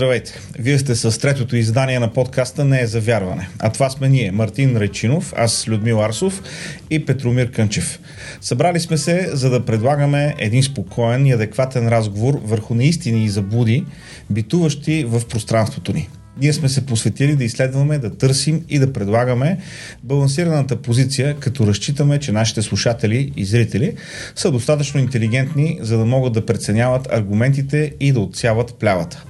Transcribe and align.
Здравейте! 0.00 0.40
Вие 0.58 0.78
сте 0.78 0.94
с 0.94 1.20
третото 1.20 1.56
издание 1.56 1.98
на 1.98 2.12
подкаста 2.12 2.64
Не 2.64 2.80
е 2.80 2.86
за 2.86 3.00
вярване. 3.00 3.48
А 3.58 3.72
това 3.72 3.90
сме 3.90 4.08
ние, 4.08 4.32
Мартин 4.32 4.76
Речинов, 4.76 5.32
аз 5.36 5.68
Людмил 5.68 6.04
Арсов 6.04 6.42
и 6.90 7.04
Петромир 7.04 7.50
Кънчев. 7.50 8.00
Събрали 8.40 8.80
сме 8.80 8.98
се, 8.98 9.30
за 9.32 9.50
да 9.50 9.64
предлагаме 9.64 10.34
един 10.38 10.62
спокоен 10.62 11.26
и 11.26 11.32
адекватен 11.32 11.88
разговор 11.88 12.40
върху 12.44 12.74
неистини 12.74 13.24
и 13.24 13.28
заблуди, 13.28 13.84
битуващи 14.30 15.04
в 15.04 15.22
пространството 15.28 15.92
ни. 15.92 16.08
Ние 16.40 16.52
сме 16.52 16.68
се 16.68 16.86
посветили 16.86 17.36
да 17.36 17.44
изследваме, 17.44 17.98
да 17.98 18.16
търсим 18.16 18.64
и 18.68 18.78
да 18.78 18.92
предлагаме 18.92 19.58
балансираната 20.02 20.76
позиция, 20.76 21.36
като 21.36 21.66
разчитаме, 21.66 22.18
че 22.18 22.32
нашите 22.32 22.62
слушатели 22.62 23.32
и 23.36 23.44
зрители 23.44 23.94
са 24.36 24.50
достатъчно 24.50 25.00
интелигентни, 25.00 25.78
за 25.82 25.98
да 25.98 26.04
могат 26.04 26.32
да 26.32 26.46
преценяват 26.46 27.12
аргументите 27.12 27.92
и 28.00 28.12
да 28.12 28.20
отсяват 28.20 28.74
плявата 28.74 29.24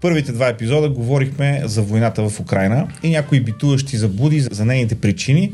първите 0.00 0.32
два 0.32 0.48
епизода 0.48 0.88
говорихме 0.88 1.62
за 1.64 1.82
войната 1.82 2.28
в 2.28 2.40
Украина 2.40 2.88
и 3.02 3.10
някои 3.10 3.40
битуващи 3.40 3.96
заблуди 3.96 4.40
за 4.40 4.64
нейните 4.64 4.94
причини 4.94 5.52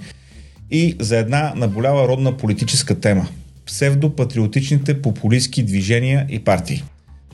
и 0.70 0.97
за 1.01 1.19
една 1.19 1.53
наболява 1.57 2.09
родна 2.09 2.37
политическа 2.37 3.01
тема– 3.01 3.29
псевдопатриотичните 3.67 5.03
популистски 5.03 5.62
движения 5.62 6.27
и 6.29 6.39
партии. 6.39 6.83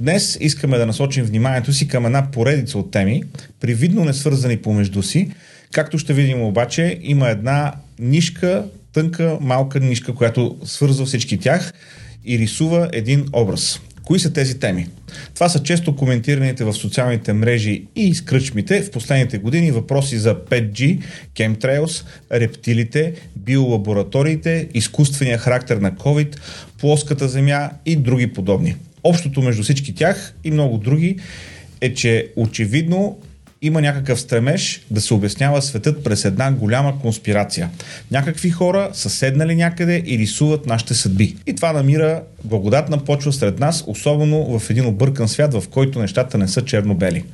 Днес 0.01 0.39
искаме 0.41 0.79
да 0.79 0.87
насочим 0.87 1.25
вниманието 1.25 1.73
си 1.73 1.89
към 1.89 2.07
една 2.07 2.31
поредица 2.31 2.79
от 2.79 2.91
теми, 2.91 3.23
привидно 3.61 4.05
не 4.05 4.13
свързани 4.13 4.57
помежду 4.57 5.03
си. 5.03 5.31
Както 5.73 5.99
ще 5.99 6.15
видим 6.15 6.43
обаче, 6.43 6.99
има 7.02 7.29
една 7.29 7.73
нишка, 7.99 8.65
тънка, 8.93 9.39
малка 9.41 9.80
нишка, 9.80 10.15
която 10.15 10.59
свързва 10.65 11.07
всички 11.07 11.39
тях 11.39 11.73
и 12.24 12.39
рисува 12.39 12.89
един 12.93 13.27
образ. 13.33 13.80
Кои 14.11 14.19
са 14.19 14.33
тези 14.33 14.59
теми? 14.59 14.89
Това 15.35 15.49
са 15.49 15.63
често 15.63 15.97
коментираните 15.97 16.65
в 16.65 16.73
социалните 16.73 17.33
мрежи 17.33 17.85
и 17.97 18.09
изкръчмите 18.09 18.83
в 18.83 18.91
последните 18.91 19.39
години 19.39 19.71
въпроси 19.71 20.19
за 20.19 20.35
5G, 20.35 21.01
chemtrails, 21.35 22.05
рептилите, 22.33 23.13
биолабораториите, 23.37 24.69
изкуствения 24.75 25.39
характер 25.39 25.77
на 25.77 25.93
COVID, 25.93 26.37
плоската 26.79 27.29
земя 27.29 27.71
и 27.87 27.97
други 27.97 28.33
подобни. 28.33 28.77
Общото 29.05 29.43
между 29.43 29.63
всички 29.63 29.95
тях 29.95 30.35
и 30.45 30.51
много 30.51 30.79
други 30.79 31.19
е, 31.80 31.95
че 31.95 32.29
очевидно 32.37 33.19
има 33.63 33.80
някакъв 33.80 34.21
стремеж 34.21 34.87
да 34.91 35.01
се 35.01 35.15
обяснява 35.15 35.63
светът 35.63 36.05
през 36.05 36.25
една 36.25 36.53
голяма 36.53 36.99
конспирация. 37.01 37.71
Някакви 38.11 38.51
хора 38.51 38.91
са 38.93 39.11
седнали 39.11 39.57
някъде 39.57 40.02
и 40.07 40.19
рисуват 40.19 40.67
нашите 40.67 40.95
съдби. 40.95 41.37
И 41.47 41.55
това 41.55 41.73
намира 41.73 42.23
благодатна 42.45 43.05
почва 43.05 43.33
сред 43.33 43.59
нас, 43.59 43.85
особено 43.87 44.59
в 44.59 44.71
един 44.71 44.87
объркан 44.87 45.29
свят, 45.29 45.55
в 45.55 45.69
който 45.71 45.99
нещата 45.99 46.39
не 46.39 46.49
са 46.49 46.63
черно-бели. 46.63 47.25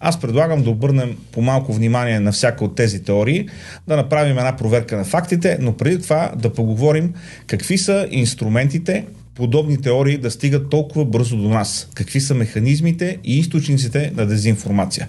Аз 0.00 0.20
предлагам 0.20 0.62
да 0.62 0.70
обърнем 0.70 1.16
по 1.32 1.42
малко 1.42 1.72
внимание 1.72 2.20
на 2.20 2.32
всяка 2.32 2.64
от 2.64 2.74
тези 2.74 3.02
теории, 3.02 3.48
да 3.88 3.96
направим 3.96 4.38
една 4.38 4.56
проверка 4.56 4.96
на 4.96 5.04
фактите, 5.04 5.58
но 5.60 5.76
преди 5.76 6.02
това 6.02 6.32
да 6.36 6.52
поговорим 6.52 7.14
какви 7.46 7.78
са 7.78 8.08
инструментите, 8.10 9.04
подобни 9.34 9.80
теории 9.80 10.18
да 10.18 10.30
стигат 10.30 10.70
толкова 10.70 11.04
бързо 11.04 11.36
до 11.36 11.48
нас, 11.48 11.88
какви 11.94 12.20
са 12.20 12.34
механизмите 12.34 13.18
и 13.24 13.38
източниците 13.38 14.12
на 14.16 14.26
дезинформация 14.26 15.08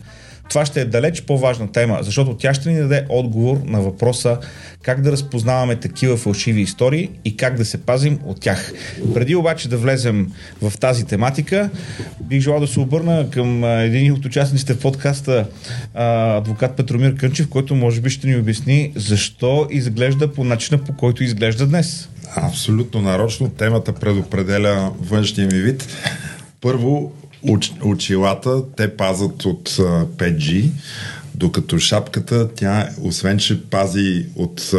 това 0.49 0.65
ще 0.65 0.81
е 0.81 0.85
далеч 0.85 1.21
по-важна 1.21 1.71
тема, 1.71 1.99
защото 2.01 2.33
тя 2.33 2.53
ще 2.53 2.69
ни 2.69 2.79
даде 2.79 3.05
отговор 3.09 3.61
на 3.65 3.81
въпроса 3.81 4.37
как 4.81 5.01
да 5.01 5.11
разпознаваме 5.11 5.75
такива 5.75 6.17
фалшиви 6.17 6.61
истории 6.61 7.09
и 7.25 7.37
как 7.37 7.55
да 7.55 7.65
се 7.65 7.77
пазим 7.77 8.19
от 8.25 8.41
тях. 8.41 8.73
Преди 9.13 9.35
обаче 9.35 9.69
да 9.69 9.77
влезем 9.77 10.31
в 10.61 10.77
тази 10.77 11.05
тематика, 11.05 11.69
бих 12.21 12.41
желал 12.41 12.59
да 12.59 12.67
се 12.67 12.79
обърна 12.79 13.29
към 13.29 13.63
един 13.63 14.13
от 14.13 14.25
участниците 14.25 14.73
в 14.73 14.79
подкаста, 14.79 15.45
адвокат 15.93 16.75
Петромир 16.75 17.15
Кънчев, 17.15 17.49
който 17.49 17.75
може 17.75 18.01
би 18.01 18.09
ще 18.09 18.27
ни 18.27 18.35
обясни 18.35 18.91
защо 18.95 19.67
изглежда 19.71 20.33
по 20.33 20.43
начина 20.43 20.77
по 20.77 20.93
който 20.93 21.23
изглежда 21.23 21.67
днес. 21.67 22.09
Абсолютно 22.35 23.01
нарочно. 23.01 23.49
Темата 23.49 23.93
предопределя 23.93 24.91
външния 25.01 25.47
ми 25.47 25.59
вид. 25.59 25.87
Първо, 26.61 27.11
очилата 27.83 28.63
те 28.75 28.97
пазат 28.97 29.45
от 29.45 29.69
5G, 29.69 30.69
докато 31.39 31.79
шапката, 31.79 32.49
тя, 32.55 32.89
освен 33.01 33.37
че 33.37 33.63
пази 33.63 34.25
от 34.35 34.71
а, 34.73 34.77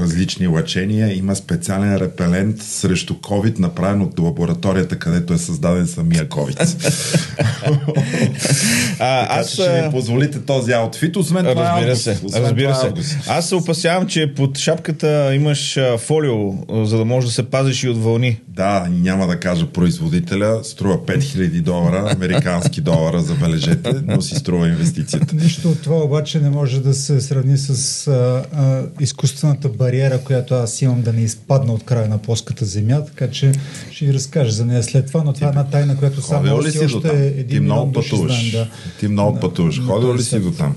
различни 0.00 0.46
лъчения, 0.46 1.18
има 1.18 1.36
специален 1.36 1.96
репелент 1.96 2.62
срещу 2.62 3.14
COVID, 3.14 3.58
направен 3.58 4.02
от 4.02 4.18
лабораторията, 4.18 4.98
където 4.98 5.32
е 5.32 5.38
създаден 5.38 5.86
самия 5.86 6.28
COVID. 6.28 6.60
а, 9.00 9.40
аз 9.40 9.52
ще 9.52 9.82
ми 9.82 9.90
позволите 9.90 10.40
този 10.40 10.72
аутфит, 10.72 11.16
освен 11.16 11.44
това 11.44 11.76
разбира 11.76 11.96
се, 11.96 12.18
освен 12.24 12.42
разбира 12.42 12.68
това 12.68 12.80
се. 12.80 12.86
Август. 12.86 13.16
Аз 13.26 13.48
се 13.48 13.54
опасявам, 13.54 14.06
че 14.06 14.32
под 14.36 14.58
шапката 14.58 15.34
имаш 15.34 15.78
фолио, 15.98 16.52
за 16.84 16.98
да 16.98 17.04
можеш 17.04 17.28
да 17.28 17.34
се 17.34 17.42
пазиш 17.42 17.82
и 17.82 17.88
от 17.88 18.02
вълни. 18.02 18.40
Да, 18.48 18.86
няма 18.90 19.26
да 19.26 19.40
кажа 19.40 19.66
производителя, 19.66 20.64
струва 20.64 20.98
5000 20.98 21.60
долара, 21.60 22.10
американски 22.16 22.80
долара, 22.80 23.20
забележете, 23.20 23.92
но 24.04 24.22
си 24.22 24.34
струва 24.34 24.68
инвестицията. 24.68 25.36
Нищо 25.36 25.70
от 25.70 25.82
това 25.82 25.93
това 25.94 26.04
обаче 26.04 26.40
не 26.40 26.50
може 26.50 26.80
да 26.80 26.94
се 26.94 27.20
сравни 27.20 27.58
с 27.58 28.06
а, 28.06 28.44
а, 28.52 28.82
изкуствената 29.00 29.68
бариера, 29.68 30.18
която 30.18 30.54
аз 30.54 30.82
имам 30.82 31.02
да 31.02 31.12
не 31.12 31.20
изпадна 31.20 31.72
от 31.72 31.84
края 31.84 32.08
на 32.08 32.18
плоската 32.18 32.64
земя, 32.64 33.04
така 33.04 33.30
че 33.30 33.52
ще 33.90 34.04
ви 34.04 34.14
разкажа 34.14 34.50
за 34.50 34.66
нея 34.66 34.82
след 34.82 35.06
това, 35.06 35.22
но 35.24 35.32
това 35.32 35.46
е 35.46 35.50
една 35.50 35.64
тайна, 35.64 35.96
която 35.96 36.22
само 36.22 36.56
още, 36.56 36.84
още 36.84 37.08
е 37.08 37.26
един 37.26 37.46
Ти 37.48 37.60
много 37.60 37.92
пътуваш. 37.92 38.50
Знаем, 38.50 38.50
да. 38.52 38.70
Ти 39.00 39.08
много 39.08 39.40
пътуваш. 39.40 39.82
Ходил 39.86 40.14
ли 40.14 40.22
си 40.22 40.40
до 40.40 40.50
там, 40.50 40.74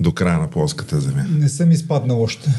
до 0.00 0.12
края 0.12 0.38
на 0.38 0.50
плоската 0.50 1.00
земя? 1.00 1.24
Не 1.38 1.48
съм 1.48 1.72
изпаднал 1.72 2.22
още. 2.22 2.50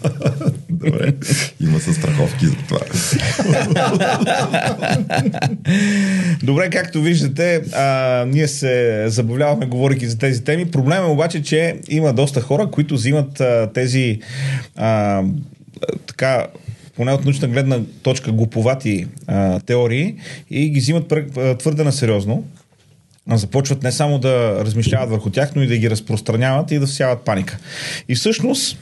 Добре, 0.70 1.14
има 1.60 1.80
се 1.80 1.92
страховки 1.92 2.46
за 2.46 2.56
това. 2.68 2.78
Добре, 6.42 6.70
както 6.70 7.02
виждате, 7.02 7.62
а, 7.72 8.24
ние 8.28 8.48
се 8.48 9.04
забавляваме, 9.08 9.66
говорики 9.66 10.08
за 10.08 10.18
тези 10.18 10.44
теми. 10.44 10.70
Проблема 10.70 11.06
е 11.06 11.10
обаче, 11.10 11.31
че 11.40 11.80
има 11.88 12.12
доста 12.12 12.40
хора, 12.40 12.70
които 12.70 12.94
взимат 12.94 13.40
а, 13.40 13.70
тези 13.74 14.20
а, 14.76 15.22
така 16.06 16.46
поне 16.96 17.12
от 17.12 17.24
научна 17.24 17.48
гледна 17.48 17.80
точка 18.02 18.32
глуповати 18.32 19.06
а, 19.26 19.60
теории 19.60 20.14
и 20.50 20.70
ги 20.70 20.80
взимат 20.80 21.12
твърде 21.58 21.84
на 21.84 21.92
сериозно. 21.92 22.44
Започват 23.28 23.82
не 23.82 23.92
само 23.92 24.18
да 24.18 24.64
размишляват 24.64 25.10
върху 25.10 25.30
тях, 25.30 25.54
но 25.56 25.62
и 25.62 25.66
да 25.66 25.76
ги 25.76 25.90
разпространяват 25.90 26.70
и 26.70 26.78
да 26.78 26.86
всяват 26.86 27.24
паника. 27.24 27.58
И 28.08 28.14
всъщност 28.14 28.78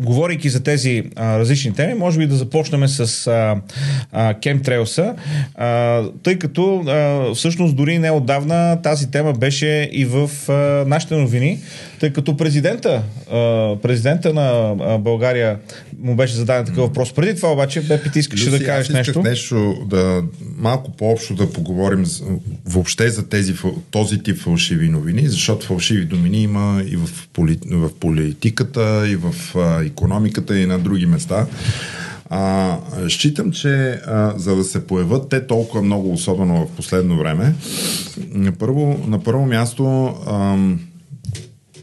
говорейки 0.00 0.48
за 0.48 0.62
тези 0.62 1.02
а, 1.16 1.38
различни 1.38 1.74
теми, 1.74 1.94
може 1.94 2.18
би 2.18 2.26
да 2.26 2.36
започнем 2.36 2.88
с 2.88 3.26
а, 3.26 3.56
а, 4.12 4.34
Chemtrails, 4.34 5.14
а, 5.54 6.02
тъй 6.22 6.38
като 6.38 6.84
а, 6.86 7.34
всъщност 7.34 7.76
дори 7.76 7.98
не 7.98 8.10
отдавна 8.10 8.82
тази 8.82 9.10
тема 9.10 9.32
беше 9.32 9.90
и 9.92 10.04
в 10.04 10.30
а, 10.48 10.52
нашите 10.86 11.14
новини, 11.14 11.58
тъй 12.00 12.12
като 12.12 12.36
президента, 12.36 13.02
а, 13.32 13.76
президента 13.82 14.34
на 14.34 14.76
а, 14.80 14.98
България 14.98 15.58
му 16.02 16.16
беше 16.16 16.34
зададен 16.34 16.66
такъв 16.66 16.84
въпрос. 16.84 17.12
Преди 17.12 17.36
това 17.36 17.52
обаче, 17.52 17.80
Бепи, 17.80 18.10
ти 18.10 18.18
искаш 18.18 18.50
да 18.50 18.64
кажеш 18.64 18.88
нещо? 18.88 19.22
нещо 19.22 19.86
да, 19.86 20.22
малко 20.56 20.96
по-общо 20.96 21.34
да 21.34 21.52
поговорим 21.52 22.04
въобще 22.66 23.10
за 23.10 23.28
тези, 23.28 23.54
този 23.90 24.22
тип 24.22 24.38
фалшиви 24.38 24.88
новини, 24.88 25.28
защото 25.28 25.66
фалшиви 25.66 26.08
новини 26.12 26.42
има 26.42 26.82
и 26.86 26.96
в, 26.96 27.08
поли, 27.32 27.58
в 27.70 27.90
политиката, 28.00 29.08
и 29.08 29.16
в 29.16 29.34
а, 29.56 29.84
економиката, 29.84 30.58
и 30.58 30.66
на 30.66 30.78
други 30.78 31.06
места. 31.06 31.46
А, 32.30 32.78
считам, 33.08 33.52
че 33.52 33.90
а, 34.06 34.32
за 34.36 34.56
да 34.56 34.64
се 34.64 34.86
появят 34.86 35.28
те 35.28 35.46
толкова 35.46 35.82
много, 35.82 36.12
особено 36.12 36.66
в 36.66 36.76
последно 36.76 37.18
време, 37.18 37.54
на 38.30 38.52
първо, 38.52 39.04
на 39.06 39.22
първо 39.22 39.46
място 39.46 40.14
а, 40.26 40.56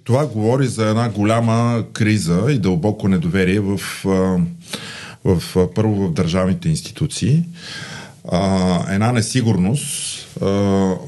това 0.07 0.27
говори 0.27 0.67
за 0.67 0.89
една 0.89 1.09
голяма 1.09 1.83
криза 1.93 2.45
и 2.49 2.59
дълбоко 2.59 3.07
недоверие 3.07 3.59
в, 3.59 3.77
в, 4.03 4.41
в 5.25 5.67
първо 5.75 6.07
в 6.07 6.13
държавните 6.13 6.69
институции. 6.69 7.43
Една 8.89 9.11
несигурност, 9.11 10.27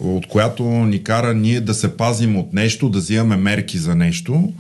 от 0.02 0.28
която 0.28 0.64
ни 0.64 1.04
кара 1.04 1.34
ние 1.34 1.62
да 1.62 1.74
се 1.74 1.98
пазим 1.98 2.38
от 2.38 2.54
нещо, 2.54 2.90
да 2.90 3.00
взимаме 3.00 3.38
мерки 3.38 3.78
за 3.78 3.96
нещо, 3.96 4.54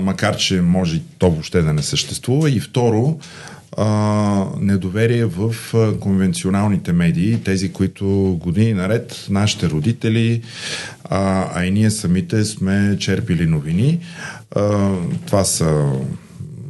макар 0.00 0.36
че 0.36 0.60
може 0.60 1.00
то 1.18 1.30
въобще 1.30 1.62
да 1.62 1.72
не 1.72 1.82
съществува. 1.82 2.50
И 2.50 2.60
второ, 2.60 3.18
а, 3.76 4.46
недоверие 4.60 5.24
в 5.24 5.54
а, 5.74 5.98
конвенционалните 5.98 6.92
медии, 6.92 7.42
тези, 7.44 7.72
които 7.72 8.38
години 8.40 8.72
наред 8.72 9.26
нашите 9.30 9.70
родители, 9.70 10.42
а, 11.04 11.50
а 11.54 11.64
и 11.64 11.70
ние 11.70 11.90
самите 11.90 12.44
сме 12.44 12.96
черпили 13.00 13.46
новини. 13.46 13.98
А, 14.56 14.90
това 15.26 15.44
са 15.44 15.92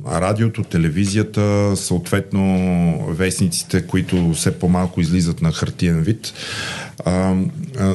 радиото, 0.07 0.63
телевизията, 0.63 1.73
съответно 1.77 3.07
вестниците, 3.09 3.87
които 3.87 4.33
все 4.33 4.59
по-малко 4.59 5.01
излизат 5.01 5.43
на 5.43 5.53
хартиен 5.53 6.03
вид. 6.03 6.33
А, 7.05 7.35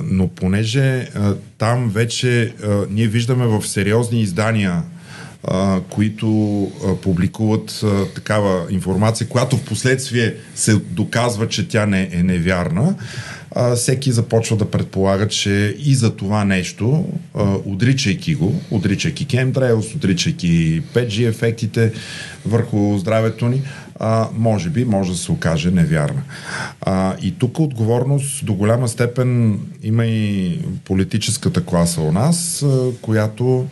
но 0.04 0.28
понеже 0.28 1.10
а, 1.16 1.36
там 1.58 1.90
вече 1.90 2.54
а, 2.64 2.86
ние 2.90 3.08
виждаме 3.08 3.46
в 3.46 3.68
сериозни 3.68 4.22
издания 4.22 4.84
а, 5.48 5.82
които 5.90 6.62
а, 6.64 6.96
публикуват 6.96 7.84
а, 7.84 8.06
такава 8.06 8.66
информация, 8.70 9.28
която 9.28 9.58
в 9.58 9.64
последствие 9.64 10.36
се 10.56 10.76
доказва, 10.76 11.48
че 11.48 11.68
тя 11.68 11.86
не 11.86 12.10
е 12.12 12.24
невярна, 12.24 12.96
а, 13.56 13.76
всеки 13.76 14.12
започва 14.12 14.58
да 14.58 14.72
предполага, 14.72 15.28
че 15.28 15.76
и 15.80 15.96
за 15.96 16.16
това 16.16 16.46
нещо, 16.46 17.06
а, 17.34 17.44
отричайки 17.66 18.36
го, 18.36 18.62
отричайки 18.72 19.28
chemtrails, 19.28 19.96
отричайки 19.96 20.82
5G 20.94 21.28
ефектите 21.28 21.92
върху 22.46 22.98
здравето 22.98 23.48
ни, 23.48 23.62
а, 24.00 24.28
може 24.38 24.70
би 24.70 24.86
може 24.86 25.12
да 25.12 25.18
се 25.18 25.32
окаже 25.32 25.72
невярна. 25.72 26.22
А, 26.82 27.16
и 27.22 27.32
тук 27.32 27.60
отговорност 27.60 28.46
до 28.46 28.54
голяма 28.54 28.88
степен 28.88 29.60
има 29.84 30.06
и 30.06 30.60
политическата 30.86 31.64
класа 31.64 32.02
у 32.02 32.12
нас, 32.12 32.64
а, 32.64 32.92
която 33.02 33.68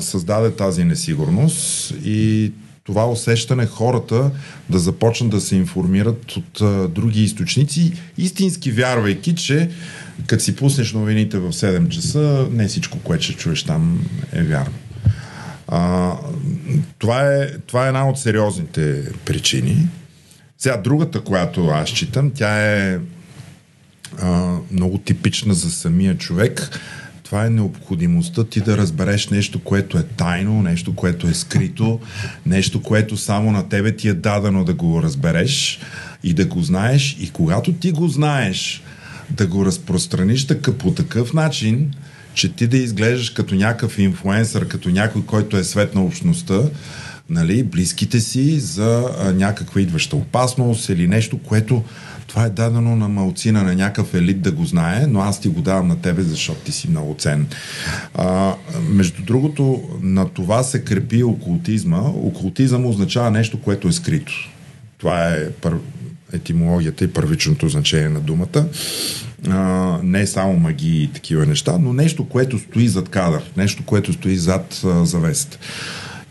създаде 0.00 0.50
тази 0.50 0.84
несигурност 0.84 1.94
и 2.04 2.52
това 2.84 3.10
усещане 3.10 3.66
хората 3.66 4.30
да 4.70 4.78
започнат 4.78 5.30
да 5.30 5.40
се 5.40 5.56
информират 5.56 6.36
от 6.36 6.60
а, 6.60 6.88
други 6.88 7.22
източници, 7.22 7.92
истински 8.18 8.70
вярвайки, 8.70 9.34
че 9.34 9.70
като 10.26 10.44
си 10.44 10.56
пуснеш 10.56 10.92
новините 10.92 11.38
в 11.38 11.52
7 11.52 11.88
часа, 11.88 12.48
не 12.50 12.68
всичко, 12.68 12.98
което 12.98 13.24
ще 13.24 13.34
чуеш 13.34 13.62
там 13.62 14.06
е 14.32 14.42
вярно. 14.42 14.74
А, 15.68 16.12
това, 16.98 17.34
е, 17.34 17.48
това 17.66 17.84
е 17.84 17.88
една 17.88 18.08
от 18.08 18.18
сериозните 18.18 19.02
причини. 19.24 19.88
Сега 20.58 20.76
другата, 20.76 21.20
която 21.20 21.66
аз 21.66 21.88
читам, 21.88 22.30
тя 22.30 22.62
е 22.62 22.98
а, 24.18 24.56
много 24.72 24.98
типична 24.98 25.54
за 25.54 25.70
самия 25.70 26.18
човек 26.18 26.80
това 27.32 27.46
е 27.46 27.50
необходимостта 27.50 28.44
ти 28.44 28.60
да 28.60 28.76
разбереш 28.76 29.28
нещо, 29.28 29.60
което 29.60 29.98
е 29.98 30.02
тайно, 30.02 30.62
нещо, 30.62 30.94
което 30.94 31.28
е 31.28 31.34
скрито, 31.34 32.00
нещо, 32.46 32.82
което 32.82 33.16
само 33.16 33.52
на 33.52 33.68
тебе 33.68 33.96
ти 33.96 34.08
е 34.08 34.14
дадено 34.14 34.64
да 34.64 34.74
го 34.74 35.02
разбереш 35.02 35.80
и 36.24 36.34
да 36.34 36.44
го 36.44 36.62
знаеш. 36.62 37.16
И 37.20 37.30
когато 37.30 37.72
ти 37.72 37.92
го 37.92 38.08
знаеш, 38.08 38.82
да 39.30 39.46
го 39.46 39.64
разпространиш 39.64 40.46
така, 40.46 40.72
по 40.72 40.90
такъв 40.90 41.32
начин, 41.32 41.90
че 42.34 42.52
ти 42.52 42.66
да 42.66 42.76
изглеждаш 42.76 43.30
като 43.30 43.54
някакъв 43.54 43.98
инфлуенсър, 43.98 44.68
като 44.68 44.88
някой, 44.88 45.22
който 45.26 45.56
е 45.56 45.64
свет 45.64 45.94
на 45.94 46.04
общността, 46.04 46.60
нали, 47.30 47.62
близките 47.62 48.20
си 48.20 48.60
за 48.60 49.04
а, 49.18 49.32
някаква 49.32 49.80
идваща 49.80 50.16
опасност 50.16 50.88
или 50.88 51.08
нещо, 51.08 51.38
което 51.38 51.84
това 52.32 52.44
е 52.44 52.50
дадено 52.50 52.96
на 52.96 53.08
малцина, 53.08 53.62
на 53.62 53.74
някакъв 53.74 54.14
елит 54.14 54.40
да 54.40 54.52
го 54.52 54.64
знае, 54.64 55.06
но 55.06 55.20
аз 55.20 55.40
ти 55.40 55.48
го 55.48 55.62
давам 55.62 55.88
на 55.88 56.00
тебе, 56.00 56.22
защото 56.22 56.60
ти 56.60 56.72
си 56.72 56.90
много 56.90 57.14
цен. 57.18 57.46
А, 58.14 58.54
между 58.88 59.22
другото, 59.22 59.82
на 60.00 60.28
това 60.28 60.62
се 60.62 60.84
крепи 60.84 61.22
окултизма. 61.22 62.00
Окултизъм 62.00 62.86
означава 62.86 63.30
нещо, 63.30 63.60
което 63.60 63.88
е 63.88 63.92
скрито. 63.92 64.32
Това 64.98 65.28
е 65.28 65.50
пър... 65.50 65.76
етимологията 66.32 67.04
и 67.04 67.12
първичното 67.12 67.68
значение 67.68 68.08
на 68.08 68.20
думата. 68.20 68.66
А, 69.48 69.98
не 70.02 70.26
само 70.26 70.58
магии 70.58 71.02
и 71.02 71.08
такива 71.12 71.46
неща, 71.46 71.78
но 71.80 71.92
нещо, 71.92 72.28
което 72.28 72.58
стои 72.58 72.88
зад 72.88 73.08
кадър, 73.08 73.42
нещо, 73.56 73.82
което 73.86 74.12
стои 74.12 74.36
зад 74.36 74.82
завест. 75.02 75.58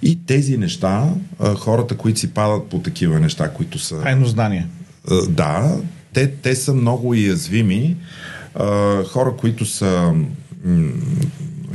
И 0.01 0.25
тези 0.25 0.57
неща, 0.57 1.09
а, 1.39 1.55
хората, 1.55 1.97
които 1.97 2.19
си 2.19 2.33
падат 2.33 2.69
по 2.69 2.79
такива 2.79 3.19
неща, 3.19 3.53
които 3.53 3.79
са... 3.79 4.01
Тайно 4.01 4.25
знание. 4.25 4.67
Да, 5.29 5.77
те, 6.13 6.31
те 6.31 6.55
са 6.55 6.73
много 6.73 7.09
уязвими. 7.09 7.97
А, 8.55 9.03
хора, 9.03 9.33
които 9.37 9.65
са 9.65 10.13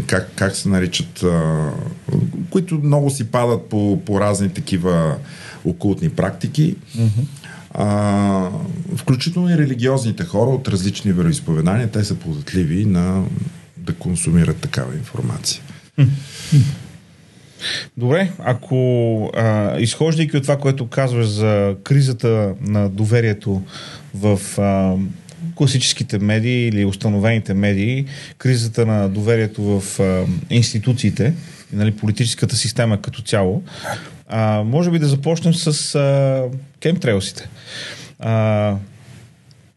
как, 0.07 0.31
как 0.37 0.57
се 0.57 0.69
наричат, 0.69 1.23
а, 1.23 1.71
които 2.51 2.75
много 2.75 3.11
си 3.11 3.25
падат 3.25 3.69
по, 3.69 4.01
по 4.05 4.21
разни 4.21 4.49
такива 4.49 5.17
окултни 5.65 6.11
практики. 6.11 6.77
Mm-hmm. 6.97 7.27
А, 7.71 8.51
включително 8.97 9.51
и 9.51 9.59
религиозните 9.59 10.25
хора 10.25 10.51
от 10.51 10.69
различни 10.69 11.13
вероисповедания, 11.13 11.91
те 11.91 12.05
са 12.05 12.15
податливи 12.15 12.85
на 12.85 13.25
да 13.77 13.95
консумират 13.95 14.57
такава 14.57 14.95
информация. 14.95 15.63
Mm-hmm. 15.99 16.63
Добре, 17.97 18.31
ако 18.39 19.31
а, 19.37 19.77
изхождайки 19.79 20.37
от 20.37 20.43
това, 20.43 20.57
което 20.57 20.87
казваш 20.87 21.27
за 21.27 21.77
кризата 21.85 22.55
на 22.61 22.89
доверието 22.89 23.63
в 24.15 24.41
а, 24.59 24.95
класическите 25.55 26.19
медии 26.19 26.69
или 26.69 26.85
установените 26.85 27.55
медии, 27.55 28.05
кризата 28.39 28.87
на 28.87 29.09
доверието 29.09 29.63
в 29.63 30.01
а, 30.01 30.25
институциите, 30.51 31.35
нали, 31.73 31.93
политическата 31.93 32.57
система 32.57 33.03
като 33.03 33.23
цяло, 33.23 33.63
а, 34.29 34.63
може 34.63 34.91
би 34.91 34.99
да 34.99 35.07
започнем 35.07 35.55
с 35.55 35.95
а, 35.95 36.45
кемтрейлсите. 36.81 37.49
А, 38.19 38.75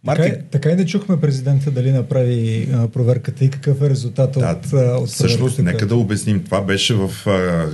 Марти... 0.03 0.21
Така, 0.21 0.41
така 0.51 0.69
и 0.69 0.75
не 0.75 0.85
чухме 0.85 1.21
президента 1.21 1.71
дали 1.71 1.91
направи 1.91 2.69
а, 2.73 2.87
проверката 2.87 3.45
и 3.45 3.49
какъв 3.49 3.81
е 3.81 3.89
резултатът 3.89 4.43
да, 4.43 4.51
от, 4.51 5.01
от 5.03 5.09
Всъщност, 5.09 5.59
нека 5.59 5.87
да 5.87 5.95
обясним. 5.95 6.43
Това 6.43 6.61
беше 6.61 6.93
в 6.93 7.27
а, 7.27 7.67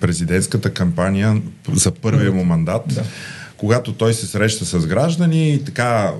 президентската 0.00 0.70
кампания 0.70 1.42
за 1.72 1.90
първия 1.90 2.32
му 2.32 2.44
мандат. 2.44 2.82
Да 2.86 3.04
когато 3.58 3.92
той 3.92 4.14
се 4.14 4.26
среща 4.26 4.64
с 4.64 4.86
граждани 4.86 5.54
и 5.54 5.64
така 5.64 6.12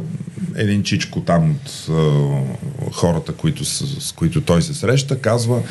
един 0.56 0.82
чичко 0.82 1.20
там 1.20 1.50
от 1.50 1.88
а, 1.90 2.92
хората, 2.92 3.32
които, 3.32 3.64
с, 3.64 4.00
с 4.00 4.12
които 4.12 4.40
той 4.40 4.62
се 4.62 4.74
среща, 4.74 5.20
казва 5.20 5.62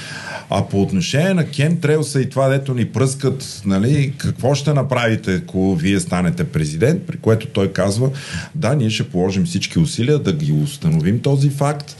а 0.49 0.67
по 0.67 0.81
отношение 0.81 1.33
на 1.33 1.45
Кен 1.45 1.77
Трейлса 1.77 2.21
и 2.21 2.29
това, 2.29 2.47
дето 2.47 2.73
ни 2.73 2.85
пръскат, 2.85 3.61
нали, 3.65 4.13
какво 4.17 4.55
ще 4.55 4.73
направите, 4.73 5.35
ако 5.35 5.75
вие 5.75 5.99
станете 5.99 6.43
президент, 6.43 7.07
при 7.07 7.17
което 7.17 7.47
той 7.47 7.73
казва, 7.73 8.09
да, 8.55 8.75
ние 8.75 8.89
ще 8.89 9.09
положим 9.09 9.45
всички 9.45 9.79
усилия 9.79 10.19
да 10.19 10.33
ги 10.33 10.51
установим 10.51 11.19
този 11.19 11.49
факт, 11.49 11.95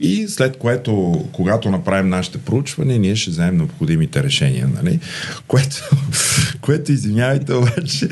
и 0.00 0.28
след 0.28 0.56
което, 0.56 1.24
когато 1.32 1.70
направим 1.70 2.08
нашите 2.08 2.38
проучвания, 2.38 2.98
ние 2.98 3.16
ще 3.16 3.30
вземем 3.30 3.56
необходимите 3.56 4.22
решения. 4.22 4.68
Нали? 4.74 5.00
Което, 5.46 5.90
което, 6.60 6.92
извинявайте, 6.92 7.54
обаче, 7.54 8.08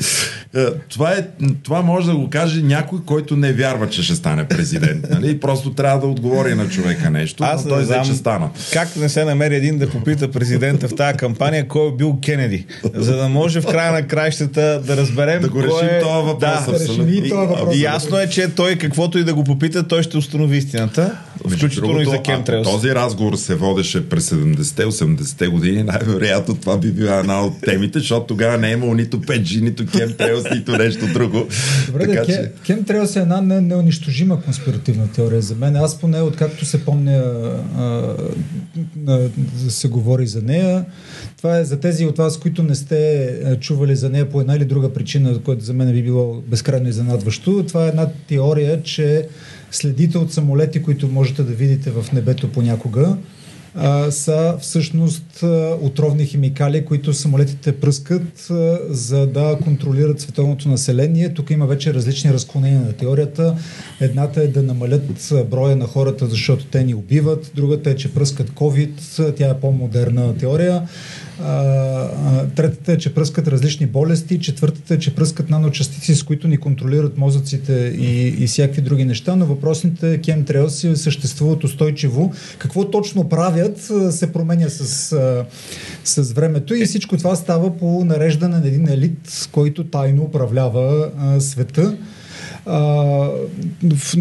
е, 0.55 0.65
това, 0.89 1.11
е, 1.11 1.27
това 1.63 1.81
може 1.81 2.07
да 2.07 2.15
го 2.15 2.29
каже 2.29 2.61
някой, 2.61 2.99
който 3.05 3.35
не 3.35 3.53
вярва, 3.53 3.89
че 3.89 4.03
ще 4.03 4.15
стане 4.15 4.47
президент. 4.47 5.09
Нали? 5.09 5.39
Просто 5.39 5.73
трябва 5.73 5.99
да 5.99 6.07
отговори 6.07 6.55
на 6.55 6.69
човека 6.69 7.09
нещо, 7.09 7.43
Аз 7.43 7.65
но 7.65 7.69
той 7.69 7.85
знам 7.85 8.05
ще 8.05 8.15
стана. 8.15 8.49
Как 8.73 8.95
не 8.95 9.09
се 9.09 9.25
намери 9.25 9.55
един 9.55 9.77
да 9.77 9.89
попита 9.89 10.31
президента 10.31 10.87
в 10.87 10.95
тази 10.95 11.17
кампания, 11.17 11.67
кой 11.67 11.87
е 11.87 11.91
бил 11.91 12.17
Кенеди, 12.25 12.65
за 12.93 13.15
да 13.15 13.29
може 13.29 13.61
в 13.61 13.65
края 13.65 13.91
на 13.91 14.07
краищата 14.07 14.81
да 14.85 14.97
разберем 14.97 15.41
да 15.41 15.49
го 15.49 15.63
решим 15.63 15.87
е... 15.87 15.99
това 15.99 16.19
въпрос. 16.19 16.65
Да, 16.65 16.71
да 16.71 16.79
решим 16.79 17.09
и 17.09 17.29
това 17.29 17.43
въпрос. 17.43 17.77
Ясно 17.77 18.17
е, 18.17 18.29
че 18.29 18.49
той 18.55 18.75
каквото 18.75 19.17
и 19.17 19.23
да 19.23 19.33
го 19.33 19.43
попита, 19.43 19.87
той 19.87 20.03
ще 20.03 20.17
установи 20.17 20.57
истината. 20.57 21.17
Включително 21.49 22.01
и 22.01 22.05
за 22.05 22.21
Кемтрейлс. 22.21 22.67
Този 22.71 22.89
разговор 22.89 23.35
се 23.35 23.55
водеше 23.55 24.09
през 24.09 24.29
70-те, 24.29 24.85
80-те 24.85 25.47
години, 25.47 25.83
най-вероятно 25.83 26.55
това 26.55 26.77
би 26.77 26.91
била 26.91 27.15
една 27.15 27.45
от 27.45 27.61
темите, 27.61 27.99
защото 27.99 28.25
тогава 28.25 28.57
не 28.57 28.69
е 28.69 28.73
имало 28.73 28.93
нито 28.93 29.21
5G, 29.21 29.61
нито 29.61 29.85
Кемтрейлс, 29.85 30.43
нито 30.55 30.77
нещо 30.77 31.07
друго. 31.13 31.47
Добре, 31.87 32.07
така, 32.07 32.19
да, 32.19 32.25
че... 32.25 32.51
Кемтрейлс 32.65 33.15
е 33.15 33.19
една 33.19 33.41
не, 33.41 33.61
неунищожима 33.61 34.41
конспиративна 34.41 35.11
теория 35.11 35.41
за 35.41 35.55
мен. 35.55 35.75
Аз 35.75 35.99
поне, 35.99 36.21
откакто 36.21 36.65
се 36.65 36.85
помня 36.85 37.23
да 38.95 39.29
се 39.69 39.87
говори 39.87 40.27
за 40.27 40.41
нея, 40.41 40.85
това 41.37 41.57
е 41.57 41.65
за 41.65 41.79
тези 41.79 42.05
от 42.05 42.17
вас, 42.17 42.39
които 42.39 42.63
не 42.63 42.75
сте 42.75 43.29
чували 43.59 43.95
за 43.95 44.09
нея 44.09 44.29
по 44.29 44.41
една 44.41 44.55
или 44.55 44.65
друга 44.65 44.93
причина, 44.93 45.39
което 45.39 45.63
за 45.63 45.73
мен 45.73 45.93
би 45.93 46.03
било 46.03 46.41
безкрайно 46.47 46.89
изненадващо. 46.89 47.65
Това 47.67 47.85
е 47.85 47.89
една 47.89 48.07
теория, 48.27 48.83
че 48.83 49.27
следите 49.75 50.17
от 50.17 50.33
самолети, 50.33 50.83
които 50.83 51.07
можете 51.07 51.43
да 51.43 51.53
видите 51.53 51.91
в 51.91 52.11
небето 52.13 52.51
понякога, 52.51 53.17
а, 53.75 54.11
са 54.11 54.57
всъщност 54.61 55.43
а, 55.43 55.77
отровни 55.81 56.25
химикали, 56.25 56.85
които 56.85 57.13
самолетите 57.13 57.71
пръскат, 57.71 58.49
а, 58.49 58.79
за 58.89 59.27
да 59.27 59.57
контролират 59.63 60.21
световното 60.21 60.69
население. 60.69 61.33
Тук 61.33 61.49
има 61.49 61.65
вече 61.65 61.93
различни 61.93 62.33
разклонения 62.33 62.81
на 62.81 62.93
теорията. 62.93 63.57
Едната 64.01 64.41
е 64.41 64.47
да 64.47 64.63
намалят 64.63 65.33
броя 65.51 65.75
на 65.75 65.87
хората, 65.87 66.27
защото 66.27 66.65
те 66.65 66.83
ни 66.83 66.93
убиват. 66.93 67.51
Другата 67.55 67.89
е, 67.89 67.95
че 67.95 68.13
пръскат 68.13 68.49
COVID. 68.49 69.35
Тя 69.35 69.49
е 69.49 69.59
по-модерна 69.59 70.37
теория. 70.37 70.87
Третата 72.55 72.91
е, 72.91 72.97
че 72.97 73.13
пръскат 73.13 73.47
различни 73.47 73.85
болести. 73.85 74.39
Четвъртата 74.39 74.93
е, 74.93 74.99
че 74.99 75.15
пръскат 75.15 75.49
наночастици, 75.49 76.15
с 76.15 76.23
които 76.23 76.47
ни 76.47 76.57
контролират 76.57 77.17
мозъците 77.17 77.73
и, 77.99 78.27
и 78.27 78.47
всякакви 78.47 78.81
други 78.81 79.05
неща. 79.05 79.35
Но 79.35 79.45
въпросните 79.45 80.19
хемтрейлси 80.25 80.95
съществуват 80.95 81.63
устойчиво. 81.63 82.33
Какво 82.57 82.85
точно 82.85 83.29
правят 83.29 83.62
знаят, 83.63 84.13
се 84.15 84.33
променя 84.33 84.69
с, 84.69 85.15
с 86.03 86.31
времето 86.31 86.75
и 86.75 86.85
всичко 86.85 87.17
това 87.17 87.35
става 87.35 87.77
по 87.77 88.05
нареждане 88.05 88.59
на 88.59 88.67
един 88.67 88.87
елит, 88.87 89.47
който 89.51 89.83
тайно 89.83 90.23
управлява 90.23 91.11
света. 91.39 91.97
А, 92.65 93.27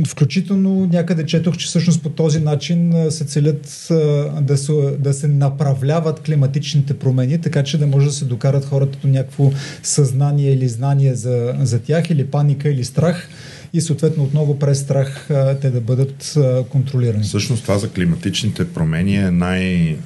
включително 0.08 0.86
някъде 0.92 1.26
четох, 1.26 1.56
че 1.56 1.66
всъщност 1.66 2.02
по 2.02 2.08
този 2.08 2.40
начин 2.40 3.06
се 3.10 3.24
целят 3.24 3.86
а, 3.90 3.94
да, 4.40 4.56
се, 4.56 4.72
да 4.98 5.12
се 5.12 5.28
направляват 5.28 6.20
климатичните 6.20 6.94
промени, 6.94 7.40
така 7.40 7.62
че 7.62 7.78
да 7.78 7.86
може 7.86 8.06
да 8.06 8.12
се 8.12 8.24
докарат 8.24 8.64
хората 8.64 8.98
до 9.02 9.08
някакво 9.08 9.50
съзнание 9.82 10.52
или 10.52 10.68
знание 10.68 11.14
за, 11.14 11.54
за 11.60 11.78
тях, 11.78 12.10
или 12.10 12.26
паника, 12.26 12.68
или 12.68 12.84
страх 12.84 13.28
и 13.74 13.80
съответно 13.80 14.24
отново 14.24 14.58
през 14.58 14.80
страх 14.80 15.26
те 15.60 15.70
да 15.70 15.80
бъдат 15.80 16.38
контролирани. 16.68 17.24
Всъщност 17.24 17.62
това 17.62 17.78
за 17.78 17.90
климатичните 17.90 18.72
промени 18.72 19.16
е 19.16 19.30
най, 19.30 19.96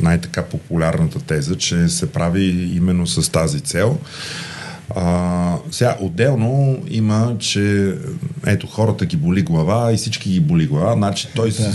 най-така 0.00 0.42
популярната 0.42 1.18
теза, 1.18 1.56
че 1.56 1.88
се 1.88 2.12
прави 2.12 2.70
именно 2.76 3.06
с 3.06 3.32
тази 3.32 3.60
цел. 3.60 3.98
А, 4.96 5.56
сега, 5.70 5.96
отделно 6.00 6.78
има, 6.90 7.36
че 7.38 7.94
ето 8.46 8.66
хората 8.66 9.06
ги 9.06 9.16
боли 9.16 9.42
глава 9.42 9.92
и 9.92 9.96
всички 9.96 10.30
ги 10.30 10.40
боли 10.40 10.66
глава, 10.66 10.92
значи 10.92 11.28
той 11.34 11.50
да. 11.50 11.72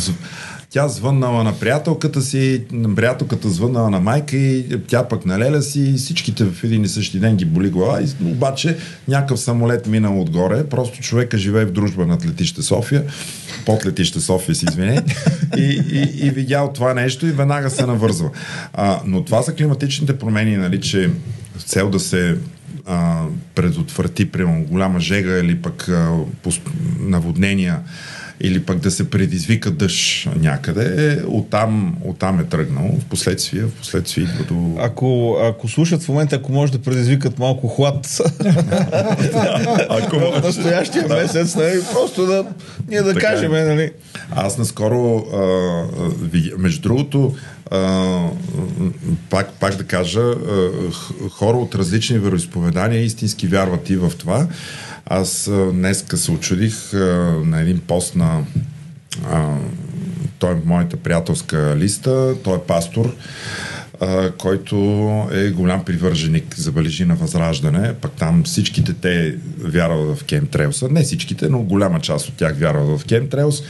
Тя 0.74 0.88
звъннала 0.88 1.44
на 1.44 1.60
приятелката 1.60 2.22
си, 2.22 2.62
приятелката 2.96 3.50
звъннала 3.50 3.90
на 3.90 4.00
майка 4.00 4.38
и 4.38 4.66
тя 4.88 5.08
пък 5.08 5.26
на 5.26 5.40
леля 5.40 5.62
си, 5.62 5.94
всичките 5.98 6.46
в 6.46 6.64
един 6.64 6.84
и 6.84 6.88
същи 6.88 7.20
ден 7.20 7.36
ги 7.36 7.46
боли 7.46 7.70
глава, 7.70 8.02
и, 8.02 8.26
обаче 8.26 8.78
някакъв 9.08 9.40
самолет 9.40 9.88
минал 9.88 10.22
отгоре, 10.22 10.64
просто 10.70 11.00
човека 11.00 11.38
живее 11.38 11.66
в 11.66 11.72
дружба 11.72 12.06
над 12.06 12.26
летище 12.26 12.62
София, 12.62 13.04
под 13.66 13.86
летище 13.86 14.20
София 14.20 14.56
си 14.56 14.66
извине, 14.70 15.02
и, 15.58 15.84
и, 15.92 16.28
и 16.28 16.30
видял 16.30 16.72
това 16.74 16.94
нещо 16.94 17.26
и 17.26 17.32
веднага 17.32 17.70
се 17.70 17.86
навързва. 17.86 18.30
А, 18.74 19.02
но 19.06 19.24
това 19.24 19.42
са 19.42 19.54
климатичните 19.54 20.18
промени, 20.18 20.58
нали, 20.58 20.82
че 20.82 21.10
в 21.58 21.64
цел 21.64 21.90
да 21.90 22.00
се 22.00 22.38
а, 22.86 23.24
предотврати, 23.56 24.32
примерно, 24.32 24.64
голяма 24.64 25.00
жега 25.00 25.40
или 25.40 25.56
пък 25.56 25.90
а, 25.90 26.18
наводнения 27.00 27.80
или 28.42 28.64
пък 28.64 28.80
да 28.80 28.92
се 28.92 29.10
предизвика 29.10 29.72
дъжд 29.72 30.30
някъде, 30.36 31.22
оттам, 31.28 31.96
оттам 32.04 32.40
е 32.40 32.44
тръгнал. 32.44 32.98
В 33.00 33.06
последствие, 33.06 33.62
в 33.62 33.72
последствие 33.72 34.24
идва 34.24 34.44
до... 34.44 34.76
Ако, 34.80 35.38
ако 35.42 35.68
слушат 35.68 36.04
в 36.04 36.10
момента, 36.10 36.36
ако 36.36 36.52
може 36.52 36.72
да 36.72 36.80
предизвикат 36.80 37.40
малко 37.40 37.68
хлад 37.68 38.22
ако... 39.90 40.20
в 40.20 40.42
настоящия 40.44 41.08
месец, 41.08 41.56
нали, 41.56 41.80
просто 41.94 42.26
да, 42.26 42.46
ние 42.90 43.02
да 43.02 43.14
така 43.14 43.28
е. 43.28 43.32
кажем, 43.32 43.56
е. 43.56 43.64
нали. 43.64 43.92
Аз 44.32 44.58
наскоро, 44.58 45.18
а, 45.18 45.84
между 46.58 46.82
другото, 46.82 47.36
а, 47.72 48.30
пак, 49.30 49.52
пак 49.60 49.76
да 49.76 49.84
кажа, 49.84 50.22
а, 50.22 50.70
хора 51.30 51.58
от 51.58 51.76
различни 51.76 52.20
вероисповедания 52.20 53.02
истински 53.02 53.48
вярват 53.48 53.90
и 53.90 53.96
в 53.96 54.12
това. 54.18 54.48
Аз 55.06 55.50
днеска 55.74 56.18
се 56.18 56.32
очудих 56.32 56.94
на 57.44 57.62
един 57.62 57.80
пост 57.80 58.16
на 58.16 58.44
а, 59.32 59.58
той 60.40 60.52
е 60.52 60.62
моята 60.66 60.98
приятелска 60.98 61.78
листа, 61.78 62.36
той 62.44 62.58
е 62.58 62.62
пастор 62.62 63.16
а, 64.04 64.32
който 64.32 64.76
е 65.32 65.50
голям 65.50 65.86
привърженик, 65.86 66.56
забележи 66.56 67.06
на 67.06 67.16
Възраждане, 67.16 67.94
пък 67.94 68.12
там 68.12 68.44
всичките 68.44 68.94
те 68.94 69.36
вярват 69.60 70.18
в 70.18 70.26
Chemtrails. 70.26 70.92
Не 70.92 71.04
всичките, 71.04 71.50
но 71.50 71.60
голяма 71.60 72.00
част 72.00 72.30
от 72.30 72.36
тях 72.36 72.58
вярват 72.58 73.00
в 73.00 73.06
Chemtrails. 73.06 73.64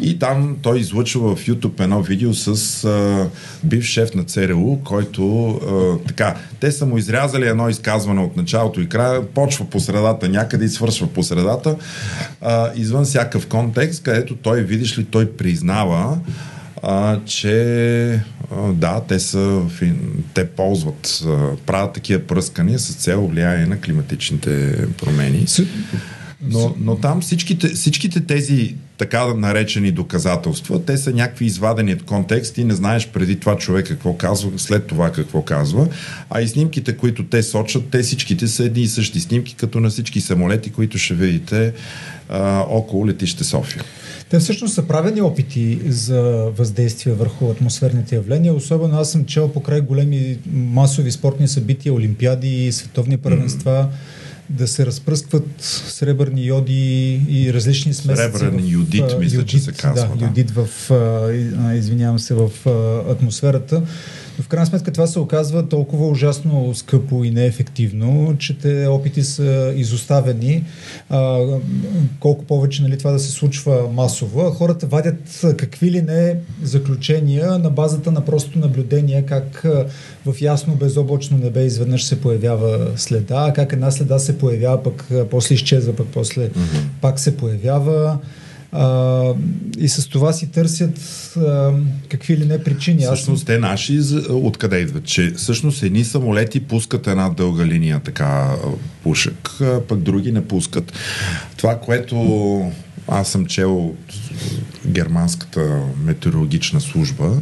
И 0.00 0.18
там 0.18 0.56
той 0.62 0.78
излъчва 0.78 1.36
в 1.36 1.46
YouTube 1.46 1.80
едно 1.80 2.02
видео 2.02 2.34
с 2.34 2.84
а, 2.84 3.26
бив 3.64 3.84
шеф 3.84 4.14
на 4.14 4.24
ЦРУ, 4.24 4.78
който 4.84 5.48
а, 5.48 6.06
така, 6.08 6.34
те 6.60 6.72
са 6.72 6.86
му 6.86 6.98
изрязали 6.98 7.46
едно 7.46 7.68
изказване 7.68 8.20
от 8.20 8.36
началото 8.36 8.80
и 8.80 8.88
края, 8.88 9.26
почва 9.26 9.64
по 9.64 9.80
средата 9.80 10.28
някъде 10.28 10.64
и 10.64 10.68
свършва 10.68 11.06
по 11.06 11.22
средата, 11.22 11.76
а, 12.40 12.70
извън 12.76 13.04
всякакъв 13.04 13.46
контекст, 13.46 14.02
където 14.02 14.36
той, 14.36 14.62
видиш 14.62 14.98
ли, 14.98 15.04
той 15.04 15.32
признава, 15.32 16.18
а, 16.82 17.18
че 17.24 18.20
да, 18.72 19.00
те, 19.08 19.18
са, 19.18 19.62
те 20.34 20.46
ползват, 20.46 21.24
правят 21.66 21.92
такива 21.92 22.20
пръскания 22.20 22.78
с 22.78 22.94
цел 22.94 23.26
влияние 23.26 23.66
на 23.66 23.80
климатичните 23.80 24.84
промени. 24.98 25.46
Но, 26.42 26.74
но 26.80 26.96
там 26.96 27.20
всичките, 27.20 27.68
всичките 27.68 28.20
тези 28.20 28.74
така 28.98 29.34
наречени 29.34 29.90
доказателства, 29.92 30.84
те 30.84 30.96
са 30.96 31.12
някакви 31.12 31.46
извадени 31.46 31.92
от 31.92 32.02
контекст 32.02 32.58
и 32.58 32.64
не 32.64 32.74
знаеш 32.74 33.08
преди 33.08 33.40
това 33.40 33.56
човек 33.56 33.86
какво 33.86 34.16
казва, 34.16 34.50
след 34.56 34.86
това 34.86 35.12
какво 35.12 35.42
казва. 35.42 35.88
А 36.30 36.40
и 36.40 36.48
снимките, 36.48 36.96
които 36.96 37.24
те 37.24 37.42
сочат, 37.42 37.90
те 37.90 38.02
всичките 38.02 38.48
са 38.48 38.64
едни 38.64 38.82
и 38.82 38.88
същи 38.88 39.20
снимки, 39.20 39.54
като 39.54 39.80
на 39.80 39.90
всички 39.90 40.20
самолети, 40.20 40.70
които 40.70 40.98
ще 40.98 41.14
видите 41.14 41.72
а, 42.28 42.64
около 42.68 43.06
летище 43.06 43.44
София. 43.44 43.84
Те 44.30 44.38
всъщност 44.38 44.74
са 44.74 44.82
правени 44.82 45.22
опити 45.22 45.80
за 45.86 46.22
въздействие 46.56 47.14
върху 47.14 47.50
атмосферните 47.50 48.14
явления. 48.14 48.54
Особено 48.54 48.98
аз 48.98 49.10
съм 49.10 49.24
чел 49.24 49.48
покрай 49.48 49.80
големи 49.80 50.38
масови 50.52 51.12
спортни 51.12 51.48
събития, 51.48 51.94
олимпиади 51.94 52.66
и 52.66 52.72
световни 52.72 53.16
първенства. 53.16 53.70
Mm-hmm 53.70 54.20
да 54.50 54.68
се 54.68 54.86
разпръскват 54.86 55.46
сребърни 55.88 56.46
йоди 56.46 57.20
и 57.28 57.52
различни 57.52 57.94
смеси. 57.94 58.22
Сребърен 58.22 58.68
юдит, 58.68 59.18
мисля, 59.18 59.36
юдит, 59.36 59.48
че 59.48 59.58
се 59.58 59.72
казва. 59.72 60.08
Да, 60.08 60.16
да. 60.16 60.24
юдит 60.24 60.50
в, 60.50 60.68
извинявам 61.76 62.18
се, 62.18 62.34
в 62.34 62.50
атмосферата. 63.10 63.82
Но 64.38 64.44
в 64.44 64.48
крайна 64.48 64.66
сметка 64.66 64.92
това 64.92 65.06
се 65.06 65.18
оказва 65.18 65.68
толкова 65.68 66.08
ужасно 66.08 66.74
скъпо 66.74 67.24
и 67.24 67.30
неефективно, 67.30 68.36
че 68.38 68.58
те 68.58 68.86
опити 68.86 69.22
са 69.22 69.72
изоставени. 69.76 70.64
А, 71.10 71.40
колко 72.20 72.44
повече 72.44 72.82
нали, 72.82 72.98
това 72.98 73.10
да 73.10 73.18
се 73.18 73.30
случва 73.30 73.88
масово. 73.92 74.50
Хората 74.50 74.86
вадят 74.86 75.44
какви 75.58 75.90
ли 75.90 76.02
не 76.02 76.36
заключения 76.62 77.58
на 77.58 77.70
базата 77.70 78.12
на 78.12 78.24
просто 78.24 78.58
наблюдение, 78.58 79.22
как 79.22 79.66
в 80.26 80.40
ясно 80.40 80.74
безоблачно 80.74 81.38
небе 81.38 81.64
изведнъж 81.64 82.04
се 82.04 82.20
появява 82.20 82.88
следа, 82.96 83.52
как 83.54 83.72
една 83.72 83.90
следа 83.90 84.18
се 84.18 84.38
появява, 84.38 84.82
пък 84.82 85.10
после 85.30 85.54
изчезва, 85.54 85.96
пък 85.96 86.06
после 86.12 86.48
mm-hmm. 86.48 86.82
пак 87.00 87.20
се 87.20 87.36
появява. 87.36 88.18
А, 88.72 89.34
и 89.78 89.88
с 89.88 90.08
това 90.08 90.32
си 90.32 90.46
търсят 90.46 90.98
а, 91.36 91.72
какви 92.08 92.36
ли 92.36 92.46
не 92.46 92.64
причини. 92.64 93.02
Всъщност 93.02 93.46
те 93.46 93.58
наши 93.58 94.00
откъде 94.30 94.78
идват? 94.78 95.04
Че 95.04 95.30
всъщност 95.30 95.82
едни 95.82 96.04
самолети 96.04 96.60
пускат 96.60 97.06
една 97.06 97.28
дълга 97.28 97.66
линия 97.66 98.00
така 98.00 98.56
пушек, 99.02 99.48
пък 99.88 99.98
други 99.98 100.32
не 100.32 100.44
пускат. 100.44 100.92
Това, 101.56 101.78
което 101.78 102.72
аз 103.08 103.28
съм 103.28 103.46
чел 103.46 103.86
от 103.86 104.14
германската 104.86 105.82
метеорологична 106.04 106.80
служба, 106.80 107.32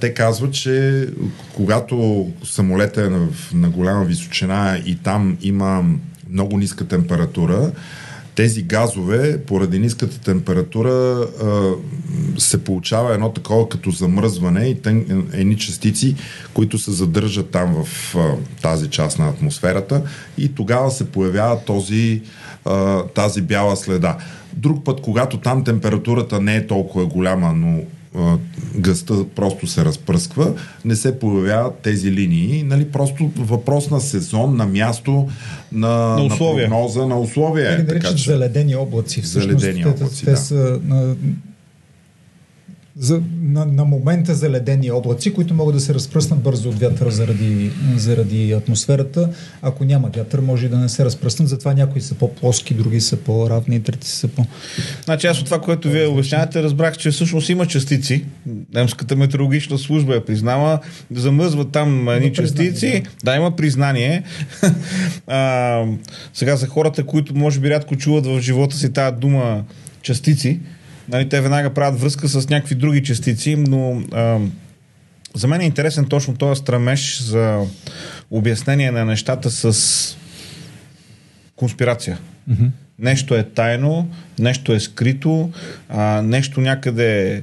те 0.00 0.14
казват, 0.14 0.52
че 0.52 1.06
когато 1.54 2.28
самолета 2.44 3.02
е 3.02 3.08
на, 3.08 3.28
на 3.54 3.70
голяма 3.70 4.04
височина 4.04 4.82
и 4.86 4.96
там 4.96 5.38
има 5.42 5.84
много 6.30 6.58
ниска 6.58 6.88
температура, 6.88 7.72
тези 8.34 8.62
газове, 8.62 9.38
поради 9.46 9.78
ниската 9.78 10.20
температура, 10.20 11.26
се 12.38 12.64
получава 12.64 13.14
едно 13.14 13.32
такова 13.32 13.68
като 13.68 13.90
замръзване 13.90 14.66
и 14.66 14.82
тън, 14.82 15.28
едни 15.32 15.56
частици, 15.56 16.16
които 16.54 16.78
се 16.78 16.90
задържат 16.90 17.50
там 17.50 17.84
в 17.84 18.14
тази 18.62 18.88
част 18.90 19.18
на 19.18 19.28
атмосферата 19.28 20.02
и 20.38 20.54
тогава 20.54 20.90
се 20.90 21.10
появява 21.10 21.64
този, 21.64 22.22
тази 23.14 23.42
бяла 23.42 23.76
следа. 23.76 24.16
Друг 24.52 24.84
път, 24.84 25.00
когато 25.00 25.36
там 25.36 25.64
температурата 25.64 26.40
не 26.40 26.56
е 26.56 26.66
толкова 26.66 27.06
голяма, 27.06 27.52
но 27.52 27.80
гъста 28.76 29.24
просто 29.28 29.66
се 29.66 29.84
разпръсква, 29.84 30.54
не 30.84 30.96
се 30.96 31.18
появяват 31.18 31.74
тези 31.74 32.12
линии. 32.12 32.62
Нали, 32.62 32.84
просто 32.84 33.30
въпрос 33.36 33.90
на 33.90 34.00
сезон, 34.00 34.56
на 34.56 34.66
място, 34.66 35.28
на, 35.72 35.88
на, 36.16 36.22
на 36.22 36.38
прогноза, 36.38 37.06
на 37.06 37.20
условия. 37.20 37.86
Те 37.86 37.92
наричат 37.94 38.18
че... 38.18 38.30
заледени 38.30 38.76
облаци. 38.76 39.22
Всъщност, 39.22 39.60
заледени 39.60 39.86
облаци, 39.86 40.24
те, 40.24 40.30
да. 40.30 40.36
те 40.36 40.42
са 40.42 40.80
на, 40.84 41.14
за, 42.96 43.22
на, 43.42 43.66
на 43.66 43.84
момента 43.84 44.34
заледени 44.34 44.90
облаци, 44.90 45.34
които 45.34 45.54
могат 45.54 45.74
да 45.74 45.80
се 45.80 45.94
разпръснат 45.94 46.40
бързо 46.40 46.68
от 46.68 46.78
вятъра 46.78 47.10
заради, 47.10 47.70
заради 47.96 48.52
атмосферата. 48.52 49.28
Ако 49.62 49.84
няма 49.84 50.10
вятър, 50.16 50.40
може 50.40 50.66
и 50.66 50.68
да 50.68 50.78
не 50.78 50.88
се 50.88 51.04
разпръснат. 51.04 51.48
Затова 51.48 51.74
някои 51.74 52.00
са 52.00 52.14
по-плоски, 52.14 52.74
други 52.74 53.00
са 53.00 53.16
по-равни, 53.16 53.82
трети 53.82 54.08
са 54.08 54.28
по... 54.28 54.46
Значи 55.04 55.26
аз 55.26 55.38
от 55.38 55.44
това, 55.44 55.60
което 55.60 55.90
вие 55.90 56.06
обяснявате, 56.06 56.62
разбрах, 56.62 56.96
че 56.96 57.10
всъщност 57.10 57.48
има 57.48 57.66
частици. 57.66 58.24
Немската 58.74 59.16
метеорологична 59.16 59.78
служба 59.78 60.14
я 60.14 60.24
признава. 60.24 60.78
Замръзват 61.14 61.72
там 61.72 62.08
едни 62.08 62.32
частици. 62.32 63.02
Да, 63.24 63.36
има 63.36 63.56
признание. 63.56 64.22
а, 65.26 65.84
сега 66.34 66.56
за 66.56 66.66
хората, 66.66 67.06
които 67.06 67.36
може 67.36 67.60
би 67.60 67.70
рядко 67.70 67.96
чуват 67.96 68.26
в 68.26 68.40
живота 68.40 68.76
си 68.76 68.92
тази 68.92 69.16
дума 69.16 69.64
частици, 70.02 70.60
Нали, 71.08 71.28
те 71.28 71.40
веднага 71.40 71.74
правят 71.74 72.00
връзка 72.00 72.28
с 72.28 72.48
някакви 72.48 72.74
други 72.74 73.02
частици, 73.02 73.56
но 73.56 74.02
а, 74.12 74.38
за 75.34 75.48
мен 75.48 75.60
е 75.60 75.64
интересен 75.66 76.04
точно 76.04 76.36
този 76.36 76.60
стремеж 76.60 77.22
за 77.22 77.60
обяснение 78.30 78.90
на 78.90 79.04
нещата 79.04 79.50
с 79.50 80.16
конспирация. 81.56 82.18
Mm-hmm. 82.50 82.70
Нещо 82.98 83.34
е 83.34 83.42
тайно, 83.42 84.08
нещо 84.38 84.72
е 84.72 84.80
скрито, 84.80 85.50
а, 85.88 86.22
нещо 86.22 86.60
някъде 86.60 87.42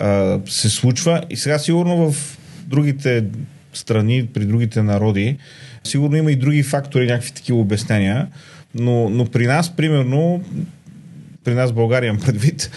а, 0.00 0.38
се 0.46 0.70
случва 0.70 1.22
и 1.30 1.36
сега 1.36 1.58
сигурно 1.58 2.12
в 2.12 2.38
другите 2.66 3.24
страни, 3.72 4.26
при 4.26 4.44
другите 4.44 4.82
народи, 4.82 5.36
сигурно 5.84 6.16
има 6.16 6.32
и 6.32 6.36
други 6.36 6.62
фактори, 6.62 7.06
някакви 7.06 7.30
такива 7.30 7.58
обяснения, 7.58 8.26
но, 8.74 9.10
но 9.10 9.26
при 9.26 9.46
нас, 9.46 9.76
примерно, 9.76 10.44
при 11.44 11.54
нас 11.54 11.72
България 11.72 12.18
предвид, 12.18 12.70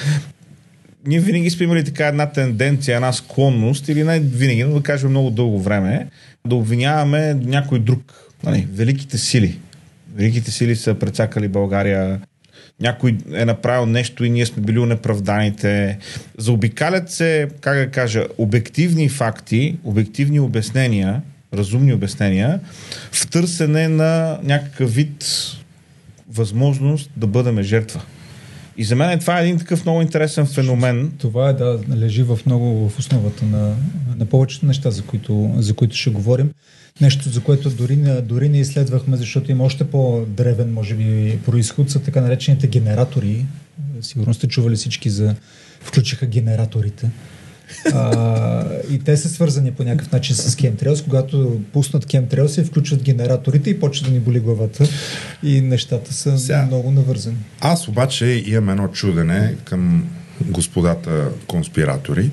ние 1.08 1.20
винаги 1.20 1.50
сме 1.50 1.64
имали 1.64 1.84
така 1.84 2.08
една 2.08 2.32
тенденция, 2.32 2.96
една 2.96 3.14
склонност, 3.14 3.88
или 3.88 4.04
не 4.04 4.20
винаги, 4.20 4.64
но 4.64 4.74
да 4.74 4.84
кажем 4.84 5.10
много 5.10 5.30
дълго 5.30 5.62
време, 5.62 6.08
да 6.48 6.56
обвиняваме 6.56 7.34
някой 7.34 7.80
друг, 7.80 8.14
нали, 8.44 8.68
великите 8.74 9.18
сили. 9.18 9.60
Великите 10.16 10.52
сили 10.52 10.76
са 10.76 10.94
прецакали 10.94 11.48
България, 11.48 12.22
някой 12.82 13.18
е 13.34 13.46
направил 13.46 13.86
нещо 13.86 14.26
и 14.26 14.30
ние 14.30 14.46
сме 14.46 14.64
били 14.64 14.80
унеправданите. 14.80 15.98
Заобикалят 16.38 17.12
се, 17.12 17.48
как 17.62 17.78
да 17.78 17.92
кажа, 17.92 18.26
обективни 18.38 19.10
факти, 19.10 19.78
обективни 19.84 20.40
обяснения, 20.40 21.22
разумни 21.54 21.94
обяснения, 21.94 22.60
в 23.12 23.30
търсене 23.30 23.88
на 23.88 24.40
някакъв 24.44 24.96
вид 24.96 25.26
възможност 26.30 27.12
да 27.18 27.28
бъдем 27.28 27.62
жертва. 27.62 28.02
И 28.78 28.84
за 28.84 28.96
мен 28.96 29.20
това 29.20 29.40
е 29.40 29.44
един 29.44 29.60
такъв 29.60 29.86
много 29.86 30.02
интересен 30.02 30.46
феномен. 30.46 31.12
Това 31.18 31.50
е 31.50 31.54
да 31.54 31.80
лежи 31.96 32.24
в 32.24 32.40
много 32.46 32.90
в 32.90 33.00
основата 33.00 33.46
на, 33.46 33.76
на 34.18 34.26
повечето 34.26 34.66
неща, 34.66 34.92
за 34.92 35.04
които, 35.04 35.54
за 35.58 35.74
които 35.74 35.96
ще 35.96 36.10
говорим. 36.10 36.52
Нещо, 37.02 37.30
за 37.30 37.42
което 37.42 37.70
дори, 37.70 37.98
дори 38.22 38.50
не 38.50 38.60
изследвахме, 38.60 39.18
защото 39.18 39.52
има 39.52 39.64
още 39.64 39.84
по-древен, 39.84 40.74
може 40.74 40.96
би, 40.96 41.40
происход, 41.46 41.90
са 41.90 42.00
така 42.00 42.22
наречените 42.22 42.68
генератори. 42.68 43.46
Сигурно 44.02 44.34
сте 44.34 44.48
чували 44.48 44.76
всички 44.76 45.10
за... 45.10 45.36
Включиха 45.82 46.26
генераторите. 46.26 47.10
А, 47.94 48.66
и 48.90 49.00
те 49.00 49.18
са 49.18 49.30
свързани 49.30 49.72
по 49.72 49.84
някакъв 49.84 50.12
начин 50.12 50.36
с 50.36 50.56
Chemtrails. 50.56 51.04
Когато 51.04 51.62
пуснат 51.74 52.06
Chemtrails, 52.06 52.48
се 52.48 52.64
включват 52.64 53.04
генераторите 53.04 53.70
и 53.70 53.80
почва 53.80 54.08
да 54.08 54.14
ни 54.14 54.20
боли 54.20 54.40
главата. 54.40 54.86
И 55.44 55.62
нещата 55.62 56.14
са 56.14 56.40
Сега, 56.40 56.66
много 56.66 56.92
навързани. 56.92 57.38
Аз 57.60 57.88
обаче 57.88 58.44
имам 58.46 58.70
едно 58.70 58.88
чудене 58.88 59.56
към 59.64 60.10
господата 60.42 61.30
конспиратори. 61.48 62.32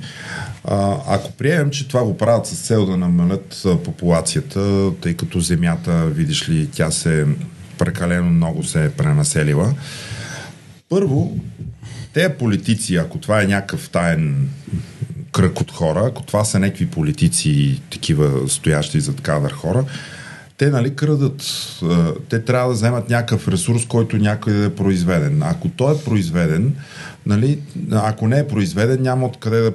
А, 0.65 0.97
ако 1.09 1.33
приемем, 1.33 1.71
че 1.71 1.89
това 1.89 2.05
го 2.05 2.17
правят 2.17 2.47
с 2.47 2.67
цел 2.67 2.87
да 2.87 2.97
намалят 2.97 3.67
популацията, 3.85 4.91
тъй 5.01 5.15
като 5.15 5.41
земята, 5.41 6.07
видиш 6.07 6.49
ли, 6.49 6.67
тя 6.67 6.91
се 6.91 7.27
прекалено 7.79 8.31
много 8.31 8.65
се 8.65 8.85
е 8.85 8.91
пренаселила. 8.91 9.75
Първо, 10.89 11.39
те 12.13 12.29
политици, 12.29 12.97
ако 12.97 13.19
това 13.19 13.43
е 13.43 13.47
някакъв 13.47 13.91
таен 13.91 14.49
кръг 15.33 15.61
от 15.61 15.73
хора, 15.73 16.03
ако 16.07 16.23
това 16.23 16.45
са 16.45 16.59
някакви 16.59 16.87
политици, 16.87 17.81
такива 17.91 18.49
стоящи 18.49 19.01
зад 19.01 19.21
кадър 19.21 19.53
хора, 19.53 19.85
те 20.61 20.71
нали 20.71 20.95
крадат. 20.95 21.43
Те 22.29 22.45
трябва 22.45 22.69
да 22.69 22.75
вземат 22.75 23.11
някакъв 23.11 23.49
ресурс, 23.49 23.87
който 23.87 24.17
някъде 24.17 24.65
е 24.65 24.75
произведен. 24.75 25.43
Ако 25.43 25.69
той 25.69 25.95
е 25.95 25.99
произведен, 26.05 26.75
нали, 27.27 27.59
ако 27.93 28.29
не 28.29 28.39
е 28.39 28.49
произведен, 28.49 29.03
няма 29.03 29.27
откъде 29.27 29.61
да, 29.61 29.71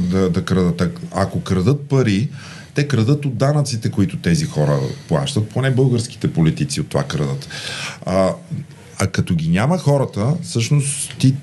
да, 0.00 0.30
да 0.30 0.44
крадат. 0.44 0.82
Ако 1.14 1.40
крадат 1.40 1.88
пари, 1.88 2.28
те 2.74 2.88
крадат 2.88 3.24
от 3.24 3.36
данъците, 3.36 3.90
които 3.90 4.16
тези 4.16 4.44
хора 4.44 4.78
плащат. 5.08 5.48
Поне 5.48 5.70
българските 5.70 6.32
политици 6.32 6.80
от 6.80 6.88
това 6.88 7.02
крадат. 7.02 7.48
А, 8.06 8.32
а 8.98 9.06
като 9.06 9.34
ги 9.34 9.48
няма 9.48 9.78
хората, 9.78 10.34
всъщност 10.42 11.14
ти 11.18 11.34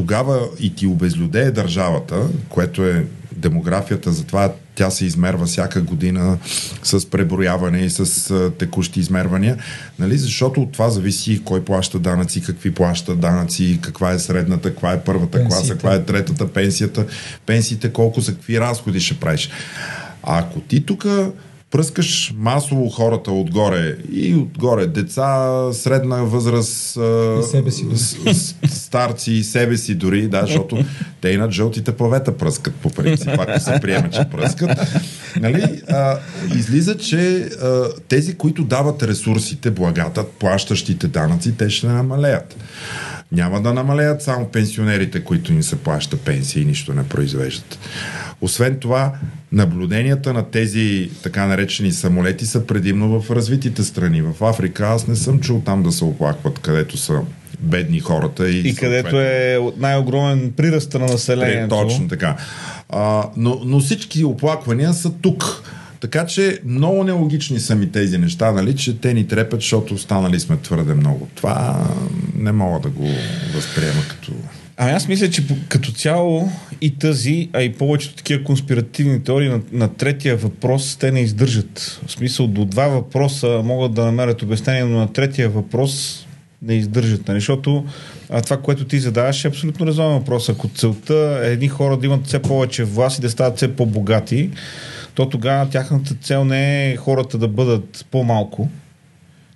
тогава 0.00 0.48
и 0.60 0.74
ти 0.74 0.86
обезлюдее 0.86 1.50
държавата, 1.50 2.28
което 2.48 2.84
е 2.84 3.06
демографията, 3.36 4.12
затова 4.12 4.52
тя 4.74 4.90
се 4.90 5.04
измерва 5.04 5.46
всяка 5.46 5.80
година 5.82 6.38
с 6.82 7.10
преброяване 7.10 7.78
и 7.78 7.90
с 7.90 8.30
а, 8.30 8.50
текущи 8.50 9.00
измервания, 9.00 9.56
нали? 9.98 10.18
защото 10.18 10.62
от 10.62 10.72
това 10.72 10.90
зависи 10.90 11.42
кой 11.44 11.64
плаща 11.64 11.98
данъци, 11.98 12.42
какви 12.42 12.74
плаща 12.74 13.14
данъци, 13.16 13.78
каква 13.82 14.12
е 14.12 14.18
средната, 14.18 14.70
каква 14.70 14.92
е 14.92 15.00
първата 15.00 15.30
Пенсиите. 15.30 15.56
класа, 15.56 15.72
каква 15.72 15.94
е 15.94 16.04
третата 16.04 16.52
пенсията, 16.52 17.06
пенсиите 17.46 17.92
колко 17.92 18.22
са, 18.22 18.32
какви 18.32 18.60
разходи 18.60 19.00
ще 19.00 19.20
правиш. 19.20 19.50
А 20.22 20.38
ако 20.38 20.60
ти 20.60 20.86
тук 20.86 21.06
пръскаш 21.70 22.34
масово 22.36 22.88
хората 22.88 23.32
отгоре 23.32 23.96
и 24.12 24.34
отгоре 24.34 24.86
деца, 24.86 25.48
средна 25.72 26.16
възраст, 26.16 26.96
и 27.40 27.42
себе 27.50 27.70
си, 27.70 27.86
с, 27.92 28.16
с, 28.34 28.54
старци 28.68 29.32
и 29.32 29.44
себе 29.44 29.76
си 29.76 29.94
дори, 29.94 30.28
да, 30.28 30.40
защото 30.40 30.84
те 31.20 31.28
и 31.28 31.36
над 31.36 31.50
жълтите 31.50 31.92
павета 31.92 32.36
пръскат 32.36 32.74
по 32.74 32.90
принцип, 32.90 33.28
ако 33.38 33.60
се 33.60 33.78
приеме, 33.82 34.10
че 34.10 34.24
пръскат. 34.30 34.70
Нали? 35.40 35.82
А, 35.88 36.18
излиза, 36.56 36.96
че 36.96 37.36
а, 37.38 37.88
тези, 38.08 38.34
които 38.34 38.64
дават 38.64 39.02
ресурсите, 39.02 39.70
благата, 39.70 40.24
плащащите 40.38 41.08
данъци, 41.08 41.56
те 41.56 41.70
ще 41.70 41.86
намалеят. 41.86 42.56
Няма 43.32 43.62
да 43.62 43.74
намалеят 43.74 44.22
само 44.22 44.48
пенсионерите, 44.48 45.24
които 45.24 45.52
им 45.52 45.62
се 45.62 45.76
плаща 45.76 46.16
пенсия 46.16 46.62
и 46.62 46.64
нищо 46.64 46.94
не 46.94 47.08
произвеждат. 47.08 47.78
Освен 48.40 48.78
това, 48.78 49.12
наблюденията 49.52 50.32
на 50.32 50.50
тези 50.50 51.10
така 51.22 51.46
наречени 51.46 51.92
самолети 51.92 52.46
са 52.46 52.66
предимно 52.66 53.20
в 53.20 53.30
развитите 53.30 53.84
страни. 53.84 54.22
В 54.22 54.44
Африка 54.44 54.86
аз 54.86 55.06
не 55.06 55.16
съм 55.16 55.40
чул 55.40 55.62
там 55.64 55.82
да 55.82 55.92
се 55.92 56.04
оплакват, 56.04 56.58
където 56.58 56.96
са 56.96 57.20
бедни 57.60 58.00
хората. 58.00 58.50
И, 58.50 58.68
и 58.68 58.74
където 58.74 59.20
е 59.20 59.58
най-огромен 59.76 60.52
приръст 60.56 60.94
на 60.94 61.06
населението. 61.06 61.68
Точно 61.68 62.08
така. 62.08 62.36
А, 62.88 63.30
но, 63.36 63.60
но 63.64 63.80
всички 63.80 64.24
оплаквания 64.24 64.94
са 64.94 65.10
тук. 65.10 65.62
Така 66.00 66.26
че 66.26 66.60
много 66.64 67.04
нелогични 67.04 67.60
са 67.60 67.74
ми 67.74 67.92
тези 67.92 68.18
неща, 68.18 68.52
нали, 68.52 68.76
че 68.76 69.00
те 69.00 69.14
ни 69.14 69.26
трепят, 69.26 69.60
защото 69.60 69.94
останали 69.94 70.40
сме 70.40 70.56
твърде 70.56 70.94
много. 70.94 71.28
Това 71.34 71.86
не 72.36 72.52
мога 72.52 72.80
да 72.80 72.88
го 72.88 73.08
възприема 73.54 74.02
като... 74.08 74.32
Ами 74.82 74.92
аз 74.92 75.08
мисля, 75.08 75.30
че 75.30 75.42
като 75.68 75.92
цяло 75.92 76.48
и 76.80 76.98
тази, 76.98 77.48
а 77.52 77.62
и 77.62 77.72
повечето 77.72 78.14
такива 78.14 78.44
конспиративни 78.44 79.24
теории 79.24 79.48
на, 79.48 79.60
на 79.72 79.94
третия 79.94 80.36
въпрос 80.36 80.96
те 80.96 81.12
не 81.12 81.20
издържат. 81.20 82.00
В 82.06 82.12
смисъл 82.12 82.46
до 82.46 82.64
два 82.64 82.88
въпроса 82.88 83.60
могат 83.64 83.94
да 83.94 84.04
намерят 84.04 84.42
обяснение, 84.42 84.84
но 84.84 84.98
на 84.98 85.12
третия 85.12 85.48
въпрос 85.48 86.26
не 86.62 86.74
издържат. 86.74 87.28
Нали? 87.28 87.40
Защото 87.40 87.84
а, 88.30 88.42
това, 88.42 88.56
което 88.56 88.84
ти 88.84 88.98
задаваш 88.98 89.44
е 89.44 89.48
абсолютно 89.48 89.86
резонен 89.86 90.18
въпрос. 90.18 90.48
Ако 90.48 90.68
целта 90.68 91.40
е 91.44 91.52
едни 91.52 91.68
хора 91.68 91.96
да 91.96 92.06
имат 92.06 92.26
все 92.26 92.42
повече 92.42 92.84
власт 92.84 93.18
и 93.18 93.22
да 93.22 93.30
стават 93.30 93.56
все 93.56 93.76
по-богати, 93.76 94.50
то 95.14 95.28
тогава 95.28 95.70
тяхната 95.70 96.14
цел 96.14 96.44
не 96.44 96.90
е 96.90 96.96
хората 96.96 97.38
да 97.38 97.48
бъдат 97.48 98.06
по-малко, 98.10 98.68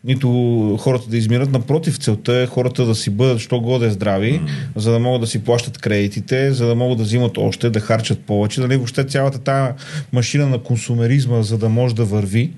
нито 0.05 0.77
хората 0.81 1.11
да 1.11 1.17
измират. 1.17 1.53
Напротив, 1.53 1.99
целта 1.99 2.37
е 2.37 2.47
хората 2.47 2.85
да 2.85 2.95
си 2.95 3.11
бъдат, 3.11 3.39
що 3.39 3.61
годе 3.61 3.91
здрави, 3.91 4.41
mm. 4.41 4.49
за 4.77 4.93
да 4.93 4.99
могат 4.99 5.21
да 5.21 5.27
си 5.27 5.45
плащат 5.45 5.79
кредитите, 5.79 6.53
за 6.53 6.67
да 6.67 6.75
могат 6.75 6.99
да 6.99 7.05
взимат 7.05 7.39
още, 7.39 7.71
да 7.71 7.81
харчат 7.81 8.21
повече. 8.21 8.61
Нали? 8.61 8.77
Въобще 8.77 9.05
цялата 9.05 9.39
тази 9.39 9.73
машина 10.13 10.47
на 10.47 10.59
консумеризма, 10.59 11.43
за 11.43 11.59
да 11.59 11.69
може 11.69 11.95
да 11.95 12.05
върви, 12.05 12.51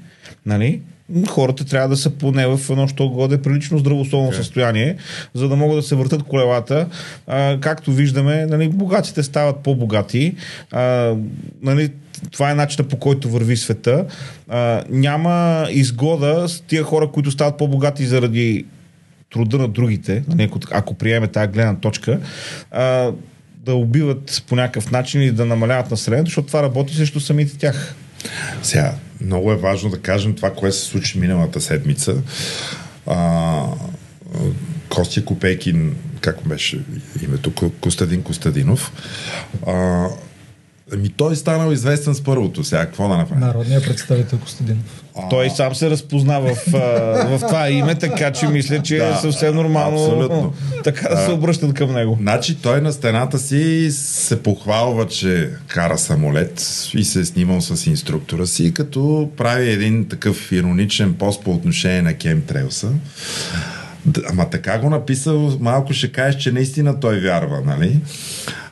нали? 0.47 0.81
Хората 1.29 1.65
трябва 1.65 1.89
да 1.89 1.97
са 1.97 2.11
поне 2.11 2.47
в 2.47 2.61
едно, 2.71 2.89
що 2.89 3.09
годе 3.09 3.43
прилично 3.43 3.79
здравословно 3.79 4.33
okay. 4.33 4.37
състояние, 4.37 4.97
за 5.35 5.49
да 5.49 5.57
могат 5.57 5.79
да 5.79 5.83
се 5.83 5.95
въртат 5.95 6.23
колелата. 6.23 6.87
А, 7.27 7.59
както 7.61 7.93
виждаме, 7.93 8.47
нали, 8.47 8.69
богатите 8.69 9.23
стават 9.23 9.57
по-богати. 9.57 10.35
А, 10.73 11.15
нали, 11.63 11.91
това 12.31 12.51
е 12.51 12.55
начинът 12.55 12.91
по 12.91 12.97
който 12.97 13.31
върви 13.31 13.57
света. 13.57 14.07
А, 14.49 14.85
няма 14.91 15.67
изгода 15.71 16.49
с 16.49 16.61
тия 16.61 16.83
хора, 16.83 17.11
които 17.11 17.31
стават 17.31 17.59
по-богати 17.59 18.07
заради 18.07 18.65
труда 19.33 19.59
на 19.59 19.69
другите, 19.69 20.25
нали, 20.29 20.51
ако 20.71 20.95
приеме 20.95 21.27
тази 21.27 21.53
гледна 21.53 21.77
точка, 21.77 22.21
а, 22.71 23.13
да 23.65 23.75
убиват 23.75 24.43
по 24.49 24.57
някакъв 24.57 24.91
начин 24.91 25.23
и 25.23 25.31
да 25.31 25.45
намаляват 25.45 25.91
населението, 25.91 26.29
защото 26.29 26.47
това 26.47 26.63
работи 26.63 26.95
срещу 26.95 27.21
самите 27.21 27.59
тях. 27.59 27.95
Сега, 28.63 28.95
много 29.21 29.53
е 29.53 29.57
важно 29.57 29.91
да 29.91 29.99
кажем 29.99 30.35
това, 30.35 30.53
което 30.53 30.77
се 30.77 30.85
случи 30.85 31.19
миналата 31.19 31.61
седмица. 31.61 32.17
А, 33.07 33.63
Костя 34.89 35.25
Копейкин, 35.25 35.97
как 36.21 36.49
беше 36.49 36.81
името, 37.23 37.53
Костадин 37.81 38.23
Костадинов, 38.23 38.93
а, 39.67 40.07
Ами 40.93 41.09
той 41.09 41.33
е 41.33 41.37
станал 41.37 41.73
известен 41.73 42.15
с 42.15 42.25
първото. 42.25 42.65
Сега 42.65 42.87
какво 42.87 43.09
да 43.09 43.17
направи? 43.17 43.41
Народният 43.41 43.85
представител 43.85 44.39
Костадинов. 44.39 45.05
Той 45.31 45.51
сам 45.51 45.75
се 45.75 45.91
разпозна 45.91 46.41
в, 46.41 46.57
в 47.27 47.41
това 47.41 47.71
име, 47.71 47.95
така 47.95 48.33
че 48.33 48.47
мисля, 48.47 48.83
че 48.83 48.97
Да, 48.97 49.09
е 49.09 49.15
съвсем 49.15 49.55
нормално 49.55 50.05
абсолютно. 50.05 50.53
така 50.85 51.09
да 51.09 51.17
се 51.17 51.31
обръщат 51.31 51.75
към 51.75 51.93
него. 51.93 52.19
Значи 52.21 52.57
той 52.63 52.81
на 52.81 52.93
стената 52.93 53.39
си 53.39 53.89
се 53.91 54.43
похвалва, 54.43 55.07
че 55.07 55.51
кара 55.67 55.99
самолет 55.99 56.61
и 56.95 57.05
се 57.05 57.21
е 57.21 57.25
снимал 57.25 57.61
с 57.61 57.87
инструктора 57.87 58.47
си, 58.47 58.75
като 58.75 59.31
прави 59.37 59.71
един 59.71 60.09
такъв 60.09 60.53
ироничен 60.53 61.15
пост 61.15 61.45
по 61.45 61.53
отношение 61.53 62.03
на 62.03 62.15
Кемтрейлса. 62.15 62.89
Ама 64.31 64.51
така 64.51 64.79
го 64.79 64.91
написал, 64.91 65.59
малко 65.61 65.93
ще 65.93 66.13
кажеш, 66.13 66.43
че 66.43 66.53
наистина 66.53 67.01
той 67.01 67.21
вярва, 67.21 67.61
нали? 67.67 68.01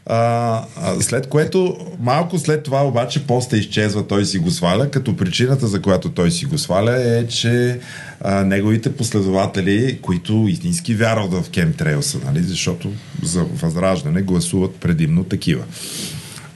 А, 0.07 0.65
след 1.01 1.27
което, 1.27 1.77
малко 2.01 2.39
след 2.39 2.63
това 2.63 2.87
обаче 2.87 3.27
поста 3.27 3.57
изчезва, 3.57 4.07
той 4.07 4.25
си 4.25 4.39
го 4.39 4.51
сваля, 4.51 4.91
като 4.91 5.17
причината 5.17 5.67
за 5.67 5.83
която 5.83 6.11
той 6.11 6.31
си 6.31 6.45
го 6.45 6.59
сваля 6.59 7.17
е, 7.19 7.27
че 7.27 7.79
а, 8.21 8.45
неговите 8.45 8.97
последователи, 8.97 9.99
които 10.03 10.47
истински 10.49 10.95
вярват 10.95 11.33
в 11.33 11.51
Кемтрейлса, 11.51 12.19
нали? 12.25 12.43
защото 12.43 12.93
за 13.23 13.45
възраждане 13.45 14.23
гласуват 14.23 14.75
предимно 14.75 15.25
такива. 15.25 15.65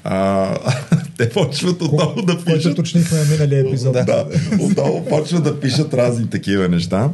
А, 0.04 0.54
те 1.18 1.28
почват 1.28 1.82
отново 1.82 2.22
да 2.22 2.44
пишат 2.44 2.72
уточнихме 2.72 3.18
на 3.18 3.24
миналия 3.24 3.60
епизод. 3.60 3.92
да, 3.92 4.26
отново 4.60 5.04
почва 5.04 5.40
да 5.40 5.60
пишат 5.60 5.94
разни 5.94 6.30
такива 6.30 6.68
неща. 6.68 7.10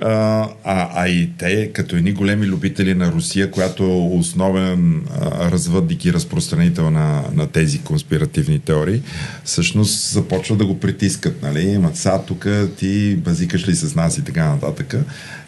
А, 0.00 0.48
а, 0.64 1.08
и 1.08 1.30
те, 1.38 1.72
като 1.72 1.96
едни 1.96 2.12
големи 2.12 2.46
любители 2.46 2.94
на 2.94 3.12
Русия, 3.12 3.50
която 3.50 3.82
е 3.82 4.16
основен 4.18 4.96
а, 5.20 5.50
развъдник 5.50 6.04
и 6.04 6.12
разпространител 6.12 6.90
на, 6.90 7.22
на 7.34 7.46
тези 7.46 7.82
конспиративни 7.82 8.58
теории, 8.58 9.02
всъщност 9.44 10.10
започва 10.10 10.56
да 10.56 10.66
го 10.66 10.80
притискат, 10.80 11.42
нали? 11.42 11.78
Ма 11.78 11.92
тук 12.26 12.46
ти 12.76 13.16
базикаш 13.16 13.68
ли 13.68 13.74
с 13.74 13.94
нас 13.94 14.18
и 14.18 14.24
така 14.24 14.48
нататък. 14.48 14.94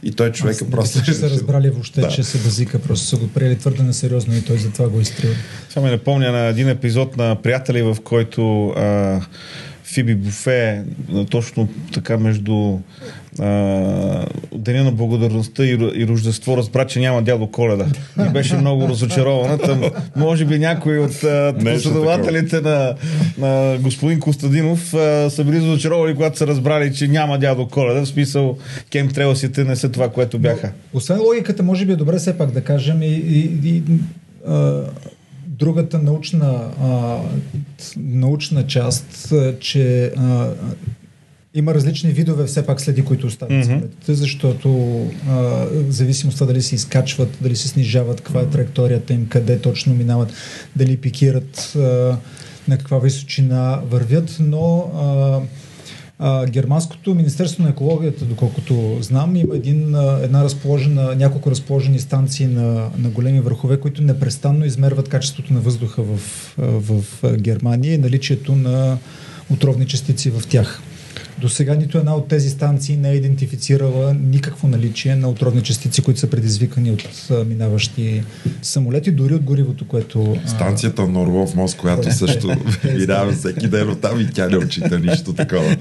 И 0.02 0.12
той 0.12 0.32
човека 0.32 0.64
Аз 0.64 0.70
просто... 0.70 1.04
че 1.04 1.14
са 1.14 1.30
разбрали 1.30 1.70
въобще, 1.70 2.00
Да. 2.00 2.09
че 2.09 2.22
се 2.22 2.38
базика, 2.38 2.78
просто 2.78 3.06
са 3.06 3.16
го 3.16 3.28
приели 3.28 3.59
твърде 3.59 3.82
несериозно 3.82 4.35
и 4.35 4.42
той 4.42 4.59
затова 4.59 4.88
го 4.88 5.00
изтрил. 5.00 5.30
Само 5.68 5.87
ми 5.87 5.92
напомня 5.92 6.32
на 6.32 6.46
един 6.46 6.68
епизод 6.68 7.16
на 7.16 7.42
Приятели, 7.42 7.82
в 7.82 7.96
който 8.04 8.68
а, 8.68 9.20
Фиби 9.85 10.14
Буфе 10.14 10.82
точно 11.30 11.68
така 11.92 12.18
между 12.18 12.78
а, 13.40 14.27
Деня 14.55 14.85
на 14.85 14.92
благодарността 14.92 15.64
и, 15.64 15.70
и 15.94 16.07
Рождество 16.07 16.57
разбра, 16.57 16.87
че 16.87 17.01
няма 17.01 17.22
дядо 17.22 17.46
Коледа. 17.46 17.87
И 18.29 18.33
беше 18.33 18.57
много 18.57 18.88
разочарована. 18.88 19.59
Там, 19.59 19.83
може 20.16 20.44
би 20.44 20.59
някои 20.59 20.99
от 20.99 21.12
последователите 21.64 22.61
на, 22.61 22.94
на 23.38 23.79
господин 23.81 24.20
Костадинов 24.20 24.94
а, 24.94 25.31
са 25.31 25.44
били 25.44 25.57
разочаровани, 25.57 26.14
когато 26.14 26.38
са 26.38 26.46
разбрали, 26.46 26.94
че 26.94 27.09
няма 27.09 27.38
дядо 27.38 27.68
Коледа. 27.68 28.01
В 28.01 28.09
смисъл, 28.09 28.59
кемтрейлсите 28.90 29.64
не 29.64 29.77
са 29.77 29.88
това, 29.92 30.09
което 30.09 30.38
бяха. 30.38 30.72
Освен 30.92 31.20
логиката, 31.20 31.62
може 31.62 31.87
би 31.87 31.92
е 31.92 31.96
добре 31.96 32.18
все 32.18 32.38
пак 32.38 32.51
да 32.51 32.61
кажем 32.61 33.03
и, 33.03 33.07
и, 33.07 33.68
и 33.68 33.83
а, 34.49 34.83
другата 35.46 35.99
научна, 35.99 36.61
а, 36.83 37.18
научна 37.96 38.66
част, 38.66 39.33
че 39.61 40.12
а, 40.16 40.49
има 41.57 41.75
различни 41.75 42.11
видове 42.11 42.45
все 42.45 42.66
пак 42.66 42.81
следи, 42.81 43.05
които 43.05 43.27
оставят 43.27 43.53
Мгм. 43.53 43.62
mm-hmm. 43.62 43.66
самолетите, 43.66 44.14
защото 44.14 45.01
а, 45.29 45.33
в 45.73 45.90
зависимост 45.90 46.47
дали 46.47 46.62
се 46.62 46.75
изкачват, 46.75 47.38
дали 47.40 47.57
се 47.57 47.69
снижават, 47.69 48.21
каква 48.21 48.40
е 48.40 48.47
траекторията 48.47 49.14
им, 49.14 49.27
къде 49.29 49.59
точно 49.59 49.95
минават, 49.95 50.33
дали 50.77 50.97
пикират, 50.97 51.73
а, 51.77 51.81
на 52.69 52.79
каква 52.79 52.99
височина 52.99 53.81
вървят, 53.90 54.37
но 54.40 54.90
а, 54.95 55.40
а, 56.19 56.47
германското 56.47 57.14
Министерство 57.14 57.62
на 57.62 57.69
екологията, 57.69 58.25
доколкото 58.25 58.99
знам, 59.01 59.37
има 59.37 59.57
един, 59.57 59.95
една 60.23 60.45
разположена, 60.45 61.14
няколко 61.14 61.51
разположени 61.51 61.99
станции 61.99 62.47
на, 62.47 62.90
на 62.99 63.09
големи 63.09 63.40
върхове, 63.40 63.81
които 63.81 64.03
непрестанно 64.03 64.64
измерват 64.64 65.09
качеството 65.09 65.53
на 65.53 65.61
въздуха 65.61 66.03
в, 66.03 66.19
в 66.59 67.05
Германия 67.37 67.95
и 67.95 67.99
наличието 67.99 68.57
на 68.57 68.99
отровни 69.51 69.87
частици 69.87 70.31
в 70.31 70.42
тях. 70.49 70.83
До 71.38 71.49
сега 71.49 71.75
нито 71.75 71.99
една 71.99 72.14
от 72.14 72.29
тези 72.29 72.51
станции 72.51 72.96
не 72.96 73.11
е 73.11 73.14
идентифицирала 73.14 74.14
никакво 74.14 74.68
наличие 74.68 75.16
на 75.16 75.29
отровни 75.29 75.62
частици, 75.62 76.03
които 76.03 76.20
са 76.20 76.31
предизвикани 76.31 76.90
от 76.90 77.27
а, 77.31 77.44
минаващи 77.44 78.22
самолети, 78.62 79.11
дори 79.11 79.35
от 79.35 79.42
горивото, 79.42 79.88
което... 79.88 80.37
а, 80.44 80.49
Станцията 80.49 81.09
на 81.09 81.22
Орлов 81.22 81.55
мост, 81.55 81.77
която 81.77 82.12
също 82.12 82.57
минава 82.96 83.33
всеки 83.33 83.68
ден 83.68 83.90
от 83.90 84.01
там 84.01 84.20
и 84.20 84.27
тя 84.35 84.49
не 84.49 84.57
отчита 84.57 84.99
нищо 84.99 85.33
такова. 85.33 85.77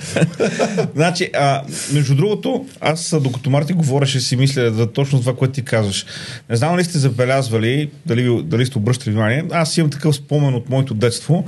Значи, 0.96 1.30
а, 1.34 1.63
между 1.94 2.15
другото, 2.15 2.65
аз 2.82 3.15
докато 3.22 3.50
Марти 3.50 3.74
говореше 3.74 4.20
си 4.20 4.36
мисля 4.36 4.72
за 4.72 4.88
точно 4.88 5.20
това, 5.20 5.36
което 5.36 5.54
ти 5.54 5.62
казваш. 5.62 6.06
Не 6.50 6.56
знам 6.56 6.78
ли 6.78 6.84
сте 6.84 6.98
забелязвали, 6.98 7.89
дали, 8.06 8.44
дали 8.44 8.65
сте 8.65 8.78
обръщали 8.78 9.13
внимание, 9.13 9.46
аз 9.52 9.78
имам 9.78 9.91
такъв 9.91 10.15
спомен 10.15 10.56
от 10.56 10.70
моето 10.70 10.94
детство. 10.94 11.46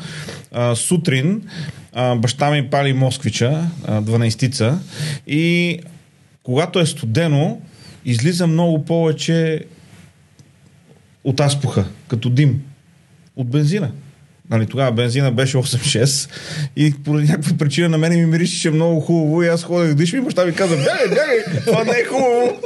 А, 0.51 0.75
сутрин 0.75 1.41
баща 2.17 2.51
ми 2.51 2.69
пали 2.69 2.93
Москвича, 2.93 3.69
а, 3.85 4.01
12-ца, 4.01 4.79
и 5.27 5.79
когато 6.43 6.79
е 6.79 6.85
студено, 6.85 7.61
излиза 8.05 8.47
много 8.47 8.85
повече 8.85 9.65
от 11.23 11.39
аспуха, 11.39 11.85
като 12.07 12.29
дим, 12.29 12.61
от 13.35 13.49
бензина. 13.49 13.91
Нали, 14.49 14.65
тогава 14.65 14.91
бензина 14.91 15.31
беше 15.31 15.57
8-6 15.57 16.29
и 16.75 16.93
поради 17.03 17.27
някаква 17.27 17.57
причина 17.57 17.89
на 17.89 17.97
мен 17.97 18.19
ми 18.19 18.25
миришеше 18.25 18.71
много 18.71 18.99
хубаво 18.99 19.43
и 19.43 19.47
аз 19.47 19.63
ходех 19.63 19.93
дишам 19.93 20.19
и 20.19 20.21
баща 20.21 20.45
ми 20.45 20.53
каза, 20.53 20.75
бягай, 20.75 21.07
бягай, 21.09 21.63
това 21.65 21.83
не 21.83 21.91
е 21.91 22.05
хубаво. 22.05 22.61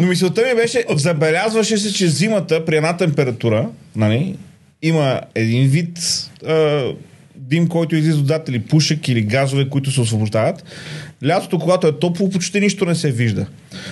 Но 0.00 0.06
мисълта 0.06 0.42
ми 0.42 0.54
беше, 0.54 0.84
забелязваше 0.94 1.78
се, 1.78 1.92
че 1.92 2.08
зимата 2.08 2.64
при 2.64 2.76
една 2.76 2.96
температура, 2.96 3.68
нали, 3.96 4.36
има 4.82 5.20
един 5.34 5.68
вид 5.68 5.98
а, 6.46 6.84
дим, 7.38 7.68
който 7.68 7.96
излиза 7.96 8.34
от 8.34 8.48
или 8.48 8.60
пушек 8.60 9.08
или 9.08 9.22
газове, 9.22 9.68
които 9.68 9.90
се 9.90 10.00
освобождават. 10.00 10.64
Лятото, 11.26 11.58
когато 11.58 11.86
е 11.86 11.98
топло, 11.98 12.30
почти 12.30 12.60
нищо 12.60 12.84
не 12.84 12.94
се 12.94 13.12
вижда. 13.12 13.46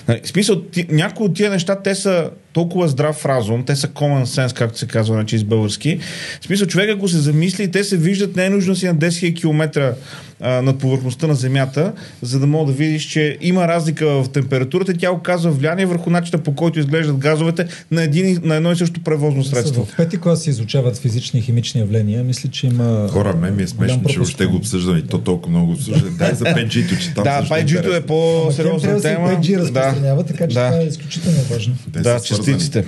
Нали, 0.08 0.20
в 0.24 0.28
смисъл, 0.28 0.62
ти, 0.62 0.86
някои 0.90 1.26
от 1.26 1.34
тия 1.34 1.50
неща, 1.50 1.82
те 1.82 1.94
са 1.94 2.30
толкова 2.56 2.88
здрав 2.88 3.26
разум, 3.26 3.64
те 3.64 3.76
са 3.76 3.88
common 3.88 4.24
sense, 4.24 4.52
както 4.52 4.78
се 4.78 4.86
казва 4.86 5.16
на 5.16 5.26
чист 5.26 5.46
български. 5.46 5.98
В 6.40 6.44
смисъл, 6.44 6.66
човек 6.66 6.90
ако 6.90 7.08
се 7.08 7.18
замисли, 7.18 7.70
те 7.70 7.84
се 7.84 7.96
виждат, 7.96 8.36
не 8.36 8.44
е 8.46 8.50
нужно 8.50 8.74
си 8.76 8.86
на 8.86 8.94
10 8.96 9.08
000 9.08 9.36
км 9.36 9.94
а, 10.40 10.62
над 10.62 10.78
повърхността 10.78 11.26
на 11.26 11.34
Земята, 11.34 11.92
за 12.22 12.40
да 12.40 12.46
мога 12.46 12.66
да 12.66 12.78
видиш, 12.78 13.02
че 13.02 13.38
има 13.40 13.68
разлика 13.68 14.06
в 14.06 14.28
температурата. 14.28 14.94
Тя 14.94 15.10
оказва 15.10 15.50
влияние 15.50 15.86
върху 15.86 16.10
начина 16.10 16.38
по 16.38 16.54
който 16.54 16.78
изглеждат 16.78 17.16
газовете 17.16 17.66
на, 17.90 18.02
един, 18.02 18.28
и- 18.28 18.38
на 18.42 18.54
едно 18.54 18.72
и 18.72 18.76
също 18.76 19.00
превозно 19.02 19.44
средство. 19.44 19.84
В 19.86 19.96
пети 19.96 20.18
клас 20.18 20.42
се 20.42 20.50
изучават 20.50 20.98
физични 20.98 21.40
и 21.40 21.42
химични 21.42 21.80
явления. 21.80 22.24
Мисля, 22.24 22.50
че 22.50 22.66
има... 22.66 23.08
Хора, 23.08 23.34
мен 23.34 23.56
ми 23.56 23.62
е 23.62 23.66
смешно, 23.66 24.02
че 24.04 24.16
въобще 24.16 24.46
го 24.46 24.56
обсъждам 24.56 24.96
и 24.98 25.02
то 25.02 25.18
толкова 25.18 25.50
много 25.50 25.72
обсъждам. 25.72 26.16
Дай 26.18 26.34
за 26.34 26.44
5G-то, 26.44 26.96
че 26.96 27.14
там 27.14 27.24
Да, 27.24 27.38
също 27.38 27.54
5G-то 27.54 27.88
е 27.88 27.96
Ама 27.96 28.06
по-сериозна 28.06 29.00
тема. 29.00 29.32
и 29.32 29.36
5G 29.36 29.52
Да. 29.52 29.58
разпространява, 29.58 30.24
така 30.24 30.48
че 30.48 30.54
Да. 30.54 30.70
това 30.70 30.82
е 30.82 30.86
изключително 30.86 31.38
важно. 31.50 31.74
Те 31.92 32.00
да. 32.00 32.20
Частиците. 32.52 32.84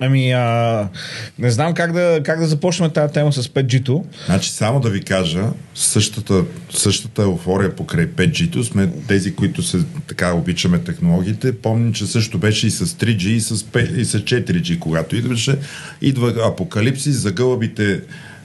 Ами, 0.00 0.32
а, 0.32 0.88
не 1.38 1.50
знам 1.50 1.74
как 1.74 1.92
да, 1.92 2.20
как 2.24 2.40
да 2.40 2.46
започнем 2.46 2.90
тази 2.90 3.12
тема 3.12 3.32
с 3.32 3.48
5G-то. 3.48 4.04
Значи 4.26 4.50
само 4.50 4.80
да 4.80 4.90
ви 4.90 5.02
кажа, 5.02 5.44
същата, 5.74 6.44
същата 6.70 7.22
еуфория 7.22 7.76
покрай 7.76 8.06
5G-то 8.06 8.64
сме 8.64 8.90
тези, 9.08 9.34
които 9.34 9.62
се, 9.62 9.78
така 10.06 10.32
обичаме 10.32 10.78
технологиите. 10.78 11.58
Помним, 11.58 11.92
че 11.92 12.06
също 12.06 12.38
беше 12.38 12.66
и 12.66 12.70
с 12.70 12.86
3G 12.86 13.26
и 13.26 13.40
с, 13.40 13.56
5, 13.56 13.96
и 13.96 14.04
с 14.04 14.18
4G, 14.18 14.78
когато 14.78 15.16
идваше. 15.16 15.58
Идва 16.02 16.34
апокалипсис 16.46 17.16
за 17.16 17.32
гълъбите. 17.32 18.00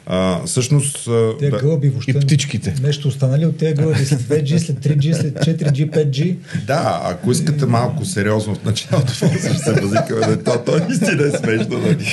А, 0.05 0.45
всъщност... 0.45 1.09
Те 1.39 1.49
да, 1.49 1.57
гълъби 1.57 1.89
въобще... 1.89 2.11
И 2.11 2.13
птичките. 2.13 2.75
Нещо 2.83 3.07
останали 3.07 3.45
от 3.45 3.57
тези 3.57 3.73
гълъби 3.73 4.05
след 4.05 4.21
2G, 4.21 4.57
след 4.57 4.77
3G, 4.77 5.13
след 5.13 5.33
4G, 5.33 5.89
5G. 5.89 6.35
Да, 6.67 7.01
ако 7.03 7.31
искате 7.31 7.65
малко 7.65 8.05
сериозно 8.05 8.55
в 8.55 8.63
началото, 8.63 9.13
ще 9.13 9.27
се 9.39 9.73
възикаме 9.73 10.25
да 10.25 10.43
то, 10.43 10.63
то 10.65 10.77
наистина 10.87 11.23
е 11.23 11.31
смешно. 11.31 11.79
нали? 11.79 12.07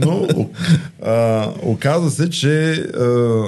Но 0.00 0.28
а, 1.02 1.48
оказа 1.62 2.10
се, 2.10 2.30
че 2.30 2.72
а, 2.72 3.44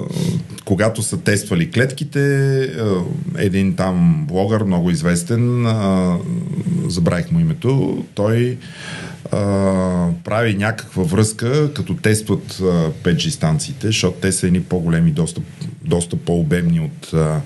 когато 0.64 1.03
са 1.03 1.20
тествали 1.20 1.70
клетките, 1.70 2.61
а, 2.62 3.03
един 3.38 3.76
там 3.76 4.24
блогър, 4.29 4.64
много 4.64 4.90
известен, 4.90 5.66
а, 5.66 6.16
забравих 6.88 7.31
му 7.31 7.40
името, 7.40 8.05
той 8.14 8.59
а, 9.33 9.38
прави 10.24 10.54
някаква 10.54 11.02
връзка, 11.02 11.74
като 11.74 11.94
тестват 11.94 12.59
а, 12.61 12.64
5G 12.90 13.28
станциите, 13.28 13.87
защото 13.87 14.16
те 14.20 14.33
са 14.33 14.46
едни 14.46 14.62
по-големи, 14.62 15.11
доста, 15.11 15.40
доста 15.85 16.16
по-обемни 16.16 16.80
от 16.80 17.14
а, 17.14 17.40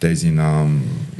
тези 0.00 0.30
на, 0.30 0.64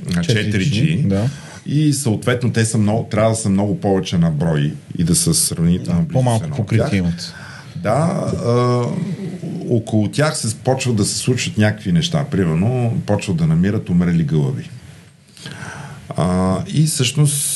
на 0.07 0.23
4G. 0.23 0.53
4G, 0.53 1.07
да. 1.07 1.29
И 1.67 1.93
съответно 1.93 2.53
те 2.53 2.65
са 2.65 2.79
много, 2.79 3.09
трябва 3.11 3.31
да 3.31 3.37
са 3.37 3.49
много 3.49 3.81
повече 3.81 4.19
на 4.19 4.31
брой 4.31 4.73
и 4.99 5.05
да 5.05 5.15
са 5.15 5.35
сравнително 5.35 6.07
с 6.11 6.13
По-малко 6.13 6.51
покритие 6.57 6.99
имат. 6.99 7.35
Да, 7.77 8.33
а, 8.47 8.83
около 9.71 10.09
тях 10.09 10.39
се 10.39 10.57
почват 10.57 10.97
да 10.97 11.05
се 11.05 11.19
случват 11.19 11.59
някакви 11.59 11.93
неща. 11.93 12.25
Примерно, 12.31 13.01
почват 13.07 13.37
да 13.37 13.47
намират 13.47 13.89
умрели 13.89 14.25
гълъби. 14.25 14.71
А, 16.17 16.59
и 16.67 16.87
всъщност 16.87 17.48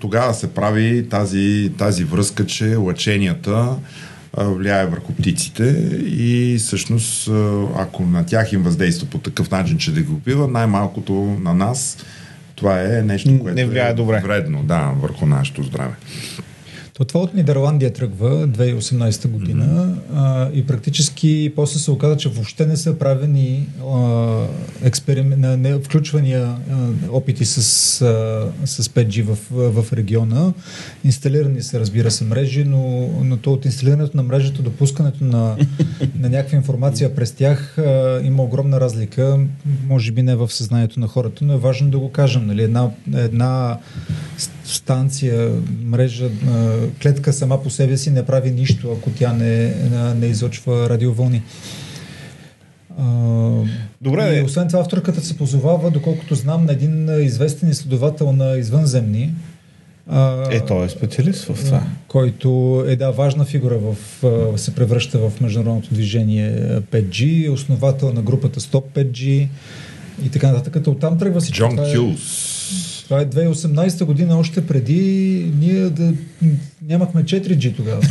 тогава 0.00 0.34
се 0.34 0.54
прави 0.54 1.08
тази, 1.08 1.72
тази 1.78 2.04
връзка, 2.04 2.46
че 2.46 2.76
лъченията 2.76 3.76
влияе 4.36 4.86
върху 4.86 5.12
птиците 5.12 5.64
и 6.06 6.56
всъщност 6.58 7.30
ако 7.76 8.02
на 8.02 8.26
тях 8.26 8.52
им 8.52 8.62
въздейства 8.62 9.06
по 9.06 9.18
такъв 9.18 9.50
начин, 9.50 9.78
че 9.78 9.92
да 9.92 10.00
ги 10.02 10.12
убива, 10.12 10.48
най-малкото 10.48 11.12
на 11.40 11.54
нас 11.54 11.96
това 12.60 12.82
е 12.82 13.02
нещо, 13.02 13.38
което 13.40 13.56
Не 13.56 13.64
влияе 13.64 13.90
е 13.90 13.94
добре. 13.94 14.20
вредно 14.24 14.62
да, 14.62 14.92
върху 15.02 15.26
нашето 15.26 15.62
здраве. 15.62 15.94
То 17.00 17.04
това 17.04 17.20
от 17.20 17.34
Нидерландия 17.34 17.92
тръгва 17.92 18.48
2018 18.48 19.28
година 19.28 19.64
mm-hmm. 19.64 20.14
а, 20.14 20.50
и 20.52 20.66
практически 20.66 21.52
после 21.56 21.78
се 21.78 21.90
оказа, 21.90 22.16
че 22.16 22.28
въобще 22.28 22.66
не 22.66 22.76
са 22.76 22.98
правени 22.98 23.68
а, 23.94 24.46
експерим... 24.82 25.28
не, 25.38 25.74
включвания 25.74 26.42
а, 26.42 26.56
опити 27.10 27.44
с, 27.44 27.56
а, 27.56 28.66
с 28.66 28.88
5G 28.88 29.22
в, 29.22 29.38
в 29.50 29.92
региона. 29.92 30.52
Инсталирани 31.04 31.62
са, 31.62 31.80
разбира 31.80 32.10
се, 32.10 32.24
мрежи, 32.24 32.64
но, 32.64 33.08
но 33.24 33.36
то 33.36 33.52
от 33.52 33.64
инсталирането 33.64 34.16
на 34.16 34.22
мрежата 34.22 34.62
до 34.62 34.70
пускането 34.70 35.24
на, 35.24 35.56
на 36.18 36.28
някаква 36.28 36.56
информация 36.56 37.14
през 37.14 37.32
тях 37.32 37.78
а, 37.78 38.20
има 38.24 38.42
огромна 38.42 38.80
разлика. 38.80 39.38
Може 39.88 40.12
би 40.12 40.22
не 40.22 40.36
в 40.36 40.52
съзнанието 40.52 41.00
на 41.00 41.06
хората, 41.06 41.44
но 41.44 41.52
е 41.52 41.58
важно 41.58 41.90
да 41.90 41.98
го 41.98 42.12
кажем. 42.12 42.46
Нали? 42.46 42.62
Една, 42.62 42.90
една 43.14 43.78
станция, 44.74 45.50
мрежа, 45.84 46.28
клетка 47.02 47.32
сама 47.32 47.62
по 47.62 47.70
себе 47.70 47.96
си 47.96 48.10
не 48.10 48.26
прави 48.26 48.50
нищо, 48.50 48.96
ако 48.98 49.10
тя 49.10 49.32
не, 49.32 49.74
не 50.14 50.26
излъчва 50.26 50.88
радиовълни. 50.88 51.42
Добре. 54.00 54.38
И 54.38 54.42
освен 54.42 54.68
това, 54.68 54.80
авторката 54.80 55.20
се 55.20 55.36
позовава, 55.36 55.90
доколкото 55.90 56.34
знам, 56.34 56.64
на 56.64 56.72
един 56.72 57.22
известен 57.24 57.68
изследовател 57.68 58.32
на 58.32 58.56
извънземни. 58.56 59.34
Е, 60.50 60.60
той 60.60 60.86
е 60.86 60.88
специалист 60.88 61.44
в 61.44 61.64
това. 61.64 61.82
Който 62.08 62.84
е 62.88 62.96
да, 62.96 63.10
важна 63.10 63.44
фигура 63.44 63.78
в, 63.78 63.96
се 64.58 64.74
превръща 64.74 65.18
в 65.18 65.40
международното 65.40 65.94
движение 65.94 66.80
5G, 66.80 67.52
основател 67.52 68.12
на 68.12 68.22
групата 68.22 68.60
Stop 68.60 68.82
5G 68.94 69.48
и 70.24 70.28
така 70.28 70.52
нататък. 70.52 70.86
Оттам 70.86 71.18
тръгва 71.18 71.40
всичко. 71.40 71.68
Джон 71.68 71.76
Кюлс 71.94 72.49
това 73.10 73.20
е 73.20 73.26
2018 73.26 74.04
година, 74.04 74.38
още 74.38 74.66
преди 74.66 75.52
ние 75.60 75.80
да 75.80 76.12
нямахме 76.88 77.24
4G 77.24 77.76
тогава. 77.76 78.02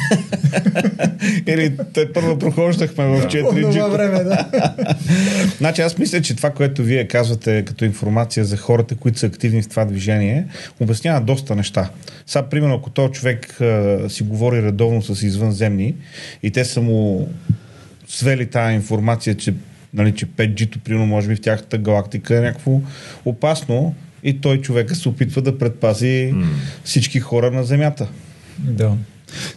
Или 1.47 1.77
те 1.93 2.13
първо 2.13 2.39
прохождахме 2.39 3.05
в 3.05 3.27
4G. 3.27 3.71
Това 3.71 3.87
време, 3.87 4.23
да. 4.23 4.45
значи 5.57 5.81
аз 5.81 5.97
мисля, 5.97 6.21
че 6.21 6.35
това, 6.35 6.49
което 6.49 6.83
вие 6.83 7.07
казвате 7.07 7.65
като 7.65 7.85
информация 7.85 8.45
за 8.45 8.57
хората, 8.57 8.95
които 8.95 9.19
са 9.19 9.25
активни 9.25 9.61
в 9.61 9.69
това 9.69 9.85
движение, 9.85 10.45
обяснява 10.79 11.21
доста 11.21 11.55
неща. 11.55 11.89
Сега, 12.25 12.49
примерно, 12.49 12.75
ако 12.75 12.89
този 12.89 13.11
човек 13.11 13.61
а, 13.61 13.99
си 14.09 14.23
говори 14.23 14.63
редовно 14.63 15.01
с 15.01 15.23
извънземни 15.23 15.95
и 16.43 16.51
те 16.51 16.65
са 16.65 16.81
му 16.81 17.29
свели 18.07 18.45
тази 18.45 18.75
информация, 18.75 19.35
че 19.35 19.53
нали, 19.93 20.15
че 20.15 20.25
5G-то, 20.25 20.79
примерно, 20.79 21.05
може 21.07 21.27
би 21.27 21.35
в 21.35 21.41
тяхната 21.41 21.77
галактика 21.77 22.37
е 22.37 22.41
някакво 22.41 22.81
опасно, 23.25 23.95
и 24.23 24.41
той 24.41 24.61
човека 24.61 24.95
се 24.95 25.09
опитва 25.09 25.41
да 25.41 25.57
предпази 25.57 26.31
mm. 26.33 26.45
всички 26.83 27.19
хора 27.19 27.51
на 27.51 27.63
Земята. 27.63 28.07
Да. 28.59 28.91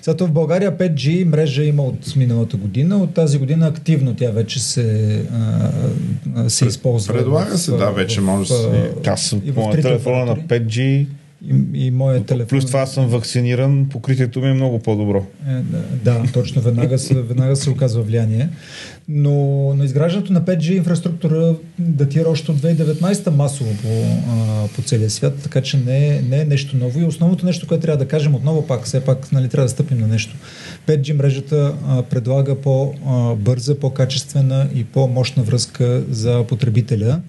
Зато 0.03 0.27
в 0.27 0.33
България 0.33 0.79
5G 0.79 1.25
мрежа 1.25 1.64
има 1.64 1.83
от 1.83 2.16
миналата 2.16 2.57
година. 2.57 2.96
От 2.96 3.14
тази 3.14 3.38
година 3.38 3.66
активно 3.66 4.14
тя 4.14 4.31
вече 4.31 4.62
се, 4.62 5.22
а, 6.35 6.51
се 6.51 6.66
използва. 6.66 7.14
Предлага 7.14 7.59
се, 7.59 7.72
в, 7.72 7.79
да, 7.79 7.90
вече 7.90 8.20
в, 8.20 8.25
може 8.25 8.48
да 8.48 8.55
се. 8.55 8.92
Аз 9.07 9.22
съм 9.22 9.42
по 9.55 9.70
телефона 9.70 10.25
на 10.25 10.37
5G. 10.37 11.07
И, 11.48 11.87
и 11.87 11.90
моя 11.90 12.25
телефон. 12.25 12.48
Плюс 12.48 12.66
това 12.66 12.87
съм 12.87 13.07
вакциниран, 13.07 13.87
покритието 13.90 14.40
ми 14.40 14.48
е 14.48 14.55
много 14.55 14.79
по-добро. 14.79 15.27
Е, 15.48 15.53
да, 15.53 15.83
да, 16.05 16.33
точно, 16.33 16.62
веднага 16.62 16.98
се, 16.98 17.14
веднага 17.14 17.57
се 17.57 17.70
оказва 17.70 18.03
влияние. 18.03 18.48
Но, 19.08 19.74
но 19.74 19.84
изграждането 19.84 20.32
на 20.32 20.42
5G 20.42 20.70
инфраструктура 20.70 21.54
датира 21.78 22.28
още 22.28 22.50
от 22.50 22.58
2019 22.58 23.30
масово 23.30 23.70
по, 23.82 23.88
а, 23.88 24.68
по 24.68 24.82
целия 24.82 25.10
свят, 25.10 25.34
така 25.42 25.60
че 25.60 25.76
не, 25.76 26.22
не 26.22 26.40
е 26.40 26.44
нещо 26.44 26.76
ново. 26.76 27.00
И 27.00 27.04
основното 27.04 27.46
нещо, 27.46 27.66
което 27.66 27.82
трябва 27.82 28.04
да 28.04 28.08
кажем 28.08 28.34
отново 28.34 28.66
пак, 28.66 28.84
все 28.84 29.00
пак 29.00 29.32
нали, 29.32 29.48
трябва 29.48 29.64
да 29.64 29.70
стъпим 29.70 29.98
на 29.98 30.06
нещо. 30.06 30.36
5G 30.86 31.12
мрежата 31.12 31.74
а, 31.86 32.02
предлага 32.02 32.60
по-бърза, 32.60 33.78
по-качествена 33.78 34.68
и 34.74 34.84
по-мощна 34.84 35.42
връзка 35.42 36.04
за 36.10 36.44
потребителя. 36.48 37.20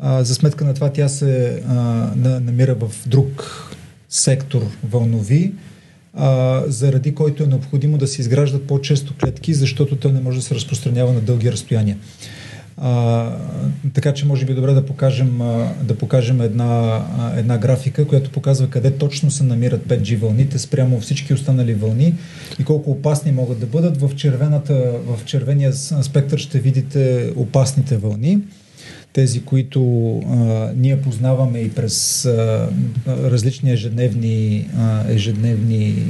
А, 0.00 0.24
за 0.24 0.34
сметка 0.34 0.64
на 0.64 0.74
това 0.74 0.92
тя 0.92 1.08
се 1.08 1.62
а, 1.68 1.74
на, 2.16 2.40
намира 2.40 2.74
в 2.74 2.90
друг 3.06 3.68
сектор 4.08 4.62
вълнови, 4.90 5.52
а, 6.14 6.62
заради 6.66 7.14
който 7.14 7.42
е 7.42 7.46
необходимо 7.46 7.98
да 7.98 8.06
се 8.06 8.20
изграждат 8.20 8.66
по-често 8.66 9.14
клетки, 9.20 9.54
защото 9.54 9.96
той 9.96 10.12
не 10.12 10.20
може 10.20 10.38
да 10.38 10.44
се 10.44 10.54
разпространява 10.54 11.12
на 11.12 11.20
дълги 11.20 11.52
разстояния. 11.52 11.96
А, 12.76 13.30
така 13.94 14.14
че 14.14 14.26
може 14.26 14.46
би 14.46 14.54
добре 14.54 14.72
да 14.72 14.86
покажем, 14.86 15.38
да 15.82 15.94
покажем 15.98 16.40
една, 16.40 17.02
една 17.36 17.58
графика, 17.58 18.06
която 18.06 18.30
показва 18.30 18.66
къде 18.66 18.90
точно 18.90 19.30
се 19.30 19.44
намират 19.44 19.86
5G 19.86 20.18
вълните 20.18 20.58
спрямо 20.58 21.00
всички 21.00 21.34
останали 21.34 21.74
вълни 21.74 22.14
и 22.58 22.64
колко 22.64 22.90
опасни 22.90 23.32
могат 23.32 23.60
да 23.60 23.66
бъдат. 23.66 24.00
В, 24.00 24.14
червената, 24.16 24.92
в 25.06 25.24
червения 25.24 25.72
спектър 25.72 26.38
ще 26.38 26.58
видите 26.58 27.32
опасните 27.36 27.96
вълни 27.96 28.38
тези, 29.12 29.44
които 29.44 29.82
а, 30.18 30.70
ние 30.76 31.00
познаваме 31.00 31.58
и 31.58 31.70
през 31.70 32.24
а, 32.24 32.68
различни 33.06 33.72
ежедневни, 33.72 34.68
а, 34.78 35.04
ежедневни 35.08 36.04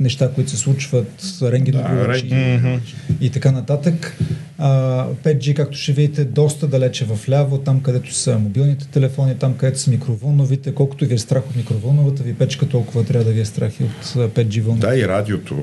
неща, 0.00 0.30
които 0.34 0.50
се 0.50 0.56
случват, 0.56 1.22
рентгенови 1.42 2.28
да, 2.28 2.80
и, 3.20 3.26
и 3.26 3.30
така 3.30 3.52
нататък. 3.52 4.18
А, 4.58 5.06
5G, 5.24 5.54
както 5.54 5.78
ще 5.78 5.92
видите, 5.92 6.24
доста 6.24 6.66
далече 6.66 7.04
в 7.04 7.28
ляво, 7.28 7.58
там 7.58 7.80
където 7.80 8.14
са 8.14 8.38
мобилните 8.38 8.88
телефони, 8.88 9.34
там 9.38 9.54
където 9.54 9.78
са 9.78 9.90
микровълновите. 9.90 10.74
Колкото 10.74 11.06
ви 11.06 11.14
е 11.14 11.18
страх 11.18 11.42
от 11.50 11.56
микровълновата 11.56 12.22
ви 12.22 12.34
печка, 12.34 12.68
толкова 12.68 13.04
трябва 13.04 13.24
да 13.24 13.32
ви 13.32 13.40
е 13.40 13.44
страх 13.44 13.80
и 13.80 13.84
от 13.84 14.04
5G 14.04 14.62
вълната. 14.62 14.86
Да, 14.86 14.96
и 14.96 15.08
радиото 15.08 15.56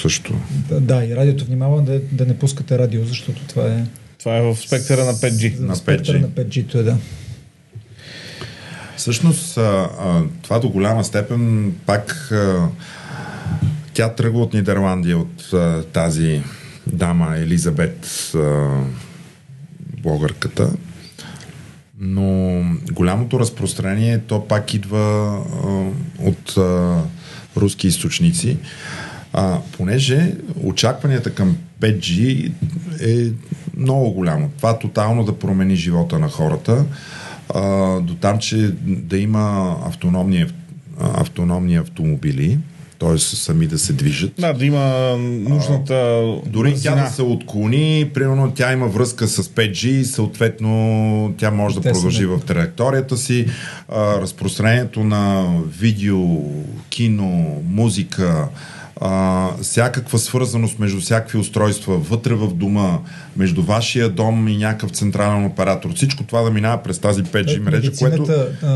също. 0.00 0.34
Да, 0.68 0.80
да 0.80 1.04
и 1.04 1.16
радиото 1.16 1.44
внимава 1.44 1.82
да, 1.82 2.00
да 2.12 2.26
не 2.26 2.38
пускате 2.38 2.78
радио, 2.78 3.04
защото 3.04 3.40
това 3.48 3.66
е 3.66 3.84
това 4.24 4.36
е 4.36 4.42
в 4.42 4.56
спектъра 4.56 5.04
на 5.04 5.12
5G. 5.12 5.60
На 5.60 5.76
спектъра 5.76 6.20
на 6.20 6.28
5G, 6.28 6.82
да. 6.82 6.96
Всъщност, 8.96 9.54
това 10.42 10.58
до 10.60 10.68
голяма 10.68 11.04
степен 11.04 11.72
пак 11.86 12.32
тя 13.92 14.08
тръгва 14.08 14.40
от 14.40 14.54
Нидерландия, 14.54 15.18
от 15.18 15.54
тази 15.92 16.42
дама 16.86 17.36
Елизабет, 17.36 18.32
блогърката. 20.02 20.70
Но 21.98 22.60
голямото 22.92 23.40
разпространение 23.40 24.18
то 24.18 24.48
пак 24.48 24.74
идва 24.74 25.38
от 26.18 26.54
руски 27.56 27.86
източници. 27.86 28.56
А, 29.32 29.58
понеже 29.72 30.32
очакванията 30.62 31.34
към 31.34 31.56
5G 31.80 32.50
е 33.00 33.32
много 33.76 34.10
голямо. 34.10 34.50
Това 34.56 34.78
тотално 34.78 35.24
да 35.24 35.38
промени 35.38 35.76
живота 35.76 36.18
на 36.18 36.28
хората, 36.28 36.84
а, 37.54 38.00
до 38.00 38.14
там, 38.14 38.38
че 38.38 38.74
да 38.86 39.18
има 39.18 39.76
автономни, 39.86 40.46
автономни 41.00 41.76
автомобили, 41.76 42.58
т.е. 42.98 43.18
сами 43.18 43.66
да 43.66 43.78
се 43.78 43.92
движат. 43.92 44.32
Да, 44.38 44.52
да 44.52 44.66
има 44.66 45.16
нужната. 45.18 45.94
А, 45.94 46.50
дори 46.50 46.70
бързина. 46.70 46.96
тя 46.96 47.04
да 47.04 47.10
се 47.10 47.22
отклони, 47.22 48.10
примерно 48.14 48.52
тя 48.54 48.72
има 48.72 48.86
връзка 48.86 49.26
с 49.28 49.42
5G, 49.42 50.02
съответно 50.02 51.34
тя 51.38 51.50
може 51.50 51.80
да 51.80 51.92
продължи 51.92 52.26
в 52.26 52.40
траекторията 52.46 53.16
си. 53.16 53.46
А, 53.88 54.20
разпространението 54.20 55.04
на 55.04 55.54
видео, 55.78 56.40
кино, 56.90 57.62
музика, 57.68 58.48
а, 59.00 59.50
всякаква 59.62 60.18
свързаност 60.18 60.78
между 60.78 61.00
всякакви 61.00 61.38
устройства 61.38 61.96
вътре 61.98 62.34
в 62.34 62.54
дома, 62.54 62.98
между 63.36 63.62
вашия 63.62 64.08
дом 64.08 64.48
и 64.48 64.56
някакъв 64.56 64.90
централен 64.90 65.44
оператор. 65.44 65.94
Всичко 65.94 66.24
това 66.24 66.42
да 66.42 66.50
минава 66.50 66.82
през 66.82 66.98
тази 66.98 67.22
5G 67.22 67.58
мрежа, 67.58 67.92
което 67.98 68.26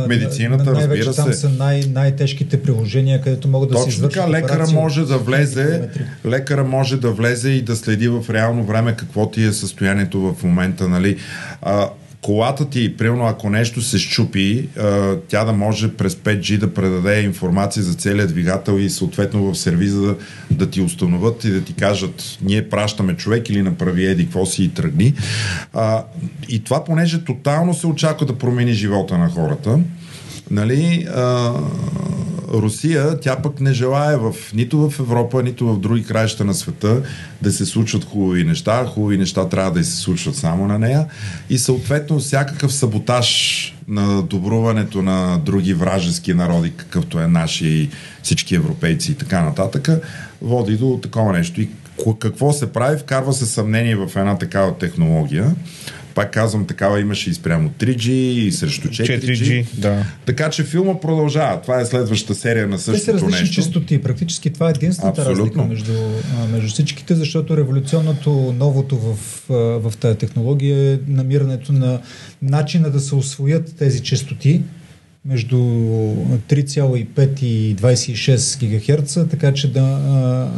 медицината, 0.09 0.75
разбира 0.75 1.13
се. 1.13 1.23
Там 1.23 1.33
са 1.33 1.49
най- 1.49 1.85
най-тежките 1.93 2.63
приложения, 2.63 3.21
където 3.21 3.49
могат 3.49 3.69
да 3.69 3.75
Точно 3.75 3.91
се 3.91 3.97
извършат 3.97 4.23
така, 4.23 4.31
лекара 4.31 4.67
може 4.73 5.05
да 5.05 5.19
влезе, 5.19 5.89
лекара 6.27 6.65
може 6.65 6.97
да 6.97 7.11
влезе 7.11 7.51
и 7.51 7.63
да 7.63 7.77
следи 7.77 8.09
в 8.09 8.25
реално 8.31 8.65
време 8.65 8.97
какво 8.97 9.31
ти 9.31 9.45
е 9.45 9.53
състоянието 9.53 10.21
в 10.21 10.43
момента, 10.43 10.89
нали. 10.89 11.17
А, 11.63 11.89
колата 12.23 12.71
ти, 12.71 12.97
примерно 12.97 13.27
ако 13.27 13.51
нещо 13.51 13.83
се 13.83 13.99
щупи, 13.99 14.69
тя 15.29 15.45
да 15.45 15.53
може 15.53 15.95
през 15.95 16.15
5G 16.15 16.59
да 16.59 16.75
предаде 16.75 17.23
информация 17.23 17.83
за 17.83 17.95
целият 17.95 18.31
двигател 18.31 18.73
и 18.73 18.91
съответно 18.91 19.53
в 19.53 19.59
сервиза 19.59 20.01
да, 20.01 20.17
да 20.51 20.71
ти 20.71 20.81
установят 20.81 21.45
и 21.45 21.51
да 21.51 21.61
ти 21.61 21.75
кажат 21.75 22.39
ние 22.43 22.69
пращаме 22.69 23.17
човек 23.17 23.49
или 23.49 23.63
направи 23.63 24.07
еди 24.07 24.25
какво 24.25 24.47
си 24.47 24.65
и 24.65 24.69
тръгни. 24.69 25.15
И 26.49 26.65
това 26.65 26.85
понеже 26.85 27.25
тотално 27.25 27.75
се 27.75 27.87
очаква 27.87 28.27
да 28.27 28.39
промени 28.39 28.73
живота 28.73 29.19
на 29.19 29.29
хората, 29.29 29.79
нали, 30.51 31.07
а, 31.15 31.53
Русия, 32.53 33.21
тя 33.21 33.37
пък 33.37 33.61
не 33.61 33.73
желая 33.73 34.19
в, 34.19 34.35
нито 34.55 34.91
в 34.91 35.01
Европа, 35.01 35.43
нито 35.43 35.67
в 35.67 35.79
други 35.79 36.05
краища 36.05 36.45
на 36.45 36.55
света 36.55 37.03
да 37.43 37.53
се 37.53 37.67
случват 37.67 38.05
хубави 38.05 38.45
неща. 38.45 38.85
Хубави 38.87 39.19
неща 39.19 39.49
трябва 39.49 39.71
да 39.71 39.85
се 39.85 39.97
случват 39.97 40.37
само 40.37 40.67
на 40.67 40.79
нея. 40.79 41.07
И 41.51 41.59
съответно 41.59 42.19
всякакъв 42.19 42.75
саботаж 42.75 43.75
на 43.89 44.23
добруването 44.23 45.03
на 45.03 45.39
други 45.39 45.75
вражески 45.75 46.35
народи, 46.35 46.73
какъвто 46.77 47.21
е 47.21 47.27
наши 47.27 47.69
и 47.69 47.91
всички 48.23 48.55
европейци 48.55 49.13
и 49.13 49.15
така 49.15 49.43
нататък, 49.43 49.89
води 50.43 50.77
до 50.77 50.99
такова 51.03 51.33
нещо. 51.33 51.61
И 51.61 51.69
какво 52.19 52.53
се 52.53 52.73
прави? 52.73 52.99
Вкарва 52.99 53.33
се 53.33 53.47
съмнение 53.47 53.97
в 53.97 54.17
една 54.17 54.39
такава 54.39 54.79
технология 54.79 55.55
пак 56.19 56.31
казвам, 56.31 56.67
такава 56.67 57.01
имаше 57.01 57.31
и 57.31 57.35
спрямо 57.35 57.71
3G 57.71 58.09
и 58.11 58.53
срещу 58.53 58.89
4G. 58.89 59.21
4G 59.21 59.67
да. 59.75 60.05
Така 60.27 60.51
че 60.51 60.65
филма 60.65 61.01
продължава. 61.01 61.61
Това 61.61 61.81
е 61.81 61.85
следващата 61.85 62.35
серия 62.35 62.69
на 62.69 62.79
същото 62.79 62.93
нещо. 62.93 63.13
Те 63.13 63.19
са 63.19 63.27
различни 63.27 63.41
нещо. 63.41 63.55
частоти. 63.55 64.03
Практически 64.03 64.51
това 64.51 64.67
е 64.69 64.71
единствената 64.71 65.21
Абсолютно. 65.21 65.45
разлика 65.45 65.65
между, 65.65 65.93
между 66.53 66.69
всичките, 66.69 67.15
защото 67.15 67.57
революционното, 67.57 68.55
новото 68.59 68.99
в, 68.99 69.17
в 69.81 69.97
тази 70.01 70.19
технология 70.19 70.93
е 70.93 70.99
намирането 71.09 71.73
на 71.73 72.01
начина 72.43 72.91
да 72.91 73.01
се 73.01 73.15
освоят 73.15 73.75
тези 73.77 74.01
частоти 74.01 74.63
между 75.25 75.57
3,5 75.57 77.43
и 77.43 77.77
26 77.77 78.97
ГГц, 78.97 79.31
така 79.31 79.55
че 79.55 79.73
да, 79.73 80.51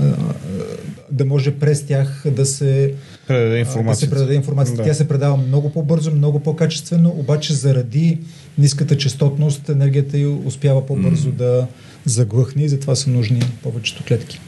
да 1.10 1.24
може 1.24 1.50
през 1.50 1.86
тях 1.86 2.24
да 2.30 2.46
се 2.46 2.94
предаде 3.30 3.58
информация. 3.58 3.94
Да 3.94 3.94
се 3.94 4.10
предаде 4.10 4.34
информация. 4.34 4.76
Да. 4.76 4.82
Тя 4.82 4.94
се 4.94 5.08
предава 5.08 5.36
много 5.36 5.70
по-бързо, 5.70 6.10
много 6.10 6.40
по-качествено, 6.40 7.10
обаче 7.18 7.54
заради 7.54 8.18
ниската 8.58 8.96
частотност 8.96 9.68
енергията 9.68 10.18
й 10.18 10.26
успява 10.46 10.86
по-бързо 10.86 11.28
mm. 11.28 11.32
да 11.32 11.66
заглъхне 12.04 12.62
и 12.62 12.68
затова 12.68 12.94
са 12.94 13.10
нужни 13.10 13.42
повечето 13.62 14.04
клетки. 14.08 14.40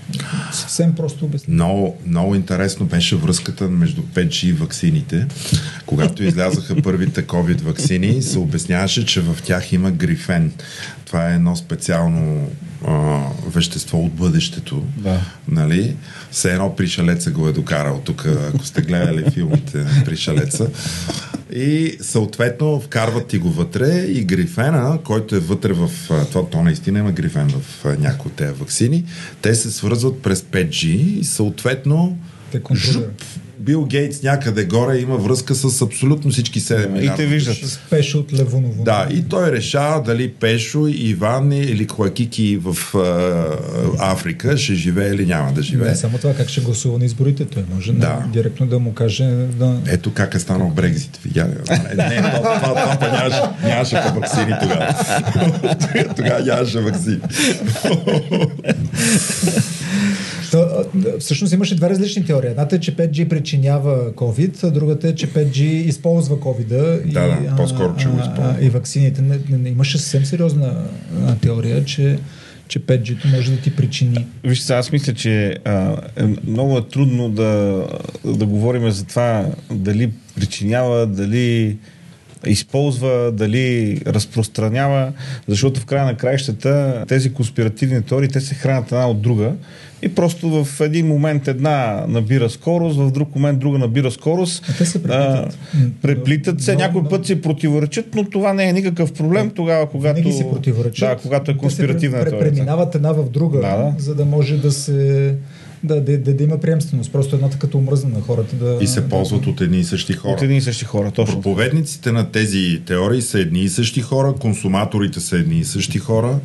Съвсем 0.52 0.94
просто 0.94 1.24
обяснение. 1.24 1.54
Много, 1.54 1.98
много 2.06 2.34
интересно 2.34 2.86
беше 2.86 3.16
връзката 3.16 3.68
между 3.68 4.02
5G 4.02 4.46
и 4.46 4.52
ваксините. 4.52 5.26
Когато 5.86 6.24
излязаха 6.24 6.82
първите 6.82 7.26
COVID 7.26 7.60
вакцини, 7.60 8.22
се 8.22 8.38
обясняваше, 8.38 9.06
че 9.06 9.20
в 9.20 9.38
тях 9.44 9.72
има 9.72 9.90
грифен. 9.90 10.52
Това 11.04 11.30
е 11.30 11.34
едно 11.34 11.56
специално 11.56 12.50
а, 12.86 13.20
вещество 13.46 14.04
от 14.04 14.12
бъдещето. 14.12 14.84
Да. 14.96 15.20
Нали? 15.48 15.96
Все 16.30 16.52
едно 16.52 16.76
пришалеца 16.76 17.30
го 17.30 17.48
е 17.48 17.52
докарал 17.52 18.00
тук, 18.04 18.26
ако 18.26 18.64
сте 18.64 18.82
гледали 18.82 19.30
филмите 19.30 19.78
на 19.78 20.04
пришалеца. 20.04 20.68
И 21.54 21.96
съответно 22.00 22.80
вкарват 22.80 23.26
ти 23.26 23.38
го 23.38 23.50
вътре 23.50 24.04
и 24.08 24.24
грифена, 24.24 24.98
който 25.04 25.36
е 25.36 25.38
вътре 25.38 25.72
в... 25.72 25.90
Това 26.08 26.46
то 26.50 26.62
наистина 26.62 26.98
има 26.98 27.12
грифен 27.12 27.48
в 27.48 27.84
някои 27.98 28.30
от 28.30 28.36
тези 28.36 28.52
вакцини. 28.52 29.04
Те 29.42 29.54
се 29.54 29.70
свързват 29.70 30.22
през 30.22 30.42
5G 30.42 30.86
и 30.86 31.24
съответно 31.24 32.18
те 32.52 32.62
контролират. 32.62 33.24
Бил 33.64 33.85
Гейтс 33.85 34.22
някъде 34.22 34.64
горе 34.64 34.98
има 34.98 35.16
връзка 35.16 35.55
с 35.55 35.83
абсолютно 35.83 36.31
всички 36.31 36.61
7 36.61 36.88
милиарда. 36.88 37.22
И 37.22 37.27
те 37.27 37.27
виждат. 37.27 37.57
С 37.57 37.79
Пешо 37.90 38.18
от 38.18 38.33
Левоново. 38.33 38.85
Да, 38.85 39.09
и 39.11 39.22
той 39.22 39.53
решава 39.53 40.03
дали 40.03 40.29
Пешо, 40.29 40.87
Иван 40.88 41.53
или 41.53 41.87
Хуакики 41.87 42.61
в 42.62 42.94
а, 42.94 44.12
Африка 44.12 44.57
ще 44.57 44.75
живее 44.75 45.09
или 45.09 45.27
няма 45.27 45.53
да 45.53 45.62
живее. 45.62 45.88
Не 45.88 45.96
само 45.96 46.18
това, 46.18 46.35
как 46.35 46.48
ще 46.48 46.61
гласува 46.61 46.98
на 46.98 47.05
изборите. 47.05 47.44
Той 47.44 47.64
може 47.75 47.92
да. 47.92 48.09
Не, 48.09 48.33
директно 48.33 48.66
да 48.66 48.79
му 48.79 48.94
каже 48.94 49.25
да... 49.59 49.77
Ето 49.87 50.12
как 50.12 50.35
е 50.35 50.38
станал 50.38 50.70
Брекзит. 50.70 51.20
Видя 51.25 51.44
Не, 51.44 52.05
не, 52.05 52.16
това, 52.16 52.61
това, 52.61 52.96
това 52.96 53.09
нямаше, 53.09 53.40
нямаше 53.64 53.94
вакцини 53.94 54.55
тогава. 54.62 54.94
тогава 56.16 56.44
нямаше 56.44 56.81
вакцини. 56.81 57.18
То, 60.52 60.84
всъщност 61.18 61.52
имаше 61.52 61.76
две 61.76 61.90
различни 61.90 62.24
теории. 62.24 62.50
Едната 62.50 62.76
е, 62.76 62.80
че 62.80 62.96
5G 62.96 63.28
причинява 63.28 64.12
COVID, 64.12 64.64
а 64.64 64.70
другата 64.70 65.08
е, 65.08 65.14
че 65.14 65.28
5G 65.28 65.60
използва 65.62 66.36
COVID. 66.36 66.66
Да, 66.66 67.00
и, 67.08 67.12
да, 67.12 67.54
по-скоро, 67.56 67.96
че 67.96 68.08
го 68.08 68.18
използва. 68.20 68.56
И 68.60 68.70
вакцините. 68.70 69.22
Не, 69.22 69.38
не, 69.50 69.68
имаше 69.68 69.98
съвсем 69.98 70.24
сериозна 70.24 70.84
теория, 71.40 71.84
че 71.84 72.18
че 72.68 72.80
5G 72.80 73.36
може 73.36 73.50
да 73.50 73.56
ти 73.56 73.76
причини. 73.76 74.26
Вижте, 74.44 74.72
аз 74.72 74.92
мисля, 74.92 75.14
че 75.14 75.56
а, 75.64 75.96
е, 76.16 76.24
много 76.46 76.78
е 76.78 76.88
трудно 76.88 77.30
да, 77.30 77.84
да 78.24 78.46
говорим 78.46 78.90
за 78.90 79.04
това 79.04 79.46
дали 79.70 80.10
причинява, 80.36 81.06
дали 81.06 81.76
използва, 82.46 83.33
дали 83.33 83.98
разпространява, 84.07 85.12
защото 85.48 85.81
в 85.81 85.87
края 85.87 86.05
на 86.05 86.16
краищата 86.16 87.05
тези 87.09 87.33
конспиративни 87.33 88.02
теории, 88.02 88.28
те 88.28 88.40
се 88.40 88.55
хранят 88.55 88.92
една 88.92 89.09
от 89.09 89.20
друга 89.20 89.52
и 90.02 90.14
просто 90.14 90.64
в 90.64 90.81
един 90.81 91.07
момент 91.07 91.48
една 91.48 92.05
набира 92.09 92.50
скорост, 92.50 92.96
в 92.98 93.11
друг 93.11 93.35
момент 93.35 93.59
друга 93.59 93.78
набира 93.78 94.11
скорост. 94.11 94.64
А 94.68 94.72
те 94.78 94.87
се 94.87 95.02
преплитат. 95.02 95.59
А, 95.74 95.78
преплитат 96.02 96.62
се, 96.62 96.76
някой 96.76 97.09
път 97.09 97.26
се 97.26 97.42
противоречат, 97.42 98.14
но 98.14 98.24
това 98.24 98.52
не 98.52 98.68
е 98.68 98.72
никакъв 98.72 99.12
проблем 99.12 99.50
тогава, 99.50 99.88
когато... 99.88 100.14
Винаги 100.14 100.37
се 100.37 100.50
противоречат. 100.50 101.09
Да, 101.09 101.16
когато 101.16 101.50
е 101.50 101.57
конспиративна 101.57 102.24
теория. 102.24 102.38
Преминават 102.38 102.94
една 102.94 103.12
в 103.12 103.31
друга, 103.31 103.61
да, 103.61 103.76
да. 103.76 103.94
за 103.98 104.14
да 104.14 104.24
може 104.24 104.57
да 104.57 104.72
се 104.72 105.35
да, 105.84 106.00
да, 106.00 106.18
да, 106.18 106.34
да 106.34 106.44
има 106.44 106.58
приемственост. 106.58 107.12
Просто 107.12 107.36
едната 107.36 107.58
като 107.58 107.78
омръзна 107.78 108.10
на 108.10 108.20
хората. 108.20 108.56
Да, 108.56 108.78
и 108.80 108.86
се 108.86 109.08
ползват 109.08 109.46
от 109.46 109.60
едни 109.60 109.78
и 109.78 109.84
същи 109.84 110.12
хора. 110.12 110.32
От 110.32 110.42
едни 110.42 110.56
и 110.56 110.60
същи 110.60 110.84
хора, 110.84 111.10
точно. 111.10 111.34
Проповедниците 111.34 112.12
на 112.12 112.30
тези 112.30 112.82
теории 112.86 113.22
са 113.22 113.38
едни 113.38 113.60
и 113.60 113.68
същи 113.68 114.00
хора, 114.00 114.34
консуматорите 114.40 115.20
са 115.20 115.36
едни 115.36 115.58
и 115.58 115.64
същи 115.64 115.98
хора. 115.98 116.38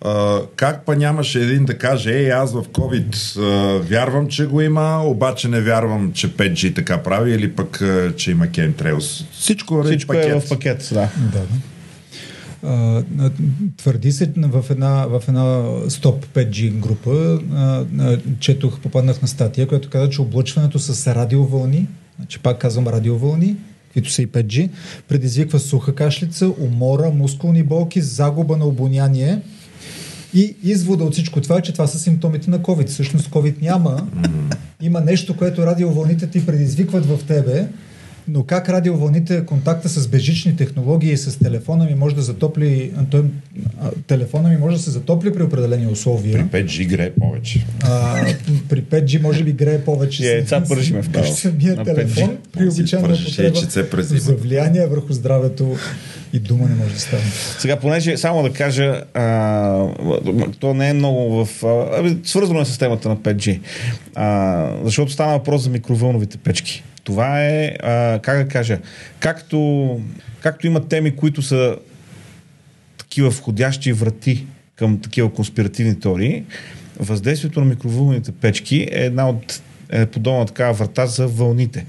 Uh, 0.00 0.46
как 0.56 0.86
па 0.86 0.96
нямаше 0.96 1.40
един 1.40 1.64
да 1.64 1.78
каже, 1.78 2.10
ей, 2.10 2.32
аз 2.32 2.52
в 2.52 2.62
COVID 2.62 3.10
uh, 3.10 3.80
вярвам, 3.80 4.28
че 4.28 4.46
го 4.46 4.60
има, 4.60 5.02
обаче 5.04 5.48
не 5.48 5.60
вярвам, 5.60 6.12
че 6.12 6.28
5G 6.28 6.74
така 6.74 6.98
прави 6.98 7.32
или 7.32 7.52
пък, 7.52 7.78
uh, 7.78 8.16
че 8.16 8.30
има 8.30 8.46
chemtrails. 8.46 9.24
Всичко, 9.32 9.82
Всичко 9.84 10.12
е 10.12 10.16
пакет. 10.16 10.36
е 10.36 10.40
в 10.40 10.48
пакет, 10.48 10.88
да. 10.92 11.08
да. 11.32 11.40
Uh, 12.64 13.32
твърди 13.76 14.12
се 14.12 14.32
в 14.36 14.64
една, 14.70 15.06
в 15.06 15.22
една 15.28 15.64
стоп 15.88 16.26
5G 16.26 16.70
група, 16.70 17.10
uh, 17.10 18.20
четох, 18.40 18.80
попаднах 18.80 19.22
на 19.22 19.28
статия, 19.28 19.68
която 19.68 19.90
каза, 19.90 20.10
че 20.10 20.22
облъчването 20.22 20.78
с 20.78 21.14
радиовълни, 21.14 21.88
значи 22.16 22.38
пак 22.38 22.58
казвам 22.58 22.88
радиовълни, 22.88 23.56
които 23.92 24.10
са 24.10 24.22
и 24.22 24.28
5G, 24.28 24.70
предизвиква 25.08 25.58
суха 25.58 25.94
кашлица, 25.94 26.48
умора, 26.58 27.10
мускулни 27.10 27.62
болки, 27.62 28.00
загуба 28.00 28.56
на 28.56 28.64
обоняние, 28.64 29.40
и 30.34 30.56
извода 30.62 31.04
от 31.04 31.12
всичко 31.12 31.40
това 31.40 31.58
е, 31.58 31.62
че 31.62 31.72
това 31.72 31.86
са 31.86 31.98
симптомите 31.98 32.50
на 32.50 32.58
COVID. 32.58 32.86
Всъщност 32.86 33.30
COVID 33.30 33.62
няма. 33.62 34.06
Има 34.82 35.00
нещо, 35.00 35.36
което 35.36 35.66
радиовълните 35.66 36.26
ти 36.26 36.46
предизвикват 36.46 37.06
в 37.06 37.18
тебе, 37.26 37.66
но 38.28 38.42
как 38.42 38.68
радиовълните, 38.68 39.44
контакта 39.46 39.88
с 39.88 40.08
бежични 40.08 40.56
технологии, 40.56 41.16
с 41.16 41.38
телефона 41.38 41.84
ми 41.84 41.94
може 41.94 42.14
да 42.14 42.22
затопли, 42.22 42.92
той, 43.10 43.24
телефона 44.06 44.48
ми 44.48 44.56
може 44.56 44.76
да 44.76 44.82
се 44.82 44.90
затопли 44.90 45.32
при 45.32 45.42
определени 45.42 45.86
условия. 45.86 46.48
При 46.50 46.64
5G 46.64 46.86
грее 46.86 47.10
повече. 47.10 47.66
А, 47.82 48.26
при 48.68 48.82
5G 48.82 49.22
може 49.22 49.44
би 49.44 49.52
грее 49.52 49.84
повече. 49.84 50.24
И 50.24 50.26
яйца 50.26 50.62
пържиме 50.68 51.02
в 51.02 51.26
Самия 51.26 51.84
телефон 51.84 52.36
при 52.52 52.68
обичайна 52.68 53.08
употреба 53.14 54.02
за 54.02 54.34
влияние 54.34 54.86
върху 54.86 55.12
здравето 55.12 55.76
и 56.32 56.38
дума 56.38 56.68
не 56.68 56.74
може 56.74 56.94
да 56.94 57.00
стане. 57.00 57.22
Сега, 57.58 57.76
понеже 57.76 58.16
само 58.16 58.42
да 58.42 58.52
кажа, 58.52 59.02
а, 59.14 59.86
то 60.60 60.74
не 60.74 60.90
е 60.90 60.92
много 60.92 61.44
в... 61.44 61.64
А, 61.64 62.16
свързано 62.24 62.60
е 62.60 62.64
с 62.64 62.78
темата 62.78 63.08
на 63.08 63.16
5G. 63.16 63.60
А, 64.14 64.70
защото 64.84 65.12
стана 65.12 65.32
въпрос 65.32 65.62
за 65.62 65.70
микровълновите 65.70 66.38
печки. 66.38 66.84
Това 67.08 67.44
е, 67.44 67.76
а, 67.82 68.18
как 68.22 68.38
да 68.38 68.48
кажа, 68.48 68.78
както, 69.20 70.00
както 70.40 70.66
има 70.66 70.88
теми, 70.88 71.16
които 71.16 71.42
са 71.42 71.76
такива 72.98 73.30
входящи 73.30 73.92
врати 73.92 74.46
към 74.76 75.00
такива 75.00 75.32
конспиративни 75.32 76.00
теории, 76.00 76.44
въздействието 76.98 77.60
на 77.60 77.66
микровълновите 77.66 78.32
печки 78.32 78.88
е 78.92 79.04
една 79.04 79.28
от 79.28 79.62
е 79.90 80.06
подобна 80.06 80.46
такава 80.46 80.72
врата 80.72 81.06
за 81.06 81.28
вълните. 81.28 81.86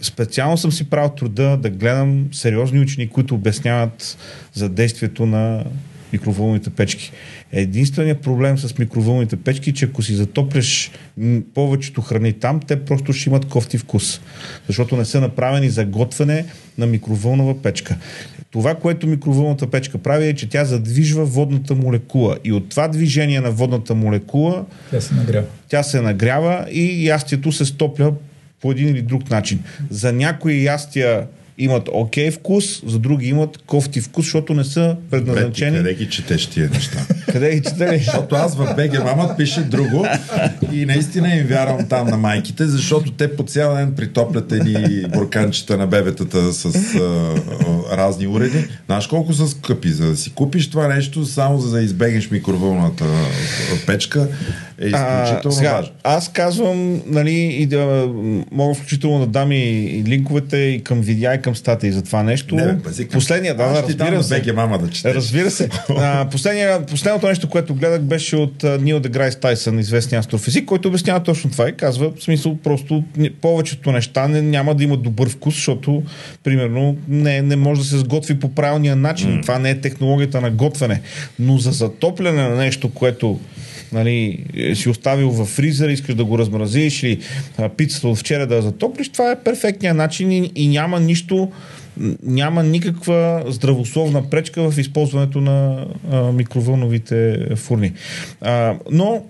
Специално 0.00 0.56
съм 0.56 0.72
си 0.72 0.90
правил 0.90 1.10
труда 1.10 1.56
да 1.56 1.70
гледам 1.70 2.28
сериозни 2.32 2.80
учени, 2.80 3.08
които 3.08 3.34
обясняват 3.34 4.18
за 4.52 4.68
действието 4.68 5.26
на 5.26 5.64
микровълновите 6.12 6.70
печки. 6.70 7.12
Единственият 7.52 8.20
проблем 8.20 8.58
с 8.58 8.78
микровълновите 8.78 9.36
печки 9.36 9.70
е, 9.70 9.72
че 9.72 9.84
ако 9.84 10.02
си 10.02 10.14
затопляш 10.14 10.90
повечето 11.54 12.00
храни 12.00 12.32
там, 12.32 12.60
те 12.60 12.84
просто 12.84 13.12
ще 13.12 13.30
имат 13.30 13.44
кофти 13.44 13.78
вкус. 13.78 14.20
Защото 14.66 14.96
не 14.96 15.04
са 15.04 15.20
направени 15.20 15.70
за 15.70 15.84
готвене 15.84 16.44
на 16.78 16.86
микровълнова 16.86 17.62
печка. 17.62 17.96
Това, 18.50 18.74
което 18.74 19.06
микровълновата 19.06 19.70
печка 19.70 19.98
прави 19.98 20.26
е, 20.26 20.34
че 20.34 20.48
тя 20.48 20.64
задвижва 20.64 21.24
водната 21.24 21.74
молекула. 21.74 22.36
И 22.44 22.52
от 22.52 22.68
това 22.68 22.88
движение 22.88 23.40
на 23.40 23.50
водната 23.50 23.94
молекула 23.94 24.64
Тя 24.90 25.00
се 25.00 25.14
нагрява. 25.14 25.46
тя 25.68 25.82
се 25.82 26.00
нагрява 26.00 26.66
и 26.70 27.06
ястието 27.06 27.52
се 27.52 27.64
стопля 27.64 28.12
по 28.62 28.70
един 28.70 28.88
или 28.88 29.02
друг 29.02 29.30
начин. 29.30 29.62
За 29.90 30.12
някои 30.12 30.64
ястия 30.64 31.26
имат 31.60 31.88
окей 31.92 32.30
вкус, 32.30 32.82
за 32.86 32.98
други 32.98 33.28
имат 33.28 33.58
кофти 33.66 34.00
вкус, 34.00 34.24
защото 34.24 34.54
не 34.54 34.64
са 34.64 34.96
Бе, 35.10 35.18
ти 35.18 35.24
предназначени. 35.24 35.76
къде 35.76 35.94
ги 35.94 36.08
четеш 36.08 36.46
тия 36.46 36.70
неща? 36.70 37.06
Къде 37.32 37.54
ги 37.54 37.62
чете 37.62 37.92
ли? 37.92 37.98
Защото 37.98 38.34
аз 38.34 38.56
в 38.56 38.74
БГ 38.76 39.04
Мамът 39.04 39.36
пише 39.36 39.60
друго 39.60 40.06
и 40.72 40.86
наистина 40.86 41.34
им 41.34 41.46
вярвам 41.46 41.88
там 41.88 42.08
на 42.08 42.16
майките, 42.16 42.66
защото 42.66 43.12
те 43.12 43.36
по 43.36 43.42
цял 43.42 43.74
ден 43.74 43.94
притоплят 43.96 44.52
едни 44.52 45.06
бурканчета 45.08 45.76
на 45.76 45.86
бебетата 45.86 46.52
с 46.52 46.64
а, 46.64 46.98
а, 47.90 47.96
разни 47.96 48.26
уреди. 48.26 48.68
Знаеш 48.86 49.06
колко 49.06 49.32
са 49.32 49.48
скъпи? 49.48 49.88
За 49.88 50.06
да 50.06 50.16
си 50.16 50.32
купиш 50.34 50.70
това 50.70 50.88
нещо, 50.88 51.26
само 51.26 51.58
за 51.58 51.70
да 51.70 51.82
избегнеш 51.82 52.30
микровълната 52.30 53.04
а, 53.04 53.86
печка, 53.86 54.28
е 54.80 54.86
изключително 54.86 55.56
сега, 55.56 55.72
важно. 55.72 55.92
Аз 56.04 56.28
казвам, 56.28 57.02
нали, 57.06 57.34
и 57.34 57.66
да 57.66 58.08
мога 58.52 58.74
включително 58.74 59.18
да 59.18 59.26
дам 59.26 59.52
и, 59.52 59.56
и 59.84 60.04
линковете 60.04 60.56
и 60.56 60.84
към 60.84 61.00
видеа, 61.00 61.34
и 61.34 61.42
към 61.42 61.49
статии 61.54 61.92
за 61.92 62.02
това 62.02 62.22
нещо. 62.22 62.54
Не, 62.54 62.66
бе, 62.66 62.82
пази, 62.82 63.08
към- 63.08 63.18
Последния, 63.18 63.54
да, 63.54 63.68
да, 63.68 63.82
разбира 63.82 64.22
се. 64.22 64.40
БГ 64.40 64.56
Мама 64.56 64.78
да 64.78 64.90
четеш. 64.90 65.14
Разбира 65.14 65.50
се. 65.50 65.68
А, 65.88 66.28
последния, 66.30 66.86
последното 66.86 67.28
нещо, 67.28 67.48
което 67.48 67.74
гледах, 67.74 68.00
беше 68.00 68.36
от 68.36 68.64
Нил 68.80 69.00
Деграйс 69.00 69.36
Тайсън, 69.36 69.78
известния 69.78 70.20
астрофизик, 70.20 70.64
който 70.64 70.88
обяснява 70.88 71.20
точно 71.22 71.50
това 71.50 71.68
и 71.68 71.72
казва, 71.72 72.12
в 72.16 72.22
смисъл, 72.22 72.58
просто 72.58 73.04
повечето 73.40 73.92
неща 73.92 74.28
не, 74.28 74.42
няма 74.42 74.74
да 74.74 74.84
имат 74.84 75.02
добър 75.02 75.28
вкус, 75.28 75.54
защото, 75.54 76.02
примерно, 76.44 76.96
не, 77.08 77.42
не 77.42 77.56
може 77.56 77.80
да 77.80 77.86
се 77.86 77.98
сготви 77.98 78.38
по 78.38 78.54
правилния 78.54 78.96
начин. 78.96 79.28
Mm. 79.28 79.42
Това 79.42 79.58
не 79.58 79.70
е 79.70 79.80
технологията 79.80 80.40
на 80.40 80.50
готвене. 80.50 81.00
Но 81.38 81.58
за 81.58 81.70
затопляне 81.70 82.42
на 82.42 82.56
нещо, 82.56 82.90
което 82.94 83.40
нали, 83.92 84.44
си 84.74 84.88
оставил 84.88 85.30
във 85.30 85.48
фризер, 85.48 85.88
искаш 85.88 86.14
да 86.14 86.24
го 86.24 86.38
размразиш 86.38 87.02
или 87.02 87.18
а, 87.58 87.68
пицата 87.68 88.08
от 88.08 88.18
вчера 88.18 88.46
да 88.46 88.56
я 88.56 88.62
затоплиш, 88.62 89.08
това 89.08 89.30
е 89.30 89.42
перфектният 89.44 89.96
начин 89.96 90.32
и, 90.32 90.52
и 90.54 90.68
няма 90.68 91.00
нищо, 91.00 91.52
няма 92.22 92.62
никаква 92.62 93.44
здравословна 93.46 94.30
пречка 94.30 94.70
в 94.70 94.78
използването 94.78 95.40
на 95.40 95.86
а, 96.10 96.32
микровълновите 96.32 97.46
фурни. 97.56 97.92
А, 98.40 98.74
но 98.90 99.24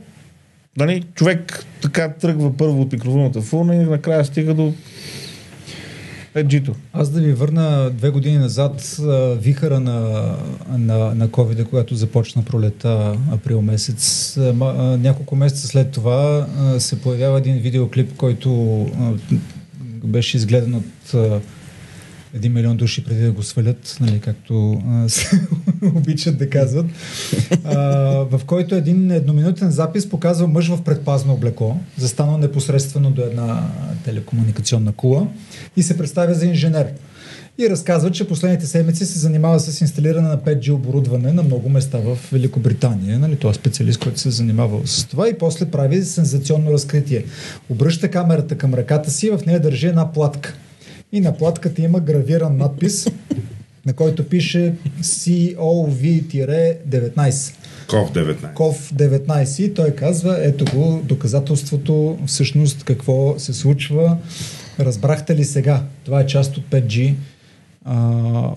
нали, 0.77 1.03
човек 1.15 1.67
така 1.83 2.13
тръгва 2.13 2.57
първо 2.57 2.81
от 2.83 2.93
микровълната 2.93 3.41
фурна 3.41 3.75
и 3.75 3.79
накрая 3.79 4.25
стига 4.25 4.55
до 4.55 4.73
5G-то. 6.35 6.75
Аз 6.93 7.11
да 7.11 7.21
ви 7.21 7.33
върна 7.33 7.91
две 7.91 8.11
години 8.11 8.39
назад 8.39 9.01
вихара 9.41 9.81
на, 9.81 10.01
на, 10.69 11.15
на 11.15 11.29
COVID, 11.29 11.65
когато 11.65 11.95
започна 11.95 12.43
пролета 12.43 13.17
април 13.33 13.63
месец. 13.63 14.37
Няколко 14.99 15.37
месеца 15.37 15.67
след 15.67 15.91
това 15.91 16.47
се 16.79 17.01
появява 17.01 17.39
един 17.39 17.59
видеоклип, 17.59 18.17
който 18.17 18.51
беше 20.05 20.37
изгледан 20.37 20.75
от 20.75 21.15
един 22.35 22.53
милион 22.53 22.77
души 22.77 23.05
преди 23.05 23.23
да 23.23 23.33
го 23.33 23.43
свалят, 23.43 23.97
нали, 24.01 24.21
както 24.21 24.83
а, 24.89 25.09
се 25.09 25.41
обичат 25.95 26.39
да 26.39 26.51
казват, 26.51 26.87
а, 27.65 27.79
в 28.31 28.41
който 28.47 28.75
един 28.75 29.11
едноминутен 29.11 29.71
запис 29.71 30.09
показва 30.09 30.49
мъж 30.49 30.69
в 30.69 30.83
предпазно 30.83 31.33
облекло, 31.33 31.77
застанал 31.97 32.39
непосредствено 32.39 33.11
до 33.11 33.23
една 33.23 33.71
телекомуникационна 34.05 34.93
кула 34.93 35.29
и 35.77 35.83
се 35.83 35.99
представя 35.99 36.35
за 36.35 36.47
инженер. 36.47 36.87
И 37.59 37.71
разказва, 37.71 38.11
че 38.11 38.29
последните 38.29 38.67
седмици 38.67 39.07
се 39.07 39.19
занимава 39.19 39.61
с 39.61 39.81
инсталиране 39.81 40.29
на 40.29 40.39
5G 40.39 40.73
оборудване 40.73 41.33
на 41.33 41.43
много 41.43 41.69
места 41.69 41.99
в 41.99 42.19
Великобритания. 42.33 43.19
Нали? 43.19 43.37
Той 43.37 43.51
е 43.51 43.55
специалист, 43.55 44.01
който 44.01 44.21
се 44.21 44.29
е 44.29 44.33
занимавал 44.33 44.83
с 44.85 45.05
това 45.05 45.29
и 45.29 45.39
после 45.39 45.67
прави 45.67 46.05
сензационно 46.05 46.73
разкритие. 46.73 47.25
Обръща 47.71 48.11
камерата 48.11 48.59
към 48.59 48.75
ръката 48.75 49.11
си, 49.11 49.31
в 49.31 49.41
нея 49.47 49.61
държи 49.61 49.87
една 49.87 50.13
платка. 50.13 50.55
И 51.13 51.21
на 51.21 51.37
платката 51.37 51.83
има 51.83 52.01
гравиран 52.01 52.57
надпис, 52.57 53.07
на 53.87 53.93
който 53.93 54.29
пише 54.29 54.75
COV-19. 55.03 57.55
Ков 57.89 58.13
19. 58.13 58.55
КОВ 58.55 58.91
19 58.95 59.63
и 59.63 59.75
той 59.75 59.91
казва, 59.91 60.39
ето 60.41 60.65
го 60.75 61.03
доказателството 61.05 62.19
всъщност 62.27 62.85
какво 62.85 63.39
се 63.39 63.55
случва. 63.55 64.17
Разбрахте 64.81 65.37
ли 65.37 65.45
сега? 65.45 65.83
Това 66.05 66.21
е 66.21 66.27
част 66.27 66.57
от 66.57 66.65
5G 66.65 67.15
а, 67.85 68.51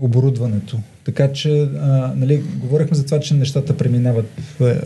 оборудването. 0.00 0.78
Така 1.04 1.32
че, 1.32 1.62
а, 1.62 2.12
нали, 2.16 2.42
говорихме 2.56 2.96
за 2.96 3.04
това, 3.04 3.20
че 3.20 3.34
нещата 3.34 3.76
преминават 3.76 4.26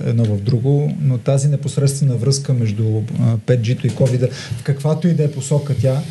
едно 0.06 0.24
в 0.24 0.40
друго, 0.40 0.96
но 1.02 1.18
тази 1.18 1.48
непосредствена 1.48 2.16
връзка 2.16 2.54
между 2.54 3.02
а, 3.20 3.36
5G-то 3.36 3.86
и 3.86 3.90
COVID, 3.90 4.30
в 4.32 4.62
каквато 4.62 5.08
и 5.08 5.14
да 5.14 5.24
е 5.24 5.30
посока 5.30 5.74
тя, 5.80 6.02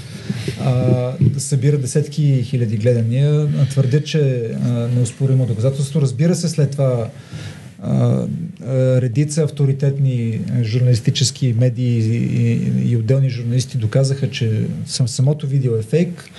а, 0.62 1.14
събира 1.38 1.78
десетки 1.78 2.44
хиляди 2.44 2.78
гледания, 2.78 3.48
твърдя, 3.70 4.04
че 4.04 4.52
а, 4.66 4.70
неоспоримо 4.70 5.46
доказателство. 5.46 6.02
Разбира 6.02 6.36
се, 6.36 6.50
след 6.50 6.72
това 6.72 7.10
редица 9.02 9.44
авторитетни 9.44 10.40
журналистически 10.64 11.56
медии 11.58 12.00
и, 12.00 12.18
и, 12.44 12.92
и 12.92 12.98
отделни 12.98 13.30
журналисти 13.30 13.78
доказаха, 13.78 14.30
че 14.30 14.66
сам, 14.86 15.08
самото 15.08 15.48
видео 15.48 15.76
е 15.76 15.82
фейк, 15.82 16.30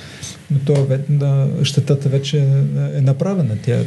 но 0.50 0.58
това 0.58 0.98
на, 1.08 1.48
щетата 1.64 2.08
вече 2.08 2.38
е 2.94 3.00
направена. 3.00 3.56
Тя, 3.64 3.84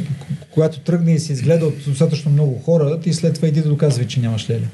когато 0.50 0.80
тръгне 0.80 1.14
и 1.14 1.18
се 1.18 1.32
изгледа 1.32 1.66
от 1.66 1.74
достатъчно 1.86 2.32
много 2.32 2.58
хора, 2.58 3.00
ти 3.00 3.12
след 3.12 3.34
това 3.34 3.48
иди 3.48 3.62
да 3.62 3.68
доказвай, 3.68 4.06
че 4.06 4.20
нямаш 4.20 4.50
леля. 4.50 4.66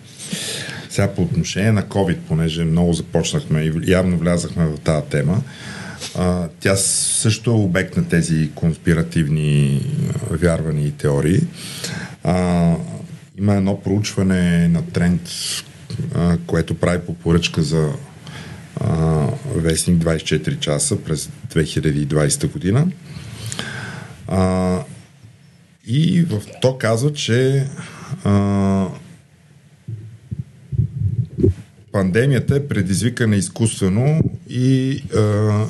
Сега 0.91 1.09
по 1.09 1.23
отношение 1.23 1.73
на 1.73 1.83
COVID, 1.83 2.17
понеже 2.29 2.65
много 2.65 2.93
започнахме 2.93 3.61
и 3.61 3.91
явно 3.91 4.19
влязахме 4.19 4.67
в 4.67 4.79
тази 4.79 5.07
тема, 5.07 5.43
тя 6.61 6.77
също 6.77 7.51
е 7.51 7.55
обект 7.55 7.97
на 7.97 8.09
тези 8.09 8.51
конспиративни 8.55 9.81
вярвания 10.31 10.87
и 10.87 10.93
теории. 10.93 11.41
Има 13.39 13.55
едно 13.55 13.81
проучване 13.81 14.69
на 14.69 14.83
тренд, 14.83 15.21
което 16.47 16.75
прави 16.75 16.99
по 16.99 17.15
поръчка 17.15 17.63
за 17.63 17.93
а, 18.81 19.27
Вестник 19.55 20.03
24 20.03 20.59
часа 20.59 21.03
през 21.03 21.31
2020 21.55 22.53
година. 22.53 22.87
А, 24.29 24.79
и 25.87 26.23
в 26.23 26.43
то 26.61 26.79
казва, 26.79 27.13
че 27.13 27.67
а, 28.25 28.87
пандемията 31.93 32.57
е 32.57 32.69
предизвикана 32.69 33.37
изкуствено 33.37 34.21
и 34.51 35.03
а, 35.17 35.67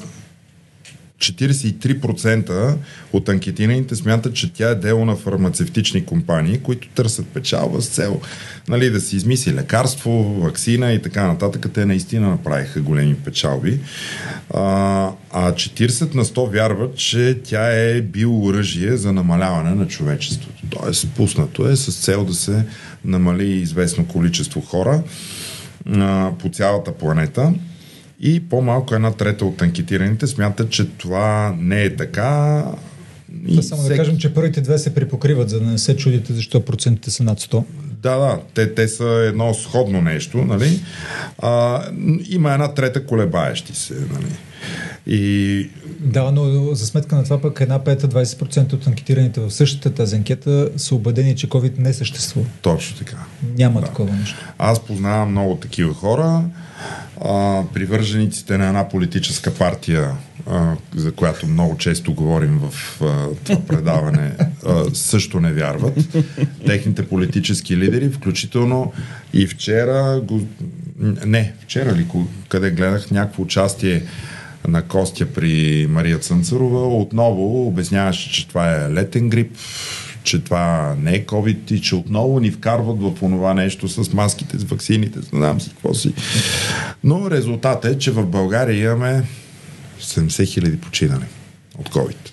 43% 1.18 2.76
от 3.12 3.28
анкетираните 3.28 3.94
смятат, 3.94 4.34
че 4.34 4.52
тя 4.52 4.70
е 4.70 4.74
дело 4.74 5.04
на 5.04 5.16
фармацевтични 5.16 6.04
компании, 6.04 6.58
които 6.58 6.88
търсят 6.88 7.26
печалба 7.26 7.82
с 7.82 7.88
цел 7.88 8.20
нали, 8.68 8.90
да 8.90 9.00
си 9.00 9.16
измисли 9.16 9.54
лекарство, 9.54 10.40
вакцина 10.40 10.92
и 10.92 11.02
така 11.02 11.26
нататък. 11.26 11.66
Те 11.74 11.86
наистина 11.86 12.28
направиха 12.28 12.80
големи 12.80 13.14
печалби. 13.14 13.80
А, 14.54 14.62
а 15.30 15.52
40 15.52 16.14
на 16.14 16.24
100 16.24 16.52
вярват, 16.52 16.96
че 16.96 17.38
тя 17.44 17.70
е 17.70 18.02
биооръжие 18.02 18.96
за 18.96 19.12
намаляване 19.12 19.74
на 19.74 19.86
човечеството. 19.86 20.62
Тоест, 20.70 21.08
пуснато 21.16 21.68
е 21.68 21.76
с 21.76 22.04
цел 22.04 22.24
да 22.24 22.34
се 22.34 22.64
намали 23.04 23.52
известно 23.52 24.06
количество 24.06 24.60
хора 24.60 25.02
а, 25.86 26.32
по 26.38 26.48
цялата 26.48 26.92
планета 26.92 27.52
и 28.20 28.48
по-малко 28.48 28.94
една 28.94 29.10
трета 29.12 29.44
от 29.44 29.62
анкетираните 29.62 30.26
смятат, 30.26 30.70
че 30.70 30.88
това 30.88 31.56
не 31.58 31.82
е 31.82 31.96
така. 31.96 32.64
И 33.46 33.56
Да, 33.56 33.62
само 33.62 33.82
да 33.82 33.96
кажем, 33.96 34.18
че 34.18 34.34
първите 34.34 34.60
две 34.60 34.78
се 34.78 34.94
припокриват, 34.94 35.50
за 35.50 35.60
да 35.60 35.66
не 35.66 35.78
се 35.78 35.96
чудите 35.96 36.32
защо 36.32 36.64
процентите 36.64 37.10
са 37.10 37.22
над 37.22 37.40
100. 37.40 37.64
Да, 38.02 38.16
да, 38.16 38.38
те, 38.54 38.74
те 38.74 38.88
са 38.88 39.04
едно 39.28 39.54
сходно 39.54 40.02
нещо, 40.02 40.38
нали? 40.38 40.80
А, 41.38 41.82
има 42.28 42.52
една 42.52 42.74
трета 42.74 43.06
колебаещи 43.06 43.74
се, 43.74 43.94
нали? 43.94 44.32
И 45.06 45.70
Да, 46.00 46.30
но 46.32 46.74
за 46.74 46.86
сметка 46.86 47.16
на 47.16 47.24
това 47.24 47.40
пък 47.40 47.60
една 47.60 47.84
пета 47.84 48.08
20% 48.08 48.72
от 48.72 48.86
анкетираните 48.86 49.40
в 49.40 49.50
същата 49.50 49.90
тази 49.94 50.16
анкета 50.16 50.70
са 50.76 50.94
убедени, 50.94 51.36
че 51.36 51.48
COVID 51.48 51.78
не 51.78 51.92
съществува. 51.92 52.46
точно 52.62 52.96
така. 52.96 53.16
Няма 53.56 53.80
Да. 53.80 53.86
такова 53.86 54.12
нещо. 54.12 54.36
Аз 54.58 54.80
познавам 54.80 55.30
много 55.30 55.56
такива 55.56 55.94
хора. 55.94 56.44
А, 57.24 57.62
привържениците 57.74 58.58
на 58.58 58.66
една 58.66 58.88
политическа 58.88 59.54
партия 59.54 60.12
а, 60.50 60.76
за 60.94 61.12
която 61.12 61.46
много 61.46 61.76
често 61.76 62.14
говорим 62.14 62.60
в 62.62 63.02
а, 63.02 63.28
това 63.44 63.60
предаване, 63.66 64.32
а, 64.66 64.84
също 64.94 65.40
не 65.40 65.52
вярват. 65.52 66.18
Техните 66.66 67.08
политически 67.08 67.76
лидери, 67.76 68.10
включително 68.10 68.92
и 69.32 69.46
вчера, 69.46 70.20
го, 70.24 70.46
не, 71.26 71.52
вчера 71.60 71.92
ли, 71.92 72.06
къде 72.48 72.70
гледах 72.70 73.10
някакво 73.10 73.42
участие 73.42 74.02
на 74.68 74.82
Костя 74.82 75.26
при 75.26 75.86
Мария 75.90 76.18
Цънцарова, 76.18 76.96
отново 76.96 77.66
обясняваше, 77.66 78.32
че 78.32 78.48
това 78.48 78.74
е 78.74 78.92
летен 78.92 79.28
грип, 79.28 79.56
че 80.28 80.44
това 80.44 80.96
не 80.98 81.14
е 81.14 81.26
COVID 81.26 81.72
и 81.72 81.80
че 81.80 81.94
отново 81.94 82.40
ни 82.40 82.50
вкарват 82.50 83.00
в 83.00 83.22
онова 83.22 83.54
нещо 83.54 83.88
с 83.88 84.12
маските, 84.12 84.58
с 84.58 84.64
вакцините, 84.64 85.18
не 85.18 85.38
знам 85.38 85.60
си 85.60 85.70
какво 85.70 85.94
си. 85.94 86.12
Но 87.04 87.30
резултатът 87.30 87.94
е, 87.94 87.98
че 87.98 88.10
в 88.10 88.26
България 88.26 88.84
имаме 88.84 89.22
70 90.00 90.46
хиляди 90.46 90.80
починали 90.80 91.24
от 91.78 91.88
COVID. 91.88 92.30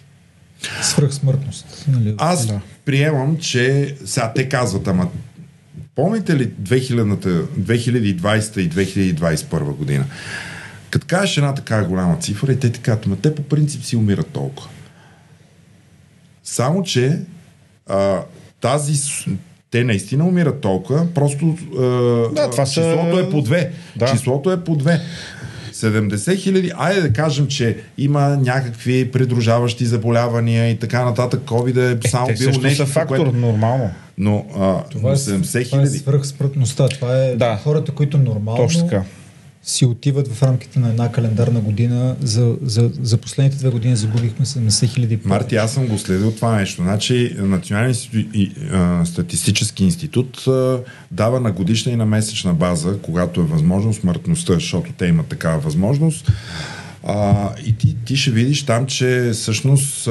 Свръхсмъртност. 0.82 1.86
Нали? 1.88 2.16
Аз 2.18 2.48
да. 2.48 2.60
приемам, 2.86 3.38
че 3.38 3.96
сега 4.06 4.32
те 4.36 4.50
казват, 4.50 4.88
ама 4.88 5.10
помните 5.96 6.36
ли 6.36 6.50
2000, 6.50 7.46
2020 7.60 8.60
и 8.60 8.70
2021 9.16 9.64
година? 9.64 10.06
Като 10.90 11.08
кажеш 11.08 11.38
една 11.38 11.54
такава 11.54 11.84
голяма 11.84 12.20
цифра 12.20 12.52
и 12.52 12.60
те 12.60 12.72
ти 12.72 12.80
казват, 12.80 13.06
ама 13.06 13.16
те 13.16 13.36
по 13.36 13.44
принцип 13.44 13.84
си 13.84 13.96
умират 13.96 14.28
толкова. 14.28 14.70
Само, 16.44 16.84
че 16.84 17.20
а, 17.90 18.22
тази 18.62 18.94
те 19.72 19.84
наистина 19.84 20.28
умират 20.28 20.62
толкова, 20.62 21.08
просто 21.14 21.58
а, 21.78 21.82
да, 22.36 22.50
това 22.50 22.66
числото 22.66 23.16
са... 23.16 23.22
е 23.22 23.30
по 23.30 23.42
две. 23.42 23.72
Да. 23.96 24.06
Числото 24.06 24.52
е 24.52 24.64
по 24.64 24.76
две. 24.76 25.02
70 25.74 26.36
хиляди, 26.38 26.72
айде 26.78 27.02
да 27.02 27.14
кажем, 27.14 27.48
че 27.48 27.78
има 27.98 28.38
някакви 28.42 29.12
придружаващи 29.12 29.86
заболявания 29.86 30.70
и 30.70 30.80
така 30.80 31.06
нататък. 31.06 31.42
COVID 31.46 32.06
е 32.06 32.10
само 32.10 32.30
е, 32.30 32.34
бил 32.34 32.52
нещо. 32.62 32.86
са 32.86 32.86
фактор, 32.86 33.18
което... 33.18 33.32
нормално. 33.32 33.90
Но, 34.18 34.46
а, 34.58 34.84
това 34.84 35.12
е, 35.12 35.16
70 35.16 35.52
хиляди. 35.52 35.70
Това 35.70 35.82
е 35.82 35.88
свръхспрътността. 35.88 36.88
Това 36.88 37.18
е 37.18 37.36
да. 37.36 37.60
хората, 37.64 37.92
които 37.92 38.18
нормално 38.18 38.64
Точно 38.64 38.84
така 38.84 39.04
си 39.66 39.86
отиват 39.86 40.28
в 40.28 40.44
рамките 40.44 40.80
на 40.80 40.90
една 40.90 41.12
календарна 41.12 41.60
година. 41.60 42.16
За, 42.22 42.56
за, 42.62 42.92
за 43.02 43.18
последните 43.18 43.58
две 43.58 43.70
години 43.70 43.96
загубихме 43.96 44.46
70 44.46 44.88
хиляди. 44.88 45.20
Марти, 45.26 45.56
аз 45.56 45.74
съм 45.74 45.88
го 45.88 45.98
следил 45.98 46.32
това 46.32 46.56
нещо. 46.56 46.82
Значи, 46.82 47.36
Национален 47.38 47.96
статистически 49.06 49.84
институт 49.84 50.46
дава 51.12 51.40
на 51.40 51.52
годишна 51.52 51.92
и 51.92 51.96
на 51.96 52.06
месечна 52.06 52.54
база, 52.54 52.98
когато 53.02 53.42
е 53.42 53.44
възможно 53.44 53.94
смъртността, 53.94 54.54
защото 54.54 54.94
те 54.98 55.06
имат 55.06 55.28
такава 55.28 55.60
възможност. 55.60 56.32
А, 57.08 57.50
и 57.66 57.78
ти, 57.78 57.96
ти 58.06 58.16
ще 58.16 58.32
видиш 58.32 58.66
там, 58.66 58.86
че 58.86 59.30
всъщност 59.34 60.06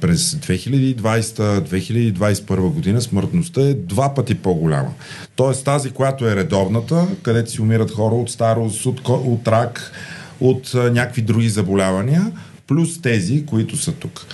през 0.00 0.34
2020-2021 0.34 2.72
година 2.72 3.00
смъртността 3.00 3.60
е 3.60 3.74
два 3.74 4.14
пъти 4.14 4.34
по-голяма. 4.34 4.92
Тоест 5.36 5.64
тази, 5.64 5.90
която 5.90 6.28
е 6.28 6.36
редовната, 6.36 7.06
където 7.22 7.50
си 7.50 7.62
умират 7.62 7.90
хора 7.90 8.14
от 8.14 8.30
старост, 8.30 8.86
от, 8.86 9.08
от 9.08 9.48
рак, 9.48 9.92
от 10.40 10.74
а, 10.74 10.90
някакви 10.90 11.22
други 11.22 11.48
заболявания, 11.48 12.32
плюс 12.66 13.02
тези, 13.02 13.46
които 13.46 13.76
са 13.76 13.92
тук. 13.92 14.26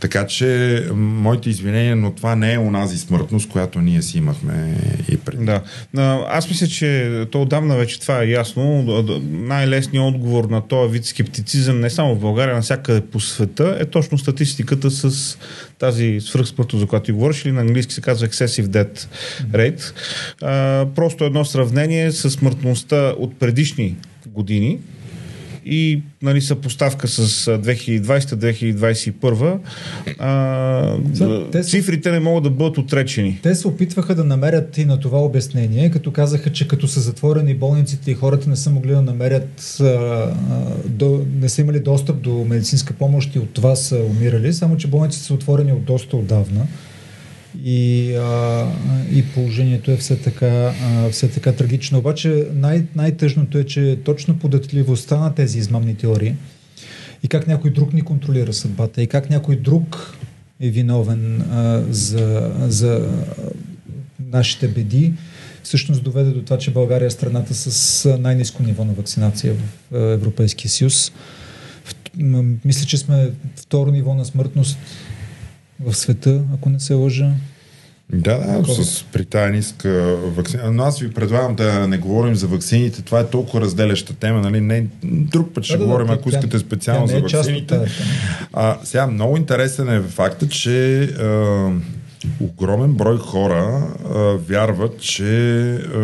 Така 0.00 0.26
че, 0.26 0.82
моите 0.94 1.50
извинения, 1.50 1.96
но 1.96 2.14
това 2.14 2.36
не 2.36 2.52
е 2.52 2.58
онази 2.58 2.98
смъртност, 2.98 3.48
която 3.48 3.80
ние 3.80 4.02
си 4.02 4.18
имахме 4.18 4.76
и 5.08 5.16
преди. 5.16 5.44
Да. 5.44 5.62
Аз 6.28 6.48
мисля, 6.48 6.66
че 6.66 7.10
то 7.30 7.42
отдавна 7.42 7.76
вече 7.76 8.00
това 8.00 8.22
е 8.22 8.28
ясно. 8.28 8.82
Най-лесният 9.30 10.14
отговор 10.14 10.44
на 10.44 10.60
този 10.68 10.92
вид 10.92 11.04
скептицизъм, 11.04 11.80
не 11.80 11.90
само 11.90 12.14
в 12.14 12.20
България, 12.20 12.54
навсякъде 12.54 13.00
по 13.00 13.20
света, 13.20 13.76
е 13.80 13.84
точно 13.84 14.18
статистиката 14.18 14.90
с 14.90 15.38
тази 15.78 16.20
свръхсмъртност, 16.20 16.80
за 16.80 16.86
която 16.86 17.04
ти 17.04 17.12
говориш, 17.12 17.44
или 17.44 17.52
на 17.52 17.60
английски 17.60 17.94
се 17.94 18.00
казва 18.00 18.28
excessive 18.28 18.66
death 18.66 19.06
rate. 19.52 19.92
А, 20.42 20.86
просто 20.94 21.24
едно 21.24 21.44
сравнение 21.44 22.12
с 22.12 22.30
смъртността 22.30 23.14
от 23.18 23.38
предишни 23.38 23.96
години, 24.26 24.78
и 25.66 26.02
нали, 26.22 26.40
съпоставка 26.40 27.08
с 27.08 27.46
2020-2021, 27.58 29.58
а, 30.18 31.62
цифрите 31.62 32.12
не 32.12 32.20
могат 32.20 32.44
да 32.44 32.50
бъдат 32.50 32.78
отречени. 32.78 33.40
Те 33.42 33.54
се 33.54 33.68
опитваха 33.68 34.14
да 34.14 34.24
намерят 34.24 34.78
и 34.78 34.84
на 34.84 35.00
това 35.00 35.18
обяснение, 35.18 35.90
като 35.90 36.12
казаха, 36.12 36.52
че 36.52 36.68
като 36.68 36.88
са 36.88 37.00
затворени 37.00 37.54
болниците 37.54 38.10
и 38.10 38.14
хората 38.14 38.50
не 38.50 38.56
са 38.56 38.70
могли 38.70 38.90
да 38.90 39.02
намерят, 39.02 39.76
а, 39.80 40.26
до, 40.86 41.26
не 41.40 41.48
са 41.48 41.60
имали 41.60 41.80
достъп 41.80 42.20
до 42.20 42.44
медицинска 42.48 42.94
помощ 42.94 43.34
и 43.34 43.38
от 43.38 43.50
това 43.50 43.76
са 43.76 43.96
умирали, 43.96 44.52
само 44.52 44.76
че 44.76 44.88
болниците 44.88 45.24
са 45.24 45.34
отворени 45.34 45.72
от 45.72 45.84
доста 45.84 46.16
отдавна 46.16 46.66
и, 47.64 48.14
а, 48.14 48.66
и 49.12 49.24
положението 49.34 49.90
е 49.90 49.96
все 49.96 50.16
така, 50.16 50.74
а, 50.82 51.08
все 51.10 51.30
така 51.30 51.52
трагично. 51.52 51.98
Обаче 51.98 52.46
най- 52.54 52.84
най-тъжното 52.96 53.58
е, 53.58 53.64
че 53.64 53.98
точно 54.04 54.38
податливостта 54.38 55.18
на 55.18 55.34
тези 55.34 55.58
измамни 55.58 55.94
теории 55.94 56.34
и 57.22 57.28
как 57.28 57.46
някой 57.46 57.70
друг 57.70 57.92
ни 57.92 58.02
контролира 58.02 58.52
съдбата 58.52 59.02
и 59.02 59.06
как 59.06 59.30
някой 59.30 59.56
друг 59.56 60.16
е 60.60 60.70
виновен 60.70 61.40
а, 61.40 61.84
за, 61.90 62.52
за 62.68 63.08
нашите 64.26 64.68
беди, 64.68 65.12
всъщност 65.62 66.02
доведе 66.02 66.30
до 66.30 66.42
това, 66.42 66.58
че 66.58 66.70
България 66.70 67.06
е 67.06 67.10
страната 67.10 67.54
с 67.54 68.18
най-низко 68.18 68.62
ниво 68.62 68.84
на 68.84 68.92
вакцинация 68.92 69.54
в 69.54 69.96
Европейския 70.12 70.70
съюз. 70.70 71.12
Мисля, 72.64 72.86
че 72.86 72.98
сме 72.98 73.30
второ 73.56 73.90
ниво 73.90 74.14
на 74.14 74.24
смъртност 74.24 74.78
в 75.86 75.94
света, 75.94 76.42
ако 76.54 76.68
не 76.68 76.80
се 76.80 76.94
лъжа. 76.94 77.30
Да, 78.12 78.62
да, 78.62 78.84
с, 78.84 79.04
при 79.12 79.24
тази 79.24 79.52
ниска 79.52 80.16
вакцина. 80.36 80.70
Но 80.72 80.82
аз 80.82 80.98
ви 80.98 81.12
предлагам 81.12 81.54
да 81.54 81.88
не 81.88 81.98
говорим 81.98 82.34
за 82.34 82.46
вакцините. 82.46 83.02
Това 83.02 83.20
е 83.20 83.26
толкова 83.26 83.60
разделяща 83.60 84.14
тема. 84.14 84.40
Нали? 84.40 84.60
Не, 84.60 84.86
друг 85.02 85.54
път 85.54 85.64
ще 85.64 85.76
да, 85.76 85.84
говорим, 85.84 86.06
да, 86.06 86.12
ако 86.12 86.30
тя, 86.30 86.38
искате 86.38 86.58
специално 86.58 87.06
тя 87.06 87.12
е 87.12 87.16
за 87.16 87.22
вакцините. 87.22 87.80
А, 88.52 88.78
сега, 88.84 89.06
много 89.06 89.36
интересен 89.36 89.88
е 89.88 90.00
факта, 90.02 90.48
че 90.48 91.02
а, 91.02 91.70
огромен 92.40 92.92
брой 92.92 93.18
хора 93.18 93.86
а, 94.04 94.18
вярват, 94.48 95.00
че 95.00 95.74
а, 95.74 96.00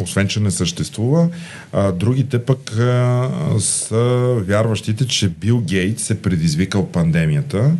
освен, 0.00 0.28
че 0.28 0.40
не 0.40 0.50
съществува, 0.50 1.28
а, 1.72 1.92
другите 1.92 2.44
пък 2.44 2.78
а, 2.78 3.30
са 3.58 4.34
вярващите, 4.46 5.06
че 5.06 5.28
Бил 5.28 5.60
Гейтс 5.60 6.10
е 6.10 6.22
предизвикал 6.22 6.88
пандемията 6.88 7.76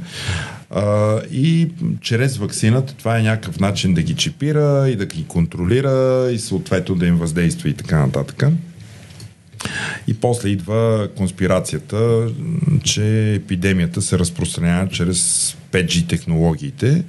а, 0.70 1.20
и 1.32 1.68
чрез 2.00 2.36
вакцината 2.36 2.94
това 2.94 3.18
е 3.18 3.22
някакъв 3.22 3.60
начин 3.60 3.94
да 3.94 4.02
ги 4.02 4.14
чипира 4.14 4.88
и 4.88 4.96
да 4.96 5.06
ги 5.06 5.24
контролира 5.24 6.28
и 6.32 6.38
съответно 6.38 6.94
да 6.94 7.06
им 7.06 7.16
въздейства 7.16 7.68
и 7.68 7.74
така 7.74 7.98
нататък. 7.98 8.44
И 10.06 10.14
после 10.14 10.48
идва 10.48 11.08
конспирацията, 11.16 12.28
че 12.84 13.34
епидемията 13.34 14.02
се 14.02 14.18
разпространява 14.18 14.88
чрез 14.88 15.52
5G 15.72 16.08
технологиите 16.08 17.04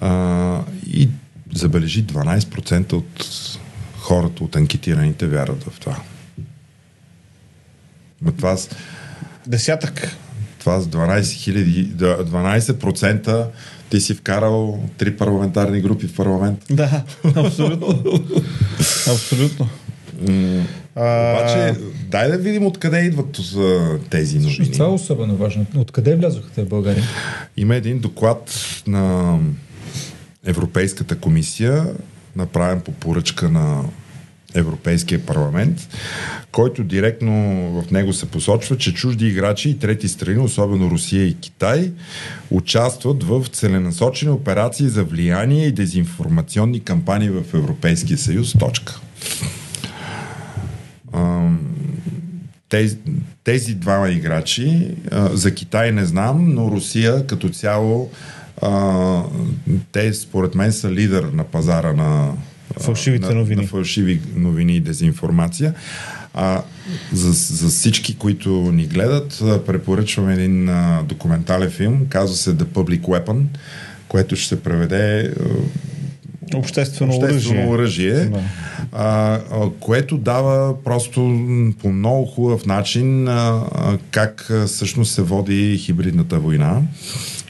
а, 0.00 0.60
и 0.92 1.08
забележи 1.54 2.04
12% 2.04 2.92
от 2.92 3.28
хората, 4.08 4.44
от 4.44 4.56
анкетираните 4.56 5.26
вярват 5.26 5.64
в 5.64 5.80
това. 5.80 5.96
Но 8.22 8.32
това 8.32 8.56
с... 8.56 8.68
Десятък. 9.46 10.16
Това 10.58 10.80
с 10.80 10.86
12 10.88 11.20
000, 11.20 12.24
12% 12.24 13.46
ти 13.90 14.00
си 14.00 14.14
вкарал 14.14 14.82
три 14.98 15.16
парламентарни 15.16 15.80
групи 15.80 16.06
в 16.06 16.16
парламент. 16.16 16.64
Да, 16.70 17.04
абсолютно. 17.36 18.02
абсолютно. 19.12 19.68
А... 20.94 21.32
Обаче, 21.32 21.80
дай 22.08 22.30
да 22.30 22.38
видим 22.38 22.66
откъде 22.66 23.00
идват 23.00 23.40
тези 24.10 24.38
новини. 24.38 24.72
Това 24.72 24.84
е 24.84 24.88
особено 24.88 25.36
важно. 25.36 25.66
Откъде 25.76 26.16
влязоха 26.16 26.50
те 26.54 26.62
в 26.62 26.68
България? 26.68 27.04
Има 27.56 27.76
един 27.76 27.98
доклад 27.98 28.54
на 28.86 29.38
Европейската 30.44 31.18
комисия, 31.18 31.86
направен 32.38 32.80
по 32.80 32.92
поръчка 32.92 33.48
на 33.48 33.84
Европейския 34.54 35.26
парламент, 35.26 35.88
който 36.52 36.84
директно 36.84 37.32
в 37.82 37.90
него 37.90 38.12
се 38.12 38.26
посочва, 38.26 38.76
че 38.76 38.94
чужди 38.94 39.28
играчи 39.28 39.70
и 39.70 39.78
трети 39.78 40.08
страни, 40.08 40.38
особено 40.38 40.90
Русия 40.90 41.24
и 41.24 41.36
Китай, 41.40 41.92
участват 42.50 43.22
в 43.22 43.46
целенасочени 43.52 44.30
операции 44.30 44.88
за 44.88 45.04
влияние 45.04 45.66
и 45.66 45.72
дезинформационни 45.72 46.80
кампании 46.80 47.28
в 47.28 47.44
Европейския 47.54 48.18
съюз. 48.18 48.52
Точка. 48.58 49.00
Тези, 52.68 52.98
тези 53.44 53.74
двама 53.74 54.10
играчи, 54.10 54.94
за 55.12 55.54
Китай 55.54 55.92
не 55.92 56.04
знам, 56.04 56.54
но 56.54 56.70
Русия 56.70 57.26
като 57.26 57.48
цяло 57.48 58.10
те 59.92 60.14
според 60.14 60.54
мен 60.54 60.72
са 60.72 60.90
лидер 60.90 61.22
на 61.22 61.44
пазара 61.44 61.92
на 61.92 62.32
фалшивите 62.80 63.34
новини. 63.34 63.56
На, 63.56 63.62
на 63.62 63.68
фалшиви 63.68 64.20
новини 64.36 64.76
и 64.76 64.80
дезинформация. 64.80 65.74
А, 66.34 66.62
за, 67.12 67.32
за 67.32 67.68
всички, 67.68 68.16
които 68.16 68.50
ни 68.50 68.86
гледат, 68.86 69.42
препоръчвам 69.66 70.28
един 70.28 70.68
а, 70.68 71.02
документален 71.04 71.70
филм, 71.70 72.06
казва 72.08 72.36
се 72.36 72.54
The 72.54 72.64
Public 72.64 73.00
Weapon, 73.00 73.42
което 74.08 74.36
ще 74.36 74.48
се 74.48 74.62
преведе 74.62 75.34
Обществено, 76.54 77.14
обществено 77.16 77.70
оръжие. 77.70 78.14
оръжие, 78.14 78.24
Да. 78.24 78.40
а, 78.92 79.34
а, 79.34 79.70
което 79.80 80.18
дава 80.18 80.82
просто 80.84 81.20
по 81.80 81.92
много 81.92 82.26
хубав 82.26 82.66
начин 82.66 83.28
а, 83.28 83.32
а, 83.72 83.98
как 84.10 84.50
а, 84.50 84.66
всъщност 84.66 85.14
се 85.14 85.22
води 85.22 85.78
хибридната 85.78 86.38
война. 86.38 86.82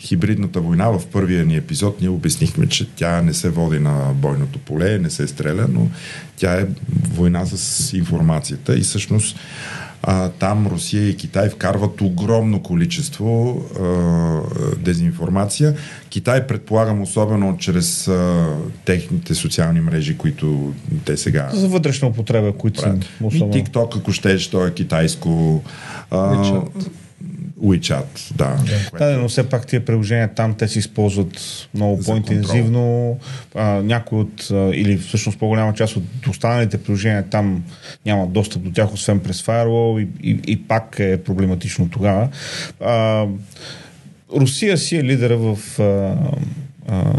Хибридната 0.09 0.61
война 0.61 0.89
в 0.89 1.07
първия 1.07 1.45
ни 1.45 1.57
епизод 1.57 2.01
ние 2.01 2.09
обяснихме, 2.09 2.67
че 2.67 2.89
тя 2.97 3.23
не 3.23 3.35
се 3.35 3.51
води 3.51 3.79
на 3.79 4.13
бойното 4.15 4.59
поле, 4.59 4.99
не 4.99 5.11
се 5.11 5.29
стреля, 5.29 5.67
но 5.73 5.89
тя 6.37 6.61
е 6.61 6.67
война 7.15 7.47
с 7.47 7.93
информацията 7.93 8.77
и 8.77 8.81
всъщност 8.81 9.37
а, 10.03 10.29
там 10.29 10.67
Русия 10.67 11.09
и 11.09 11.17
Китай 11.17 11.49
вкарват 11.49 12.01
огромно 12.01 12.63
количество 12.63 13.63
а, 13.81 14.41
дезинформация. 14.79 15.75
Китай, 16.11 16.47
предполагам, 16.47 17.03
особено 17.03 17.57
чрез 17.59 18.09
а, 18.09 18.47
техните 18.85 19.35
социални 19.35 19.81
мрежи, 19.81 20.17
които 20.17 20.73
те 21.05 21.17
сега 21.17 21.49
За 21.53 21.69
вътрешна 21.69 22.09
употреба, 22.09 22.53
които 22.53 22.81
са 22.81 22.85
правят. 22.85 23.05
И 23.05 23.25
особено... 23.25 23.53
TikTok, 23.53 23.99
ако 23.99 24.13
щеш, 24.13 24.49
то 24.49 24.67
е 24.67 24.75
китайско. 24.75 25.63
А. 26.11 26.63
WeChat, 27.65 28.35
да. 28.35 28.57
Да, 28.99 29.19
но 29.19 29.29
все 29.29 29.49
пак 29.49 29.67
тия 29.67 29.85
приложения 29.85 30.35
там 30.35 30.55
те 30.55 30.69
се 30.69 30.79
използват 30.79 31.69
много 31.75 32.03
по-интензивно. 32.03 33.19
А, 33.55 33.65
някои 33.65 34.19
от, 34.19 34.51
а, 34.51 34.71
или 34.75 34.99
всъщност 34.99 35.39
по-голяма 35.39 35.75
част 35.75 35.97
от 35.97 36.27
останалите 36.29 36.79
приложения 36.79 37.23
там 37.31 37.65
нямат 38.07 38.33
достъп 38.33 38.63
до 38.63 38.71
тях, 38.71 38.93
освен 38.93 39.21
през 39.21 39.43
Firewall 39.43 40.01
и, 40.03 40.31
и, 40.31 40.41
и 40.47 40.63
пак 40.63 40.97
е 40.99 41.23
проблематично 41.23 41.91
тогава. 41.91 42.29
А, 42.81 43.27
Русия 44.37 44.79
си 44.79 44.97
е 44.97 45.05
лидера 45.05 45.37
в 45.37 45.59
а, 45.79 46.17
а, 46.89 47.15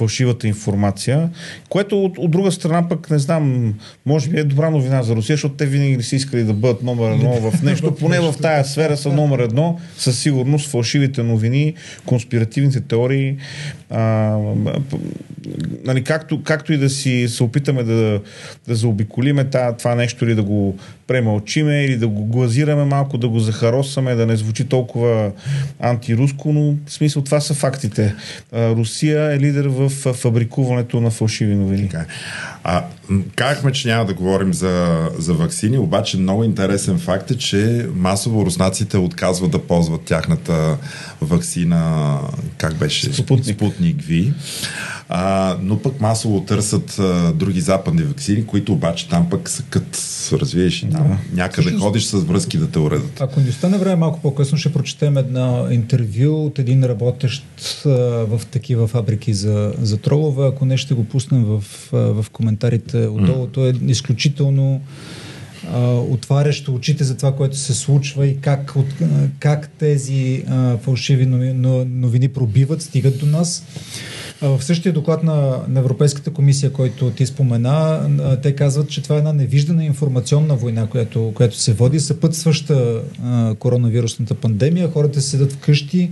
фалшивата 0.00 0.48
информация, 0.48 1.30
което 1.68 2.04
от, 2.04 2.18
от 2.18 2.30
друга 2.30 2.52
страна 2.52 2.88
пък 2.88 3.10
не 3.10 3.18
знам, 3.18 3.74
може 4.06 4.30
би 4.30 4.40
е 4.40 4.44
добра 4.44 4.70
новина 4.70 5.02
за 5.02 5.16
Русия, 5.16 5.36
защото 5.36 5.54
те 5.54 5.66
винаги 5.66 6.02
са 6.02 6.16
искали 6.16 6.44
да 6.44 6.52
бъдат 6.52 6.82
номер 6.82 7.12
едно 7.12 7.50
в 7.50 7.62
нещо, 7.62 7.94
поне 7.94 8.20
в 8.20 8.34
тая 8.42 8.64
сфера 8.64 8.96
са 8.96 9.12
номер 9.12 9.38
едно, 9.38 9.80
със 9.96 10.18
сигурност 10.18 10.70
фалшивите 10.70 11.22
новини, 11.22 11.74
конспиративните 12.06 12.80
теории, 12.80 13.36
а, 13.90 14.36
нали, 15.84 16.04
както, 16.04 16.42
както 16.42 16.72
и 16.72 16.76
да 16.76 16.90
си 16.90 17.28
се 17.28 17.42
опитаме 17.42 17.82
да, 17.82 18.20
да 18.68 18.74
заобиколиме 18.74 19.44
това 19.78 19.94
нещо 19.94 20.24
или 20.24 20.34
да 20.34 20.42
го 20.42 20.78
премълчиме 21.10 21.84
или 21.84 21.96
да 21.96 22.08
го 22.08 22.24
глазираме 22.24 22.84
малко, 22.84 23.18
да 23.18 23.28
го 23.28 23.38
захаросаме, 23.38 24.14
да 24.14 24.26
не 24.26 24.36
звучи 24.36 24.64
толкова 24.64 25.32
антируско, 25.80 26.52
но 26.52 26.74
в 26.86 26.92
смисъл 26.92 27.22
това 27.22 27.40
са 27.40 27.54
фактите. 27.54 28.14
Русия 28.52 29.32
е 29.32 29.38
лидер 29.38 29.66
в 29.66 29.88
фабрикуването 30.14 31.00
на 31.00 31.10
фалшиви 31.10 31.54
новини. 31.54 31.88
Така 31.88 32.02
е. 32.02 32.06
А, 32.64 32.84
казахме, 33.36 33.72
че 33.72 33.88
няма 33.88 34.04
да 34.04 34.14
говорим 34.14 34.54
за, 34.54 34.98
за 35.18 35.34
вакцини, 35.34 35.78
обаче 35.78 36.16
много 36.18 36.44
интересен 36.44 36.98
факт 36.98 37.30
е, 37.30 37.38
че 37.38 37.86
масово 37.94 38.46
руснаците 38.46 38.96
отказват 38.98 39.50
да 39.50 39.58
ползват 39.58 40.00
тяхната 40.02 40.76
вакцина, 41.20 42.18
как 42.58 42.74
беше? 42.74 43.12
Спутник. 43.12 43.56
Спутник 43.56 43.96
V. 44.02 44.32
А, 45.08 45.56
но 45.62 45.78
пък 45.82 46.00
масово 46.00 46.40
търсят 46.40 46.98
а, 46.98 47.32
други 47.32 47.60
западни 47.60 48.02
вакцини, 48.02 48.46
които 48.46 48.72
обаче 48.72 49.08
там 49.08 49.30
пък 49.30 49.48
са 49.48 49.62
кът 49.62 49.98
развиеш 50.32 50.82
и 50.82 50.90
там. 50.90 51.18
Някъде 51.32 51.62
Всъщност- 51.62 51.84
ходиш 51.84 52.04
с 52.04 52.12
връзки 52.18 52.58
да 52.58 52.70
те 52.70 52.78
уредат. 52.78 53.20
Ако 53.20 53.40
ни 53.40 53.48
остане 53.48 53.78
време 53.78 53.96
малко 53.96 54.20
по-късно, 54.20 54.58
ще 54.58 54.72
прочетем 54.72 55.16
едно 55.16 55.66
интервю 55.70 56.44
от 56.46 56.58
един 56.58 56.84
работещ 56.84 57.44
а, 57.86 57.88
в 58.26 58.40
такива 58.50 58.86
фабрики 58.88 59.34
за, 59.34 59.72
за 59.82 59.96
тролове. 59.96 60.46
Ако 60.46 60.64
не, 60.64 60.76
ще 60.76 60.94
го 60.94 61.04
пуснем 61.04 61.44
в, 61.44 61.64
а, 61.92 61.96
в 61.96 62.26
коментарите 62.50 63.06
отдолу. 63.06 63.46
То 63.46 63.66
е 63.66 63.72
изключително 63.86 64.80
а, 65.72 65.94
отварящо 65.94 66.74
очите 66.74 67.04
за 67.04 67.16
това, 67.16 67.36
което 67.36 67.56
се 67.56 67.74
случва 67.74 68.26
и 68.26 68.40
как, 68.40 68.76
от, 68.76 68.86
как 69.38 69.68
тези 69.78 70.44
а, 70.48 70.76
фалшиви 70.76 71.26
новини, 71.26 71.52
но- 71.52 71.84
новини 71.84 72.28
пробиват, 72.28 72.82
стигат 72.82 73.18
до 73.18 73.26
нас. 73.26 73.64
В 74.42 74.62
същия 74.62 74.92
доклад 74.92 75.22
на, 75.22 75.58
на 75.68 75.80
Европейската 75.80 76.30
комисия, 76.30 76.72
който 76.72 77.10
ти 77.10 77.26
спомена, 77.26 78.08
те 78.42 78.54
казват, 78.54 78.88
че 78.88 79.02
това 79.02 79.14
е 79.14 79.18
една 79.18 79.32
невиждана 79.32 79.84
информационна 79.84 80.54
война, 80.56 80.86
която, 80.86 81.32
която 81.34 81.56
се 81.56 81.72
води, 81.72 82.00
съпътстваща 82.00 83.02
а, 83.24 83.54
коронавирусната 83.54 84.34
пандемия. 84.34 84.90
Хората 84.90 85.20
седят 85.20 85.52
вкъщи, 85.52 86.10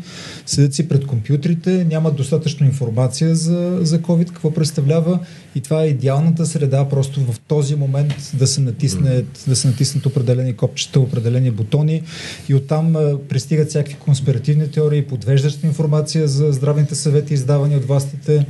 седят 0.48 0.74
си 0.74 0.88
пред 0.88 1.06
компютрите, 1.06 1.84
нямат 1.84 2.16
достатъчно 2.16 2.66
информация 2.66 3.34
за, 3.34 3.78
за 3.80 4.00
COVID, 4.00 4.28
какво 4.28 4.54
представлява. 4.54 5.18
И 5.54 5.60
това 5.60 5.82
е 5.82 5.86
идеалната 5.86 6.46
среда 6.46 6.88
просто 6.88 7.20
в 7.20 7.40
този 7.40 7.74
момент 7.74 8.14
да 8.34 8.46
се 8.46 8.60
натиснат, 8.60 9.44
да 9.48 9.56
се 9.56 9.68
натиснат 9.68 10.06
определени 10.06 10.56
копчета, 10.56 11.00
определени 11.00 11.50
бутони. 11.50 12.02
И 12.48 12.54
оттам 12.54 12.96
а, 12.96 13.18
пристигат 13.28 13.68
всякакви 13.68 13.94
конспиративни 13.94 14.70
теории, 14.70 15.02
подвеждаща 15.02 15.66
информация 15.66 16.28
за 16.28 16.52
здравните 16.52 16.94
съвети, 16.94 17.34
издавани 17.34 17.76
от 17.76 17.84
властите, 17.84 18.46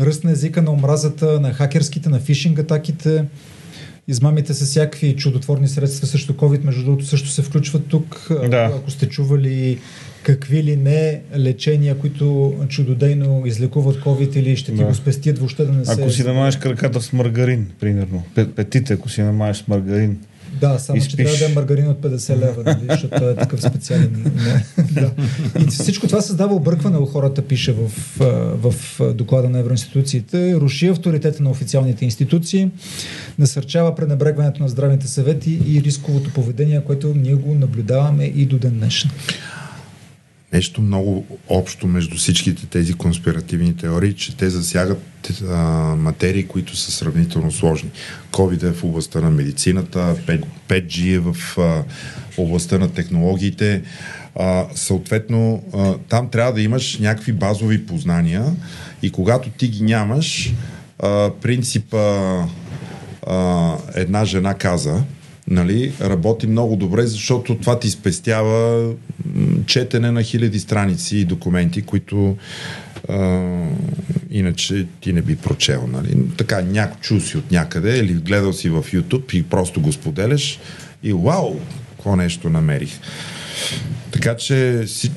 ръст 0.00 0.24
на 0.24 0.30
езика 0.30 0.62
на 0.62 0.70
омразата, 0.70 1.40
на 1.40 1.52
хакерските, 1.52 2.08
на 2.08 2.20
фишинг 2.20 2.58
атаките, 2.58 3.24
измамите 4.08 4.54
с 4.54 4.64
всякакви 4.64 5.16
чудотворни 5.16 5.68
средства 5.68 6.06
срещу 6.06 6.32
COVID, 6.32 6.64
между 6.64 6.84
другото, 6.84 7.06
също 7.06 7.28
се 7.28 7.42
включват 7.42 7.86
тук. 7.86 8.28
Да. 8.48 8.72
Ако 8.76 8.90
сте 8.90 9.08
чували 9.08 9.78
какви 10.22 10.62
ли 10.62 10.76
не 10.76 11.20
лечения, 11.36 11.98
които 11.98 12.54
чудодейно 12.68 13.42
излекуват 13.46 13.96
COVID 13.96 14.36
или 14.36 14.56
ще 14.56 14.72
ти 14.72 14.78
Да. 14.78 14.84
го 14.84 14.94
спестят 14.94 15.38
въобще 15.38 15.64
да 15.64 15.72
не 15.72 15.84
се... 15.84 15.92
Ако 15.92 16.10
си 16.10 16.24
намаеш 16.24 16.56
краката 16.56 17.00
с 17.00 17.12
маргарин, 17.12 17.66
примерно, 17.80 18.22
пе- 18.36 18.48
петите, 18.48 18.92
ако 18.92 19.08
си 19.08 19.22
намаеш 19.22 19.56
с 19.56 19.68
маргарин, 19.68 20.18
Да, 20.60 20.78
само 20.78 20.98
И 20.98 21.02
че 21.02 21.16
трябва 21.16 21.36
да 21.38 21.44
е 21.44 21.48
маргарин 21.48 21.88
от 21.88 21.98
50 22.00 22.36
лева, 22.38 22.62
нали, 22.66 22.86
защото 22.90 23.28
е 23.28 23.34
такъв 23.34 23.60
специален. 23.62 24.32
Да. 24.92 25.10
И 25.60 25.66
всичко 25.66 26.06
това 26.06 26.20
създава 26.20 26.54
объркване 26.54 26.98
у 26.98 27.06
хората, 27.06 27.42
пише 27.42 27.72
в, 27.72 27.90
в 28.62 28.74
доклада 29.14 29.48
на 29.48 29.58
евроинституциите. 29.58 30.54
Руши 30.54 30.86
авторитета 30.86 31.42
на 31.42 31.50
официалните 31.50 32.04
институции, 32.04 32.70
насърчава 33.38 33.94
пренебрегването 33.94 34.62
на 34.62 34.68
здравните 34.68 35.08
съвети 35.08 35.60
и 35.66 35.82
рисковото 35.82 36.30
поведение, 36.30 36.80
което 36.86 37.14
ние 37.14 37.34
го 37.34 37.54
наблюдаваме 37.54 38.24
и 38.24 38.46
до 38.46 38.58
ден 38.58 38.78
днешен. 38.78 39.10
Нещо 40.52 40.82
много 40.82 41.38
общо 41.48 41.86
между 41.86 42.16
всичките 42.16 42.66
тези 42.66 42.94
конспиративни 42.94 43.76
теории, 43.76 44.14
че 44.14 44.36
те 44.36 44.50
засягат 44.50 45.42
а, 45.48 45.56
материи, 45.96 46.46
които 46.46 46.76
са 46.76 46.92
сравнително 46.92 47.52
сложни. 47.52 47.90
COVID 48.30 48.62
е 48.62 48.72
в 48.72 48.84
областта 48.84 49.20
на 49.20 49.30
медицината, 49.30 50.16
5, 50.26 50.44
5G 50.68 51.14
е 51.14 51.18
в 51.18 51.58
а, 51.58 51.84
областта 52.38 52.78
на 52.78 52.92
технологиите. 52.92 53.82
А, 54.38 54.66
съответно, 54.74 55.62
а, 55.74 55.94
там 56.08 56.28
трябва 56.28 56.52
да 56.52 56.62
имаш 56.62 56.98
някакви 56.98 57.32
базови 57.32 57.86
познания 57.86 58.44
и 59.02 59.10
когато 59.10 59.50
ти 59.50 59.68
ги 59.68 59.82
нямаш, 59.84 60.54
а, 60.98 61.30
принципа 61.42 61.98
а, 63.26 63.76
една 63.94 64.24
жена 64.24 64.54
каза, 64.54 65.02
нали, 65.48 65.92
работи 66.00 66.46
много 66.46 66.76
добре, 66.76 67.06
защото 67.06 67.58
това 67.58 67.78
ти 67.78 67.90
спестява 67.90 68.90
четене 69.66 70.10
на 70.10 70.22
хиляди 70.22 70.60
страници 70.60 71.16
и 71.16 71.24
документи, 71.24 71.82
които 71.82 72.36
а, 73.08 73.40
иначе 74.30 74.86
ти 75.00 75.12
не 75.12 75.22
би 75.22 75.36
прочел. 75.36 75.88
Нали. 75.92 76.16
Така, 76.36 76.62
няко 76.62 76.96
чул 77.00 77.20
си 77.20 77.36
от 77.36 77.50
някъде 77.50 77.98
или 77.98 78.12
гледал 78.12 78.52
си 78.52 78.68
в 78.68 78.82
YouTube 78.82 79.34
и 79.34 79.42
просто 79.42 79.80
го 79.80 79.92
споделяш 79.92 80.60
и 81.02 81.12
вау, 81.12 81.58
какво 81.90 82.16
нещо 82.16 82.50
намерих. 82.50 83.00
Така 84.10 84.36
че 84.36 84.86
си, 84.86 85.12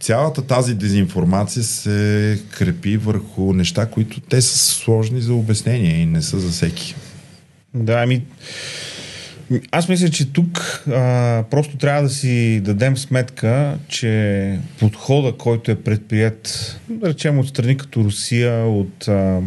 цялата 0.00 0.42
тази 0.42 0.74
дезинформация 0.74 1.62
се 1.62 2.40
крепи 2.50 2.96
върху 2.96 3.52
неща, 3.52 3.86
които 3.86 4.20
те 4.20 4.42
са 4.42 4.58
сложни 4.58 5.20
за 5.20 5.34
обяснение 5.34 6.00
и 6.00 6.06
не 6.06 6.22
са 6.22 6.40
за 6.40 6.50
всеки. 6.50 6.94
Да, 7.74 8.02
ами. 8.02 8.22
Аз 9.70 9.88
мисля, 9.88 10.10
че 10.10 10.32
тук 10.32 10.84
а, 10.88 11.44
просто 11.50 11.76
трябва 11.76 12.02
да 12.02 12.08
си 12.08 12.60
дадем 12.60 12.96
сметка, 12.96 13.78
че 13.88 14.58
подхода, 14.78 15.32
който 15.32 15.70
е 15.70 15.82
предприят, 15.82 16.76
да 16.88 17.08
речем 17.08 17.38
от 17.38 17.48
страни 17.48 17.76
като 17.76 18.04
Русия, 18.04 18.64
от 18.64 19.08
а, 19.08 19.40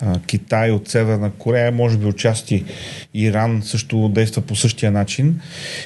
а, 0.00 0.20
Китай, 0.26 0.70
от 0.70 0.88
Северна 0.88 1.30
Корея, 1.30 1.72
може 1.72 1.98
би 1.98 2.06
отчасти 2.06 2.64
Иран 3.14 3.62
също 3.62 4.08
действа 4.08 4.42
по 4.42 4.56
същия 4.56 4.90
начин, 4.90 5.40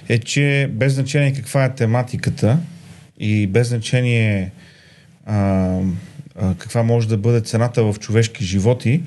е, 0.09 0.19
че 0.19 0.71
без 0.73 0.95
значение 0.95 1.33
каква 1.33 1.65
е 1.65 1.75
тематиката 1.75 2.59
и 3.19 3.47
без 3.47 3.69
значение 3.69 4.53
а, 5.27 5.79
а, 6.41 6.55
каква 6.55 6.83
може 6.83 7.09
да 7.09 7.17
бъде 7.17 7.41
цената 7.41 7.85
в 7.85 7.97
човешки 7.99 8.45
животи, 8.45 9.03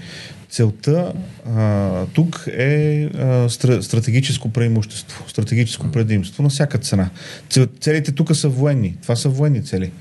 Целта 0.49 1.13
а, 1.45 2.05
тук 2.05 2.47
е 2.47 3.03
а, 3.05 3.49
стра, 3.49 3.83
стратегическо 3.83 4.49
преимущество, 4.49 5.23
стратегическо 5.27 5.91
предимство 5.91 6.43
на 6.43 6.49
всяка 6.49 6.77
цена. 6.77 7.09
Целите 7.79 8.11
тук 8.11 8.35
са 8.35 8.49
военни. 8.49 8.97
Това 9.01 9.15
са 9.15 9.29
военни 9.29 9.63
цели. 9.63 9.91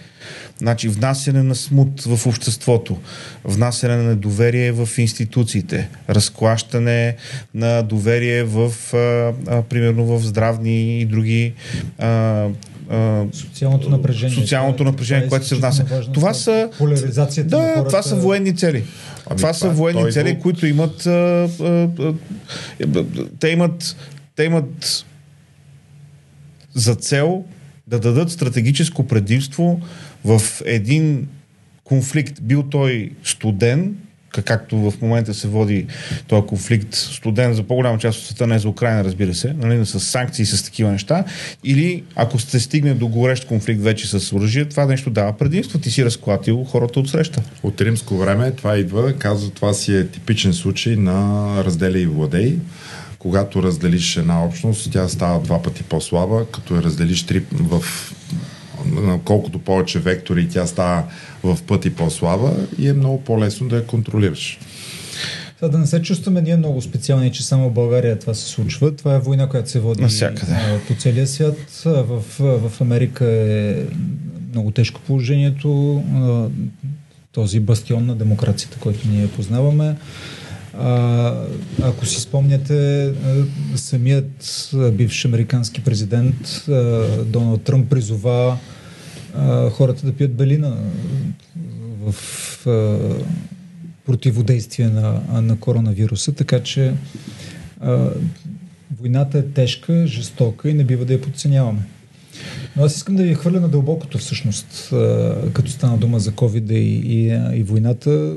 Значи 0.58 0.88
внасяне 0.88 1.42
на 1.42 1.54
смут 1.54 2.02
в 2.02 2.26
обществото, 2.26 2.98
внасяне 3.44 3.96
на 3.96 4.02
недоверие 4.02 4.72
в 4.72 4.88
институциите, 4.98 5.88
разклащане 6.08 7.16
на 7.54 7.82
доверие 7.82 8.44
в, 8.44 8.72
а, 8.94 8.96
а, 9.46 9.62
примерно 9.62 10.04
в 10.04 10.22
здравни 10.22 11.00
и 11.00 11.04
други 11.04 11.54
а, 11.98 12.48
социалното 13.32 13.90
напрежение. 13.90 14.34
Социалното 14.34 14.84
напрежение, 14.84 15.24
е 15.26 15.28
което 15.28 15.46
се 15.46 15.54
внася. 15.54 15.84
Това 16.14 16.34
са. 16.34 16.70
Поляризацията 16.78 17.50
да, 17.50 17.62
на 17.62 17.68
хората. 17.68 17.88
това 17.88 18.02
са 18.02 18.16
военни 18.16 18.56
цели. 18.56 18.76
Ами 18.76 18.84
това, 19.24 19.36
това 19.36 19.52
са 19.52 19.70
военни 19.70 20.12
цели, 20.12 20.34
го... 20.34 20.42
които 20.42 20.66
имат. 20.66 21.06
А, 21.06 21.48
а, 21.60 21.88
а, 22.00 23.04
те 23.40 23.48
имат. 23.48 23.96
Те 24.36 24.44
имат 24.44 25.04
за 26.74 26.94
цел 26.94 27.44
да 27.86 28.00
дадат 28.00 28.30
стратегическо 28.30 29.06
предимство 29.06 29.80
в 30.24 30.42
един 30.64 31.28
конфликт, 31.84 32.42
бил 32.42 32.62
той 32.62 33.10
студен, 33.24 33.96
както 34.30 34.90
в 34.90 34.92
момента 35.02 35.34
се 35.34 35.48
води 35.48 35.86
този 36.26 36.46
конфликт, 36.46 36.94
студен 36.94 37.54
за 37.54 37.62
по-голяма 37.62 37.98
част 37.98 38.18
от 38.18 38.26
света, 38.26 38.46
не 38.46 38.58
за 38.58 38.68
Украина, 38.68 39.04
разбира 39.04 39.34
се, 39.34 39.52
нали, 39.52 39.86
с 39.86 40.00
санкции, 40.00 40.46
с 40.46 40.64
такива 40.64 40.90
неща, 40.90 41.24
или 41.64 42.04
ако 42.16 42.38
се 42.38 42.60
стигне 42.60 42.94
до 42.94 43.08
горещ 43.08 43.46
конфликт 43.46 43.82
вече 43.82 44.06
с 44.06 44.32
оръжие, 44.32 44.64
това 44.64 44.86
нещо 44.86 45.10
дава 45.10 45.32
предимство, 45.32 45.78
ти 45.78 45.90
си 45.90 46.04
разклатил 46.04 46.64
хората 46.64 47.00
от 47.00 47.10
среща. 47.10 47.42
От 47.62 47.80
римско 47.80 48.16
време 48.16 48.52
това 48.52 48.78
идва, 48.78 49.12
казва, 49.12 49.50
това 49.50 49.72
си 49.72 49.96
е 49.96 50.06
типичен 50.06 50.52
случай 50.52 50.96
на 50.96 51.46
разделя 51.64 51.98
и 51.98 52.06
владей. 52.06 52.56
Когато 53.18 53.62
разделиш 53.62 54.16
една 54.16 54.44
общност, 54.44 54.92
тя 54.92 55.08
става 55.08 55.40
два 55.40 55.62
пъти 55.62 55.82
по-слаба, 55.82 56.46
като 56.52 56.74
я 56.74 56.82
разделиш 56.82 57.22
три 57.22 57.42
в 57.52 57.84
колкото 59.24 59.58
повече 59.58 59.98
вектори 59.98 60.48
тя 60.48 60.66
става 60.66 61.04
в 61.44 61.58
пъти 61.66 61.94
по-слаба 61.94 62.52
и 62.78 62.88
е 62.88 62.92
много 62.92 63.24
по-лесно 63.24 63.68
да 63.68 63.76
я 63.76 63.86
контролираш. 63.86 64.58
За 65.62 65.68
да 65.68 65.78
не 65.78 65.86
се 65.86 66.02
чувстваме 66.02 66.42
ние 66.42 66.56
много 66.56 66.82
специални, 66.82 67.32
че 67.32 67.44
само 67.44 67.70
в 67.70 67.72
България 67.72 68.18
това 68.18 68.34
се 68.34 68.48
случва. 68.48 68.96
Това 68.96 69.14
е 69.14 69.18
война, 69.18 69.48
която 69.48 69.70
се 69.70 69.80
води 69.80 70.02
Насякъде. 70.02 70.56
по 70.88 70.94
целия 70.94 71.26
свят. 71.26 71.82
В, 71.84 72.22
в 72.38 72.80
Америка 72.80 73.24
е 73.26 73.76
много 74.52 74.70
тежко 74.70 75.00
положението. 75.00 76.02
Този 77.32 77.60
бастион 77.60 78.06
на 78.06 78.14
демокрацията, 78.14 78.78
който 78.78 79.08
ние 79.08 79.28
познаваме. 79.28 79.96
А, 80.78 81.34
ако 81.82 82.06
си 82.06 82.20
спомняте, 82.20 83.12
самият 83.76 84.70
бивш 84.92 85.24
американски 85.24 85.84
президент 85.84 86.64
Доналд 87.26 87.62
Тръмп 87.62 87.90
призова 87.90 88.56
хората 89.70 90.06
да 90.06 90.12
пият 90.12 90.34
белина 90.34 90.76
в 92.00 92.14
противодействие 94.06 94.88
на, 94.88 95.22
на 95.42 95.56
коронавируса, 95.60 96.32
така 96.32 96.62
че 96.62 96.94
а, 97.80 98.10
войната 98.98 99.38
е 99.38 99.42
тежка, 99.42 100.06
жестока 100.06 100.70
и 100.70 100.74
не 100.74 100.84
бива 100.84 101.04
да 101.04 101.12
я 101.12 101.20
подценяваме. 101.20 101.80
Но 102.76 102.84
аз 102.84 102.96
искам 102.96 103.16
да 103.16 103.22
ви 103.22 103.34
хвърля 103.34 103.60
на 103.60 103.68
дълбокото 103.68 104.18
всъщност, 104.18 104.92
а, 104.92 105.34
като 105.52 105.70
стана 105.70 105.98
дума 105.98 106.18
за 106.18 106.32
COVID 106.32 106.72
и, 106.72 107.00
и, 107.04 107.58
и 107.58 107.62
войната. 107.62 108.36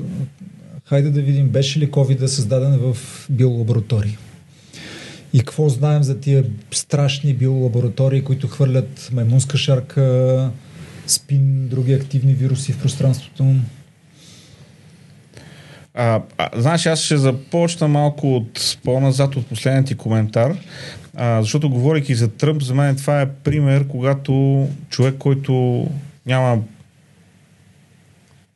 Хайде 0.84 1.10
да 1.10 1.22
видим, 1.22 1.48
беше 1.48 1.80
ли 1.80 1.90
COVID 1.90 2.26
създаден 2.26 2.78
в 2.78 2.96
биолаборатории? 3.30 4.18
И 5.32 5.38
какво 5.38 5.68
знаем 5.68 6.02
за 6.02 6.20
тия 6.20 6.44
страшни 6.70 7.34
биолаборатории, 7.34 8.24
които 8.24 8.48
хвърлят 8.48 9.10
маймунска 9.12 9.58
шарка, 9.58 10.50
спин, 11.06 11.68
други 11.68 11.94
активни 11.94 12.34
вируси 12.34 12.72
в 12.72 12.78
пространството? 12.78 13.54
А, 15.94 16.22
а, 16.38 16.48
знаеш, 16.56 16.86
аз 16.86 17.00
ще 17.00 17.16
започна 17.16 17.88
малко 17.88 18.36
от 18.36 18.78
по-назад 18.84 19.36
от 19.36 19.46
последният 19.46 19.86
ти 19.86 19.94
коментар, 19.94 20.56
а, 21.14 21.42
защото 21.42 21.70
говорейки 21.70 22.14
за 22.14 22.28
Тръмп, 22.28 22.62
за 22.62 22.74
мен 22.74 22.96
това 22.96 23.20
е 23.20 23.30
пример, 23.30 23.88
когато 23.88 24.68
човек, 24.88 25.14
който 25.18 25.86
няма 26.26 26.58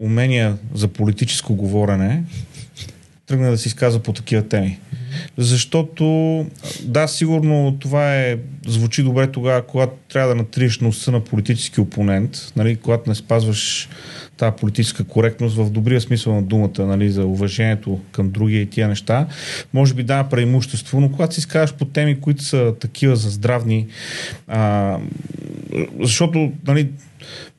умения 0.00 0.58
за 0.74 0.88
политическо 0.88 1.54
говорене, 1.54 2.24
тръгне 3.26 3.50
да 3.50 3.58
се 3.58 3.68
изказва 3.68 4.02
по 4.02 4.12
такива 4.12 4.48
теми. 4.48 4.78
Защото, 5.36 6.46
да, 6.82 7.08
сигурно 7.08 7.76
това 7.80 8.16
е, 8.16 8.36
звучи 8.66 9.02
добре 9.02 9.26
тогава, 9.26 9.62
когато 9.62 9.92
трябва 10.12 10.28
да 10.28 10.34
натриеш 10.34 10.80
носа 10.80 11.12
на 11.12 11.20
политически 11.20 11.80
опонент, 11.80 12.52
нали, 12.56 12.76
когато 12.76 13.10
не 13.10 13.14
спазваш 13.14 13.88
тази 14.36 14.56
политическа 14.56 15.04
коректност 15.04 15.56
в 15.56 15.70
добрия 15.70 16.00
смисъл 16.00 16.34
на 16.34 16.42
думата, 16.42 16.86
нали, 16.86 17.10
за 17.10 17.24
уважението 17.24 18.00
към 18.12 18.30
другия 18.30 18.62
и 18.62 18.66
тия 18.66 18.88
неща, 18.88 19.26
може 19.72 19.94
би 19.94 20.02
дава 20.02 20.28
преимущество, 20.28 21.00
но 21.00 21.10
когато 21.10 21.34
си 21.34 21.40
изказваш 21.40 21.74
по 21.74 21.84
теми, 21.84 22.20
които 22.20 22.42
са 22.42 22.74
такива 22.80 23.16
за 23.16 23.30
здравни, 23.30 23.86
а, 24.48 24.98
защото 26.00 26.52
нали, 26.66 26.88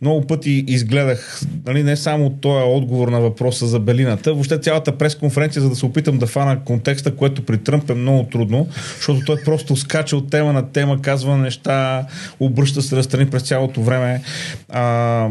много 0.01 0.28
пъти 0.28 0.63
изгледах 0.68 1.41
нали, 1.65 1.84
не 1.84 1.97
само 1.97 2.30
този 2.30 2.63
отговор 2.65 3.07
на 3.07 3.22
въпроса 3.22 3.68
за 3.68 3.80
белината, 3.80 4.34
въобще 4.34 4.59
цялата 4.59 4.97
пресконференция, 4.97 5.61
за 5.61 5.70
да 5.70 5.76
се 5.76 5.86
опитам 5.86 6.18
да 6.18 6.28
фана 6.28 6.63
контекста, 6.63 7.15
което 7.15 7.45
при 7.45 7.57
Тръмп 7.57 7.89
е 7.89 7.93
много 7.93 8.24
трудно, 8.24 8.68
защото 8.95 9.26
той 9.26 9.43
просто 9.45 9.76
скача 9.76 10.18
от 10.18 10.30
тема 10.30 10.53
на 10.53 10.72
тема, 10.72 11.01
казва 11.01 11.38
неща, 11.38 12.07
обръща 12.39 12.82
се 12.82 12.95
настрани 12.95 13.30
през 13.30 13.43
цялото 13.43 13.82
време. 13.82 14.22
А, 14.70 15.30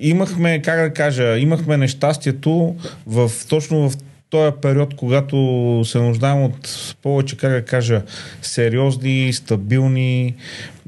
имахме, 0.00 0.62
как 0.62 0.80
да 0.80 0.94
кажа, 0.94 1.38
имахме 1.38 1.76
нещастието 1.76 2.76
в, 3.06 3.30
точно 3.48 3.90
в 3.90 3.96
този 4.30 4.56
период, 4.62 4.94
когато 4.96 5.36
се 5.84 5.98
нуждаем 5.98 6.42
от 6.42 6.94
повече, 7.02 7.36
как 7.36 7.52
да 7.52 7.64
кажа, 7.64 8.02
сериозни, 8.42 9.32
стабилни, 9.32 10.34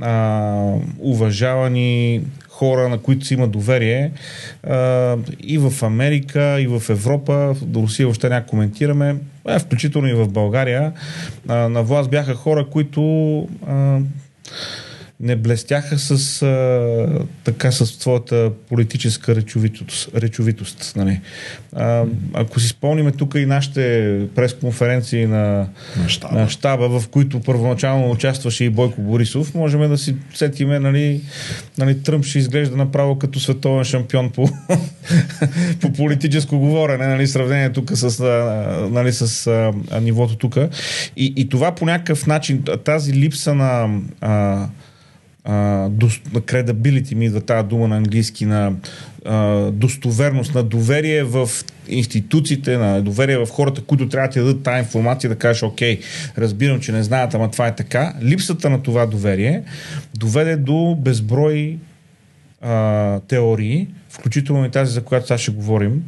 а, 0.00 0.72
уважавани 0.98 2.22
хора, 2.48 2.88
на 2.88 2.98
които 2.98 3.26
си 3.26 3.34
има 3.34 3.48
доверие. 3.48 4.12
А, 4.62 5.16
и 5.40 5.58
в 5.58 5.82
Америка, 5.82 6.60
и 6.60 6.66
в 6.66 6.82
Европа, 6.88 7.54
до 7.62 7.82
Русия 7.82 8.06
въобще 8.06 8.28
няма 8.28 8.46
коментираме, 8.46 9.16
а, 9.44 9.58
включително 9.58 10.08
и 10.08 10.14
в 10.14 10.28
България, 10.28 10.92
а, 11.48 11.54
на 11.54 11.82
власт 11.82 12.10
бяха 12.10 12.34
хора, 12.34 12.66
които 12.66 13.02
а, 13.66 13.98
не 15.20 15.36
блестяха 15.36 15.98
с 15.98 16.42
а, 16.42 17.26
така 17.44 17.72
с 17.72 17.86
своята 17.86 18.50
политическа 18.68 19.34
речовитост. 19.34 20.08
речовитост 20.14 20.92
нали. 20.96 21.20
а, 21.72 22.04
ако 22.34 22.60
си 22.60 22.68
спомниме 22.68 23.12
тук 23.12 23.34
и 23.34 23.46
нашите 23.46 24.20
пресконференции 24.34 25.26
на, 25.26 25.68
на, 25.96 26.08
щаба. 26.08 26.38
на 26.38 26.48
щаба, 26.48 27.00
в 27.00 27.08
които 27.08 27.40
първоначално 27.40 28.10
участваше 28.10 28.64
и 28.64 28.70
Бойко 28.70 29.02
Борисов, 29.02 29.54
можем 29.54 29.88
да 29.88 29.98
си 29.98 30.16
сетиме, 30.34 30.78
нали, 30.78 31.20
нали, 31.78 32.02
Тръмп 32.02 32.24
ще 32.24 32.38
изглежда 32.38 32.76
направо 32.76 33.18
като 33.18 33.40
световен 33.40 33.84
шампион 33.84 34.30
по, 34.30 34.48
по 35.80 35.92
политическо 35.92 36.58
говорене, 36.58 37.06
нали, 37.06 37.26
сравнение 37.26 37.72
тук 37.72 37.90
с, 37.94 38.24
нали, 38.90 39.12
с 39.12 39.46
а, 39.90 40.00
нивото 40.00 40.36
тук. 40.36 40.56
И, 41.16 41.32
и 41.36 41.48
това 41.48 41.74
по 41.74 41.84
някакъв 41.84 42.26
начин, 42.26 42.64
тази 42.84 43.14
липса 43.14 43.54
на 43.54 44.00
а, 44.20 44.66
кредабилити 46.46 47.14
ми 47.14 47.26
идва 47.26 47.40
тази 47.40 47.68
дума 47.68 47.88
на 47.88 47.96
английски, 47.96 48.46
на 48.46 48.72
а, 49.24 49.70
достоверност, 49.70 50.54
на 50.54 50.62
доверие 50.62 51.22
в 51.22 51.50
институциите, 51.88 52.78
на 52.78 53.02
доверие 53.02 53.38
в 53.38 53.46
хората, 53.46 53.82
които 53.82 54.08
трябва 54.08 54.28
да 54.28 54.32
ти 54.32 54.38
дадат 54.38 54.62
тази 54.62 54.78
информация, 54.78 55.30
да 55.30 55.36
кажеш, 55.36 55.62
окей, 55.62 56.00
разбирам, 56.38 56.80
че 56.80 56.92
не 56.92 57.02
знаят, 57.02 57.34
ама 57.34 57.50
това 57.50 57.66
е 57.66 57.74
така. 57.74 58.14
Липсата 58.22 58.70
на 58.70 58.82
това 58.82 59.06
доверие 59.06 59.62
доведе 60.14 60.56
до 60.56 60.96
безброй 61.00 61.78
а, 62.62 63.20
теории, 63.20 63.88
включително 64.08 64.66
и 64.66 64.70
тази, 64.70 64.92
за 64.92 65.04
която 65.04 65.26
сега 65.26 65.38
ще 65.38 65.50
говорим, 65.50 66.02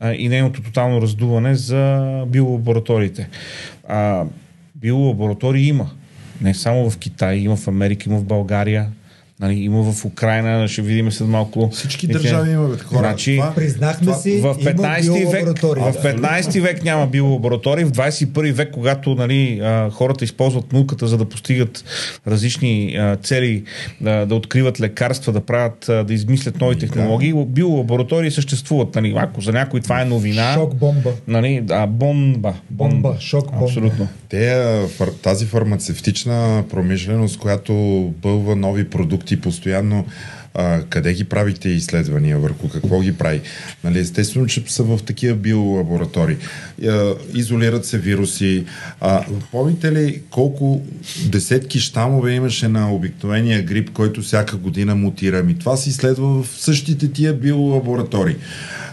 а, 0.00 0.12
и 0.14 0.28
нейното 0.28 0.62
тотално 0.62 1.02
раздуване 1.02 1.54
за 1.54 2.24
биолабораториите. 2.28 3.28
А, 3.88 4.24
биолаборатории 4.74 5.68
има 5.68 5.90
не 6.40 6.54
само 6.54 6.90
в 6.90 6.98
Китай, 6.98 7.36
има 7.36 7.56
в 7.56 7.68
Америка, 7.68 8.04
има 8.08 8.18
в 8.18 8.24
България. 8.24 8.90
Нали, 9.40 9.54
има 9.54 9.82
в 9.82 10.04
Украина, 10.04 10.68
ще 10.68 10.82
видим 10.82 11.12
след 11.12 11.28
малко. 11.28 11.70
Всички 11.72 12.06
държави 12.06 12.50
имат 12.50 12.82
хора. 12.82 12.98
Значи, 12.98 13.36
Това- 13.36 13.54
Признахме 13.54 14.06
това- 14.06 14.16
си, 14.18 14.40
в 14.40 14.56
15 14.64 15.06
има 15.06 15.30
век, 15.30 15.30
биолаборатория. 15.30 15.92
в 15.92 16.02
15 16.02 16.60
век 16.60 16.84
няма 16.84 17.06
биолаборатории, 17.06 17.84
в 17.84 17.90
21 17.90 18.52
век, 18.52 18.70
когато 18.72 19.14
нали, 19.14 19.60
а, 19.62 19.90
хората 19.90 20.24
използват 20.24 20.72
науката 20.72 21.06
за 21.06 21.18
да 21.18 21.24
постигат 21.24 21.84
различни 22.26 22.96
а, 22.96 23.16
цели, 23.16 23.64
да, 24.00 24.26
да 24.26 24.34
откриват 24.34 24.80
лекарства, 24.80 25.32
да 25.32 25.40
правят, 25.40 25.88
а, 25.88 26.04
да 26.04 26.14
измислят 26.14 26.60
нови 26.60 26.78
технологии, 26.78 27.34
биолаборатории 27.46 28.30
съществуват. 28.30 28.94
Нали, 28.94 29.14
ако 29.16 29.40
за 29.40 29.52
някой 29.52 29.80
това 29.80 30.02
е 30.02 30.04
новина, 30.04 30.54
Шок 30.54 30.74
бомба. 30.74 31.10
нали, 31.28 31.62
а, 31.70 31.86
бомба. 31.86 32.54
Бомба, 32.70 33.16
шок 33.20 33.50
бомба. 33.50 33.64
Абсолютно. 33.64 34.08
Те, 34.28 34.48
а, 34.50 34.86
тази 35.22 35.46
фармацевтична 35.46 36.64
промишленост, 36.70 37.38
която 37.38 37.72
бълва 38.22 38.56
нови 38.56 38.90
продукти 38.90 39.29
постоянно, 39.36 40.06
а, 40.54 40.82
къде 40.82 41.14
ги 41.14 41.24
правите 41.24 41.68
изследвания, 41.68 42.38
върху 42.38 42.68
какво 42.68 43.00
ги 43.00 43.12
прави? 43.12 43.40
Нали, 43.84 43.98
естествено, 43.98 44.46
че 44.46 44.64
са 44.66 44.82
в 44.82 45.00
такива 45.06 45.36
биолаборатории. 45.36 46.36
А, 46.86 47.14
изолират 47.34 47.84
се 47.84 47.98
вируси. 47.98 48.64
А, 49.00 49.24
помните 49.52 49.92
ли 49.92 50.22
колко 50.30 50.82
десетки 51.26 51.80
щамове 51.80 52.32
имаше 52.32 52.68
на 52.68 52.94
обикновения 52.94 53.62
грип, 53.62 53.90
който 53.90 54.22
всяка 54.22 54.56
година 54.56 54.94
мутира? 54.94 55.42
Ми 55.42 55.58
това 55.58 55.76
се 55.76 55.90
изследва 55.90 56.26
в 56.26 56.46
същите 56.58 57.12
тия 57.12 57.34
биолаборатории. 57.34 58.36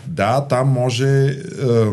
Да, 0.08 0.48
там 0.50 0.68
може... 0.70 1.36
А, 1.62 1.92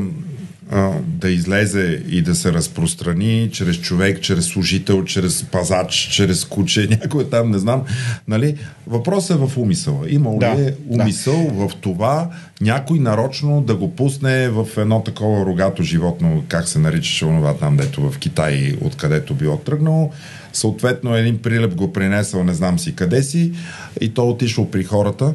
а, 0.74 0.90
да 1.06 1.30
излезе 1.30 2.02
и 2.08 2.22
да 2.22 2.34
се 2.34 2.52
разпространи 2.52 3.50
чрез 3.52 3.76
човек, 3.76 4.20
чрез 4.20 4.44
служител, 4.44 5.04
чрез 5.04 5.44
пазач, 5.44 6.08
чрез 6.12 6.44
куче, 6.44 6.88
някой 7.02 7.30
там, 7.30 7.50
не 7.50 7.58
знам. 7.58 7.82
Нали? 8.28 8.56
Въпросът 8.86 9.36
е 9.36 9.46
в 9.46 9.58
умисъла. 9.58 10.00
Има 10.08 10.30
ли 10.30 10.38
Да, 10.38 10.46
е 10.46 10.74
умисъл 10.88 11.50
в 11.52 11.70
това 11.80 12.30
някой 12.60 12.98
нарочно 12.98 13.60
да 13.60 13.74
го 13.74 13.96
пусне 13.96 14.48
в 14.48 14.66
едно 14.76 15.02
такова 15.02 15.46
рогато 15.46 15.82
животно, 15.82 16.44
как 16.48 16.68
се 16.68 16.78
наричаше 16.78 17.24
онова 17.24 17.54
там, 17.54 17.76
дето 17.76 18.10
в 18.10 18.18
Китай, 18.18 18.76
откъдето 18.80 19.34
било 19.34 19.56
тръгнало. 19.56 20.10
Съответно, 20.52 21.16
един 21.16 21.38
прилеп 21.38 21.74
го 21.74 21.92
принесъл, 21.92 22.44
не 22.44 22.54
знам 22.54 22.78
си 22.78 22.94
къде 22.94 23.22
си, 23.22 23.52
и 24.00 24.14
то 24.14 24.28
отишло 24.28 24.70
при 24.70 24.84
хората. 24.84 25.34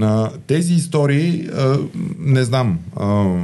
А, 0.00 0.30
тези 0.46 0.74
истории, 0.74 1.48
а, 1.56 1.78
не 2.18 2.44
знам, 2.44 2.78
а, 2.96 3.34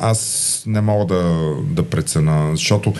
аз 0.00 0.62
не 0.66 0.80
мога 0.80 1.14
да, 1.14 1.54
да 1.62 1.82
прецена, 1.82 2.50
защото 2.52 2.94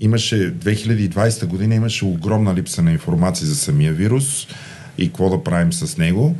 имаше 0.00 0.54
2020 0.54 1.46
година 1.46 1.74
имаше 1.74 2.04
огромна 2.04 2.54
липса 2.54 2.82
на 2.82 2.92
информация 2.92 3.46
за 3.46 3.56
самия 3.56 3.92
вирус 3.92 4.46
и 4.98 5.06
какво 5.06 5.30
да 5.30 5.44
правим 5.44 5.72
с 5.72 5.96
него. 5.96 6.36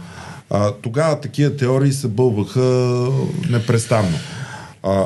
А, 0.51 0.73
тогава 0.83 1.21
такива 1.21 1.57
теории 1.57 1.93
се 1.93 2.09
бълваха 2.09 2.61
непрестанно. 3.51 4.19
А, 4.83 5.05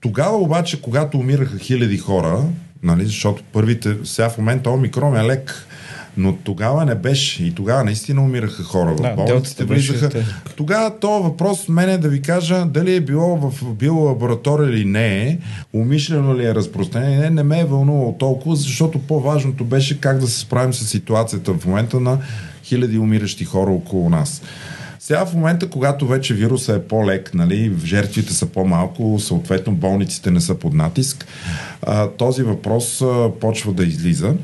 тогава 0.00 0.36
обаче, 0.36 0.82
когато 0.82 1.18
умираха 1.18 1.58
хиляди 1.58 1.98
хора, 1.98 2.44
нали, 2.82 3.06
защото 3.06 3.42
първите, 3.52 3.96
сега 4.04 4.30
в 4.30 4.38
момента 4.38 4.70
омикрон 4.70 5.16
е 5.16 5.24
лек, 5.24 5.66
но 6.16 6.36
тогава 6.36 6.84
не 6.84 6.94
беше. 6.94 7.44
И 7.44 7.54
тогава 7.54 7.84
наистина 7.84 8.22
умираха 8.22 8.62
хора. 8.62 8.94
В 8.94 9.00
Да, 9.02 9.14
болниците 9.14 9.64
влизаха. 9.64 10.10
Тогава 10.56 10.98
то 11.00 11.22
въпрос 11.22 11.68
мен 11.68 11.90
е 11.90 11.98
да 11.98 12.08
ви 12.08 12.22
кажа 12.22 12.66
дали 12.66 12.94
е 12.94 13.00
било 13.00 13.36
в 13.36 13.74
биолаборатория 13.74 14.70
или 14.70 14.84
не 14.84 15.22
е, 15.22 15.38
умишлено 15.72 16.36
ли 16.36 16.46
е 16.46 16.54
разпространение, 16.54 17.18
не, 17.18 17.30
не 17.30 17.42
ме 17.42 17.60
е 17.60 17.64
вълнувало 17.64 18.16
толкова, 18.18 18.56
защото 18.56 18.98
по-важното 18.98 19.64
беше 19.64 20.00
как 20.00 20.18
да 20.18 20.26
се 20.26 20.38
справим 20.38 20.74
с 20.74 20.86
ситуацията 20.86 21.52
в 21.52 21.66
момента 21.66 22.00
на 22.00 22.18
хиляди 22.64 22.98
умиращи 22.98 23.44
хора 23.44 23.70
около 23.70 24.10
нас. 24.10 24.42
Сега 24.98 25.26
в 25.26 25.34
момента, 25.34 25.70
когато 25.70 26.06
вече 26.06 26.34
вируса 26.34 26.74
е 26.74 26.82
по-лек, 26.82 27.34
нали, 27.34 27.72
жертвите 27.84 28.34
са 28.34 28.46
по-малко, 28.46 29.18
съответно 29.18 29.72
болниците 29.72 30.30
не 30.30 30.40
са 30.40 30.54
под 30.54 30.74
натиск, 30.74 31.26
този 32.16 32.42
въпрос 32.42 33.02
почва 33.40 33.72
да 33.72 33.84
излиза. 33.84 34.34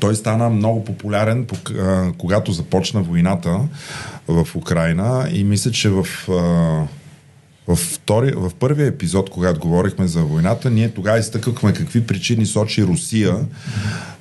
Той 0.00 0.16
стана 0.16 0.50
много 0.50 0.84
популярен, 0.84 1.46
когато 2.18 2.52
започна 2.52 3.02
войната 3.02 3.60
в 4.28 4.48
Украина 4.56 5.28
и 5.32 5.44
мисля, 5.44 5.70
че 5.70 5.90
в, 5.90 6.06
в, 7.68 7.76
втори, 7.76 8.32
в 8.36 8.52
първия 8.58 8.86
епизод, 8.86 9.30
когато 9.30 9.60
говорихме 9.60 10.06
за 10.06 10.20
войната, 10.20 10.70
ние 10.70 10.88
тогава 10.88 11.18
изтъкахме 11.18 11.72
какви 11.72 12.06
причини 12.06 12.46
сочи 12.46 12.84
Русия 12.84 13.36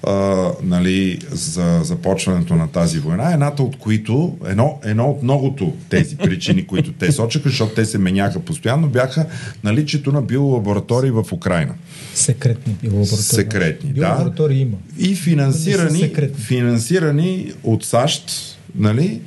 а, 0.07 0.51
нали, 0.63 1.19
за 1.31 1.79
започването 1.83 2.55
на 2.55 2.67
тази 2.67 2.99
война. 2.99 3.33
Едната 3.33 3.63
от 3.63 3.77
които, 3.77 4.37
едно, 4.45 4.79
едно 4.83 5.05
от 5.05 5.23
многото 5.23 5.73
тези 5.89 6.17
причини, 6.17 6.67
които 6.67 6.91
те 6.91 7.11
сочаха, 7.11 7.49
защото 7.49 7.73
те 7.75 7.85
се 7.85 7.97
меняха 7.97 8.39
постоянно, 8.39 8.87
бяха 8.87 9.25
наличието 9.63 10.11
на 10.11 10.21
биолаборатории 10.21 11.11
в 11.11 11.25
Украина. 11.31 11.73
Секретни 12.15 12.73
биолаборатории. 12.73 13.23
Секретни, 13.23 13.89
да. 13.89 13.93
Биолаборатории 13.93 14.61
има. 14.61 14.77
И 14.99 15.15
финансирани, 15.15 16.13
финансирани 16.35 17.53
от 17.63 17.85
САЩ, 17.85 18.31
нали? 18.75 19.21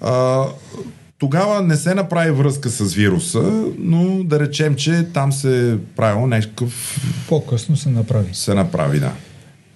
А, 0.00 0.44
тогава 1.24 1.62
не 1.62 1.76
се 1.76 1.94
направи 1.94 2.30
връзка 2.30 2.68
с 2.68 2.94
вируса, 2.94 3.42
но 3.78 4.24
да 4.24 4.40
речем, 4.40 4.74
че 4.74 5.06
там 5.12 5.32
се 5.32 5.78
правило 5.96 6.26
някакъв... 6.26 7.00
По-късно 7.28 7.76
се 7.76 7.88
направи. 7.88 8.28
се 8.32 8.54
направи, 8.54 9.00
да. 9.00 9.12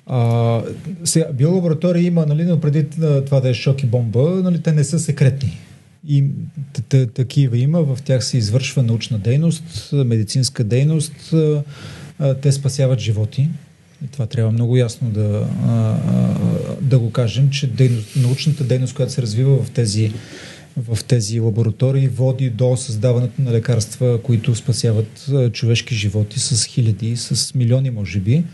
А, 0.07 0.63
сега, 1.05 1.27
биолаборатории 1.33 2.07
има, 2.07 2.27
нали, 2.27 2.45
но 2.45 2.61
преди 2.61 2.87
това 3.27 3.41
да 3.41 3.49
е 3.49 3.55
шок 3.55 3.83
и 3.83 3.87
бомба, 3.87 4.21
нали, 4.21 4.63
те 4.63 4.73
не 4.73 4.85
са 4.85 4.99
секретни. 4.99 5.59
И 6.09 6.25
такива 7.15 7.59
има, 7.59 7.83
в 7.83 7.99
тях 8.05 8.25
се 8.25 8.39
извършва 8.39 8.83
научна 8.83 9.19
дейност, 9.19 9.91
медицинска 9.93 10.65
дейност, 10.65 11.33
а, 11.33 12.35
те 12.35 12.53
спасяват 12.53 12.99
животи. 12.99 13.49
И 14.05 14.09
това 14.09 14.27
трябва 14.27 14.53
много 14.53 14.77
ясно 14.77 15.11
да, 15.11 15.49
а, 15.67 15.71
а, 15.71 16.35
да 16.81 16.99
го 16.99 17.13
кажем, 17.13 17.51
че 17.51 17.67
дейност, 17.67 18.17
научната 18.17 18.65
дейност, 18.65 18.95
която 18.95 19.13
се 19.13 19.23
развива 19.23 19.63
в 19.63 19.71
тези, 19.71 20.13
в 20.79 21.05
тези 21.05 21.41
лаборатории, 21.41 22.09
води 22.09 22.51
до 22.51 22.77
създаването 22.77 23.43
на 23.43 23.53
лекарства, 23.53 24.23
които 24.23 24.55
спасяват 24.55 25.31
човешки 25.53 25.95
животи 25.95 26.41
с 26.41 26.65
хиляди, 26.65 27.17
с 27.17 27.55
милиони, 27.55 27.91
може 27.91 28.21
би 28.21 28.45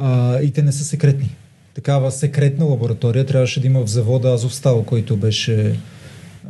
а, 0.00 0.40
и 0.40 0.50
те 0.50 0.62
не 0.62 0.72
са 0.72 0.84
секретни. 0.84 1.36
Такава 1.74 2.10
секретна 2.10 2.64
лаборатория 2.64 3.26
трябваше 3.26 3.60
да 3.60 3.66
има 3.66 3.80
в 3.80 3.90
завода 3.90 4.28
Азовстал, 4.28 4.82
който 4.82 5.16
беше 5.16 5.80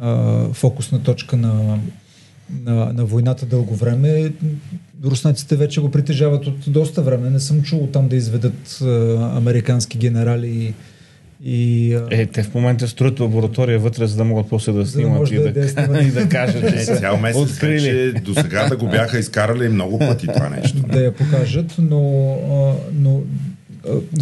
а, 0.01 0.45
фокусна 0.53 1.03
точка 1.03 1.37
на, 1.37 1.79
на, 2.65 2.93
на 2.93 3.05
войната 3.05 3.47
дълго 3.47 3.75
време. 3.75 4.33
Руснаците 5.05 5.57
вече 5.57 5.81
го 5.81 5.91
притежават 5.91 6.47
от 6.47 6.59
доста 6.67 7.03
време. 7.03 7.31
Не 7.31 7.41
съм 7.41 7.63
чул 7.63 7.89
там 7.93 8.09
да 8.09 8.17
изведат 8.17 8.79
а, 8.83 8.87
американски 9.37 9.99
генерали 9.99 10.49
и, 10.49 10.75
и 11.45 11.93
Е, 12.11 12.27
те 12.27 12.43
в 12.43 12.55
момента 12.55 12.89
строят 12.89 13.21
лаборатория 13.21 13.79
вътре, 13.79 14.07
за 14.07 14.17
да 14.17 14.25
могат 14.25 14.49
после 14.49 14.73
да 14.73 14.79
да 14.79 14.87
снимат 14.87 15.19
може 15.19 15.35
и, 15.35 15.39
да- 15.39 15.45
да, 15.45 15.53
да 15.53 15.61
я 15.61 15.69
снимат. 15.69 16.03
и 16.03 16.11
да 16.11 16.29
кажат, 16.29 16.65
Е, 16.65 16.73
че 16.73 16.79
са 16.79 16.97
цял 16.97 17.17
месец 17.17 17.43
открили. 17.43 17.91
вече 17.93 18.21
до 18.21 18.35
сега 18.35 18.69
да 18.69 18.77
го 18.77 18.87
бяха 18.89 19.19
изкарали 19.19 19.69
много 19.69 19.99
пъти 19.99 20.27
това 20.27 20.49
нещо. 20.49 20.79
да 20.83 21.01
я 21.01 21.13
покажат, 21.13 21.75
но, 21.79 22.01
но 22.95 23.21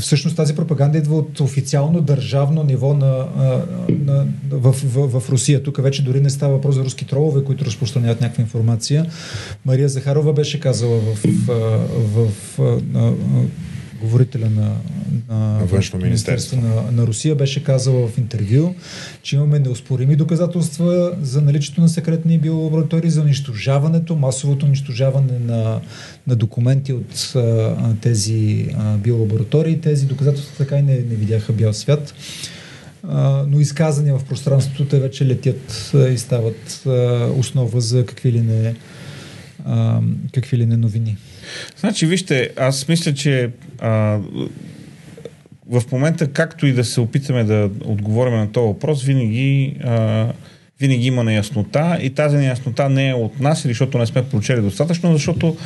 всъщност 0.00 0.36
тази 0.36 0.54
пропаганда 0.54 0.98
идва 0.98 1.16
от 1.16 1.40
официално 1.40 2.00
държавно 2.00 2.62
ниво 2.62 2.94
на, 2.94 3.06
а, 3.38 3.62
на, 4.04 4.26
в, 4.50 4.74
в, 4.84 5.20
в 5.20 5.30
Русия. 5.30 5.62
Тук 5.62 5.82
вече 5.82 6.04
дори 6.04 6.20
не 6.20 6.30
става 6.30 6.52
въпрос 6.52 6.74
за 6.74 6.84
руски 6.84 7.04
тролове, 7.06 7.44
които 7.44 7.64
разпространяват 7.64 8.20
някаква 8.20 8.42
информация. 8.42 9.06
Мария 9.66 9.88
Захарова 9.88 10.32
беше 10.32 10.60
казала 10.60 10.98
в, 10.98 11.18
в, 11.46 11.52
в, 12.06 12.28
в 12.58 12.80
на, 12.92 13.12
говорителя 14.00 14.50
на, 14.50 14.76
на 15.28 15.58
Външно 15.64 15.98
министерство. 15.98 16.56
на, 16.56 16.92
на 16.92 17.06
Русия 17.06 17.34
беше 17.34 17.64
казала 17.64 18.08
в 18.08 18.18
интервю, 18.18 18.74
че 19.22 19.36
имаме 19.36 19.58
неоспорими 19.58 20.16
доказателства 20.16 21.16
за 21.22 21.40
наличието 21.40 21.80
на 21.80 21.88
секретни 21.88 22.38
биолаборатории, 22.38 23.10
за 23.10 23.20
унищожаването, 23.20 24.16
масовото 24.16 24.66
унищожаване 24.66 25.38
на, 25.38 25.80
на 26.26 26.36
документи 26.36 26.92
от 26.92 27.32
а, 27.34 27.94
тези 28.00 28.68
а, 28.78 28.96
биолаборатории. 28.96 29.80
Тези 29.80 30.06
доказателства 30.06 30.56
така 30.56 30.78
и 30.78 30.82
не, 30.82 30.94
не 30.94 31.14
видяха 31.14 31.52
бял 31.52 31.72
свят. 31.72 32.14
Но 33.46 33.60
изказани 33.60 34.12
в 34.12 34.20
пространството, 34.28 34.84
те 34.84 35.00
вече 35.00 35.26
летят 35.26 35.92
и 36.12 36.18
стават 36.18 36.86
основа 37.36 37.80
за 37.80 38.06
какви 38.06 38.32
ли 38.32 38.40
не, 38.40 38.74
какви 40.34 40.56
ли 40.56 40.66
не 40.66 40.76
новини. 40.76 41.16
Значи, 41.80 42.06
вижте, 42.06 42.50
аз 42.56 42.88
мисля, 42.88 43.14
че 43.14 43.50
а, 43.78 44.18
в 45.70 45.82
момента, 45.92 46.32
както 46.32 46.66
и 46.66 46.72
да 46.72 46.84
се 46.84 47.00
опитаме 47.00 47.44
да 47.44 47.70
отговорим 47.84 48.34
на 48.34 48.52
този 48.52 48.66
въпрос, 48.66 49.02
винаги, 49.02 49.76
а, 49.84 50.26
винаги 50.80 51.06
има 51.06 51.24
неяснота 51.24 51.98
и 52.02 52.10
тази 52.10 52.36
неяснота 52.36 52.88
не 52.88 53.08
е 53.08 53.14
от 53.14 53.40
нас, 53.40 53.62
защото 53.62 53.98
не 53.98 54.06
сме 54.06 54.28
прочели 54.28 54.60
достатъчно, 54.60 55.12
защото 55.12 55.56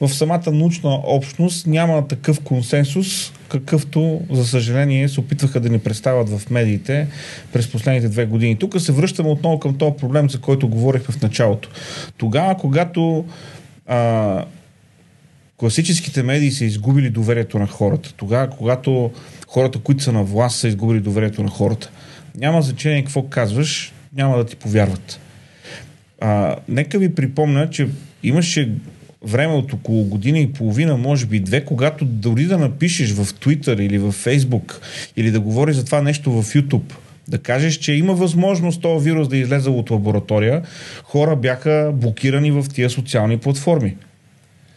в 0.00 0.08
самата 0.08 0.50
научна 0.52 1.00
общност 1.04 1.66
няма 1.66 2.08
такъв 2.08 2.40
консенсус 2.40 3.32
какъвто, 3.48 4.20
за 4.30 4.46
съжаление, 4.46 5.08
се 5.08 5.20
опитваха 5.20 5.60
да 5.60 5.68
ни 5.68 5.78
представят 5.78 6.38
в 6.38 6.50
медиите 6.50 7.08
през 7.52 7.72
последните 7.72 8.08
две 8.08 8.26
години. 8.26 8.56
Тук 8.56 8.80
се 8.80 8.92
връщаме 8.92 9.28
отново 9.28 9.58
към 9.58 9.78
този 9.78 9.96
проблем, 9.96 10.30
за 10.30 10.40
който 10.40 10.68
говорихме 10.68 11.14
в 11.14 11.22
началото. 11.22 11.68
Тогава, 12.16 12.56
когато 12.56 13.24
а, 13.86 14.44
класическите 15.58 16.22
медии 16.22 16.50
са 16.50 16.64
изгубили 16.64 17.10
доверието 17.10 17.58
на 17.58 17.66
хората, 17.66 18.12
тогава, 18.16 18.50
когато 18.50 19.10
хората, 19.48 19.78
които 19.78 20.02
са 20.02 20.12
на 20.12 20.22
власт, 20.22 20.58
са 20.58 20.68
изгубили 20.68 21.00
доверието 21.00 21.42
на 21.42 21.50
хората, 21.50 21.90
няма 22.36 22.62
значение 22.62 23.04
какво 23.04 23.22
казваш, 23.22 23.92
няма 24.16 24.36
да 24.36 24.44
ти 24.44 24.56
повярват. 24.56 25.20
А, 26.20 26.56
нека 26.68 26.98
ви 26.98 27.14
припомня, 27.14 27.70
че 27.70 27.88
имаше 28.22 28.72
време 29.22 29.54
от 29.54 29.72
около 29.72 30.04
година 30.04 30.38
и 30.38 30.52
половина, 30.52 30.96
може 30.96 31.26
би 31.26 31.40
две, 31.40 31.64
когато 31.64 32.04
дори 32.04 32.44
да 32.44 32.58
напишеш 32.58 33.12
в 33.12 33.24
Twitter 33.24 33.80
или 33.80 33.98
в 33.98 34.12
Facebook 34.12 34.74
или 35.16 35.30
да 35.30 35.40
говориш 35.40 35.76
за 35.76 35.84
това 35.84 36.02
нещо 36.02 36.32
в 36.32 36.44
YouTube, 36.44 36.92
да 37.28 37.38
кажеш, 37.38 37.74
че 37.74 37.92
има 37.92 38.14
възможност 38.14 38.80
този 38.80 39.04
вирус 39.04 39.28
да 39.28 39.36
излезе 39.36 39.70
от 39.70 39.90
лаборатория, 39.90 40.62
хора 41.02 41.36
бяха 41.36 41.92
блокирани 41.94 42.50
в 42.50 42.66
тия 42.74 42.90
социални 42.90 43.38
платформи. 43.38 43.96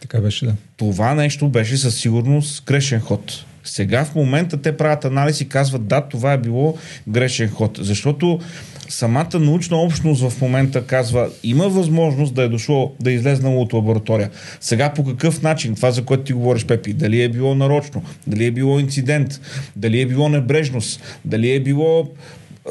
Така 0.02 0.20
беше, 0.20 0.46
да. 0.46 0.54
Това 0.76 1.14
нещо 1.14 1.48
беше 1.48 1.76
със 1.76 2.00
сигурност 2.00 2.64
грешен 2.64 3.00
ход. 3.00 3.44
Сега 3.64 4.04
в 4.04 4.14
момента 4.14 4.62
те 4.62 4.76
правят 4.76 5.04
анализ 5.04 5.40
и 5.40 5.48
казват 5.48 5.86
да, 5.86 6.00
това 6.00 6.32
е 6.32 6.38
било 6.38 6.78
грешен 7.08 7.50
ход. 7.50 7.78
Защото 7.82 8.40
самата 8.88 9.38
научна 9.40 9.76
общност 9.76 10.28
в 10.28 10.40
момента 10.40 10.86
казва, 10.86 11.30
има 11.42 11.68
възможност 11.68 12.34
да 12.34 12.42
е 12.42 12.48
дошло, 12.48 12.94
да 13.00 13.10
е 13.10 13.14
излезнало 13.14 13.60
от 13.60 13.72
лаборатория. 13.72 14.30
Сега 14.60 14.92
по 14.92 15.04
какъв 15.04 15.42
начин, 15.42 15.74
това 15.74 15.90
за 15.90 16.04
което 16.04 16.22
ти 16.22 16.32
говориш, 16.32 16.64
Пепи, 16.64 16.92
дали 16.92 17.22
е 17.22 17.28
било 17.28 17.54
нарочно, 17.54 18.02
дали 18.26 18.46
е 18.46 18.50
било 18.50 18.78
инцидент, 18.78 19.40
дали 19.76 20.00
е 20.00 20.06
било 20.06 20.28
небрежност, 20.28 21.02
дали 21.24 21.54
е 21.54 21.60
било 21.60 22.10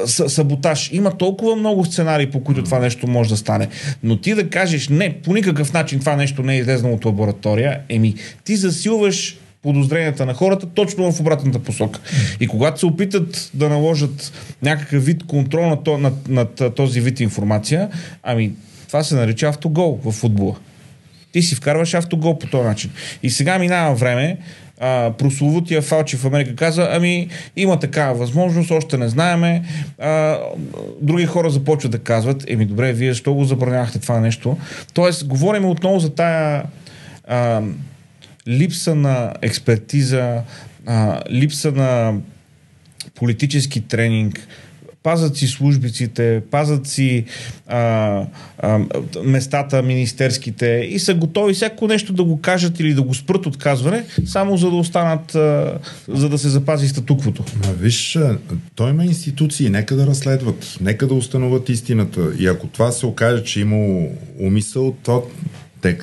саботаж. 0.06 0.90
Има 0.92 1.18
толкова 1.18 1.56
много 1.56 1.84
сценарии, 1.84 2.26
по 2.26 2.44
които 2.44 2.64
това 2.64 2.78
нещо 2.78 3.06
може 3.06 3.30
да 3.30 3.36
стане. 3.36 3.68
Но 4.02 4.16
ти 4.16 4.34
да 4.34 4.50
кажеш, 4.50 4.88
не, 4.88 5.20
по 5.24 5.34
никакъв 5.34 5.72
начин 5.72 6.00
това 6.00 6.16
нещо 6.16 6.42
не 6.42 6.54
е 6.54 6.58
излезнало 6.58 6.94
от 6.94 7.04
лаборатория, 7.04 7.80
еми, 7.88 8.14
ти 8.44 8.56
засилваш 8.56 9.38
подозренията 9.62 10.26
на 10.26 10.34
хората 10.34 10.66
точно 10.66 11.12
в 11.12 11.20
обратната 11.20 11.58
посока. 11.58 12.00
И 12.40 12.46
когато 12.46 12.80
се 12.80 12.86
опитат 12.86 13.50
да 13.54 13.68
наложат 13.68 14.32
някакъв 14.62 15.04
вид 15.04 15.26
контрол 15.26 15.66
над, 15.66 15.86
над, 15.98 16.28
над 16.28 16.74
този 16.76 17.00
вид 17.00 17.20
информация, 17.20 17.88
ами 18.22 18.52
това 18.86 19.02
се 19.02 19.14
нарича 19.14 19.48
автогол 19.48 20.00
в 20.04 20.12
футбола. 20.12 20.56
Ти 21.32 21.42
си 21.42 21.54
вкарваш 21.54 21.94
автогол 21.94 22.38
по 22.38 22.46
този 22.46 22.68
начин. 22.68 22.90
И 23.22 23.30
сега 23.30 23.58
минава 23.58 23.94
време, 23.94 24.38
а, 24.82 25.12
прословутия 25.18 25.82
Фалчи 25.82 26.16
в 26.16 26.24
Америка 26.24 26.56
каза, 26.56 26.88
ами 26.92 27.28
има 27.56 27.80
такава 27.80 28.14
възможност, 28.14 28.70
още 28.70 28.98
не 28.98 29.08
знаеме. 29.08 29.64
А, 29.98 30.38
други 31.00 31.26
хора 31.26 31.50
започват 31.50 31.92
да 31.92 31.98
казват, 31.98 32.44
еми 32.48 32.66
добре, 32.66 32.92
вие 32.92 33.12
защо 33.12 33.34
го 33.34 33.44
забранявахте 33.44 33.98
това 33.98 34.20
нещо? 34.20 34.58
Тоест, 34.94 35.26
говорим 35.26 35.64
отново 35.64 35.98
за 35.98 36.14
тая 36.14 36.62
а, 37.28 37.62
липса 38.48 38.94
на 38.94 39.34
експертиза, 39.42 40.42
а, 40.86 41.22
липса 41.30 41.72
на 41.72 42.14
политически 43.14 43.80
тренинг, 43.80 44.48
пазат 45.02 45.36
си 45.36 45.46
службиците, 45.46 46.42
пазат 46.50 46.86
си 46.86 47.24
а, 47.66 48.24
а, 48.58 48.80
местата 49.24 49.82
министерските 49.82 50.88
и 50.90 50.98
са 50.98 51.14
готови 51.14 51.54
всяко 51.54 51.88
нещо 51.88 52.12
да 52.12 52.24
го 52.24 52.40
кажат 52.40 52.80
или 52.80 52.94
да 52.94 53.02
го 53.02 53.14
спрат 53.14 53.46
от 53.46 53.56
казване, 53.56 54.04
само 54.26 54.56
за 54.56 54.70
да 54.70 54.76
останат, 54.76 55.34
а, 55.34 55.78
за 56.08 56.28
да 56.28 56.38
се 56.38 56.48
запази 56.48 56.88
статуквото. 56.88 57.44
Ма 57.66 57.72
виж, 57.72 58.18
той 58.74 58.90
има 58.90 59.04
институции, 59.04 59.70
нека 59.70 59.96
да 59.96 60.06
разследват, 60.06 60.76
нека 60.80 61.06
да 61.06 61.14
установят 61.14 61.68
истината. 61.68 62.32
И 62.38 62.46
ако 62.46 62.66
това 62.66 62.92
се 62.92 63.06
окаже, 63.06 63.44
че 63.44 63.60
има 63.60 64.06
умисъл, 64.40 64.96
то 65.02 65.22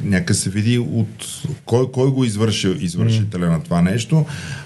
нека 0.03 0.33
се 0.33 0.49
види 0.49 0.79
от 0.79 1.25
кой, 1.65 1.91
кой 1.91 2.11
го 2.11 2.25
извършил, 2.25 2.69
извършителя 2.79 3.45
mm. 3.45 3.49
на 3.49 3.63
това 3.63 3.81
нещо, 3.81 4.25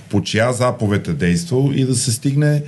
по 0.10 0.24
чия 0.24 0.54
заповед 0.54 1.08
е 1.08 1.14
действал 1.14 1.72
и 1.76 1.86
да 1.86 1.96
се 1.96 2.12
стигне 2.12 2.64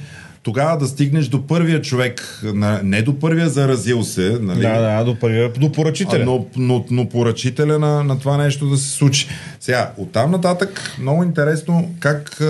тогава 0.45 0.77
да 0.77 0.87
стигнеш 0.87 1.27
до 1.27 1.47
първия 1.47 1.81
човек, 1.81 2.41
не 2.83 3.01
до 3.01 3.19
първия 3.19 3.49
заразил 3.49 4.03
се, 4.03 4.37
нали? 4.41 4.61
Да, 4.61 4.81
да, 4.81 5.03
до 5.03 5.19
първия, 5.19 5.51
до 5.53 5.71
поръчителя. 5.71 6.25
Но, 6.25 6.45
но, 6.55 6.85
но 6.91 7.09
поръчителя 7.09 7.79
на, 7.79 8.03
на 8.03 8.19
това 8.19 8.37
нещо 8.37 8.69
да 8.69 8.77
се 8.77 8.89
случи. 8.89 9.27
Сега, 9.59 9.91
оттам 9.97 10.31
нататък, 10.31 10.95
много 10.99 11.23
интересно 11.23 11.95
как 11.99 12.41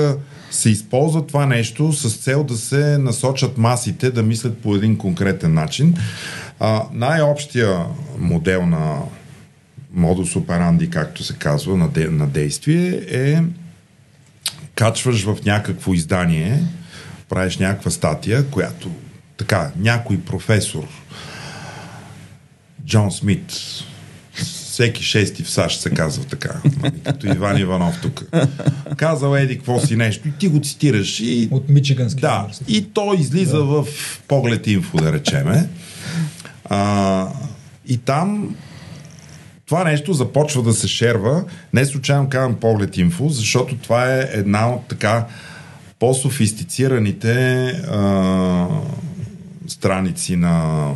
се 0.51 0.69
използва 0.69 1.27
това 1.27 1.45
нещо 1.45 1.93
с 1.93 2.17
цел 2.17 2.43
да 2.43 2.57
се 2.57 2.97
насочат 2.97 3.57
масите 3.57 4.11
да 4.11 4.23
мислят 4.23 4.57
по 4.57 4.75
един 4.75 4.97
конкретен 4.97 5.53
начин. 5.53 5.95
А, 6.59 6.83
най-общия 6.93 7.85
модел 8.17 8.65
на 8.65 8.97
модус 9.93 10.35
операнди, 10.35 10.89
както 10.89 11.23
се 11.23 11.33
казва, 11.33 11.77
на, 11.77 11.89
де, 11.89 12.07
на 12.09 12.27
действие 12.27 13.01
е 13.11 13.41
качваш 14.75 15.23
в 15.25 15.37
някакво 15.45 15.93
издание, 15.93 16.63
правиш 17.29 17.57
някаква 17.57 17.91
статия, 17.91 18.45
която 18.45 18.91
така, 19.37 19.71
някой 19.77 20.19
професор 20.19 20.87
Джон 22.85 23.11
Смит 23.11 23.53
всеки 24.75 25.03
шести 25.03 25.43
в 25.43 25.49
САЩ 25.49 25.81
се 25.81 25.89
казва 25.89 26.23
така, 26.23 26.61
нали, 26.81 26.99
като 27.03 27.27
Иван 27.27 27.57
Иванов 27.57 28.01
тук. 28.01 28.23
Казал 28.97 29.35
еди 29.35 29.57
какво 29.57 29.79
си 29.79 29.95
нещо 29.95 30.27
и 30.27 30.31
ти 30.31 30.47
го 30.47 30.59
цитираш. 30.59 31.19
И, 31.19 31.47
От 31.51 31.69
Мичигански 31.69 32.21
Да, 32.21 32.47
и 32.67 32.83
то 32.93 33.13
излиза 33.19 33.57
да. 33.57 33.63
в 33.63 33.87
поглед 34.27 34.67
инфо, 34.67 34.97
да 34.97 35.13
речеме. 35.13 35.69
А, 36.65 37.27
и 37.87 37.97
там 37.97 38.55
това 39.65 39.83
нещо 39.83 40.13
започва 40.13 40.63
да 40.63 40.73
се 40.73 40.87
шерва. 40.87 41.43
Не 41.73 41.85
случайно 41.85 42.29
казвам 42.29 42.55
поглед 42.55 42.97
инфо, 42.97 43.29
защото 43.29 43.75
това 43.77 44.13
е 44.13 44.29
една 44.31 44.69
от 44.69 44.87
така 44.87 45.25
по-софистицираните 46.05 47.65
а, 47.67 48.67
страници 49.67 50.35
на, 50.35 50.87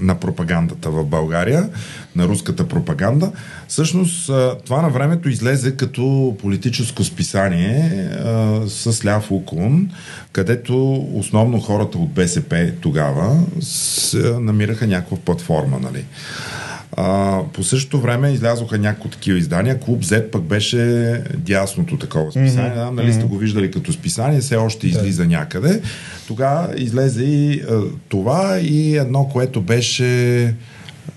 на 0.00 0.14
пропагандата 0.14 0.90
в 0.90 1.04
България, 1.04 1.68
на 2.16 2.28
руската 2.28 2.68
пропаганда. 2.68 3.32
Всъщност 3.68 4.30
това 4.66 4.82
на 4.82 4.88
времето 4.88 5.28
излезе 5.28 5.76
като 5.76 6.36
политическо 6.40 7.04
списание 7.04 8.08
а, 8.24 8.60
с 8.68 9.04
ляв 9.04 9.30
уклон, 9.30 9.90
където 10.32 10.94
основно 11.14 11.60
хората 11.60 11.98
от 11.98 12.12
БСП 12.12 12.72
тогава 12.80 13.40
се 13.60 14.18
намираха 14.40 14.86
някаква 14.86 15.16
платформа. 15.16 15.78
Нали. 15.82 16.04
А, 16.96 17.40
по 17.52 17.62
същото 17.62 18.00
време 18.00 18.30
излязоха 18.30 18.78
някои 18.78 19.10
такива 19.10 19.38
издания. 19.38 19.80
Клуб 19.80 20.02
Z 20.02 20.30
пък 20.30 20.42
беше 20.42 21.22
дясното 21.36 21.96
такова 21.96 22.32
списание. 22.32 22.70
Mm-hmm. 22.70 22.90
нали 22.90 23.12
сте 23.12 23.24
го 23.24 23.38
виждали 23.38 23.70
като 23.70 23.92
списание, 23.92 24.40
все 24.40 24.56
още 24.56 24.86
излиза 24.86 25.22
да. 25.22 25.28
някъде. 25.28 25.82
Тогава 26.26 26.68
излезе 26.76 27.24
и 27.24 27.62
а, 27.70 27.80
това 28.08 28.58
и 28.58 28.96
едно, 28.96 29.28
което 29.32 29.60
беше 29.60 30.54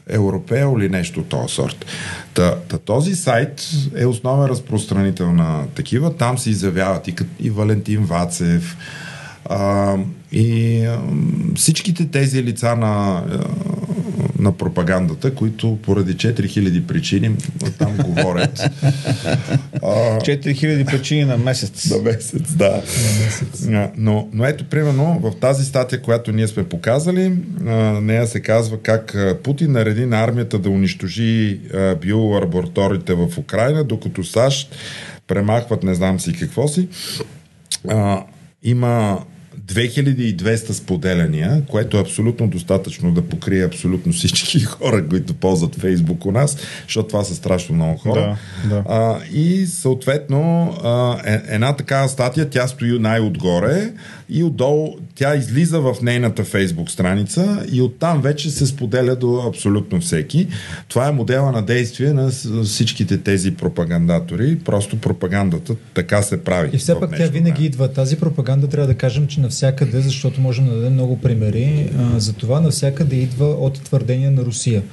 Европео 0.10 0.80
или 0.80 0.90
нещо 0.90 1.20
от 1.20 1.28
този 1.28 1.54
сорт. 1.54 1.86
Та, 2.34 2.56
та, 2.56 2.78
този 2.78 3.16
сайт 3.16 3.70
е 3.96 4.06
основен 4.06 4.50
разпространител 4.50 5.34
на 5.34 5.64
такива. 5.76 6.16
Там 6.16 6.38
се 6.38 6.50
изявяват 6.50 7.08
и, 7.08 7.16
и 7.40 7.50
Валентин 7.50 8.06
Вацев, 8.06 8.78
а, 9.46 9.96
и 10.32 10.82
а, 10.86 11.00
всичките 11.56 12.08
тези 12.08 12.44
лица 12.44 12.76
на, 12.76 13.24
на 14.40 14.52
пропагандата, 14.52 15.36
които 15.36 15.78
поради 15.82 16.16
4000 16.16 16.86
причини 16.86 17.36
там 17.78 17.98
говорят. 17.98 18.58
4000 19.82 20.86
причини 20.86 21.26
на 21.26 21.38
месец. 21.38 21.90
На 21.90 22.02
месец, 22.02 22.54
да. 22.54 22.70
На 22.70 23.26
месец. 23.26 23.68
Но, 23.98 24.28
но 24.34 24.46
ето, 24.46 24.64
примерно, 24.64 25.20
в 25.24 25.40
тази 25.40 25.66
статия, 25.66 26.02
която 26.02 26.32
ние 26.32 26.48
сме 26.48 26.64
показали, 26.64 27.34
нея 28.02 28.28
се 28.28 28.40
казва 28.40 28.78
как 28.82 29.18
Путин 29.44 29.72
нареди 29.72 30.06
на 30.06 30.24
армията 30.24 30.60
да 30.60 30.70
унищожи 30.70 31.60
биолабораторите 32.02 33.14
в 33.14 33.38
Украина, 33.38 33.84
докато 33.84 34.24
САЩ 34.24 34.76
премахват 35.28 35.84
не 35.84 35.96
знам 35.96 36.20
си 36.20 36.34
какво 36.34 36.68
си. 36.68 36.88
А, 37.88 38.24
има 38.64 39.20
2200 39.68 40.72
споделяния, 40.72 41.64
което 41.68 41.98
е 41.98 42.02
абсолютно 42.02 42.48
достатъчно 42.48 43.12
да 43.12 43.22
покрие 43.22 43.66
абсолютно 43.66 44.14
всички 44.14 44.60
хора, 44.64 45.08
които 45.08 45.34
ползват 45.34 45.76
Фейсбук 45.76 46.26
у 46.26 46.32
нас, 46.32 46.58
защото 46.84 47.08
това 47.08 47.24
са 47.24 47.36
страшно 47.36 47.76
много 47.76 47.98
хора. 47.98 48.38
Да, 48.64 48.76
да. 48.76 48.84
А, 48.90 49.20
и 49.34 49.66
съответно 49.66 50.74
а, 50.84 51.18
е, 51.26 51.42
една 51.48 51.76
такава 51.76 52.10
статия, 52.10 52.50
тя 52.50 52.68
стои 52.68 53.00
най-отгоре 53.00 53.92
и 54.30 54.44
отдолу 54.44 54.96
тя 55.16 55.36
излиза 55.36 55.80
в 55.80 55.96
нейната 56.02 56.44
Фейсбук 56.44 56.90
страница 56.90 57.66
и 57.72 57.82
оттам 57.82 58.22
вече 58.22 58.50
се 58.50 58.66
споделя 58.66 59.16
до 59.16 59.44
абсолютно 59.48 60.02
всеки. 60.02 60.48
Това 60.88 61.08
е 61.08 61.12
модела 61.12 61.52
на 61.52 61.62
действие 61.62 62.14
на 62.14 62.30
всичките 62.64 63.18
тези 63.18 63.56
пропагандатори. 63.56 64.60
Просто 64.66 64.98
пропагандата 64.98 65.76
така 65.94 66.22
се 66.22 66.44
прави. 66.44 66.70
И 66.74 66.78
все 66.78 67.00
пак 67.00 67.18
тя 67.18 67.28
винаги 67.28 67.66
идва. 67.66 67.94
Тази 67.94 68.16
пропаганда 68.16 68.68
трябва 68.68 68.88
да 68.88 68.96
кажем, 68.96 69.28
че 69.28 69.40
навсякъде, 69.40 70.02
защото 70.02 70.42
можем 70.42 70.66
да 70.66 70.76
дадем 70.76 70.94
много 70.94 71.22
примери, 71.22 71.90
а, 71.98 72.20
за 72.20 72.34
това 72.34 72.60
навсякъде 72.60 73.16
идва 73.16 73.46
от 73.46 73.82
твърдения 73.82 74.32
на 74.32 74.42
Русия. 74.46 74.84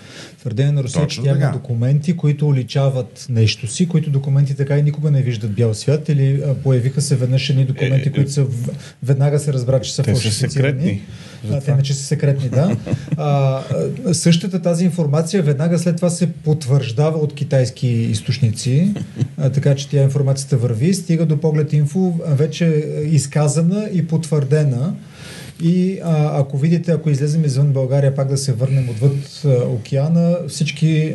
Твърдение 0.44 0.72
на 0.72 0.82
Русия, 0.82 1.06
че 1.06 1.22
тя 1.22 1.36
има 1.36 1.50
документи, 1.52 2.16
които 2.16 2.48
уличават 2.48 3.26
нещо 3.28 3.66
си, 3.66 3.88
които 3.88 4.10
документи 4.10 4.54
така 4.54 4.78
и 4.78 4.82
никога 4.82 5.10
не 5.10 5.22
виждат 5.22 5.52
бял 5.52 5.74
свят 5.74 6.08
или 6.08 6.42
а, 6.46 6.54
появиха 6.54 7.00
се 7.00 7.16
веднъж 7.16 7.50
едни 7.50 7.64
документи, 7.64 8.08
е, 8.08 8.10
е, 8.10 8.12
които 8.12 8.32
са 8.32 8.46
веднага 9.02 9.38
се 9.38 9.52
разбра, 9.52 9.80
че 9.80 9.94
са 9.94 10.02
те 10.02 10.10
фалшифицирани. 10.10 10.50
Са 10.50 10.56
секретни. 10.56 11.02
А, 11.50 11.60
те 11.60 11.74
не, 11.74 11.82
че 11.82 11.94
са 11.94 12.02
секретни, 12.02 12.48
да. 12.48 12.76
А, 13.16 13.62
същата 14.12 14.62
тази 14.62 14.84
информация 14.84 15.42
веднага 15.42 15.78
след 15.78 15.96
това 15.96 16.10
се 16.10 16.32
потвърждава 16.32 17.18
от 17.18 17.34
китайски 17.34 17.86
източници, 17.86 18.94
а, 19.36 19.50
така 19.50 19.74
че 19.74 19.88
тя 19.88 20.02
информацията 20.02 20.56
върви, 20.56 20.94
стига 20.94 21.26
до 21.26 21.40
поглед 21.40 21.72
инфо, 21.72 22.14
вече 22.26 22.64
изказана 23.10 23.88
и 23.92 24.06
потвърдена. 24.06 24.94
И 25.62 26.00
а, 26.04 26.40
ако 26.40 26.58
видите, 26.58 26.92
ако 26.92 27.10
излезем 27.10 27.44
извън 27.44 27.72
България, 27.72 28.14
пак 28.14 28.28
да 28.28 28.36
се 28.36 28.52
върнем 28.52 28.88
отвъд 28.88 29.42
а, 29.44 29.48
океана, 29.48 30.38
всички 30.48 31.14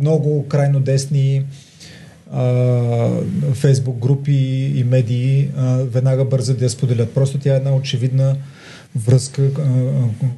много 0.00 0.48
крайно 0.48 0.80
десни 0.80 1.44
фейсбук 3.54 3.98
групи 3.98 4.32
и 4.76 4.84
медии 4.84 5.50
а, 5.56 5.76
веднага 5.76 6.24
бързат 6.24 6.58
да 6.58 6.64
я 6.64 6.70
споделят. 6.70 7.14
Просто 7.14 7.38
тя 7.38 7.54
е 7.54 7.56
една 7.56 7.76
очевидна 7.76 8.36
връзка, 8.96 9.42
а, 9.42 9.70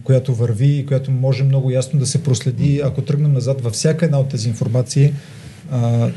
която 0.04 0.34
върви 0.34 0.78
и 0.78 0.86
която 0.86 1.10
може 1.10 1.44
много 1.44 1.70
ясно 1.70 1.98
да 1.98 2.06
се 2.06 2.22
проследи. 2.22 2.80
Ако 2.84 3.02
тръгнем 3.02 3.32
назад 3.32 3.60
във 3.60 3.72
всяка 3.72 4.04
една 4.04 4.18
от 4.18 4.28
тези 4.28 4.48
информации, 4.48 5.12
а, 5.72 5.78
а, 5.78 6.10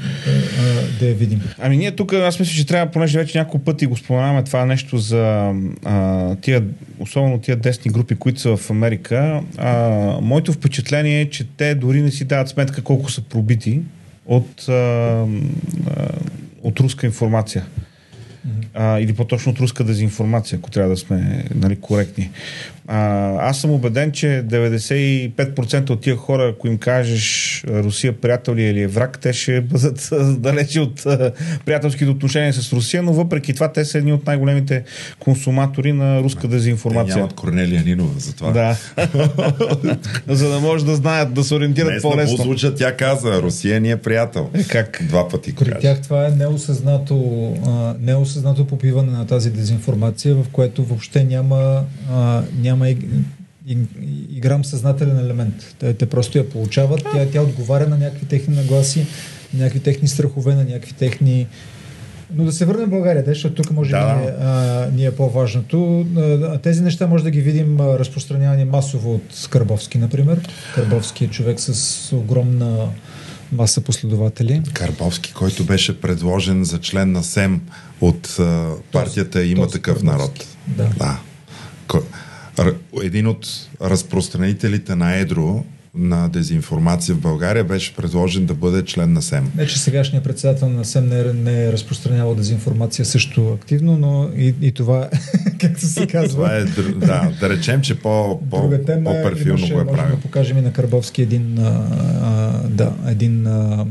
да 1.00 1.08
я 1.08 1.14
видим. 1.14 1.42
Ами 1.60 1.78
ние 1.78 1.92
тук, 1.92 2.14
аз 2.14 2.40
мисля, 2.40 2.54
че 2.54 2.68
трябва, 2.68 2.92
понеже 2.92 3.20
вече 3.20 3.38
няколко 3.38 3.66
пъти 3.66 3.86
го 3.86 3.98
споменаваме 3.98 4.44
това 4.44 4.66
нещо 4.66 4.98
за 4.98 5.54
а, 5.86 6.36
тия, 6.36 6.64
особено 7.00 7.40
тия 7.40 7.58
десни 7.58 7.92
групи, 7.92 8.16
които 8.16 8.40
са 8.40 8.58
в 8.58 8.70
Америка, 8.70 9.42
а, 9.58 9.90
моето 10.22 10.54
впечатление 10.54 11.22
е, 11.22 11.30
че 11.30 11.48
те 11.58 11.76
дори 11.76 12.02
не 12.02 12.12
си 12.12 12.26
дават 12.26 12.50
сметка 12.50 12.82
колко 12.82 13.12
са 13.12 13.22
пробити 13.22 13.82
от, 14.26 14.70
а, 14.70 14.74
а, 14.74 15.26
от 16.64 16.80
руска 16.80 17.06
информация. 17.06 17.66
А, 18.74 19.00
или 19.00 19.14
по-точно 19.14 19.52
от 19.52 19.60
руска 19.60 19.84
дезинформация, 19.84 20.58
ако 20.58 20.70
трябва 20.72 20.90
да 20.90 20.98
сме 20.98 21.46
нали, 21.56 21.76
коректни. 21.76 22.30
А, 22.88 23.50
аз 23.50 23.62
съм 23.62 23.72
убеден, 23.72 24.12
че 24.12 24.28
95% 24.28 25.90
от 25.90 26.02
тия 26.02 26.16
хора, 26.16 26.52
ако 26.56 26.68
им 26.68 26.78
кажеш 26.78 27.64
Русия 27.68 28.14
приятел 28.14 28.56
ли 28.56 28.64
е 28.64 28.70
или 28.70 28.82
е 28.82 28.88
враг, 28.88 29.20
те 29.20 29.34
ще 29.34 29.62
бъдат 29.62 30.10
далече 30.42 30.80
от 30.80 31.06
а, 31.06 31.32
приятелските 31.66 32.12
отношения 32.12 32.54
с 32.54 32.74
Русия, 32.74 33.04
но 33.04 33.14
въпреки 33.14 33.54
това 33.54 33.72
те 33.72 33.86
са 33.86 33.98
едни 33.98 34.14
от 34.14 34.26
най-големите 34.26 34.84
консуматори 35.20 35.94
на 35.94 36.24
руска 36.24 36.48
дезинформация. 36.48 37.14
Те 37.14 37.20
нямат 37.20 37.34
Корнелия 37.34 37.84
Нинова 37.84 38.20
за 38.20 38.36
това. 38.36 38.52
Да. 38.52 38.78
за 40.36 40.50
да 40.50 40.60
може 40.60 40.86
да 40.86 40.96
знаят, 40.96 41.34
да 41.34 41.44
се 41.44 41.56
ориентират 41.56 41.90
Днес 41.90 42.02
по-лесно. 42.02 42.38
случая 42.38 42.76
тя 42.76 42.96
каза, 42.96 43.42
Русия 43.42 43.82
ни 43.82 43.92
е 43.92 43.98
приятел. 43.98 44.50
Е, 44.54 44.64
как? 44.64 45.00
Два 45.02 45.30
пъти. 45.30 45.56
При 45.56 45.80
тях 45.80 46.02
това 46.02 46.28
е 46.28 46.30
неосъзнато, 46.30 47.54
а, 47.68 47.96
неосъзнато 48.02 48.68
попиване 48.68 49.12
на 49.12 49.28
тази 49.28 49.52
дезинформация, 49.52 50.36
в 50.36 50.46
което 50.52 50.84
въобще 50.84 51.24
няма, 51.24 51.84
а, 52.12 52.42
няма 52.62 52.77
няма 52.78 52.90
и, 52.90 52.98
и, 53.68 53.78
и 54.32 54.40
грам 54.40 54.66
съзнателен 54.66 55.20
елемент. 55.20 55.76
Те, 55.80 55.94
те 55.94 56.06
просто 56.06 56.38
я 56.38 56.50
получават, 56.50 57.04
тя, 57.14 57.26
тя 57.32 57.42
отговаря 57.42 57.88
на 57.88 57.98
някакви 57.98 58.26
техни 58.26 58.56
нагласи, 58.56 59.06
на 59.54 59.60
някакви 59.60 59.80
техни 59.80 60.08
страхове, 60.08 60.56
на 60.56 60.64
някакви 60.64 60.94
техни... 60.94 61.48
Но 62.34 62.46
да 62.46 62.52
се 62.52 62.66
върнем 62.66 62.86
в 62.86 62.90
България, 62.90 63.24
да, 63.24 63.32
защото 63.32 63.64
тук 63.64 63.72
може 63.72 63.92
да, 63.92 64.16
би 64.16 64.24
е, 64.24 64.34
а, 64.40 64.90
ни 64.96 65.06
е 65.06 65.12
по-важното. 65.12 66.06
А, 66.18 66.58
тези 66.58 66.82
неща 66.82 67.08
може 67.08 67.24
да 67.24 67.32
ги 67.32 67.42
видим 67.42 67.80
разпространявани 67.80 68.66
масово 68.66 69.14
от 69.14 69.48
Карбовски, 69.50 69.98
например. 69.98 70.42
Карбовски 70.76 71.26
е 71.26 71.28
човек 71.28 71.60
с 71.60 72.16
огромна 72.16 72.88
маса 73.52 73.82
последователи. 73.82 74.62
Карбовски, 74.74 75.34
който 75.34 75.64
беше 75.64 76.02
предложен 76.02 76.64
за 76.64 76.80
член 76.80 77.12
на 77.12 77.24
СЕМ 77.24 77.62
от 78.02 78.36
а, 78.40 78.72
партията 78.92 79.44
Има 79.44 79.68
такъв 79.68 80.04
народ. 80.04 80.46
Да. 80.68 80.90
да 81.00 81.20
един 83.04 83.28
от 83.28 83.70
разпространителите 83.82 84.96
на 84.96 85.16
Едро 85.16 85.64
на 85.98 86.30
дезинформация 86.30 87.16
в 87.16 87.20
България 87.20 87.64
беше 87.64 87.96
предложен 87.96 88.46
да 88.46 88.54
бъде 88.54 88.86
член 88.86 89.14
на 89.14 89.22
СЕМ. 89.22 89.52
Не, 89.56 89.68
че 89.68 89.80
сегашният 89.80 90.24
председател 90.24 90.70
на 90.70 90.86
СЕМ 90.86 91.08
не, 91.08 91.34
не 91.34 91.66
е 91.66 91.72
разпространявал 91.72 92.36
дезинформация 92.36 93.06
също 93.06 93.54
активно, 93.54 93.98
но 93.98 94.30
и, 94.36 94.54
и 94.62 94.72
това, 94.72 95.10
както 95.60 95.86
се 95.86 96.08
казва. 96.08 96.30
това 96.30 96.56
е, 96.56 96.64
да, 96.92 97.32
да 97.40 97.50
речем, 97.50 97.82
че 97.82 98.00
по, 98.00 98.40
по, 98.50 98.70
по-перфилно 99.04 99.68
го 99.68 99.82
е 99.82 99.88
правил. 99.88 100.16
да 100.16 100.22
покажем 100.22 100.58
и 100.58 100.62
на 100.62 100.74
Карбовски 100.74 101.22
един, 101.22 101.60
а, 101.60 101.88
а, 102.22 102.52
да, 102.70 102.94
един 103.08 103.48
а, 103.48 103.86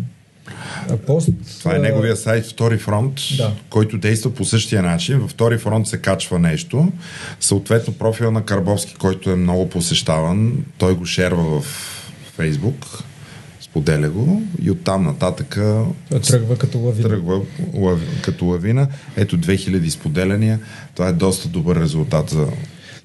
пост. 1.06 1.28
Това 1.58 1.76
е 1.76 1.78
неговия 1.78 2.16
сайт 2.16 2.46
Втори 2.46 2.78
фронт, 2.78 3.20
да. 3.36 3.52
който 3.70 3.98
действа 3.98 4.34
по 4.34 4.44
същия 4.44 4.82
начин. 4.82 5.18
Във 5.18 5.30
Втори 5.30 5.58
фронт 5.58 5.88
се 5.88 5.98
качва 5.98 6.38
нещо. 6.38 6.92
Съответно 7.40 7.94
профил 7.94 8.30
на 8.30 8.44
Карбовски, 8.44 8.94
който 8.94 9.30
е 9.30 9.36
много 9.36 9.68
посещаван, 9.68 10.64
той 10.78 10.94
го 10.94 11.06
шерва 11.06 11.60
в 11.60 11.64
Фейсбук 12.36 12.86
споделя 13.76 14.08
го 14.08 14.42
и 14.62 14.70
оттам 14.70 15.04
нататък 15.04 15.58
тръгва 16.26 16.58
като 16.58 16.78
лавина. 16.78 17.08
Тръгва 17.08 17.40
лав, 17.74 18.00
като 18.22 18.44
лавина. 18.44 18.88
Ето 19.16 19.38
2000 19.38 19.88
споделяния. 19.88 20.60
Това 20.94 21.08
е 21.08 21.12
доста 21.12 21.48
добър 21.48 21.80
резултат 21.80 22.30
за 22.30 22.46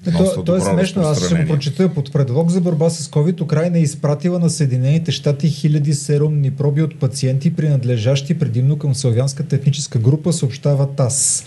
то, 0.04 0.44
то 0.44 0.56
е 0.56 0.60
смешно. 0.60 1.02
Аз 1.02 1.26
ще 1.26 1.34
го 1.34 1.48
прочета. 1.48 1.94
Под 1.94 2.12
предлог 2.12 2.50
за 2.50 2.60
борба 2.60 2.90
с 2.90 3.08
COVID 3.08 3.40
Украина 3.40 3.78
е 3.78 3.82
изпратила 3.82 4.38
на 4.38 4.50
Съединените 4.50 5.12
щати 5.12 5.48
хиляди 5.48 5.94
серумни 5.94 6.50
проби 6.50 6.82
от 6.82 6.98
пациенти, 6.98 7.56
принадлежащи 7.56 8.38
предимно 8.38 8.78
към 8.78 8.94
славянската 8.94 9.56
етническа 9.56 9.98
група, 9.98 10.32
съобщава 10.32 10.86
ТАС. 10.86 11.44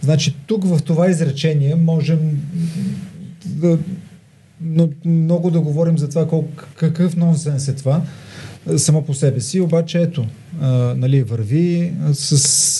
Значи 0.00 0.36
тук 0.46 0.64
в 0.64 0.82
това 0.82 1.10
изречение 1.10 1.74
можем 1.74 2.18
да, 3.46 3.78
но, 4.60 4.88
много 5.04 5.50
да 5.50 5.60
говорим 5.60 5.98
за 5.98 6.08
това 6.08 6.28
колко, 6.28 6.48
какъв 6.76 7.16
нонсенс 7.16 7.68
е 7.68 7.74
това 7.74 8.02
само 8.76 9.02
по 9.02 9.14
себе 9.14 9.40
си, 9.40 9.60
обаче 9.60 9.98
ето, 9.98 10.26
а, 10.60 10.68
нали, 10.96 11.22
върви 11.22 11.92
с 12.12 12.32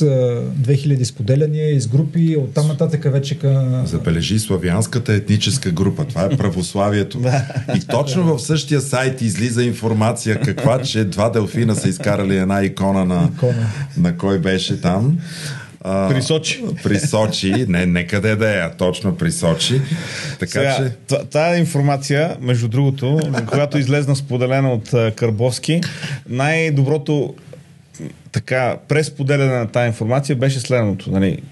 а, 0.02 0.04
2000 0.04 1.04
споделяния 1.04 1.70
из 1.70 1.86
групи, 1.86 2.36
оттам 2.36 2.68
нататък 2.68 3.12
вече 3.12 3.38
ка... 3.38 3.82
Забележи 3.86 4.38
славянската 4.38 5.12
етническа 5.12 5.70
група, 5.70 6.04
това 6.04 6.24
е 6.24 6.36
православието. 6.36 7.20
И 7.76 7.80
точно 7.80 8.36
в 8.36 8.42
същия 8.42 8.80
сайт 8.80 9.22
излиза 9.22 9.64
информация 9.64 10.40
каква, 10.40 10.82
че 10.82 11.04
два 11.04 11.30
делфина 11.30 11.74
са 11.74 11.88
изкарали 11.88 12.36
една 12.36 12.64
икона 12.64 13.04
на, 13.04 13.28
икона. 13.36 13.66
на 13.96 14.16
кой 14.16 14.38
беше 14.38 14.80
там. 14.80 15.18
А, 15.84 16.08
при 16.08 16.22
Сочи. 16.22 16.64
При 16.82 16.98
Сочи, 16.98 17.66
не, 17.68 17.86
не 17.86 18.06
къде 18.06 18.36
да 18.36 18.56
е, 18.56 18.58
а 18.58 18.70
точно 18.70 19.16
при 19.16 19.32
Сочи. 19.32 19.80
Така 20.38 20.50
Сега, 20.50 20.90
че... 21.08 21.16
Тая 21.30 21.58
информация, 21.58 22.36
между 22.40 22.68
другото, 22.68 23.20
когато 23.46 23.78
излезна 23.78 24.16
споделена 24.16 24.72
от 24.72 25.14
Карбовски, 25.16 25.80
най-доброто 26.28 27.34
така, 28.32 28.76
пресподеляне 28.88 29.52
на 29.52 29.66
тази 29.66 29.86
информация 29.86 30.36
беше 30.36 30.60
следното. 30.60 31.10
Нали, 31.10 31.42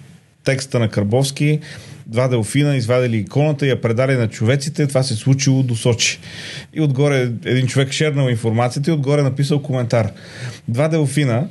текста 0.45 0.78
на 0.78 0.89
Карбовски, 0.89 1.61
два 2.07 2.28
делфина 2.28 2.76
извадили 2.76 3.16
иконата 3.16 3.66
и 3.66 3.68
я 3.68 3.80
предали 3.80 4.14
на 4.14 4.28
човеците. 4.28 4.87
Това 4.87 5.03
се 5.03 5.14
случило 5.14 5.62
до 5.62 5.76
Сочи. 5.76 6.18
И 6.74 6.80
отгоре 6.80 7.30
един 7.45 7.66
човек 7.66 7.93
шернал 7.93 8.28
информацията 8.28 8.91
и 8.91 8.95
отгоре 8.95 9.22
написал 9.22 9.62
коментар. 9.62 10.11
Два 10.68 10.89
делфина 10.89 11.47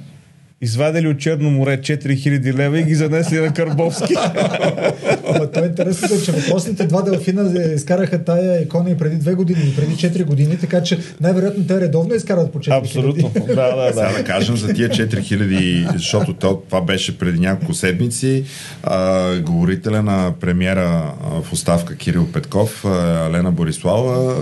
извадили 0.61 1.07
от 1.07 1.19
Черно 1.19 1.51
море 1.51 1.77
4000 1.77 2.53
лева 2.53 2.79
и 2.79 2.83
ги 2.83 2.95
занесли 2.95 3.39
на 3.39 3.53
Карбовски. 3.53 4.13
Ама 5.27 5.51
то 5.51 5.63
е 5.63 5.67
интересно, 5.67 6.07
че 6.25 6.31
въпросните 6.31 6.85
два 6.87 7.01
делфина 7.01 7.73
изкараха 7.75 8.23
тая 8.23 8.61
икона 8.61 8.89
и 8.89 8.97
преди 8.97 9.15
две 9.15 9.33
години, 9.33 9.59
и 9.67 9.75
преди 9.75 9.95
4 9.95 10.25
години, 10.25 10.57
така 10.57 10.83
че 10.83 10.99
най-вероятно 11.21 11.67
те 11.67 11.81
редовно 11.81 12.13
изкарват 12.13 12.51
по 12.51 12.59
4000. 12.59 12.77
Абсолютно. 12.77 13.31
Да, 13.51 13.75
да, 13.75 13.93
Сега 13.93 14.07
да. 14.07 14.17
да 14.17 14.23
кажем 14.23 14.57
за 14.57 14.73
тия 14.73 14.89
4000, 14.89 15.97
защото 15.97 16.33
то, 16.33 16.61
това 16.69 16.81
беше 16.81 17.17
преди 17.17 17.39
няколко 17.39 17.73
седмици. 17.73 18.43
А, 18.83 19.35
говорителя 19.39 20.03
на 20.03 20.33
премиера 20.39 21.13
а, 21.23 21.41
в 21.41 21.53
оставка 21.53 21.95
Кирил 21.95 22.27
Петков, 22.31 22.85
Лена 23.31 23.51
Борислава, 23.51 24.35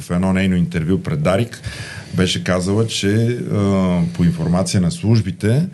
в 0.00 0.10
едно 0.10 0.32
нейно 0.32 0.56
интервю 0.56 0.98
пред 0.98 1.22
Дарик, 1.22 1.62
беше 2.16 2.44
казала, 2.44 2.86
че 2.86 3.26
а, 3.26 4.00
по 4.14 4.24
информация 4.24 4.80
на 4.80 4.90
службите 4.90 5.66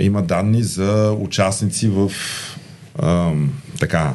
има 0.00 0.22
данни 0.22 0.62
за 0.62 1.16
участници 1.20 1.88
в 1.88 2.12
а, 2.98 3.32
така 3.80 4.14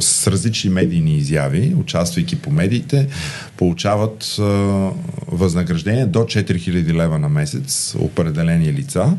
с 0.00 0.26
различни 0.26 0.70
медийни 0.70 1.16
изяви, 1.16 1.74
участвайки 1.76 2.36
по 2.36 2.50
медиите, 2.50 3.08
получават 3.56 4.36
възнаграждение 5.26 6.06
до 6.06 6.18
4000 6.18 6.94
лева 6.94 7.18
на 7.18 7.28
месец, 7.28 7.94
определени 7.98 8.72
лица. 8.72 9.16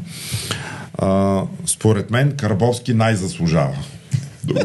Според 1.66 2.12
мен 2.12 2.32
Карбовски 2.38 2.94
най-заслужава 2.94 3.78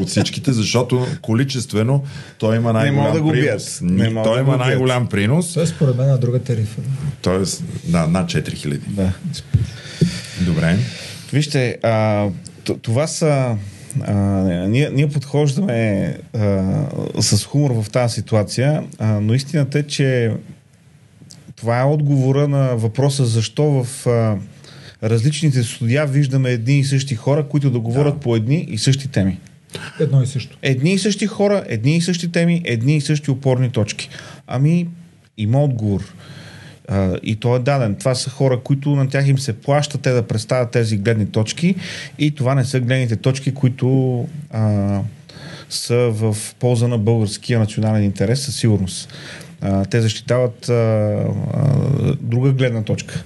от 0.00 0.08
всичките, 0.08 0.52
защото 0.52 1.06
количествено 1.22 2.04
той 2.38 2.56
има 2.56 2.72
най-голям 2.72 3.12
да 3.12 3.22
го 3.22 3.30
принос. 3.30 3.80
Не 3.82 4.14
той 4.22 4.34
да 4.34 4.40
има 4.40 4.56
най-голям 4.56 5.06
принос, 5.06 5.50
Това 5.50 5.62
е 5.62 5.66
според 5.66 5.96
мен 5.96 6.08
на 6.08 6.18
друга 6.18 6.38
тарифа. 6.38 6.80
т.е. 7.22 7.64
да, 7.90 8.06
над 8.06 8.30
4000. 8.30 8.78
да. 8.88 9.12
Добре. 10.40 10.78
Вижте, 11.32 11.78
а, 11.82 12.26
това 12.82 13.06
са. 13.06 13.56
А, 14.00 14.14
ние, 14.68 14.90
ние 14.90 15.08
подхождаме 15.08 16.16
а, 16.34 16.62
с 17.20 17.44
хумор 17.44 17.82
в 17.82 17.90
тази 17.90 18.14
ситуация, 18.14 18.82
а, 18.98 19.06
но 19.20 19.34
истината 19.34 19.78
е, 19.78 19.82
че 19.82 20.30
това 21.56 21.80
е 21.80 21.84
отговора 21.84 22.48
на 22.48 22.76
въпроса 22.76 23.24
защо 23.26 23.84
в 23.84 24.06
а, 24.06 24.36
различните 25.08 25.62
студия 25.62 26.06
виждаме 26.06 26.50
едни 26.50 26.78
и 26.78 26.84
същи 26.84 27.14
хора, 27.14 27.48
които 27.48 27.70
да 27.70 27.80
говорят 27.80 28.14
Да. 28.14 28.20
по 28.20 28.36
едни 28.36 28.66
и 28.70 28.78
същи 28.78 29.08
теми. 29.08 29.38
Едно 30.00 30.22
и 30.22 30.26
също. 30.26 30.56
Едни 30.62 30.92
и 30.92 30.98
същи 30.98 31.26
хора, 31.26 31.64
едни 31.66 31.96
и 31.96 32.00
същи 32.00 32.32
теми, 32.32 32.62
едни 32.64 32.96
и 32.96 33.00
същи 33.00 33.30
опорни 33.30 33.70
точки. 33.70 34.08
Ами, 34.46 34.88
има 35.38 35.64
отговор. 35.64 36.14
А, 36.88 37.16
и 37.22 37.36
то 37.36 37.56
е 37.56 37.58
даден. 37.58 37.94
Това 37.94 38.14
са 38.14 38.30
хора, 38.30 38.60
които 38.60 38.90
на 38.90 39.08
тях 39.08 39.28
им 39.28 39.38
се 39.38 39.52
плаща 39.52 39.98
те 39.98 40.10
да 40.10 40.22
представят 40.22 40.70
тези 40.70 40.96
гледни 40.96 41.26
точки 41.26 41.74
и 42.18 42.30
това 42.30 42.54
не 42.54 42.64
са 42.64 42.80
гледните 42.80 43.16
точки, 43.16 43.54
които 43.54 44.28
а, 44.50 45.00
са 45.70 45.96
в 45.96 46.36
полза 46.58 46.88
на 46.88 46.98
българския 46.98 47.58
национален 47.58 48.04
интерес 48.04 48.44
със 48.44 48.56
сигурност. 48.56 49.12
А, 49.60 49.84
те 49.84 50.00
защитават 50.00 50.68
а, 50.68 50.72
а, 50.72 52.14
друга 52.20 52.52
гледна 52.52 52.82
точка. 52.82 53.24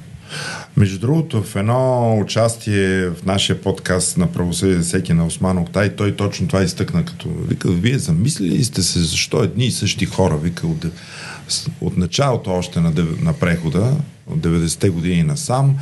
Между 0.76 0.98
другото, 0.98 1.42
в 1.42 1.56
едно 1.56 2.18
участие 2.20 3.08
в 3.10 3.24
нашия 3.26 3.60
подкаст 3.60 4.16
на 4.16 4.32
правосъдие 4.32 4.78
всеки 4.78 5.12
на 5.12 5.26
Осман 5.26 5.58
Октай, 5.58 5.96
той 5.96 6.16
точно 6.16 6.48
това 6.48 6.62
изтъкна, 6.62 7.04
като 7.04 7.28
вика, 7.28 7.70
вие 7.70 7.98
замислили 7.98 8.48
ли 8.48 8.64
сте 8.64 8.82
се 8.82 9.00
защо 9.00 9.42
едни 9.42 9.66
и 9.66 9.70
същи 9.70 10.06
хора, 10.06 10.36
вика, 10.36 10.66
от, 10.66 10.86
от 11.80 11.96
началото 11.96 12.50
още 12.50 12.80
на, 12.80 12.92
на 13.20 13.32
прехода, 13.32 13.92
от 14.26 14.38
90-те 14.38 14.88
години 14.88 15.22
насам, 15.22 15.76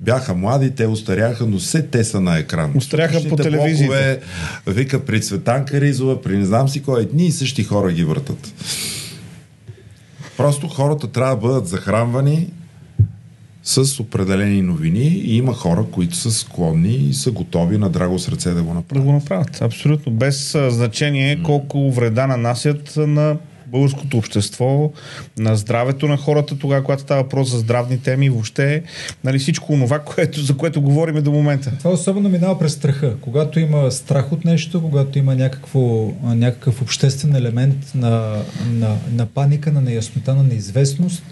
бяха 0.00 0.34
млади, 0.34 0.70
те 0.70 0.86
устаряха, 0.86 1.46
но 1.46 1.58
все 1.58 1.82
те 1.82 2.04
са 2.04 2.20
на 2.20 2.38
екран. 2.38 2.72
Устаряха 2.74 3.28
по 3.28 3.36
телевизията. 3.36 4.18
вика, 4.66 5.04
при 5.04 5.20
Цветанка 5.20 5.80
Ризова, 5.80 6.22
при 6.22 6.38
не 6.38 6.44
знам 6.44 6.68
си 6.68 6.82
кой, 6.82 7.02
едни 7.02 7.26
и 7.26 7.32
същи 7.32 7.64
хора 7.64 7.92
ги 7.92 8.04
въртат. 8.04 8.52
Просто 10.36 10.68
хората 10.68 11.08
трябва 11.08 11.34
да 11.34 11.40
бъдат 11.40 11.66
захранвани 11.66 12.48
с 13.62 14.00
определени 14.00 14.62
новини 14.62 15.08
и 15.24 15.36
има 15.36 15.54
хора, 15.54 15.84
които 15.92 16.16
са 16.16 16.30
склонни 16.30 16.94
и 16.94 17.14
са 17.14 17.30
готови 17.30 17.78
на 17.78 17.90
драго 17.90 18.18
сърце 18.18 18.50
да 18.50 18.62
го 18.62 18.68
Да 18.68 18.74
направят. 18.74 19.04
го 19.04 19.12
направят. 19.12 19.62
Абсолютно. 19.62 20.12
Без 20.12 20.56
значение 20.68 21.42
колко 21.42 21.90
вреда 21.90 22.26
нанасят 22.26 22.92
на 22.96 23.36
българското 23.66 24.18
общество, 24.18 24.92
на 25.38 25.56
здравето 25.56 26.08
на 26.08 26.16
хората, 26.16 26.58
тогава, 26.58 26.84
когато 26.84 27.02
става 27.02 27.22
въпрос 27.22 27.50
за 27.50 27.58
здравни 27.58 27.98
теми, 27.98 28.30
въобще 28.30 28.82
нали, 29.24 29.38
всичко 29.38 29.66
това, 29.72 29.98
което, 29.98 30.40
за 30.40 30.56
което 30.56 30.82
говорим 30.82 31.22
до 31.22 31.32
момента. 31.32 31.72
Това 31.78 31.90
особено 31.90 32.28
минава 32.28 32.58
през 32.58 32.72
страха. 32.72 33.14
Когато 33.20 33.60
има 33.60 33.90
страх 33.90 34.32
от 34.32 34.44
нещо, 34.44 34.82
когато 34.82 35.18
има 35.18 35.34
някакво, 35.34 36.12
някакъв 36.22 36.82
обществен 36.82 37.36
елемент 37.36 37.76
на, 37.94 38.42
на, 38.70 38.96
на 39.12 39.26
паника, 39.26 39.72
на 39.72 39.80
неяснота, 39.80 40.34
на 40.34 40.42
неизвестност, 40.42 41.22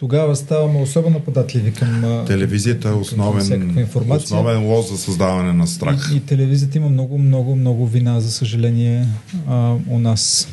тогава 0.00 0.36
ставаме 0.36 0.80
особено 0.80 1.20
податливи 1.20 1.72
към 1.72 2.22
Телевизията 2.26 2.88
е 2.88 2.92
основен, 2.92 3.86
основен 4.10 4.66
лоз 4.66 4.90
за 4.90 4.98
създаване 4.98 5.52
на 5.52 5.66
страх. 5.66 6.10
И, 6.12 6.16
и 6.16 6.20
телевизията 6.20 6.78
има 6.78 6.88
много, 6.88 7.18
много, 7.18 7.56
много 7.56 7.86
вина, 7.86 8.20
за 8.20 8.32
съжаление, 8.32 9.06
а, 9.48 9.74
у 9.88 9.98
нас. 9.98 10.48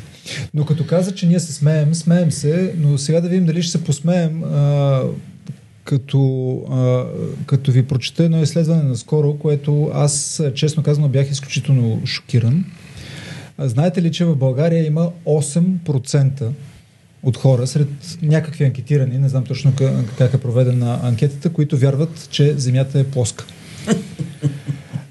Но 0.54 0.64
като 0.64 0.86
каза, 0.86 1.14
че 1.14 1.26
ние 1.26 1.40
се 1.40 1.52
смеем, 1.52 1.94
смеем 1.94 2.30
се, 2.30 2.74
но 2.78 2.98
сега 2.98 3.20
да 3.20 3.28
видим 3.28 3.46
дали 3.46 3.62
ще 3.62 3.72
се 3.72 3.84
посмеем, 3.84 4.44
а, 4.44 5.02
като, 5.84 6.52
а, 6.70 7.04
като 7.46 7.70
ви 7.70 7.82
прочета 7.82 8.24
едно 8.24 8.42
изследване 8.42 8.82
наскоро, 8.82 9.34
което 9.38 9.90
аз, 9.94 10.42
честно 10.54 10.82
казано, 10.82 11.08
бях 11.08 11.30
изключително 11.30 12.02
шокиран. 12.04 12.64
А, 13.58 13.68
знаете 13.68 14.02
ли, 14.02 14.12
че 14.12 14.24
в 14.24 14.36
България 14.36 14.86
има 14.86 15.10
8% 15.26 16.50
от 17.22 17.36
хора, 17.36 17.66
сред 17.66 17.88
някакви 18.22 18.64
анкетирани, 18.64 19.18
не 19.18 19.28
знам 19.28 19.44
точно 19.44 19.72
как, 20.18 20.34
е 20.34 20.38
проведена 20.38 21.00
анкетата, 21.02 21.48
които 21.50 21.78
вярват, 21.78 22.28
че 22.30 22.54
Земята 22.58 22.98
е 22.98 23.04
плоска. 23.04 23.44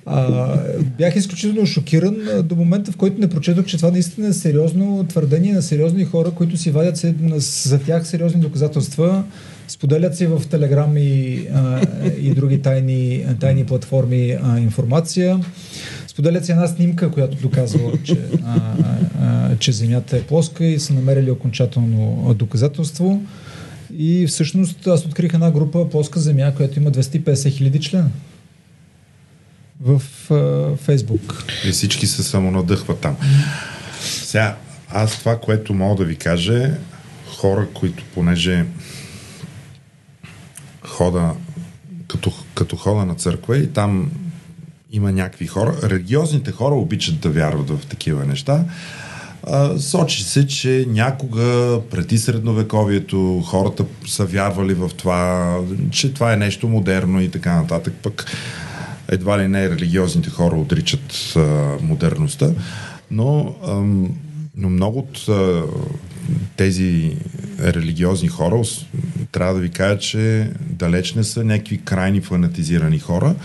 А, 0.10 0.58
бях 0.98 1.16
изключително 1.16 1.66
шокиран 1.66 2.16
до 2.44 2.56
момента, 2.56 2.92
в 2.92 2.98
който 2.98 3.22
не 3.22 3.30
прочетох, 3.30 3.66
че 3.66 3.78
това 3.78 3.92
наистина 3.92 4.28
е 4.28 4.34
сериозно 4.34 5.06
твърдение 5.10 5.54
на 5.54 5.62
сериозни 5.62 6.06
хора, 6.06 6.32
които 6.32 6.58
си 6.58 6.72
вадят 6.72 6.98
за 7.38 7.80
тях 7.80 8.08
сериозни 8.08 8.42
доказателства, 8.42 9.24
споделят 9.68 10.18
си 10.18 10.26
в 10.26 10.42
Телеграм 10.50 10.98
и, 10.98 11.48
и 12.20 12.34
други 12.36 12.62
тайни, 12.62 13.26
тайни 13.40 13.66
платформи 13.66 14.38
информация. 14.58 15.40
Споделят 16.18 16.45
си 16.45 16.52
една 16.52 16.68
снимка, 16.68 17.11
която 17.11 17.38
доказва, 17.38 17.91
че, 18.03 18.18
а, 18.45 18.61
а, 19.22 19.56
че 19.57 19.72
Земята 19.72 20.18
е 20.18 20.22
плоска 20.22 20.65
и 20.65 20.80
са 20.80 20.94
намерили 20.94 21.31
окончателно 21.31 22.34
доказателство. 22.38 23.23
И 23.98 24.27
всъщност 24.27 24.88
аз 24.88 25.06
открих 25.06 25.34
една 25.34 25.52
група 25.52 25.89
Плоска 25.89 26.19
земя, 26.19 26.53
която 26.56 26.80
има 26.80 26.91
250 26.91 27.49
хиляди 27.49 27.80
члена 27.80 28.10
в 29.81 30.02
а, 30.31 30.76
Фейсбук. 30.77 31.45
И 31.68 31.72
всички 31.72 32.07
се 32.07 32.23
самонадъхват 32.23 32.99
там. 32.99 33.18
Сега, 34.02 34.57
аз 34.89 35.19
това, 35.19 35.39
което 35.39 35.73
мога 35.73 35.95
да 35.95 36.06
ви 36.06 36.15
кажа 36.15 36.64
е 36.64 36.72
хора, 37.35 37.68
които 37.73 38.03
понеже 38.14 38.65
хода 40.81 41.34
като, 42.07 42.31
като 42.56 42.76
хода 42.76 43.06
на 43.06 43.15
църква 43.15 43.57
и 43.57 43.68
там 43.68 44.11
има 44.92 45.12
някакви 45.12 45.48
хора. 45.48 45.76
Религиозните 45.84 46.52
хора 46.52 46.76
обичат 46.76 47.20
да 47.20 47.30
вярват 47.30 47.70
в 47.70 47.86
такива 47.86 48.26
неща. 48.26 48.66
Сочи 49.78 50.24
се, 50.24 50.48
че 50.48 50.86
някога 50.88 51.80
преди 51.92 52.18
средновековието 52.18 53.44
хората 53.46 53.86
са 54.08 54.26
вярвали 54.26 54.74
в 54.74 54.90
това, 54.98 55.56
че 55.92 56.14
това 56.14 56.34
е 56.34 56.38
нещо 56.38 56.68
модерно 56.68 57.22
и 57.22 57.30
така 57.32 57.56
нататък. 57.56 57.94
Пък 58.04 58.26
едва 59.08 59.40
ли 59.40 59.48
не 59.48 59.70
религиозните 59.70 60.30
хора 60.30 60.56
отричат 60.56 61.36
модерността, 61.82 62.50
но, 63.12 63.56
но 64.56 64.70
много 64.70 65.00
от 65.00 65.26
тези 66.58 67.18
религиозни 67.60 68.28
хора, 68.28 68.62
трябва 69.32 69.54
да 69.54 69.60
ви 69.60 69.70
кажа, 69.70 69.99
че 69.99 70.52
далеч 70.60 71.14
не 71.14 71.24
са 71.24 71.44
някакви 71.44 71.78
крайни 71.78 72.22
фанатизирани 72.22 72.99
хора, 72.99 73.36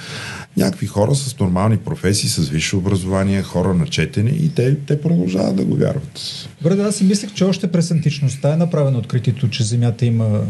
някакви 0.56 0.86
хора 0.86 1.14
с 1.14 1.38
нормални 1.38 1.76
професии, 1.76 2.28
с 2.28 2.48
висше 2.48 2.76
образование, 2.76 3.42
хора 3.42 3.74
на 3.74 3.86
четене 3.86 4.30
и 4.30 4.54
те, 4.54 4.76
те 4.76 5.00
продължават 5.00 5.56
да 5.56 5.64
го 5.64 5.76
вярват. 5.76 6.20
Добре, 6.62 6.82
аз 6.82 6.96
си 6.96 7.04
мислех, 7.04 7.32
че 7.34 7.44
още 7.44 7.72
през 7.72 7.90
античността 7.90 8.52
е 8.52 8.56
направено 8.56 8.98
откритието, 8.98 9.50
че 9.50 9.64
Земята 9.64 10.06
има 10.06 10.40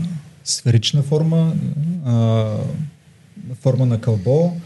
сферична 0.44 1.02
форма, 1.02 1.54
а, 2.04 2.46
форма 3.60 3.86
на 3.86 4.00
кълбо. 4.00 4.56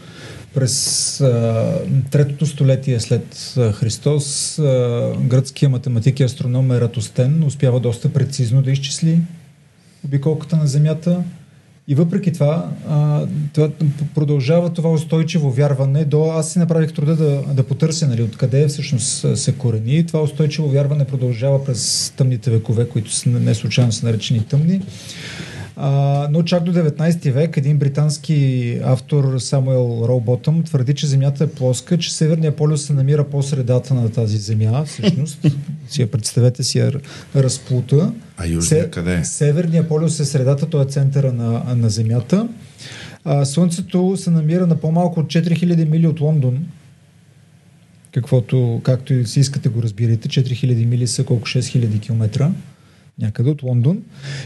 През 0.57 1.21
а, 1.21 1.79
третото 2.11 2.45
столетие 2.45 2.99
след 2.99 3.55
Христос 3.73 4.59
а, 4.59 5.13
гръцкият 5.21 5.71
математик 5.71 6.19
и 6.19 6.23
астроном 6.23 6.71
Ератостен 6.71 7.43
успява 7.43 7.79
доста 7.79 8.13
прецизно 8.13 8.61
да 8.61 8.71
изчисли 8.71 9.19
обиколката 10.05 10.57
на 10.57 10.67
Земята 10.67 11.23
И 11.87 11.95
въпреки 11.95 12.33
това, 12.33 12.69
а, 12.89 13.25
това 13.53 13.69
продължава 14.15 14.73
това 14.73 14.91
устойчиво 14.91 15.51
вярване 15.51 16.05
до... 16.05 16.31
Аз 16.31 16.51
си 16.51 16.59
направих 16.59 16.93
труда 16.93 17.15
да, 17.15 17.41
да 17.53 17.63
потърся 17.63 18.07
нали, 18.07 18.23
откъде 18.23 18.67
всъщност 18.67 19.37
се 19.37 19.51
корени. 19.53 20.05
Това 20.05 20.21
устойчиво 20.21 20.69
вярване 20.69 21.05
продължава 21.05 21.65
през 21.65 22.13
тъмните 22.17 22.51
векове, 22.51 22.89
които 22.89 23.11
са, 23.11 23.29
не 23.29 23.55
случайно 23.55 23.91
са 23.91 24.05
наречени 24.05 24.45
тъмни. 24.45 24.81
А, 25.79 26.27
но 26.31 26.43
чак 26.43 26.63
до 26.63 26.73
19 26.73 27.31
век 27.31 27.57
един 27.57 27.77
британски 27.77 28.79
автор 28.83 29.39
Самуел 29.39 30.05
Роуботъм 30.07 30.63
твърди, 30.63 30.93
че 30.93 31.07
Земята 31.07 31.43
е 31.43 31.47
плоска, 31.47 31.97
че 31.97 32.13
Северния 32.13 32.55
полюс 32.55 32.85
се 32.85 32.93
намира 32.93 33.23
по 33.23 33.43
средата 33.43 33.93
на 33.93 34.11
тази 34.11 34.37
Земя, 34.37 34.83
всъщност. 34.85 35.45
си 35.89 36.01
я 36.01 36.11
представете 36.11 36.63
си 36.63 36.79
я 36.79 36.91
разплута. 37.35 38.13
А 38.37 38.47
южния 38.47 38.83
Се, 38.83 38.89
къде 38.89 39.15
е? 39.15 39.23
Северния 39.23 39.87
полюс 39.87 40.19
е 40.19 40.25
средата, 40.25 40.69
той 40.69 40.83
е 40.83 40.85
центъра 40.85 41.33
на, 41.33 41.75
на 41.75 41.89
Земята. 41.89 42.47
А, 43.25 43.45
Слънцето 43.45 44.17
се 44.17 44.31
намира 44.31 44.67
на 44.67 44.75
по-малко 44.75 45.19
от 45.19 45.25
4000 45.25 45.89
мили 45.89 46.07
от 46.07 46.19
Лондон, 46.19 46.65
каквото, 48.11 48.81
както 48.83 49.13
и 49.13 49.25
си 49.25 49.39
искате 49.39 49.69
го 49.69 49.81
разбирате, 49.81 50.29
4000 50.29 50.85
мили 50.85 51.07
са 51.07 51.23
колко 51.23 51.47
6000 51.47 52.01
км 52.01 52.51
някъде 53.21 53.49
от 53.49 53.63
Лондон. 53.63 53.97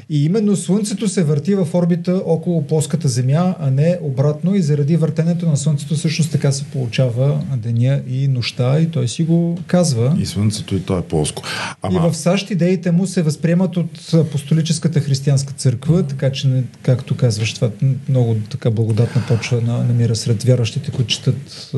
И 0.09 0.25
именно 0.25 0.55
Слънцето 0.55 1.07
се 1.07 1.23
върти 1.23 1.55
в 1.55 1.67
орбита 1.73 2.21
около 2.25 2.67
плоската 2.67 3.07
Земя, 3.07 3.55
а 3.59 3.71
не 3.71 3.97
обратно 4.01 4.55
и 4.55 4.61
заради 4.61 4.97
въртенето 4.97 5.45
на 5.45 5.57
Слънцето 5.57 5.95
всъщност 5.95 6.31
така 6.31 6.51
се 6.51 6.63
получава 6.63 7.41
деня 7.57 8.01
и 8.09 8.27
нощта 8.27 8.79
и 8.79 8.85
той 8.85 9.07
си 9.07 9.23
го 9.23 9.57
казва. 9.67 10.17
И 10.19 10.25
Слънцето 10.25 10.75
и 10.75 10.79
то 10.79 10.97
е 10.97 11.01
плоско. 11.01 11.43
Ама... 11.81 11.99
И 12.07 12.09
в 12.09 12.17
САЩ 12.17 12.51
идеите 12.51 12.91
му 12.91 13.07
се 13.07 13.21
възприемат 13.21 13.77
от 13.77 14.13
апостолическата 14.13 14.99
християнска 14.99 15.53
църква, 15.53 16.03
така 16.03 16.31
че, 16.31 16.63
както 16.81 17.17
казваш, 17.17 17.53
това 17.53 17.69
много 18.09 18.35
така 18.49 18.71
благодатна 18.71 19.23
почва 19.27 19.61
на, 19.61 19.77
намира 19.77 20.15
сред 20.15 20.43
вярващите, 20.43 20.91
които 20.91 21.09
четат. 21.09 21.71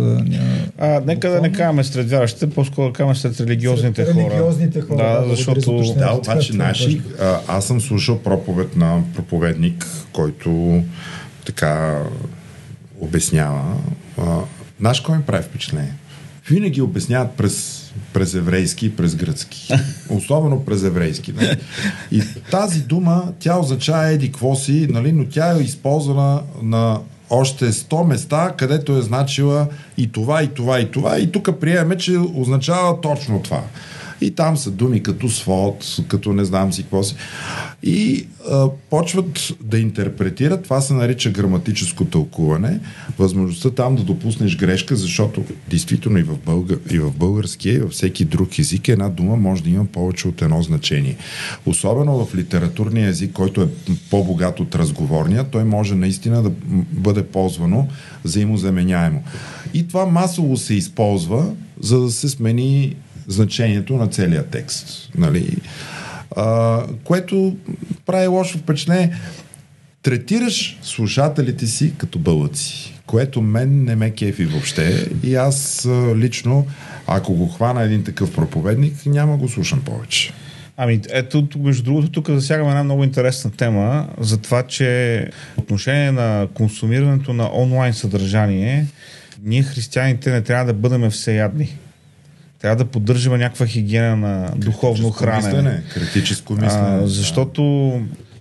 А, 0.78 1.02
нека 1.06 1.30
да 1.30 1.42
не 1.42 1.52
казваме 1.52 1.84
сред 1.84 2.10
вярващите, 2.10 2.50
по-скоро 2.50 2.88
да 2.88 2.94
казваме 2.94 3.16
сред 3.16 3.40
религиозните 3.40 4.06
сред 4.06 4.14
хора. 4.14 4.30
Религиозните 4.30 4.82
хора. 4.82 4.98
Да, 4.98 5.30
защото... 5.30 5.94
Да, 5.98 6.14
обаче 6.14 6.54
наши 6.54 6.83
Значи, 6.84 7.02
а, 7.22 7.40
аз 7.48 7.68
съм 7.68 7.82
слушал 7.82 8.20
проповед 8.20 8.76
на 8.76 9.02
проповедник, 9.16 9.88
който 10.14 10.82
така 11.46 12.04
обяснява. 13.00 13.78
А, 14.18 14.38
наш 14.80 15.00
кой 15.00 15.18
ми 15.18 15.24
прави 15.24 15.44
впечатление? 15.44 15.94
Винаги 16.50 16.82
обясняват 16.82 17.32
през, 17.32 17.84
през 18.14 18.34
еврейски 18.34 18.86
и 18.86 18.96
през 18.96 19.16
гръцки. 19.16 19.74
Особено 20.10 20.66
през 20.66 20.84
еврейски. 20.84 21.34
Нали? 21.34 21.58
И 22.12 22.22
тази 22.52 22.82
дума, 22.82 23.24
тя 23.40 23.60
означава 23.60 24.08
еди 24.08 24.32
какво 24.32 24.56
си, 24.56 24.88
нали? 24.90 25.12
но 25.12 25.26
тя 25.26 25.58
е 25.58 25.62
използвана 25.62 26.42
на 26.62 27.00
още 27.30 27.72
100 27.72 28.08
места, 28.08 28.54
където 28.58 28.98
е 28.98 29.02
значила 29.02 29.68
и 29.98 30.12
това, 30.12 30.44
и 30.44 30.48
това, 30.48 30.80
и 30.80 30.92
това. 30.92 31.20
И 31.20 31.32
тук 31.32 31.60
приемаме, 31.60 31.98
че 31.98 32.18
означава 32.18 33.02
точно 33.02 33.42
това. 33.42 33.64
И 34.24 34.32
там 34.32 34.58
са 34.58 34.72
думи 34.72 35.04
като 35.04 35.30
свод, 35.30 35.98
като 36.08 36.34
не 36.34 36.46
знам 36.46 36.74
си 36.74 36.82
какво 36.82 37.04
си. 37.04 37.16
И 37.84 38.28
а, 38.52 38.70
почват 38.90 39.54
да 39.64 39.80
интерпретират, 39.80 40.64
това 40.64 40.82
се 40.82 40.94
нарича 40.94 41.30
граматическо 41.30 42.06
тълкуване, 42.06 42.80
възможността 43.18 43.70
там 43.70 43.96
да 43.96 44.04
допуснеш 44.04 44.58
грешка, 44.58 44.96
защото 44.96 45.44
действително 45.70 46.18
и 46.18 46.24
в, 46.24 46.38
българ, 46.46 46.78
и 46.92 47.00
в 47.00 47.12
българския, 47.12 47.76
и 47.76 47.80
във 47.80 47.92
всеки 47.92 48.26
друг 48.26 48.60
език 48.60 48.88
една 48.88 49.10
дума 49.10 49.36
може 49.36 49.64
да 49.64 49.70
има 49.70 49.86
повече 49.86 50.28
от 50.28 50.42
едно 50.42 50.62
значение. 50.62 51.18
Особено 51.66 52.26
в 52.26 52.36
литературния 52.36 53.10
език, 53.10 53.32
който 53.32 53.62
е 53.62 53.68
по-богат 54.10 54.60
от 54.60 54.76
разговорния, 54.76 55.44
той 55.44 55.64
може 55.64 55.96
наистина 55.96 56.44
да 56.44 56.52
бъде 56.92 57.24
ползвано 57.24 57.88
взаимозаменяемо. 58.24 59.24
И 59.74 59.88
това 59.88 60.06
масово 60.06 60.58
се 60.58 60.74
използва, 60.74 61.54
за 61.80 62.00
да 62.00 62.12
се 62.12 62.30
смени 62.30 62.96
значението 63.28 63.98
на 63.98 64.08
целия 64.08 64.44
текст. 64.44 65.10
Нали? 65.18 65.58
А, 66.36 66.84
което 67.04 67.58
прави 68.06 68.28
лошо 68.28 68.58
впечатление. 68.58 69.16
Третираш 70.04 70.80
слушателите 70.82 71.68
си 71.68 71.94
като 71.98 72.20
бълъци, 72.20 72.94
което 73.06 73.42
мен 73.42 73.84
не 73.84 73.96
ме 73.96 74.12
кефи 74.12 74.46
въобще 74.46 75.08
и 75.24 75.36
аз 75.36 75.88
лично, 76.16 76.68
ако 77.08 77.34
го 77.34 77.48
хвана 77.48 77.84
един 77.84 78.04
такъв 78.04 78.34
проповедник, 78.34 79.06
няма 79.06 79.38
го 79.38 79.50
слушам 79.50 79.82
повече. 79.82 80.34
Ами, 80.78 81.02
ето, 81.10 81.48
между 81.60 81.84
другото, 81.84 82.10
тук 82.10 82.30
засягаме 82.30 82.70
една 82.70 82.84
много 82.84 83.04
интересна 83.04 83.52
тема 83.52 84.08
за 84.20 84.38
това, 84.38 84.64
че 84.64 85.28
отношение 85.58 86.12
на 86.12 86.48
консумирането 86.54 87.34
на 87.34 87.50
онлайн 87.54 87.94
съдържание, 87.94 88.86
ние 89.44 89.64
християните 89.64 90.32
не 90.32 90.42
трябва 90.42 90.66
да 90.66 90.74
бъдем 90.74 91.10
всеядни. 91.10 91.78
Трябва 92.64 92.76
да 92.84 92.92
поддържаме 92.92 93.38
някаква 93.38 93.66
хигиена 93.66 94.16
на 94.16 94.52
духовно 94.56 95.12
хранене. 95.12 95.48
Мислене, 95.48 95.84
критическо 95.94 96.54
мислене. 96.54 97.04
А, 97.04 97.08
защото 97.08 97.62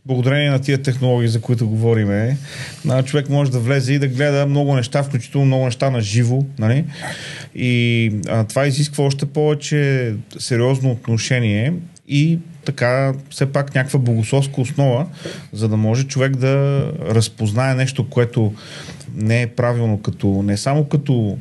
благодарение 0.07 0.51
на 0.51 0.59
тия 0.59 0.82
технологии, 0.82 1.28
за 1.28 1.40
които 1.40 1.69
говориме, 1.69 2.36
човек 3.05 3.28
може 3.28 3.51
да 3.51 3.59
влезе 3.59 3.93
и 3.93 3.99
да 3.99 4.09
гледа 4.09 4.47
много 4.47 4.77
неща, 4.77 5.03
включително 5.03 5.47
много 5.47 5.65
неща 5.65 5.90
на 5.90 6.01
живо. 6.01 6.44
Нали? 6.59 6.85
И 7.55 8.12
а, 8.28 8.44
това 8.44 8.66
изисква 8.66 9.05
още 9.05 9.27
повече 9.27 10.15
сериозно 10.39 10.90
отношение 10.90 11.74
и 12.09 12.39
така 12.65 13.15
все 13.31 13.47
пак 13.47 13.74
някаква 13.74 13.99
богословска 13.99 14.61
основа, 14.61 15.07
за 15.53 15.69
да 15.69 15.77
може 15.77 16.05
човек 16.05 16.36
да 16.36 16.86
разпознае 17.01 17.74
нещо, 17.74 18.09
което 18.11 18.53
не 19.15 19.43
е 19.43 19.47
правилно 19.47 20.03
като, 20.03 20.43
не 20.43 20.57
само 20.57 20.85
като 20.85 21.39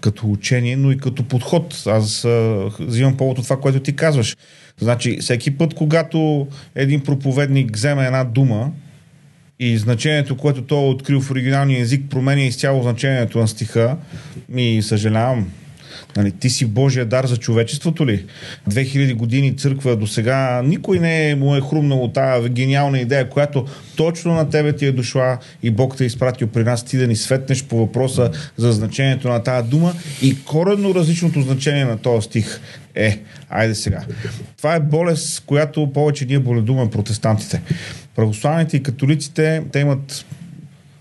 като 0.00 0.30
учение, 0.30 0.76
но 0.76 0.92
и 0.92 0.98
като 0.98 1.22
подход. 1.22 1.82
Аз 1.86 2.24
а, 2.24 2.70
взимам 2.80 3.16
повод 3.16 3.38
от 3.38 3.44
това, 3.44 3.60
което 3.60 3.80
ти 3.80 3.96
казваш. 3.96 4.36
Значи, 4.80 5.18
всеки 5.20 5.50
път, 5.50 5.74
когато 5.74 6.46
един 6.74 7.00
проповедник 7.00 7.76
вземе 7.76 8.06
една 8.06 8.24
дума 8.24 8.70
и 9.60 9.78
значението, 9.78 10.36
което 10.36 10.62
той 10.62 10.78
е 10.78 10.88
открил 10.88 11.20
в 11.20 11.30
оригиналния 11.30 11.80
език, 11.80 12.04
променя 12.10 12.42
изцяло 12.42 12.82
значението 12.82 13.38
на 13.38 13.48
стиха, 13.48 13.96
ми 14.48 14.82
съжалявам, 14.82 15.52
Нали, 16.16 16.32
ти 16.32 16.50
си 16.50 16.66
Божия 16.66 17.06
дар 17.06 17.26
за 17.26 17.36
човечеството 17.36 18.06
ли? 18.06 18.24
2000 18.70 19.14
години 19.14 19.56
църква 19.56 19.96
до 19.96 20.06
сега 20.06 20.62
никой 20.64 20.98
не 20.98 21.30
е, 21.30 21.34
му 21.34 21.56
е 21.56 21.60
хрумнало 21.60 22.12
тази 22.12 22.48
гениална 22.48 22.98
идея, 22.98 23.30
която 23.30 23.66
точно 23.96 24.34
на 24.34 24.50
тебе 24.50 24.72
ти 24.72 24.86
е 24.86 24.92
дошла 24.92 25.38
и 25.62 25.70
Бог 25.70 25.96
те 25.96 26.04
е 26.04 26.06
изпратил 26.06 26.46
при 26.46 26.64
нас 26.64 26.84
ти 26.84 26.96
да 26.96 27.06
ни 27.06 27.16
светнеш 27.16 27.64
по 27.64 27.78
въпроса 27.78 28.30
за 28.56 28.72
значението 28.72 29.28
на 29.28 29.42
тази 29.42 29.68
дума 29.68 29.94
и 30.22 30.44
коренно 30.44 30.94
различното 30.94 31.42
значение 31.42 31.84
на 31.84 31.98
този 31.98 32.26
стих 32.26 32.60
е, 32.94 33.18
айде 33.48 33.74
сега. 33.74 34.04
Това 34.56 34.74
е 34.74 34.80
болест, 34.80 35.42
която 35.46 35.92
повече 35.92 36.24
ние 36.24 36.38
боледуваме 36.38 36.90
протестантите. 36.90 37.62
Православните 38.16 38.76
и 38.76 38.82
католиците, 38.82 39.62
те 39.72 39.78
имат 39.78 40.24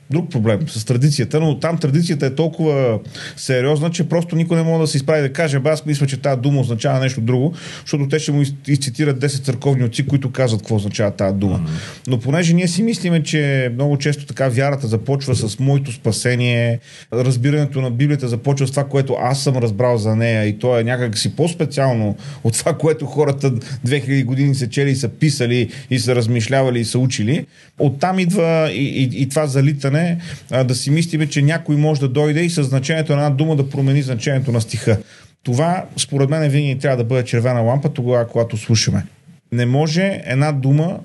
друг 0.10 0.32
проблем 0.32 0.60
с 0.68 0.86
традицията, 0.86 1.40
но 1.40 1.60
там 1.60 1.78
традицията 1.78 2.26
е 2.26 2.36
толкова 2.36 3.00
сериозна, 3.36 3.92
че 3.92 4.10
просто 4.10 4.36
никой 4.36 4.58
не 4.58 4.64
може 4.64 4.82
да 4.82 4.88
се 4.88 4.98
изправи 4.98 5.22
да 5.22 5.34
каже, 5.34 5.62
аз 5.66 5.86
мисля, 5.86 6.08
че 6.08 6.18
тази 6.18 6.42
дума 6.42 6.62
означава 6.62 7.00
нещо 7.00 7.22
друго, 7.22 7.54
защото 7.82 8.08
те 8.08 8.20
ще 8.20 8.32
му 8.32 8.44
изцитират 8.68 9.20
10 9.20 9.44
църковни 9.44 9.84
отци, 9.84 10.08
които 10.08 10.32
казват 10.32 10.62
какво 10.62 10.76
означава 10.76 11.12
тази 11.12 11.36
дума. 11.36 11.62
Но 12.08 12.20
понеже 12.20 12.54
ние 12.54 12.68
си 12.68 12.84
мислиме, 12.84 13.24
че 13.24 13.72
много 13.74 13.98
често 13.98 14.26
така 14.26 14.48
вярата 14.48 14.88
започва 14.88 15.36
с 15.36 15.60
моето 15.60 15.92
спасение, 15.92 16.80
разбирането 17.14 17.82
на 17.82 17.92
Библията 17.92 18.28
започва 18.28 18.68
с 18.68 18.72
това, 18.72 18.84
което 18.84 19.16
аз 19.22 19.44
съм 19.44 19.58
разбрал 19.58 19.98
за 19.98 20.16
нея 20.16 20.46
и 20.46 20.60
то 20.60 20.80
е 20.80 20.84
някак 20.84 21.18
си 21.18 21.36
по-специално 21.36 22.16
от 22.44 22.58
това, 22.58 22.78
което 22.78 23.06
хората 23.06 23.52
2000 23.52 24.26
години 24.26 24.56
са 24.56 24.70
чели, 24.70 24.96
са 24.96 25.10
писали 25.10 25.70
и 25.90 26.00
са 26.00 26.16
размишлявали 26.16 26.80
и 26.80 26.86
са 26.86 27.00
учили. 27.00 27.46
Оттам 27.80 28.20
идва 28.20 28.72
и, 28.72 29.04
и, 29.04 29.22
и 29.22 29.30
това 29.30 29.48
залитане 29.48 29.97
не 30.02 30.18
а, 30.52 30.64
да 30.64 30.76
си 30.76 30.92
мислиме, 30.92 31.28
че 31.28 31.42
някой 31.42 31.76
може 31.76 32.02
да 32.02 32.08
дойде 32.08 32.42
и 32.42 32.50
със 32.50 32.68
значението 32.68 33.16
на 33.16 33.26
една 33.26 33.36
дума 33.36 33.56
да 33.56 33.70
промени 33.70 34.02
значението 34.02 34.52
на 34.52 34.62
стиха. 34.62 34.98
Това, 35.44 35.86
според 35.98 36.30
мен, 36.30 36.50
винаги 36.50 36.80
трябва 36.80 36.98
да 36.98 37.04
бъде 37.04 37.24
червена 37.24 37.62
лампа 37.62 37.90
тогава, 37.90 38.28
когато 38.28 38.58
слушаме. 38.58 39.06
Не 39.52 39.66
може 39.66 40.22
една 40.26 40.52
дума 40.52 41.00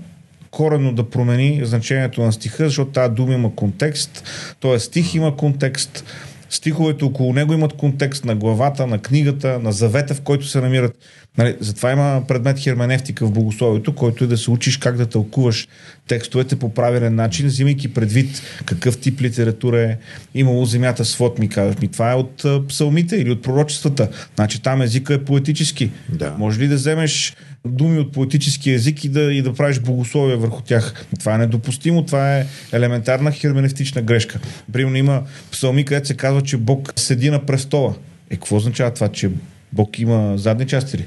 корено 0.51 0.93
да 0.93 1.11
промени 1.11 1.61
значението 1.65 2.23
на 2.23 2.33
стиха, 2.33 2.65
защото 2.65 2.91
тази 2.91 3.15
дума 3.15 3.35
има 3.35 3.55
контекст, 3.55 4.25
т.е. 4.61 4.79
стих 4.79 5.15
има 5.15 5.37
контекст, 5.37 6.05
стиховете 6.53 7.05
около 7.05 7.33
него 7.33 7.53
имат 7.53 7.73
контекст 7.73 8.25
на 8.25 8.37
главата, 8.37 8.87
на 8.87 8.99
книгата, 8.99 9.59
на 9.59 9.73
завета, 9.73 10.15
в 10.15 10.21
който 10.21 10.47
се 10.47 10.61
намират. 10.61 10.99
Нали, 11.39 11.57
затова 11.61 11.93
има 11.93 12.23
предмет 12.29 12.59
херменевтика 12.59 13.27
в 13.27 13.33
богословието, 13.33 13.95
който 13.95 14.25
е 14.25 14.27
да 14.27 14.37
се 14.37 14.51
учиш 14.51 14.77
как 14.77 14.97
да 14.97 15.07
тълкуваш 15.07 15.69
текстовете 16.09 16.57
по 16.57 16.75
правилен 16.75 17.15
начин, 17.15 17.47
взимайки 17.47 17.95
предвид 17.95 18.43
какъв 18.65 18.99
тип 18.99 19.21
литература 19.21 19.81
е 19.81 19.97
имало 20.35 20.65
земята 20.65 21.05
свод, 21.05 21.39
ми 21.39 21.49
казваш. 21.49 21.77
Ми, 21.81 21.89
това 21.89 22.13
е 22.13 22.15
от 22.15 22.45
псалмите 22.69 23.17
или 23.17 23.31
от 23.31 23.43
пророчествата. 23.43 24.09
Значи 24.35 24.63
там 24.63 24.83
езика 24.83 25.15
е 25.15 25.25
поетически. 25.25 25.91
Да. 26.09 26.35
Може 26.39 26.61
ли 26.61 26.69
да 26.69 26.75
вземеш 26.75 27.37
думи 27.65 27.99
от 27.99 28.13
поетически 28.13 28.71
език 28.71 29.05
и 29.05 29.09
да, 29.09 29.21
и 29.21 29.43
да 29.43 29.55
правиш 29.55 29.81
богословие 29.81 30.37
върху 30.37 30.63
тях. 30.63 31.07
Това 31.19 31.35
е 31.35 31.39
недопустимо, 31.39 32.07
това 32.07 32.39
е 32.39 32.47
елементарна 32.73 33.33
херменевтична 33.33 34.03
грешка. 34.03 34.41
Примерно 34.73 34.97
има 34.97 35.23
псалми, 35.51 35.85
където 35.85 36.07
се 36.07 36.17
казва, 36.17 36.43
че 36.43 36.57
Бог 36.57 36.93
седи 36.97 37.31
на 37.31 37.47
престола. 37.47 37.95
Е, 38.31 38.37
какво 38.37 38.57
означава 38.57 38.95
това, 38.95 39.09
че 39.09 39.31
Бог 39.73 39.99
има 39.99 40.39
задни 40.39 40.67
части 40.67 40.99
ли? 40.99 41.07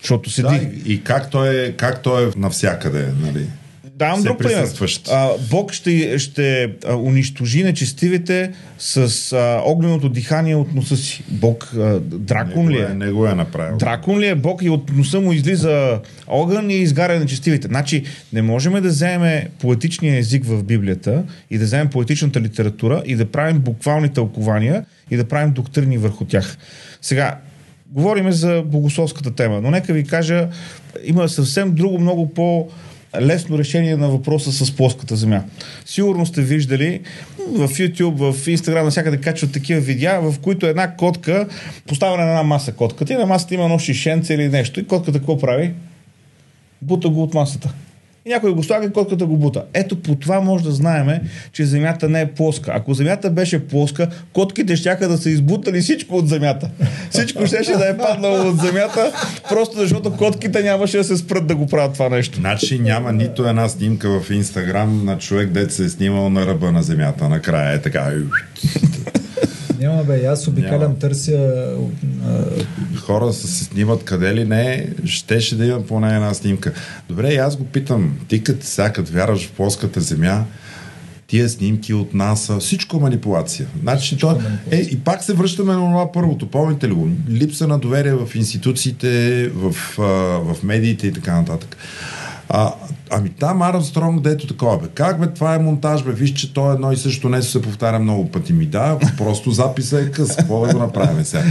Защото 0.00 0.30
седи. 0.30 0.58
Да, 0.58 0.90
и 0.90 1.04
как 1.04 1.30
той 1.30 1.64
е, 1.64 1.72
как 1.72 2.02
той 2.02 2.28
е 2.28 2.30
навсякъде, 2.36 3.08
нали? 3.20 3.46
Давам 4.02 4.22
друг 4.22 4.38
пример. 4.38 4.68
А, 5.10 5.30
Бог 5.50 5.72
ще, 5.72 6.18
ще 6.18 6.70
а, 6.86 6.94
унищожи 6.96 7.64
нечестивите 7.64 8.52
с 8.78 9.32
а, 9.32 9.62
огненото 9.64 10.08
дихание 10.08 10.56
от 10.56 10.74
носа 10.74 10.96
си. 10.96 11.24
Бог 11.28 11.72
а, 11.76 12.00
дракон 12.00 12.64
не 12.66 12.72
ли 12.72 12.80
е? 12.80 12.88
Не 12.88 13.10
го 13.10 13.26
е 13.26 13.34
направил. 13.34 13.76
Дракон 13.76 14.18
ли 14.20 14.26
е 14.26 14.34
Бог 14.34 14.62
и 14.62 14.70
от 14.70 14.92
носа 14.96 15.20
му 15.20 15.32
излиза 15.32 16.00
огън 16.26 16.70
и 16.70 16.74
изгаря 16.74 17.18
нечестивите. 17.18 17.68
Значи 17.68 18.04
не 18.32 18.42
можем 18.42 18.72
да 18.72 18.88
вземем 18.88 19.42
поетичния 19.60 20.18
език 20.18 20.44
в 20.44 20.62
Библията 20.64 21.24
и 21.50 21.58
да 21.58 21.64
вземем 21.64 21.88
поетичната 21.88 22.40
литература 22.40 23.02
и 23.06 23.16
да 23.16 23.26
правим 23.30 23.58
буквални 23.58 24.08
тълкования 24.08 24.84
и 25.10 25.16
да 25.16 25.24
правим 25.24 25.52
доктрини 25.52 25.98
върху 25.98 26.24
тях. 26.24 26.56
Сега, 27.02 27.38
говориме 27.90 28.32
за 28.32 28.62
богословската 28.66 29.34
тема, 29.34 29.60
но 29.60 29.70
нека 29.70 29.92
ви 29.92 30.04
кажа, 30.04 30.48
има 31.04 31.28
съвсем 31.28 31.74
друго, 31.74 31.98
много 31.98 32.34
по- 32.34 32.68
лесно 33.20 33.58
решение 33.58 33.96
на 33.96 34.08
въпроса 34.08 34.52
с 34.52 34.76
плоската 34.76 35.16
земя. 35.16 35.42
Сигурно 35.86 36.26
сте 36.26 36.42
виждали 36.42 37.00
в 37.38 37.68
YouTube, 37.68 38.32
в 38.32 38.46
Instagram, 38.46 38.82
навсякъде 38.82 39.16
качват 39.16 39.52
такива 39.52 39.80
видеа, 39.80 40.20
в 40.20 40.34
които 40.40 40.66
една 40.66 40.96
котка 40.96 41.48
поставена 41.86 42.24
на 42.24 42.30
една 42.30 42.42
маса 42.42 42.72
котката 42.72 43.12
и 43.12 43.16
на 43.16 43.26
масата 43.26 43.54
има 43.54 43.64
едно 43.64 43.78
шишенце 43.78 44.34
или 44.34 44.48
нещо 44.48 44.80
и 44.80 44.86
котката 44.86 45.18
какво 45.18 45.38
прави? 45.38 45.72
Бута 46.82 47.08
го 47.08 47.22
от 47.22 47.34
масата. 47.34 47.74
И 48.26 48.28
някой 48.28 48.54
го 48.54 48.62
слага 48.62 48.86
и 48.86 48.92
котката 48.92 49.26
го 49.26 49.36
бута. 49.36 49.64
Ето 49.74 50.02
по 50.02 50.14
това 50.14 50.40
може 50.40 50.64
да 50.64 50.70
знаем, 50.70 51.08
че 51.52 51.64
Земята 51.64 52.08
не 52.08 52.20
е 52.20 52.26
плоска. 52.26 52.72
Ако 52.74 52.94
Земята 52.94 53.30
беше 53.30 53.66
плоска, 53.66 54.08
котките 54.32 54.76
ще 54.76 54.94
да 54.94 55.18
са 55.18 55.30
избутали 55.30 55.80
всичко 55.80 56.16
от 56.16 56.28
Земята. 56.28 56.70
Всичко 57.10 57.46
ще, 57.46 57.62
ще 57.62 57.72
да 57.72 57.88
е 57.88 57.98
паднало 57.98 58.48
от 58.48 58.60
Земята, 58.60 59.12
просто 59.48 59.78
защото 59.78 60.16
котките 60.16 60.62
нямаше 60.62 60.96
да 60.96 61.04
се 61.04 61.16
спрат 61.16 61.46
да 61.46 61.56
го 61.56 61.66
правят 61.66 61.92
това 61.92 62.08
нещо. 62.08 62.38
Значи 62.38 62.78
няма 62.78 63.12
нито 63.12 63.48
една 63.48 63.68
снимка 63.68 64.20
в 64.20 64.30
Инстаграм 64.30 65.04
на 65.04 65.18
човек, 65.18 65.50
дет 65.50 65.72
се 65.72 65.84
е 65.84 65.88
снимал 65.88 66.30
на 66.30 66.46
ръба 66.46 66.72
на 66.72 66.82
Земята. 66.82 67.28
Накрая 67.28 67.74
е 67.74 67.82
така. 67.82 68.12
Няма 69.82 70.04
бе, 70.04 70.26
аз 70.26 70.48
обикалям, 70.48 70.96
търся... 70.96 71.66
Хора 72.96 73.32
са 73.32 73.48
се 73.48 73.64
снимат 73.64 74.04
къде 74.04 74.34
ли 74.34 74.44
не, 74.44 74.88
щеше 75.04 75.56
да 75.56 75.66
има 75.66 75.86
поне 75.86 76.14
една 76.14 76.34
снимка. 76.34 76.72
Добре, 77.08 77.32
и 77.32 77.36
аз 77.36 77.56
го 77.56 77.64
питам, 77.64 78.18
ти 78.28 78.42
като 78.42 78.66
сега 78.66 78.92
вярваш 78.98 79.46
в 79.46 79.52
плоската 79.52 80.00
земя, 80.00 80.44
тия 81.26 81.48
снимки 81.48 81.94
от 81.94 82.14
НАСА, 82.14 82.58
всичко 82.58 82.96
е 82.96 83.00
манипулация. 83.00 83.66
Значи, 83.82 84.18
то, 84.18 84.40
е, 84.70 84.76
и 84.76 84.98
пак 84.98 85.24
се 85.24 85.32
връщаме 85.32 85.72
на 85.72 85.78
това 85.78 86.12
първото. 86.12 86.50
Помните 86.50 86.88
ли 86.88 86.92
го? 86.92 87.08
Липса 87.30 87.66
на 87.66 87.78
доверие 87.78 88.14
в 88.14 88.34
институциите, 88.34 89.48
в, 89.54 89.74
в 90.44 90.56
медиите 90.62 91.06
и 91.06 91.12
така 91.12 91.34
нататък. 91.34 91.76
А, 92.54 92.72
ами 93.10 93.28
там 93.28 93.62
Армстронг, 93.62 94.22
дето 94.22 94.46
такова, 94.46 94.78
бе. 94.78 94.86
Как 94.94 95.20
бе, 95.20 95.26
това 95.26 95.54
е 95.54 95.58
монтаж, 95.58 96.02
бе, 96.02 96.12
виж, 96.12 96.32
че 96.32 96.54
то 96.54 96.70
е 96.70 96.74
едно 96.74 96.92
и 96.92 96.96
също 96.96 97.28
нещо 97.28 97.52
се 97.52 97.62
повтаря 97.62 97.98
много 97.98 98.30
пъти. 98.30 98.52
Ми 98.52 98.66
да, 98.66 98.98
просто 99.18 99.50
записа 99.50 100.00
е 100.00 100.10
къс. 100.10 100.36
Какво 100.36 100.66
да 100.66 100.72
го 100.72 100.78
направим 100.78 101.24
сега? 101.24 101.44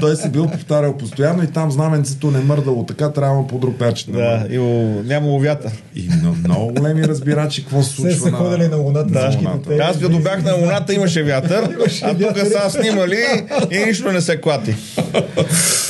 Той 0.00 0.16
се 0.16 0.28
бил 0.28 0.46
повтарял 0.46 0.96
постоянно 0.96 1.42
и 1.42 1.46
там 1.46 1.70
знаменцето 1.70 2.30
не 2.30 2.40
мърдало 2.40 2.86
така, 2.86 3.12
трябва 3.12 3.46
по 3.46 3.58
друг 3.58 3.80
начин. 3.80 4.12
Да, 4.12 4.46
и 4.50 4.58
нямало 5.06 5.40
вятър. 5.40 5.72
И 5.94 6.08
но, 6.22 6.34
много 6.44 6.74
големи 6.74 7.04
разбирачи 7.04 7.62
какво 7.62 7.82
се 7.82 7.94
случва. 7.94 8.12
Се 8.12 8.20
са 8.20 8.32
ходили 8.32 8.68
на 8.68 8.76
Луната. 8.76 9.12
Да, 9.12 9.30
да. 9.66 9.82
Аз 9.82 9.98
като 9.98 10.18
бях 10.18 10.44
на 10.44 10.54
Луната 10.54 10.94
имаше 10.94 11.22
вятър, 11.22 11.76
а 12.02 12.18
тук 12.18 12.38
са 12.38 12.70
снимали 12.70 13.16
и 13.70 13.78
нищо 13.86 14.12
не 14.12 14.20
се 14.20 14.40
клати. 14.40 14.74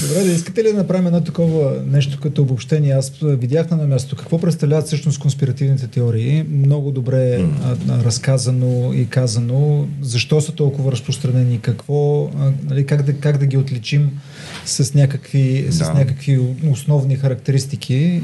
Добре, 0.02 0.24
да 0.24 0.30
искате 0.30 0.64
ли 0.64 0.72
да 0.72 0.78
направим 0.78 1.06
едно 1.06 1.20
такова 1.20 1.72
нещо 1.86 2.18
като 2.22 2.42
обобщение? 2.42 2.92
Аз 2.92 3.10
видях 3.22 3.70
на 3.70 3.86
място 3.86 4.16
какво 4.16 4.38
представляват 4.38 4.86
всъщност 4.86 5.20
конспиративните 5.20 5.86
теории. 5.86 6.44
Много 6.50 6.90
добре 6.90 7.38
mm. 7.38 8.04
разказано 8.04 8.92
и 8.92 9.06
казано. 9.06 9.86
Защо 10.00 10.40
са 10.40 10.52
толкова 10.52 10.92
разпространени? 10.92 11.60
Какво, 11.60 12.30
нали, 12.64 12.86
как, 12.86 13.02
да, 13.02 13.12
как 13.12 13.38
да 13.38 13.46
ги 13.46 13.56
отличим 13.56 14.20
с 14.64 14.94
някакви, 14.94 15.62
да. 15.66 15.72
с 15.72 15.94
някакви 15.94 16.40
основни 16.70 17.16
характеристики? 17.16 18.22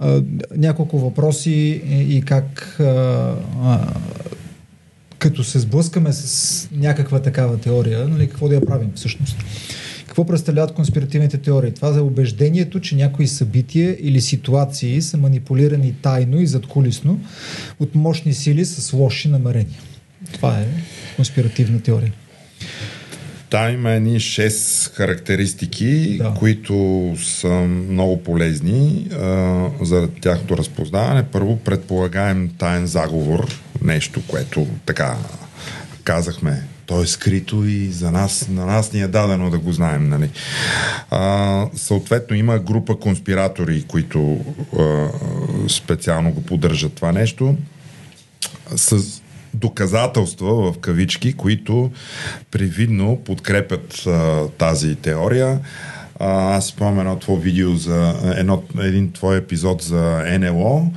А, 0.00 0.22
няколко 0.56 0.98
въпроси 0.98 1.82
и, 1.88 2.16
и 2.16 2.22
как 2.22 2.76
а, 2.80 3.34
а, 3.62 3.92
като 5.18 5.44
се 5.44 5.58
сблъскаме 5.58 6.12
с 6.12 6.68
някаква 6.72 7.22
такава 7.22 7.58
теория, 7.58 8.08
нали, 8.08 8.28
какво 8.28 8.48
да 8.48 8.54
я 8.54 8.66
правим 8.66 8.90
всъщност? 8.94 9.36
Какво 10.16 10.26
представляват 10.26 10.74
конспиративните 10.74 11.38
теории? 11.38 11.72
Това 11.72 11.92
за 11.92 12.02
убеждението, 12.02 12.80
че 12.80 12.96
някои 12.96 13.26
събития 13.26 13.96
или 14.00 14.20
ситуации 14.20 15.02
са 15.02 15.16
манипулирани 15.16 15.94
тайно 16.02 16.40
и 16.40 16.46
задкулисно 16.46 17.20
от 17.80 17.94
мощни 17.94 18.34
сили 18.34 18.64
с 18.64 18.92
лоши 18.92 19.28
намерения. 19.28 19.80
Това 20.32 20.58
е 20.58 20.66
конспиративна 21.16 21.82
теория. 21.82 22.12
Там 23.50 23.72
има 23.72 23.90
едни 23.90 24.20
6 24.20 24.92
характеристики, 24.94 26.18
да. 26.18 26.34
които 26.38 27.14
са 27.16 27.48
много 27.90 28.22
полезни 28.22 29.08
а, 29.12 29.68
за 29.82 30.08
тяхното 30.20 30.56
разпознаване. 30.56 31.22
Първо, 31.22 31.56
предполагаем 31.56 32.50
таен 32.58 32.86
заговор, 32.86 33.48
нещо, 33.82 34.22
което 34.28 34.66
така 34.86 35.16
казахме 36.04 36.62
то 36.86 37.02
е 37.02 37.06
скрито 37.06 37.64
и 37.64 37.86
за 37.86 38.10
нас, 38.10 38.48
на 38.48 38.66
нас 38.66 38.92
ни 38.92 39.00
е 39.00 39.08
дадено 39.08 39.50
да 39.50 39.58
го 39.58 39.72
знаем. 39.72 40.08
Нали? 40.08 40.30
А, 41.10 41.66
съответно 41.74 42.36
има 42.36 42.58
група 42.58 42.96
конспиратори, 42.96 43.82
които 43.82 44.44
а, 44.78 45.08
специално 45.68 46.32
го 46.32 46.42
поддържат 46.42 46.92
това 46.92 47.12
нещо. 47.12 47.56
С 48.76 49.22
доказателства 49.54 50.72
в 50.72 50.78
кавички, 50.78 51.32
които 51.32 51.90
привидно 52.50 53.16
подкрепят 53.24 54.06
а, 54.06 54.48
тази 54.58 54.96
теория. 54.96 55.60
А, 56.20 56.56
аз 56.56 56.66
спомням 56.66 57.00
едно 57.00 57.18
твое 57.18 57.40
видео 57.40 57.76
за 57.76 58.14
едно, 58.36 58.62
един 58.82 59.12
твой 59.12 59.36
епизод 59.36 59.82
за 59.82 60.24
НЛО, 60.40 60.92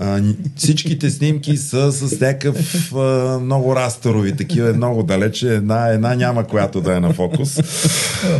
а, 0.00 0.22
всичките 0.56 1.10
снимки 1.10 1.56
са 1.56 1.92
с 1.92 2.20
някакъв 2.20 2.92
а, 2.94 3.38
много 3.42 3.76
расторови, 3.76 4.36
такива 4.36 4.72
много 4.72 5.02
далече. 5.02 5.54
Една, 5.54 5.88
една 5.88 6.14
няма, 6.14 6.44
която 6.44 6.80
да 6.80 6.96
е 6.96 7.00
на 7.00 7.12
фокус. 7.12 7.58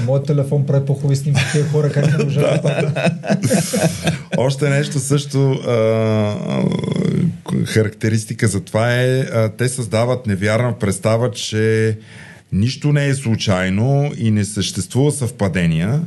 Моят 0.07 0.27
телефон 0.27 0.67
прави 0.67 0.87
по-хубави 0.87 1.17
снимки, 1.17 1.43
тия 1.53 1.69
хора 1.69 1.93
как 1.93 2.19
не 2.19 2.25
да 2.25 2.93
Още 4.39 4.69
нещо 4.69 4.99
също 4.99 5.53
а, 5.53 6.65
характеристика 7.65 8.49
за 8.49 8.61
това 8.61 8.95
е, 8.95 9.19
а, 9.21 9.49
те 9.49 9.69
създават 9.69 10.27
невярна 10.27 10.79
представа, 10.79 11.31
че 11.31 11.99
нищо 12.53 12.93
не 12.93 13.07
е 13.07 13.15
случайно 13.15 14.13
и 14.19 14.31
не 14.31 14.45
съществува 14.45 15.13
съвпадения. 15.13 16.01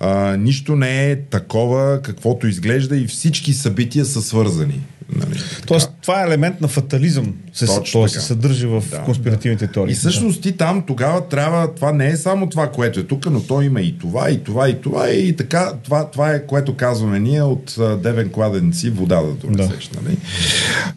А, 0.00 0.36
нищо 0.36 0.76
не 0.76 1.10
е 1.10 1.20
такова, 1.20 2.02
каквото 2.02 2.46
изглежда 2.46 2.96
и 2.96 3.06
всички 3.06 3.52
събития 3.52 4.04
са 4.04 4.22
свързани. 4.22 4.80
Нали, 5.12 5.38
Тоест, 5.66 5.90
това 6.02 6.20
е 6.22 6.26
елемент 6.26 6.60
на 6.60 6.68
фатализъм, 6.68 7.34
се, 7.52 7.66
това 7.92 8.08
се 8.08 8.20
съдържа 8.20 8.68
в 8.68 8.84
да, 8.90 9.02
конспиративните 9.02 9.66
теории. 9.66 9.92
И 9.92 9.94
всъщност 9.94 10.42
ти 10.42 10.56
там 10.56 10.84
тогава 10.86 11.28
трябва, 11.28 11.74
това 11.74 11.92
не 11.92 12.08
е 12.08 12.16
само 12.16 12.48
това, 12.48 12.70
което 12.70 13.00
е 13.00 13.02
тук, 13.02 13.26
но 13.26 13.42
то 13.42 13.62
има 13.62 13.80
и 13.80 13.98
това, 13.98 14.30
и 14.30 14.44
това, 14.44 14.68
и 14.68 14.80
това, 14.80 15.10
и 15.10 15.36
така, 15.36 15.72
това, 15.84 16.10
това 16.10 16.30
е 16.30 16.46
което 16.46 16.76
казваме 16.76 17.20
ние 17.20 17.42
от 17.42 17.78
девен 18.02 18.30
кладенци 18.30 18.90
вода 18.90 19.22
да 19.22 19.32
донесеш. 19.32 19.88
Да. 19.88 20.00
Нали? 20.02 20.16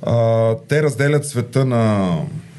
А, 0.02 0.56
те 0.68 0.84
разделят 0.84 1.28
света 1.28 1.66
на 1.66 2.14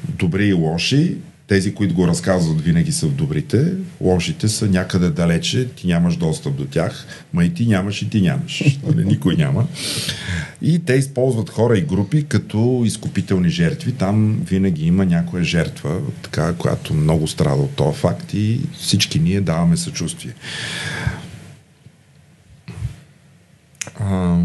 добри 0.09 0.47
и 0.47 0.53
лоши, 0.53 1.17
тези, 1.49 1.73
които 1.73 1.95
го 1.95 2.07
разказват, 2.07 2.61
винаги 2.61 2.91
са 2.91 3.07
в 3.07 3.13
добрите. 3.13 3.73
Лошите 4.01 4.47
са 4.47 4.67
някъде 4.67 5.09
далече, 5.09 5.67
ти 5.67 5.87
нямаш 5.87 6.15
достъп 6.15 6.55
до 6.55 6.65
тях, 6.65 7.05
ма 7.33 7.45
и 7.45 7.53
ти 7.53 7.65
нямаш 7.65 8.01
и 8.01 8.09
ти 8.09 8.21
нямаш. 8.21 8.79
Нали? 8.87 9.05
Никой 9.05 9.35
няма. 9.35 9.67
И 10.61 10.79
те 10.79 10.93
използват 10.93 11.49
хора 11.49 11.77
и 11.77 11.81
групи 11.81 12.23
като 12.23 12.81
изкупителни 12.85 13.49
жертви. 13.49 13.91
Там 13.91 14.41
винаги 14.45 14.85
има 14.85 15.05
някоя 15.05 15.43
жертва, 15.43 16.01
така, 16.21 16.53
която 16.53 16.93
много 16.93 17.27
страда 17.27 17.61
от 17.61 17.71
този 17.71 17.97
факт 17.97 18.33
и 18.33 18.59
всички 18.77 19.19
ние 19.19 19.41
даваме 19.41 19.77
съчувствие. 19.77 20.33
А, 23.99 24.39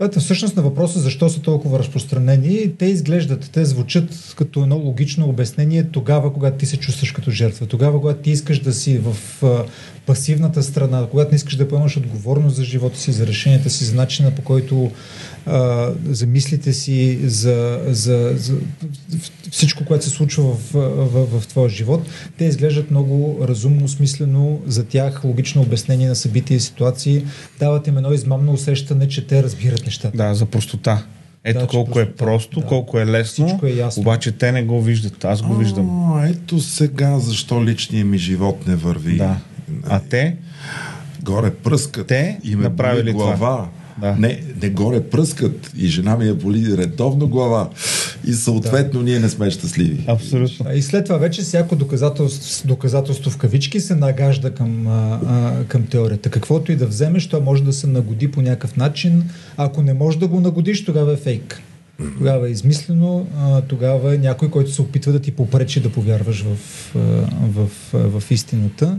Да, 0.00 0.20
всъщност 0.20 0.56
на 0.56 0.62
въпроса 0.62 1.00
защо 1.00 1.28
са 1.28 1.40
толкова 1.40 1.78
разпространени, 1.78 2.72
те 2.78 2.86
изглеждат, 2.86 3.50
те 3.52 3.64
звучат 3.64 4.34
като 4.36 4.62
едно 4.62 4.76
логично 4.76 5.28
обяснение 5.28 5.84
тогава, 5.84 6.32
когато 6.32 6.56
ти 6.58 6.66
се 6.66 6.76
чувстваш 6.76 7.12
като 7.12 7.30
жертва, 7.30 7.66
тогава, 7.66 8.00
когато 8.00 8.22
ти 8.22 8.30
искаш 8.30 8.58
да 8.58 8.72
си 8.72 8.98
в 8.98 9.16
а, 9.42 9.64
пасивната 10.06 10.62
страна, 10.62 11.06
когато 11.10 11.30
не 11.30 11.36
искаш 11.36 11.56
да 11.56 11.68
поемаш 11.68 11.96
отговорност 11.96 12.56
за 12.56 12.64
живота 12.64 12.98
си, 12.98 13.12
за 13.12 13.26
решенията 13.26 13.70
си, 13.70 13.84
за 13.84 13.94
начина 13.94 14.30
по 14.30 14.42
който 14.42 14.90
а, 15.46 15.92
за 16.04 16.26
мислите 16.26 16.72
си, 16.72 17.18
за, 17.28 17.80
за, 17.86 18.32
за 18.36 18.54
всичко, 19.50 19.84
което 19.84 20.04
се 20.04 20.10
случва 20.10 20.42
в, 20.44 20.72
в, 20.72 21.40
в, 21.40 21.46
твоя 21.46 21.68
живот, 21.68 22.08
те 22.38 22.44
изглеждат 22.44 22.90
много 22.90 23.38
разумно, 23.48 23.88
смислено, 23.88 24.60
за 24.66 24.84
тях 24.84 25.24
логично 25.24 25.62
обяснение 25.62 26.08
на 26.08 26.14
събития 26.16 26.56
и 26.56 26.60
ситуации, 26.60 27.24
дават 27.58 27.86
им 27.86 27.96
едно 27.96 28.12
измамно 28.12 28.52
усещане, 28.52 29.08
че 29.08 29.26
те 29.26 29.42
разбират 29.42 29.84
нещата. 29.86 30.16
Да, 30.16 30.34
за 30.34 30.46
простота. 30.46 31.04
Ето 31.44 31.60
Да, 31.60 31.66
колко 31.66 32.00
е 32.00 32.12
просто, 32.12 32.60
да. 32.60 32.66
колко 32.66 32.98
е 32.98 33.06
лесно, 33.06 33.46
Всичко 33.46 33.66
е 33.66 33.70
ясно. 33.70 34.00
обаче 34.00 34.32
те 34.32 34.52
не 34.52 34.62
го 34.62 34.82
виждат. 34.82 35.24
Аз 35.24 35.42
го 35.42 35.54
виждам. 35.54 36.12
А, 36.16 36.28
ето 36.28 36.60
сега 36.60 37.18
защо 37.18 37.64
личният 37.64 38.08
ми 38.08 38.18
живот 38.18 38.66
не 38.66 38.76
върви. 38.76 39.16
Да. 39.16 39.36
А 39.88 40.00
те? 40.00 40.36
Горе 41.22 41.54
пръскат. 41.54 42.06
Те 42.06 42.38
и 42.44 42.56
ме 42.56 42.62
направили 42.62 43.12
глава. 43.12 43.68
Да. 44.00 44.16
Не, 44.18 44.42
не 44.62 44.70
горе 44.70 45.00
пръскат 45.00 45.70
и 45.76 45.86
жена 45.86 46.16
ми 46.16 46.26
я 46.26 46.34
боли 46.34 46.76
редовно 46.76 47.28
глава. 47.28 47.70
И 48.26 48.32
съответно 48.32 49.02
ние 49.02 49.18
не 49.18 49.28
сме 49.28 49.50
щастливи. 49.50 50.04
Абсолютно. 50.06 50.72
И 50.74 50.82
след 50.82 51.04
това 51.04 51.18
вече 51.18 51.42
всяко 51.42 51.76
доказателство, 51.76 52.68
доказателство 52.68 53.30
в 53.30 53.36
кавички 53.36 53.80
се 53.80 53.94
нагажда 53.94 54.50
към, 54.50 54.86
а, 54.86 55.20
към 55.68 55.86
теорията. 55.86 56.30
Каквото 56.30 56.72
и 56.72 56.76
да 56.76 56.86
вземеш, 56.86 57.28
то 57.28 57.40
може 57.40 57.64
да 57.64 57.72
се 57.72 57.86
нагоди 57.86 58.30
по 58.30 58.42
някакъв 58.42 58.76
начин. 58.76 59.24
Ако 59.56 59.82
не 59.82 59.94
можеш 59.94 60.20
да 60.20 60.28
го 60.28 60.40
нагодиш, 60.40 60.84
тогава 60.84 61.12
е 61.12 61.16
фейк. 61.16 61.62
Тогава 62.18 62.48
е 62.48 62.50
измислено, 62.50 63.26
тогава 63.68 64.14
е 64.14 64.18
някой, 64.18 64.50
който 64.50 64.72
се 64.72 64.82
опитва 64.82 65.12
да 65.12 65.20
ти 65.20 65.32
попречи 65.32 65.80
да 65.80 65.92
повярваш 65.92 66.42
в, 66.42 66.56
в, 66.94 67.68
в, 67.92 68.20
в 68.20 68.30
истината. 68.30 68.98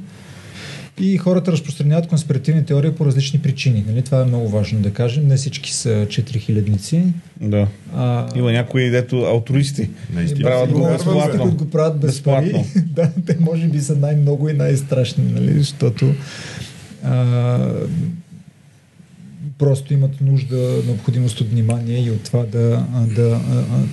И 0.99 1.17
хората 1.17 1.51
разпространяват 1.51 2.07
конспиративни 2.07 2.65
теории 2.65 2.91
по 2.91 3.05
различни 3.05 3.39
причини. 3.39 3.83
Нали? 3.87 4.01
Това 4.01 4.21
е 4.21 4.25
много 4.25 4.49
важно 4.49 4.79
да 4.79 4.93
кажем. 4.93 5.27
Не 5.27 5.37
всички 5.37 5.73
са 5.73 6.07
четирихилядници. 6.09 7.03
Да. 7.41 7.67
А, 7.95 8.27
Има 8.37 8.51
някои, 8.51 8.89
дето 8.89 9.17
алтруисти. 9.17 9.89
Наистина. 10.13 10.41
Правят 10.49 10.71
го 10.71 10.83
безплатно. 10.87 11.41
които 11.41 11.57
го 11.57 11.69
правят 11.69 11.99
без 11.99 12.07
Безплатно. 12.11 12.51
пари. 12.51 12.83
да, 12.85 13.11
те 13.25 13.37
може 13.39 13.67
би 13.67 13.79
са 13.79 13.95
най-много 13.95 14.49
и 14.49 14.53
най-страшни, 14.53 15.23
нали? 15.33 15.59
защото 15.59 16.13
а, 17.03 17.57
просто 19.57 19.93
имат 19.93 20.21
нужда, 20.21 20.81
необходимост 20.85 21.41
от 21.41 21.49
внимание 21.49 21.99
и 22.05 22.11
от 22.11 22.23
това 22.23 22.43
да, 22.43 22.85
да, 23.15 23.41
а, 23.51 23.57
а, 23.57 23.83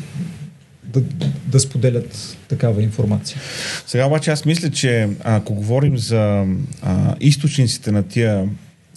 да, 1.01 1.31
да 1.47 1.61
споделят 1.61 2.37
такава 2.49 2.83
информация. 2.83 3.41
Сега 3.87 4.07
обаче 4.07 4.31
аз 4.31 4.45
мисля, 4.45 4.71
че 4.71 5.09
ако 5.25 5.55
говорим 5.55 5.99
за 5.99 6.47
а, 6.83 7.15
източниците 7.21 7.93
на 7.93 8.03
тия 8.03 8.49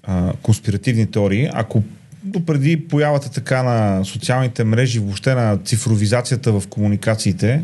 а, 0.03 0.33
конспиративни 0.41 1.11
теории, 1.11 1.49
ако 1.53 1.83
допреди 2.27 2.87
появата 2.87 3.31
така 3.31 3.63
на 3.63 4.05
социалните 4.05 4.63
мрежи, 4.63 4.99
въобще 4.99 5.35
на 5.35 5.57
цифровизацията 5.57 6.51
в 6.51 6.67
комуникациите, 6.67 7.61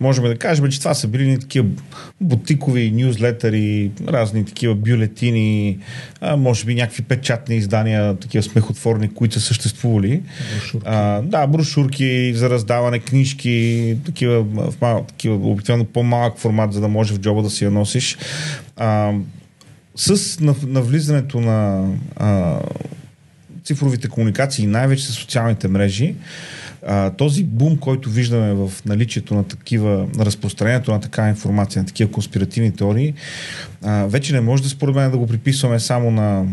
можем 0.00 0.24
да 0.24 0.38
кажем, 0.38 0.68
че 0.68 0.78
това 0.78 0.94
са 0.94 1.08
били 1.08 1.26
ни 1.26 1.38
такива 1.38 1.68
бутикови 2.20 2.90
нюзлетъри, 2.90 3.90
разни 4.08 4.44
такива 4.44 4.74
бюлетини, 4.74 5.78
а, 6.20 6.36
може 6.36 6.64
би 6.64 6.74
някакви 6.74 7.02
печатни 7.02 7.56
издания, 7.56 8.16
такива 8.16 8.42
смехотворни, 8.42 9.14
които 9.14 9.34
са 9.34 9.40
съществували. 9.40 10.22
Брошурки. 10.54 10.86
А, 10.88 11.22
да, 11.22 11.46
брошурки 11.46 12.34
за 12.34 12.50
раздаване, 12.50 12.98
книжки, 12.98 13.96
такива, 14.06 14.42
в 14.42 14.74
мал, 14.80 15.04
такива 15.08 15.34
обикновено 15.34 15.84
по-малък 15.84 16.38
формат, 16.38 16.72
за 16.72 16.80
да 16.80 16.88
може 16.88 17.14
в 17.14 17.18
джоба 17.18 17.42
да 17.42 17.50
си 17.50 17.64
я 17.64 17.70
носиш. 17.70 18.18
А, 18.76 19.12
с 19.96 20.16
нав- 20.40 20.66
навлизането 20.66 21.40
на 21.40 21.88
а, 22.16 22.58
цифровите 23.64 24.08
комуникации, 24.08 24.66
най-вече 24.66 25.06
с 25.06 25.12
социалните 25.12 25.68
мрежи, 25.68 26.14
а, 26.86 27.10
този 27.10 27.44
бум, 27.44 27.76
който 27.76 28.10
виждаме 28.10 28.52
в 28.52 28.72
наличието 28.86 29.34
на 29.34 29.44
такива, 29.44 30.06
на 30.16 30.26
разпространението 30.26 30.90
на 30.90 31.00
такава 31.00 31.28
информация, 31.28 31.82
на 31.82 31.86
такива 31.86 32.10
конспиративни 32.10 32.76
теории, 32.76 33.14
а, 33.82 34.06
вече 34.06 34.32
не 34.32 34.40
може 34.40 34.62
да 34.62 34.68
според 34.68 34.94
мен 34.94 35.10
да 35.10 35.18
го 35.18 35.26
приписваме 35.26 35.80
само 35.80 36.10
на, 36.10 36.46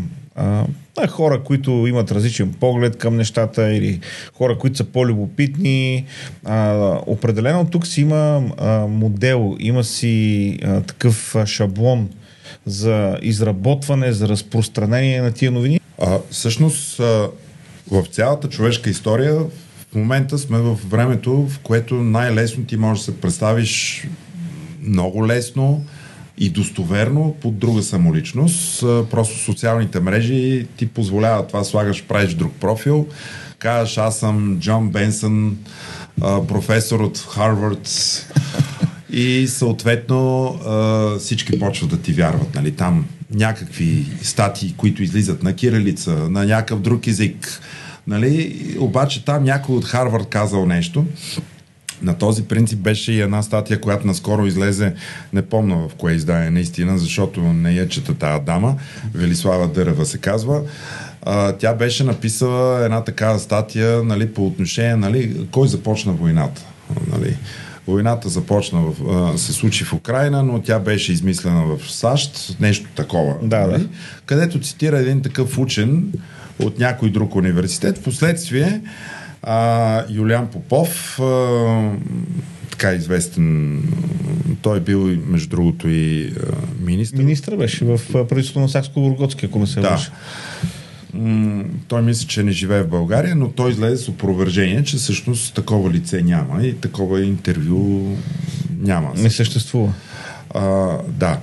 на 0.96 1.08
хора, 1.08 1.42
които 1.44 1.70
имат 1.70 2.12
различен 2.12 2.52
поглед 2.52 2.98
към 2.98 3.16
нещата 3.16 3.72
или 3.74 4.00
хора, 4.34 4.58
които 4.58 4.76
са 4.76 4.84
по-любопитни. 4.84 6.04
А, 6.44 6.72
определено 7.06 7.64
тук 7.64 7.86
си 7.86 8.00
има 8.00 8.42
а, 8.58 8.86
модел, 8.86 9.56
има 9.60 9.84
си 9.84 10.58
а, 10.64 10.80
такъв 10.80 11.36
шаблон 11.46 12.08
за 12.66 13.18
изработване, 13.22 14.12
за 14.12 14.28
разпространение 14.28 15.22
на 15.22 15.32
тия 15.32 15.50
новини. 15.50 15.80
А, 16.02 16.18
всъщност, 16.30 17.00
а, 17.00 17.30
в 17.90 18.04
цялата 18.10 18.48
човешка 18.48 18.90
история, 18.90 19.34
в 19.92 19.94
момента 19.94 20.38
сме 20.38 20.58
в 20.58 20.78
времето, 20.88 21.46
в 21.48 21.58
което 21.58 21.94
най-лесно 21.94 22.64
ти 22.64 22.76
можеш 22.76 23.04
да 23.04 23.12
се 23.12 23.20
представиш 23.20 24.04
много 24.82 25.26
лесно 25.26 25.84
и 26.38 26.50
достоверно 26.50 27.36
под 27.40 27.58
друга 27.58 27.82
самоличност. 27.82 28.80
Просто 29.10 29.38
социалните 29.38 30.00
мрежи 30.00 30.66
ти 30.76 30.86
позволяват 30.86 31.48
това, 31.48 31.64
слагаш, 31.64 32.04
правиш 32.04 32.34
друг 32.34 32.52
профил, 32.60 33.06
казваш, 33.58 33.98
аз 33.98 34.18
съм 34.18 34.58
Джон 34.60 34.90
Бенсън, 34.90 35.58
професор 36.20 37.00
от 37.00 37.18
Харвард, 37.18 37.88
и 39.10 39.46
съответно 39.48 40.58
всички 41.18 41.58
почват 41.58 41.90
да 41.90 41.98
ти 41.98 42.12
вярват. 42.12 42.54
Нали? 42.54 42.72
Там 42.72 43.06
някакви 43.34 44.06
статии, 44.22 44.74
които 44.76 45.02
излизат 45.02 45.42
на 45.42 45.54
кирилица, 45.54 46.10
на 46.10 46.44
някакъв 46.44 46.80
друг 46.80 47.06
език. 47.06 47.60
Нали? 48.06 48.56
Обаче 48.78 49.24
там 49.24 49.44
някой 49.44 49.76
от 49.76 49.84
Харвард 49.84 50.28
казал 50.28 50.66
нещо. 50.66 51.04
На 52.02 52.14
този 52.18 52.42
принцип 52.42 52.78
беше 52.78 53.12
и 53.12 53.20
една 53.20 53.42
статия, 53.42 53.80
която 53.80 54.06
наскоро 54.06 54.46
излезе, 54.46 54.94
не 55.32 55.42
помня 55.42 55.76
в 55.76 55.94
кое 55.94 56.12
издание 56.12 56.50
наистина, 56.50 56.98
защото 56.98 57.40
не 57.40 57.72
я 57.72 57.88
чета 57.88 58.14
тази 58.14 58.44
дама, 58.44 58.76
Велислава 59.14 59.68
Дърева 59.68 60.06
се 60.06 60.18
казва. 60.18 60.62
Тя 61.58 61.74
беше 61.74 62.04
написала 62.04 62.84
една 62.84 63.04
такава 63.04 63.38
статия 63.38 64.02
нали, 64.02 64.34
по 64.34 64.46
отношение, 64.46 64.96
нали, 64.96 65.46
кой 65.50 65.68
започна 65.68 66.12
войната. 66.12 66.62
Нали. 67.12 67.36
Войната 67.86 68.28
започна, 68.28 68.80
в, 68.80 69.10
а, 69.34 69.38
се 69.38 69.52
случи 69.52 69.84
в 69.84 69.92
Украина, 69.92 70.42
но 70.42 70.62
тя 70.62 70.78
беше 70.78 71.12
измислена 71.12 71.66
в 71.66 71.92
САЩ, 71.92 72.56
нещо 72.60 72.88
такова. 72.94 73.34
Да, 73.42 73.66
нали, 73.66 73.82
да. 73.82 73.88
Където 74.26 74.60
цитира 74.60 74.98
един 74.98 75.22
такъв 75.22 75.58
учен 75.58 76.12
от 76.58 76.78
някой 76.78 77.10
друг 77.10 77.34
университет. 77.34 77.98
Впоследствие 77.98 78.80
а, 79.42 80.04
Юлиан 80.10 80.46
Попов, 80.46 81.20
а, 81.20 81.90
така 82.70 82.92
известен, 82.92 83.82
той 84.62 84.80
бил, 84.80 85.16
между 85.26 85.48
другото, 85.48 85.88
и 85.88 86.26
а, 86.26 86.52
министр. 86.80 87.18
Министър 87.18 87.56
беше 87.56 87.84
в 87.84 88.00
правителството 88.12 88.60
на 88.60 88.68
Сакско-Бургоцки, 88.68 89.46
ако 89.46 89.58
не 89.58 89.66
се 89.66 89.80
Да. 89.80 89.98
М, 91.14 91.64
той 91.88 92.02
мисли, 92.02 92.26
че 92.26 92.42
не 92.42 92.52
живее 92.52 92.82
в 92.82 92.88
България, 92.88 93.36
но 93.36 93.48
той 93.48 93.70
излезе 93.70 94.04
с 94.04 94.08
опровержение, 94.08 94.84
че 94.84 94.96
всъщност 94.96 95.54
такова 95.54 95.90
лице 95.90 96.22
няма 96.22 96.62
и 96.62 96.74
такова 96.74 97.22
интервю 97.22 98.16
няма. 98.80 99.12
Не 99.16 99.30
съществува. 99.30 99.92
А, 100.54 100.98
да. 101.08 101.38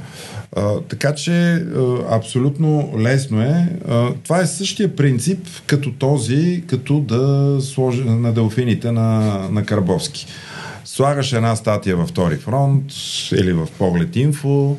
А, 0.56 0.80
така 0.90 1.16
че 1.16 1.66
абсолютно 2.12 2.94
лесно 3.00 3.42
е. 3.42 3.70
А, 3.90 4.14
това 4.24 4.42
е 4.42 4.46
същия 4.46 4.96
принцип 4.96 5.48
като 5.66 5.92
този, 5.92 6.64
като 6.68 7.00
да 7.00 7.58
сложи 7.62 8.04
на 8.04 8.34
делфините 8.34 8.92
на, 8.92 9.40
на 9.52 9.66
Карбовски. 9.66 10.28
Слагаш 10.86 11.34
една 11.34 11.56
статия 11.56 11.96
във 11.96 12.10
втори 12.10 12.38
фронт 12.38 12.86
или 13.32 13.54
в 13.54 13.68
поглед 13.78 14.16
инфо, 14.16 14.78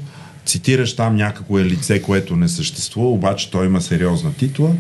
цитираш 0.51 0.97
там 0.97 1.17
някакво 1.17 1.59
е 1.59 1.65
лице, 1.65 2.03
което 2.03 2.37
не 2.37 2.49
съществува, 2.49 3.11
обаче 3.11 3.51
той 3.51 3.67
има 3.67 3.81
сериозна 3.81 4.35
титла 4.35 4.75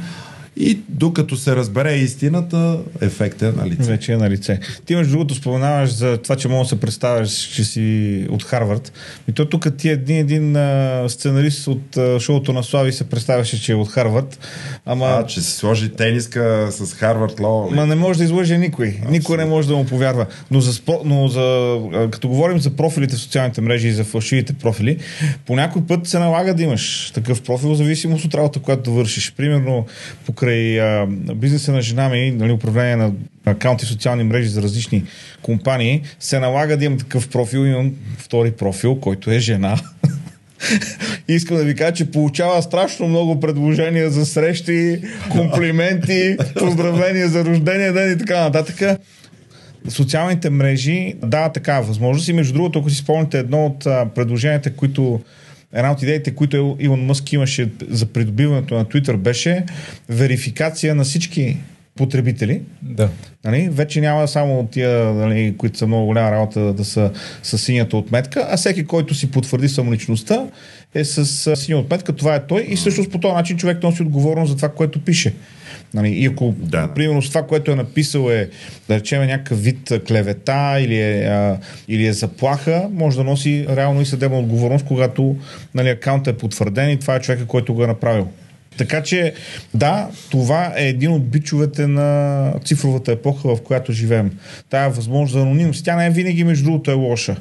и 0.56 0.78
докато 0.88 1.36
се 1.36 1.56
разбере 1.56 1.94
истината, 1.94 2.78
ефектът 3.00 3.54
е 3.54 3.60
на 3.60 3.66
лице. 3.66 3.82
Вече 3.82 4.12
е 4.12 4.16
на 4.16 4.30
лице. 4.30 4.60
Ти 4.86 4.96
между 4.96 5.12
другото 5.12 5.34
споменаваш 5.34 5.90
за 5.90 6.16
това, 6.16 6.36
че 6.36 6.48
мога 6.48 6.62
да 6.62 6.68
се 6.68 6.80
представяш, 6.80 7.30
че 7.30 7.64
си 7.64 8.26
от 8.30 8.42
Харвард. 8.42 8.92
И 9.28 9.32
то 9.32 9.44
тук 9.48 9.76
ти 9.76 9.88
един, 9.88 10.16
един 10.16 10.56
а, 10.56 11.04
сценарист 11.08 11.66
от 11.66 11.96
а, 11.96 12.20
шоуто 12.20 12.52
на 12.52 12.62
Слави 12.62 12.92
се 12.92 13.04
представяше, 13.04 13.62
че 13.62 13.72
е 13.72 13.74
от 13.74 13.88
Харвард. 13.88 14.38
Ама, 14.86 15.06
А, 15.06 15.26
че 15.26 15.40
си 15.40 15.52
сложи 15.52 15.88
тениска 15.88 16.68
с 16.70 16.94
Харвард 16.94 17.40
Лоу. 17.40 17.70
ма 17.70 17.86
не 17.86 17.94
може 17.94 18.18
да 18.18 18.24
излъже 18.24 18.58
никой. 18.58 19.00
Никой 19.08 19.36
не 19.36 19.44
може 19.44 19.68
да 19.68 19.76
му 19.76 19.86
повярва. 19.86 20.26
Но, 20.50 20.60
за, 20.60 20.72
спо- 20.72 21.00
но 21.04 21.28
за, 21.28 21.78
като 22.10 22.28
говорим 22.28 22.58
за 22.60 22.70
профилите 22.70 23.16
в 23.16 23.20
социалните 23.20 23.60
мрежи 23.60 23.88
и 23.88 23.92
за 23.92 24.04
фалшивите 24.04 24.52
профили, 24.52 24.98
по 25.46 25.56
някой 25.56 25.82
път 25.86 26.06
се 26.06 26.18
налага 26.18 26.54
да 26.54 26.62
имаш 26.62 27.10
такъв 27.14 27.42
профил, 27.42 27.68
в 27.70 27.76
зависимост 27.76 28.24
от 28.24 28.34
работа, 28.34 28.60
която 28.60 28.82
да 28.82 28.96
вършиш. 28.96 29.34
Примерно, 29.36 29.86
по 30.26 30.32
покрай 30.40 30.80
а, 30.80 31.06
бизнеса 31.34 31.72
на 31.72 31.82
жена 31.82 32.08
ми, 32.08 32.30
нали, 32.30 32.52
управление 32.52 32.96
на 32.96 33.12
акаунти 33.44 33.84
в 33.84 33.88
социални 33.88 34.24
мрежи 34.24 34.48
за 34.48 34.62
различни 34.62 35.04
компании, 35.42 36.02
се 36.20 36.38
налага 36.38 36.76
да 36.76 36.84
имам 36.84 36.98
такъв 36.98 37.28
профил. 37.28 37.58
Имам 37.58 37.94
втори 38.18 38.50
профил, 38.50 38.96
който 38.96 39.30
е 39.30 39.38
жена. 39.38 39.76
Искам 41.28 41.56
да 41.56 41.64
ви 41.64 41.74
кажа, 41.74 41.92
че 41.92 42.10
получава 42.10 42.62
страшно 42.62 43.08
много 43.08 43.40
предложения 43.40 44.10
за 44.10 44.26
срещи, 44.26 45.02
комплименти, 45.30 46.36
поздравления 46.58 47.28
за 47.28 47.44
рождения 47.44 47.92
ден 47.92 48.12
и 48.12 48.18
така 48.18 48.40
нататък. 48.40 49.00
Социалните 49.88 50.50
мрежи 50.50 51.14
дават 51.24 51.52
такава 51.52 51.86
възможност 51.86 52.28
и 52.28 52.32
между 52.32 52.54
другото, 52.54 52.78
ако 52.78 52.90
си 52.90 52.96
спомните 52.96 53.38
едно 53.38 53.66
от 53.66 53.84
предложенията, 54.14 54.72
които 54.72 55.20
една 55.74 55.92
от 55.92 56.02
идеите, 56.02 56.34
които 56.34 56.76
Илон 56.80 57.04
Мъск 57.04 57.32
имаше 57.32 57.68
за 57.88 58.06
придобиването 58.06 58.74
на 58.74 58.84
Twitter 58.84 59.16
беше 59.16 59.64
верификация 60.08 60.94
на 60.94 61.04
всички 61.04 61.56
потребители. 61.96 62.62
Да. 62.82 63.08
Нали? 63.44 63.68
Вече 63.72 64.00
няма 64.00 64.28
само 64.28 64.66
тия, 64.66 65.04
нали, 65.04 65.54
които 65.58 65.78
са 65.78 65.86
много 65.86 66.06
голяма 66.06 66.30
работа 66.30 66.72
да 66.72 66.84
са 66.84 67.10
с 67.42 67.58
синята 67.58 67.96
отметка, 67.96 68.46
а 68.50 68.56
всеки, 68.56 68.84
който 68.84 69.14
си 69.14 69.30
потвърди 69.30 69.68
самоличността 69.68 70.46
е 70.94 71.04
с 71.04 71.56
синя 71.56 71.78
отметка, 71.78 72.12
това 72.12 72.34
е 72.34 72.46
той 72.46 72.66
и 72.68 72.76
всъщност 72.76 73.10
по 73.10 73.20
този 73.20 73.34
начин 73.34 73.56
човек 73.56 73.82
носи 73.82 74.02
отговорност 74.02 74.50
за 74.50 74.56
това, 74.56 74.68
което 74.68 75.04
пише. 75.04 75.34
Нали, 75.94 76.08
и 76.08 76.26
ако, 76.26 76.54
да. 76.58 76.94
примерно, 76.94 77.22
с 77.22 77.28
това, 77.28 77.46
което 77.46 77.70
е 77.70 77.74
написал 77.74 78.30
е, 78.30 78.48
да 78.88 78.96
речем, 78.96 79.26
някакъв 79.26 79.62
вид 79.62 79.92
клевета 80.08 80.76
или 80.80 81.00
е, 81.00 81.24
а, 81.24 81.58
или 81.88 82.06
е 82.06 82.12
заплаха, 82.12 82.88
може 82.92 83.16
да 83.16 83.24
носи 83.24 83.66
реално 83.68 84.00
и 84.00 84.06
съдебна 84.06 84.38
отговорност, 84.38 84.84
когато 84.86 85.36
нали, 85.74 85.88
акаунтът 85.88 86.34
е 86.34 86.38
потвърден 86.38 86.90
и 86.90 86.98
това 86.98 87.16
е 87.16 87.20
човека, 87.20 87.46
който 87.46 87.74
го 87.74 87.84
е 87.84 87.86
направил. 87.86 88.28
Така 88.76 89.02
че, 89.02 89.32
да, 89.74 90.08
това 90.30 90.72
е 90.76 90.88
един 90.88 91.10
от 91.10 91.28
бичовете 91.30 91.86
на 91.86 92.52
цифровата 92.64 93.12
епоха, 93.12 93.56
в 93.56 93.62
която 93.62 93.92
живеем. 93.92 94.30
Тая 94.70 94.90
възможност 94.90 95.32
за 95.32 95.40
анонимност. 95.40 95.84
Тя 95.84 95.96
не 95.96 96.06
е 96.06 96.10
винаги, 96.10 96.44
между 96.44 96.64
другото, 96.64 96.90
е 96.90 96.94
лоша. 96.94 97.36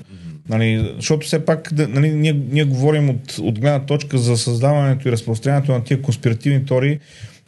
Нали, 0.50 0.94
защото 0.96 1.28
все 1.28 1.46
пак 1.46 1.72
нали, 1.72 2.10
ние, 2.10 2.34
ние 2.52 2.64
говорим 2.64 3.10
от, 3.10 3.38
от 3.38 3.60
гледна 3.60 3.80
точка 3.80 4.18
за 4.18 4.38
създаването 4.38 5.08
и 5.08 5.12
разпространението 5.12 5.72
на 5.72 5.84
тия 5.84 6.02
конспиративни 6.02 6.66
теории, 6.66 7.00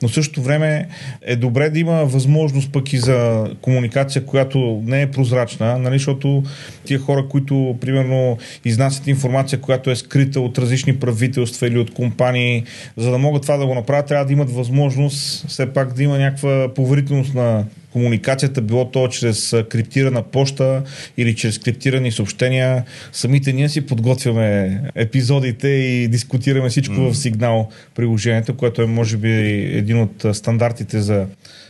но 0.01 0.07
в 0.07 0.13
същото 0.13 0.41
време 0.41 0.87
е 1.21 1.35
добре 1.35 1.69
да 1.69 1.79
има 1.79 2.05
възможност 2.05 2.71
пък 2.71 2.93
и 2.93 2.97
за 2.97 3.49
комуникация, 3.61 4.25
която 4.25 4.81
не 4.85 5.01
е 5.01 5.11
прозрачна, 5.11 5.77
нали, 5.77 5.95
защото 5.95 6.43
тия 6.85 6.99
хора, 6.99 7.27
които 7.29 7.77
примерно 7.81 8.37
изнасят 8.65 9.07
информация, 9.07 9.61
която 9.61 9.91
е 9.91 9.95
скрита 9.95 10.41
от 10.41 10.57
различни 10.57 10.99
правителства 10.99 11.67
или 11.67 11.79
от 11.79 11.93
компании, 11.93 12.63
за 12.97 13.11
да 13.11 13.17
могат 13.17 13.41
това 13.41 13.57
да 13.57 13.65
го 13.65 13.75
направят, 13.75 14.07
трябва 14.07 14.25
да 14.25 14.33
имат 14.33 14.51
възможност 14.51 15.47
все 15.47 15.73
пак 15.73 15.93
да 15.93 16.03
има 16.03 16.17
някаква 16.17 16.73
поверителност 16.73 17.33
на 17.33 17.65
комуникацията, 17.91 18.61
било 18.61 18.91
то 18.91 19.07
чрез 19.07 19.55
криптирана 19.69 20.23
почта 20.23 20.83
или 21.17 21.35
чрез 21.35 21.59
криптирани 21.59 22.11
съобщения. 22.11 22.83
Самите 23.11 23.53
ние 23.53 23.69
си 23.69 23.81
подготвяме 23.81 24.81
епизодите 24.95 25.67
и 25.67 26.07
дискутираме 26.07 26.69
всичко 26.69 26.95
mm. 26.95 27.11
в 27.11 27.17
сигнал 27.17 27.69
приложението, 27.95 28.57
което 28.57 28.81
е 28.81 28.85
може 28.85 29.17
би 29.17 29.31
един 29.77 30.01
от 30.01 30.25
стандартите 30.33 31.01
за 31.01 31.25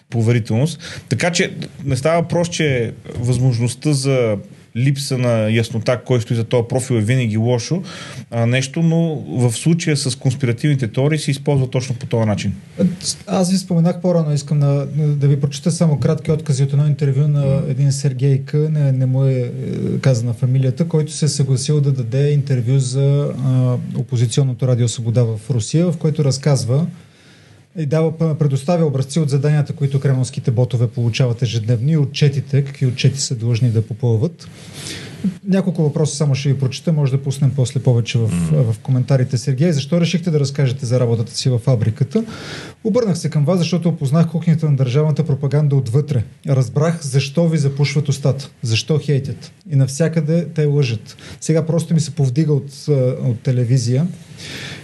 поверителност. 0.10 1.04
Така 1.10 1.32
че 1.32 1.52
не 1.86 1.98
става 1.98 2.22
въпрос, 2.22 2.50
че 2.50 2.92
възможността 3.20 3.94
за 3.94 4.38
липса 4.76 5.18
на 5.18 5.50
яснота 5.50 6.02
кой 6.06 6.22
стои 6.22 6.36
за 6.36 6.44
този 6.44 6.64
профил 6.70 6.96
е 6.96 7.02
винаги 7.02 7.38
лошо 7.38 7.84
а, 8.32 8.46
нещо, 8.46 8.82
но 8.84 9.16
в 9.16 9.52
случая 9.52 9.98
с 9.98 10.16
конспиративните 10.16 10.88
теории 10.88 11.20
се 11.20 11.32
използва 11.32 11.70
точно 11.70 11.96
по 11.96 12.06
този 12.06 12.26
начин. 12.26 12.54
Аз 13.28 13.52
ви 13.52 13.58
споменах 13.58 14.02
по-рано, 14.02 14.34
искам 14.34 14.60
на, 14.60 14.86
да 14.96 15.28
ви 15.28 15.40
прочета 15.40 15.72
само 15.72 16.00
кратки 16.00 16.32
откази 16.32 16.64
от 16.64 16.74
едно 16.74 16.88
интервю 16.88 17.28
на 17.28 17.64
един 17.68 17.92
Сергей 17.92 18.42
К, 18.46 18.54
не, 18.54 18.92
не 18.92 19.06
му 19.06 19.24
е, 19.24 19.32
е 19.34 19.52
казана 20.02 20.34
фамилията, 20.34 20.88
който 20.88 21.12
се 21.12 21.26
е 21.26 21.30
съгласил 21.30 21.82
да 21.82 21.92
даде 21.92 22.32
интервю 22.32 22.80
за 22.80 23.34
а, 23.46 23.78
опозиционното 23.96 24.68
радио 24.68 24.88
Свобода 24.88 25.24
в 25.24 25.40
Русия, 25.50 25.92
в 25.92 25.98
което 25.98 26.26
разказва 26.26 26.88
и 27.78 27.86
дава, 27.86 28.38
предоставя 28.38 28.86
образци 28.86 29.20
от 29.20 29.30
заданията, 29.30 29.74
които 29.74 30.00
кремлските 30.00 30.52
ботове 30.52 30.88
получават 30.88 31.42
ежедневни 31.42 31.92
и 31.92 31.98
отчетите, 31.98 32.66
какви 32.66 32.86
отчети 32.86 33.20
са 33.20 33.36
длъжни 33.36 33.70
да 33.70 33.82
попълват. 33.82 34.48
Няколко 35.48 35.84
въпроса 35.84 36.16
само 36.16 36.36
ще 36.36 36.50
ви 36.50 36.60
прочета, 36.60 36.94
може 36.94 37.12
да 37.12 37.22
пуснем 37.22 37.52
после 37.56 37.80
повече 37.80 38.18
в, 38.18 38.28
в 38.52 38.80
коментарите. 38.80 39.38
Сергей, 39.38 39.72
защо 39.72 40.02
решихте 40.02 40.32
да 40.32 40.40
разкажете 40.40 40.86
за 40.86 41.00
работата 41.00 41.36
си 41.36 41.50
във 41.50 41.62
фабриката? 41.62 42.24
Обърнах 42.84 43.18
се 43.18 43.30
към 43.30 43.46
вас, 43.46 43.60
защото 43.60 43.90
опознах 43.90 44.28
кухнята 44.28 44.70
на 44.70 44.76
държавната 44.76 45.24
пропаганда 45.24 45.76
отвътре. 45.76 46.24
Разбрах 46.48 47.02
защо 47.02 47.48
ви 47.48 47.58
запушват 47.58 48.10
устата, 48.10 48.50
защо 48.62 49.00
хейтят. 49.00 49.52
И 49.72 49.76
навсякъде 49.76 50.46
те 50.46 50.66
лъжат. 50.66 51.18
Сега 51.42 51.66
просто 51.66 51.94
ми 51.94 52.00
се 52.00 52.12
повдига 52.12 52.54
от, 52.54 52.88
от 53.24 53.40
телевизия. 53.40 54.08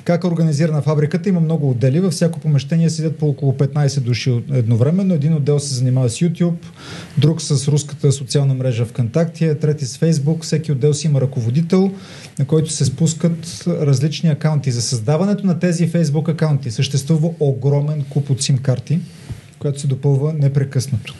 Как 0.03 0.23
е 0.23 0.27
организирана 0.27 0.81
фабриката? 0.81 1.29
Има 1.29 1.39
много 1.39 1.69
отдели. 1.69 1.99
Във 1.99 2.13
всяко 2.13 2.39
помещение 2.39 2.89
седят 2.89 3.17
по 3.17 3.27
около 3.27 3.53
15 3.53 3.99
души 3.99 4.43
едновременно. 4.51 5.13
Един 5.13 5.33
отдел 5.33 5.59
се 5.59 5.73
занимава 5.73 6.09
с 6.09 6.19
YouTube, 6.19 6.55
друг 7.17 7.41
с 7.41 7.67
руската 7.67 8.11
социална 8.11 8.53
мрежа 8.53 8.85
ВКонтакте, 8.85 9.55
трети 9.55 9.85
с 9.85 9.97
Facebook. 9.97 10.26
Всеки 10.41 10.71
отдел 10.71 10.93
си 10.93 11.07
има 11.07 11.21
ръководител, 11.21 11.91
на 12.39 12.45
който 12.45 12.71
се 12.71 12.85
спускат 12.85 13.63
различни 13.67 14.29
акаунти. 14.29 14.71
За 14.71 14.81
създаването 14.81 15.47
на 15.47 15.59
тези 15.59 15.91
Facebook 15.91 16.31
акаунти 16.31 16.71
съществува 16.71 17.29
огромен 17.39 18.05
куп 18.09 18.29
от 18.29 18.41
сим 18.41 18.57
карти, 18.57 18.99
която 19.59 19.79
се 19.79 19.87
допълва 19.87 20.33
непрекъснато. 20.33 21.15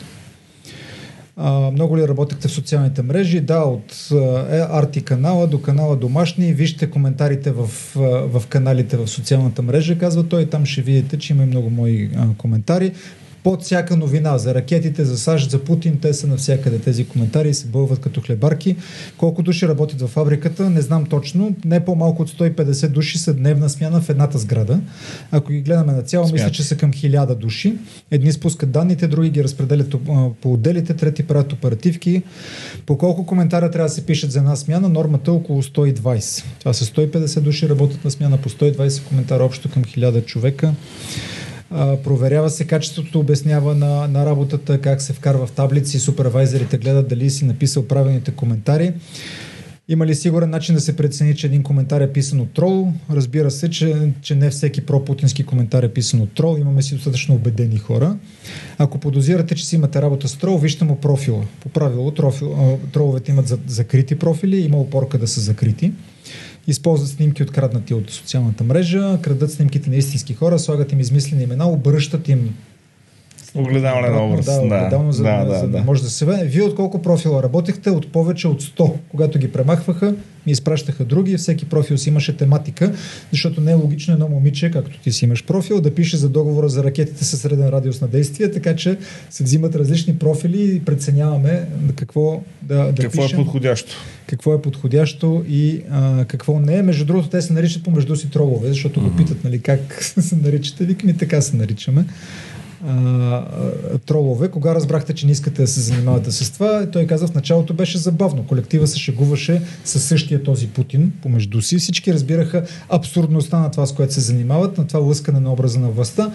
А, 1.40 1.70
много 1.70 1.98
ли 1.98 2.08
работехте 2.08 2.48
в 2.48 2.52
социалните 2.52 3.02
мрежи? 3.02 3.40
Да, 3.40 3.58
от 3.60 4.08
е, 4.50 4.66
Арти 4.70 5.02
канала 5.02 5.46
до 5.46 5.62
канала 5.62 5.96
Домашни. 5.96 6.52
Вижте 6.52 6.90
коментарите 6.90 7.50
в, 7.50 7.66
в 8.32 8.42
каналите 8.48 8.96
в 8.96 9.08
социалната 9.08 9.62
мрежа, 9.62 9.98
казва 9.98 10.28
той. 10.28 10.46
Там 10.46 10.66
ще 10.66 10.82
видите, 10.82 11.18
че 11.18 11.32
има 11.32 11.42
и 11.42 11.46
много 11.46 11.70
мои 11.70 12.10
а, 12.16 12.26
коментари 12.38 12.92
под 13.44 13.62
всяка 13.62 13.96
новина 13.96 14.38
за 14.38 14.54
ракетите, 14.54 15.04
за 15.04 15.18
САЩ, 15.18 15.50
за 15.50 15.64
Путин, 15.64 15.98
те 16.02 16.14
са 16.14 16.26
навсякъде 16.26 16.78
тези 16.78 17.04
коментари 17.04 17.54
се 17.54 17.66
бълват 17.66 17.98
като 17.98 18.20
хлебарки. 18.20 18.76
Колко 19.16 19.42
души 19.42 19.68
работят 19.68 20.00
в 20.00 20.06
фабриката, 20.06 20.70
не 20.70 20.80
знам 20.80 21.06
точно. 21.06 21.56
Не 21.64 21.84
по-малко 21.84 22.22
от 22.22 22.30
150 22.30 22.88
души 22.88 23.18
са 23.18 23.34
дневна 23.34 23.68
смяна 23.68 24.00
в 24.00 24.08
едната 24.08 24.38
сграда. 24.38 24.80
Ако 25.30 25.52
ги 25.52 25.60
гледаме 25.60 25.92
на 25.92 26.02
цяло, 26.02 26.28
мисля, 26.32 26.50
че 26.50 26.62
са 26.62 26.76
към 26.76 26.92
1000 26.92 27.34
души. 27.34 27.74
Едни 28.10 28.32
спускат 28.32 28.70
данните, 28.70 29.06
други 29.06 29.30
ги 29.30 29.44
разпределят 29.44 29.94
по 30.40 30.52
отделите, 30.52 30.94
трети 30.94 31.22
правят 31.22 31.52
оперативки. 31.52 32.22
По 32.86 32.98
колко 32.98 33.26
коментара 33.26 33.70
трябва 33.70 33.88
да 33.88 33.94
се 33.94 34.06
пишат 34.06 34.32
за 34.32 34.38
една 34.38 34.56
смяна? 34.56 34.88
Нормата 34.88 35.30
е 35.30 35.34
около 35.34 35.62
120. 35.62 36.44
Това 36.58 36.72
са 36.72 36.84
150 36.84 37.40
души 37.40 37.68
работят 37.68 38.04
на 38.04 38.10
смяна 38.10 38.38
по 38.38 38.48
120 38.48 39.02
коментара 39.04 39.44
общо 39.44 39.70
към 39.70 39.84
1000 39.84 40.24
човека. 40.24 40.74
Проверява 42.04 42.50
се 42.50 42.64
качеството, 42.64 43.20
обяснява 43.20 43.74
на, 43.74 44.08
на 44.08 44.26
работата, 44.26 44.80
как 44.80 45.02
се 45.02 45.12
вкарва 45.12 45.46
в 45.46 45.52
таблици, 45.52 45.98
супервайзерите 45.98 46.78
гледат 46.78 47.08
дали 47.08 47.30
си 47.30 47.44
написал 47.44 47.86
правилните 47.86 48.30
коментари. 48.30 48.92
Има 49.90 50.06
ли 50.06 50.14
сигурен 50.14 50.50
начин 50.50 50.74
да 50.74 50.80
се 50.80 50.96
прецени, 50.96 51.36
че 51.36 51.46
един 51.46 51.62
коментар 51.62 52.00
е 52.00 52.12
писан 52.12 52.40
от 52.40 52.52
трол? 52.52 52.92
Разбира 53.10 53.50
се, 53.50 53.70
че, 53.70 54.12
че 54.22 54.34
не 54.34 54.50
всеки 54.50 54.86
пропутински 54.86 55.44
коментар 55.44 55.82
е 55.82 55.88
писан 55.88 56.20
от 56.20 56.32
трол. 56.32 56.56
Имаме 56.60 56.82
си 56.82 56.94
достатъчно 56.94 57.34
убедени 57.34 57.78
хора. 57.78 58.16
Ако 58.78 58.98
подозирате, 58.98 59.54
че 59.54 59.66
си 59.66 59.76
имате 59.76 60.02
работа 60.02 60.28
с 60.28 60.36
трол, 60.36 60.58
вижте 60.58 60.84
му 60.84 60.96
профила. 60.96 61.44
По 61.60 61.68
правило, 61.68 62.10
трофил, 62.10 62.78
троловете 62.92 63.32
имат 63.32 63.48
за, 63.48 63.58
закрити 63.66 64.18
профили, 64.18 64.60
има 64.60 64.76
опорка 64.76 65.18
да 65.18 65.28
са 65.28 65.40
закрити 65.40 65.92
използват 66.68 67.10
снимки 67.10 67.42
откраднати 67.42 67.94
от 67.94 68.10
социалната 68.10 68.64
мрежа, 68.64 69.18
крадат 69.22 69.52
снимките 69.52 69.90
на 69.90 69.96
истински 69.96 70.34
хора, 70.34 70.58
слагат 70.58 70.92
им 70.92 71.00
измислени 71.00 71.42
имена, 71.42 71.68
обръщат 71.68 72.28
им 72.28 72.54
Огледален 73.54 74.16
образ. 74.16 74.44
Да, 74.44 74.60
огледално, 74.60 75.12
за, 75.12 75.22
да, 75.22 75.44
да, 75.44 75.54
за 75.54 75.66
да, 75.66 75.78
да, 75.78 75.84
може 75.84 76.02
да 76.02 76.10
се 76.10 76.24
ве. 76.24 76.44
Вие 76.44 76.62
от 76.62 76.74
колко 76.74 77.02
профила 77.02 77.42
работехте? 77.42 77.90
От 77.90 78.12
повече 78.12 78.48
от 78.48 78.62
100. 78.62 78.92
Когато 79.10 79.38
ги 79.38 79.52
премахваха, 79.52 80.14
ми 80.46 80.52
изпращаха 80.52 81.04
други. 81.04 81.36
Всеки 81.36 81.64
профил 81.64 81.98
си 81.98 82.08
имаше 82.08 82.36
тематика, 82.36 82.92
защото 83.30 83.60
не 83.60 83.70
е 83.70 83.74
логично 83.74 84.14
едно 84.14 84.28
момиче, 84.28 84.70
както 84.70 84.98
ти 84.98 85.12
си 85.12 85.24
имаш 85.24 85.44
профил, 85.44 85.80
да 85.80 85.94
пише 85.94 86.16
за 86.16 86.28
договора 86.28 86.68
за 86.68 86.84
ракетите 86.84 87.24
със 87.24 87.40
среден 87.40 87.68
радиус 87.68 88.00
на 88.00 88.08
действие, 88.08 88.50
така 88.50 88.76
че 88.76 88.98
се 89.30 89.44
взимат 89.44 89.76
различни 89.76 90.18
профили 90.18 90.76
и 90.76 90.80
преценяваме 90.80 91.66
какво 91.96 92.40
да, 92.62 92.92
да 92.92 93.02
Какво 93.02 93.22
е 93.22 93.24
пишем, 93.24 93.40
е 93.40 93.44
подходящо. 93.44 93.92
Какво 94.26 94.54
е 94.54 94.62
подходящо 94.62 95.44
и 95.48 95.82
а, 95.90 96.24
какво 96.24 96.60
не 96.60 96.76
е. 96.76 96.82
Между 96.82 97.04
другото, 97.04 97.28
те 97.28 97.42
се 97.42 97.52
наричат 97.52 97.84
помежду 97.84 98.16
си 98.16 98.30
тролове, 98.30 98.68
защото 98.68 99.00
mm-hmm. 99.00 99.10
го 99.10 99.16
питат, 99.16 99.44
нали, 99.44 99.60
как 99.60 100.02
се 100.20 100.36
наричате. 100.36 100.84
Викаме, 100.84 101.12
така 101.12 101.40
се 101.40 101.56
наричаме 101.56 102.04
тролове. 104.06 104.48
Кога 104.48 104.74
разбрахте, 104.74 105.14
че 105.14 105.26
не 105.26 105.32
искате 105.32 105.62
да 105.62 105.68
се 105.68 105.80
занимавате 105.80 106.30
с 106.32 106.50
това? 106.50 106.86
Той 106.92 107.06
каза, 107.06 107.26
в 107.26 107.34
началото 107.34 107.74
беше 107.74 107.98
забавно. 107.98 108.46
Колектива 108.46 108.86
се 108.86 108.98
шегуваше 108.98 109.62
със 109.84 110.04
същия 110.04 110.42
този 110.42 110.68
Путин 110.68 111.12
помежду 111.22 111.62
си. 111.62 111.78
Всички 111.78 112.12
разбираха 112.12 112.64
абсурдността 112.88 113.58
на 113.58 113.70
това, 113.70 113.86
с 113.86 113.92
което 113.92 114.14
се 114.14 114.20
занимават, 114.20 114.78
на 114.78 114.86
това 114.86 115.00
лъскане 115.00 115.40
на 115.40 115.52
образа 115.52 115.80
на 115.80 115.90
властта. 115.90 116.32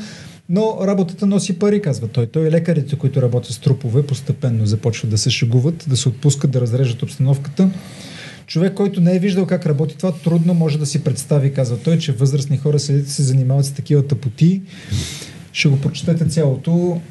Но 0.50 0.78
работата 0.82 1.26
носи 1.26 1.60
пари, 1.60 1.82
казва 1.82 2.08
той. 2.08 2.28
Той 2.28 2.48
и 2.48 2.52
лекарите, 2.52 2.96
които 2.96 3.22
работят 3.22 3.54
с 3.54 3.60
трупове, 3.60 4.06
постепенно 4.06 4.66
започват 4.66 5.12
да 5.12 5.18
се 5.18 5.30
шегуват, 5.30 5.86
да 5.88 5.98
се 5.98 6.10
отпускат, 6.10 6.52
да 6.52 6.62
разрежат 6.62 7.04
обстановката. 7.04 7.70
Човек, 8.48 8.74
който 8.74 9.02
не 9.02 9.16
е 9.16 9.20
виждал 9.20 9.46
как 9.46 9.66
работи 9.66 9.98
това, 9.98 10.12
трудно 10.12 10.54
може 10.54 10.80
да 10.80 10.86
си 10.86 11.04
представи, 11.04 11.54
казва 11.54 11.78
той, 11.78 11.98
че 11.98 12.12
възрастни 12.12 12.58
хора 12.58 12.80
се, 12.80 13.06
се 13.06 13.24
занимават 13.24 13.66
с 13.66 13.72
такива 13.72 14.08
тъпоти. 14.08 14.62
Ще 15.54 15.70
го 15.70 15.82
прочетете 15.82 16.26
цялото. 16.26 17.02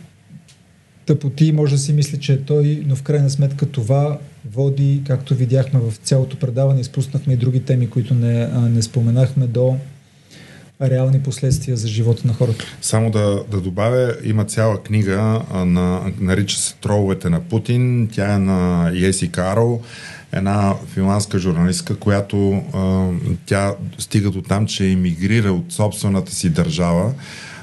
Тъпоти 1.07 1.53
може 1.53 1.75
да 1.75 1.79
си 1.79 1.93
мисли, 1.93 2.21
че 2.21 2.33
е 2.33 2.41
той, 2.41 2.83
но 2.87 2.97
в 2.97 3.03
крайна 3.03 3.31
сметка 3.31 3.67
това 3.67 4.19
води, 4.51 5.03
както 5.07 5.35
видяхме 5.35 5.81
в 5.81 5.97
цялото 5.97 6.39
предаване, 6.39 6.81
изпуснахме 6.81 7.33
и 7.33 7.37
други 7.37 7.61
теми, 7.61 7.91
които 7.91 8.15
не, 8.15 8.47
не 8.47 8.83
споменахме 8.83 9.47
до 9.47 9.77
реални 10.83 11.23
последствия 11.23 11.77
за 11.77 11.89
живота 11.89 12.27
на 12.27 12.33
хората. 12.33 12.65
Само 12.81 13.11
да, 13.11 13.45
да 13.51 13.61
добавя, 13.61 14.15
има 14.25 14.45
цяла 14.45 14.83
книга, 14.83 15.43
на, 15.55 16.13
нарича 16.21 16.57
се 16.57 16.75
Троловете 16.75 17.31
на 17.31 17.41
Путин. 17.41 18.09
Тя 18.13 18.35
е 18.35 18.39
на 18.39 18.91
Еси 18.95 19.33
Карл, 19.33 19.81
една 20.33 20.75
финландска 20.95 21.39
журналистка, 21.39 21.97
която 21.97 22.63
а, 22.75 23.09
тя 23.47 23.75
стига 23.99 24.31
до 24.31 24.43
там, 24.43 24.67
че 24.67 24.91
емигрира 24.91 25.53
от 25.53 25.73
собствената 25.73 26.35
си 26.35 26.51
държава, 26.51 27.13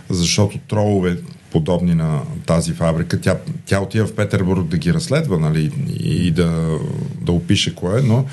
защото 0.10 0.58
тролове 0.58 1.18
подобни 1.52 1.96
на 1.96 2.22
тази 2.46 2.74
фабрика. 2.74 3.22
Тя, 3.22 3.38
тя 3.66 3.82
отива 3.82 4.08
в 4.08 4.16
Петербург 4.16 4.68
да 4.68 4.78
ги 4.78 4.94
разследва 4.94 5.38
нали, 5.38 5.72
и 6.00 6.32
да, 6.32 6.80
да 7.22 7.32
опише 7.32 7.76
кое, 7.76 8.02
но 8.02 8.26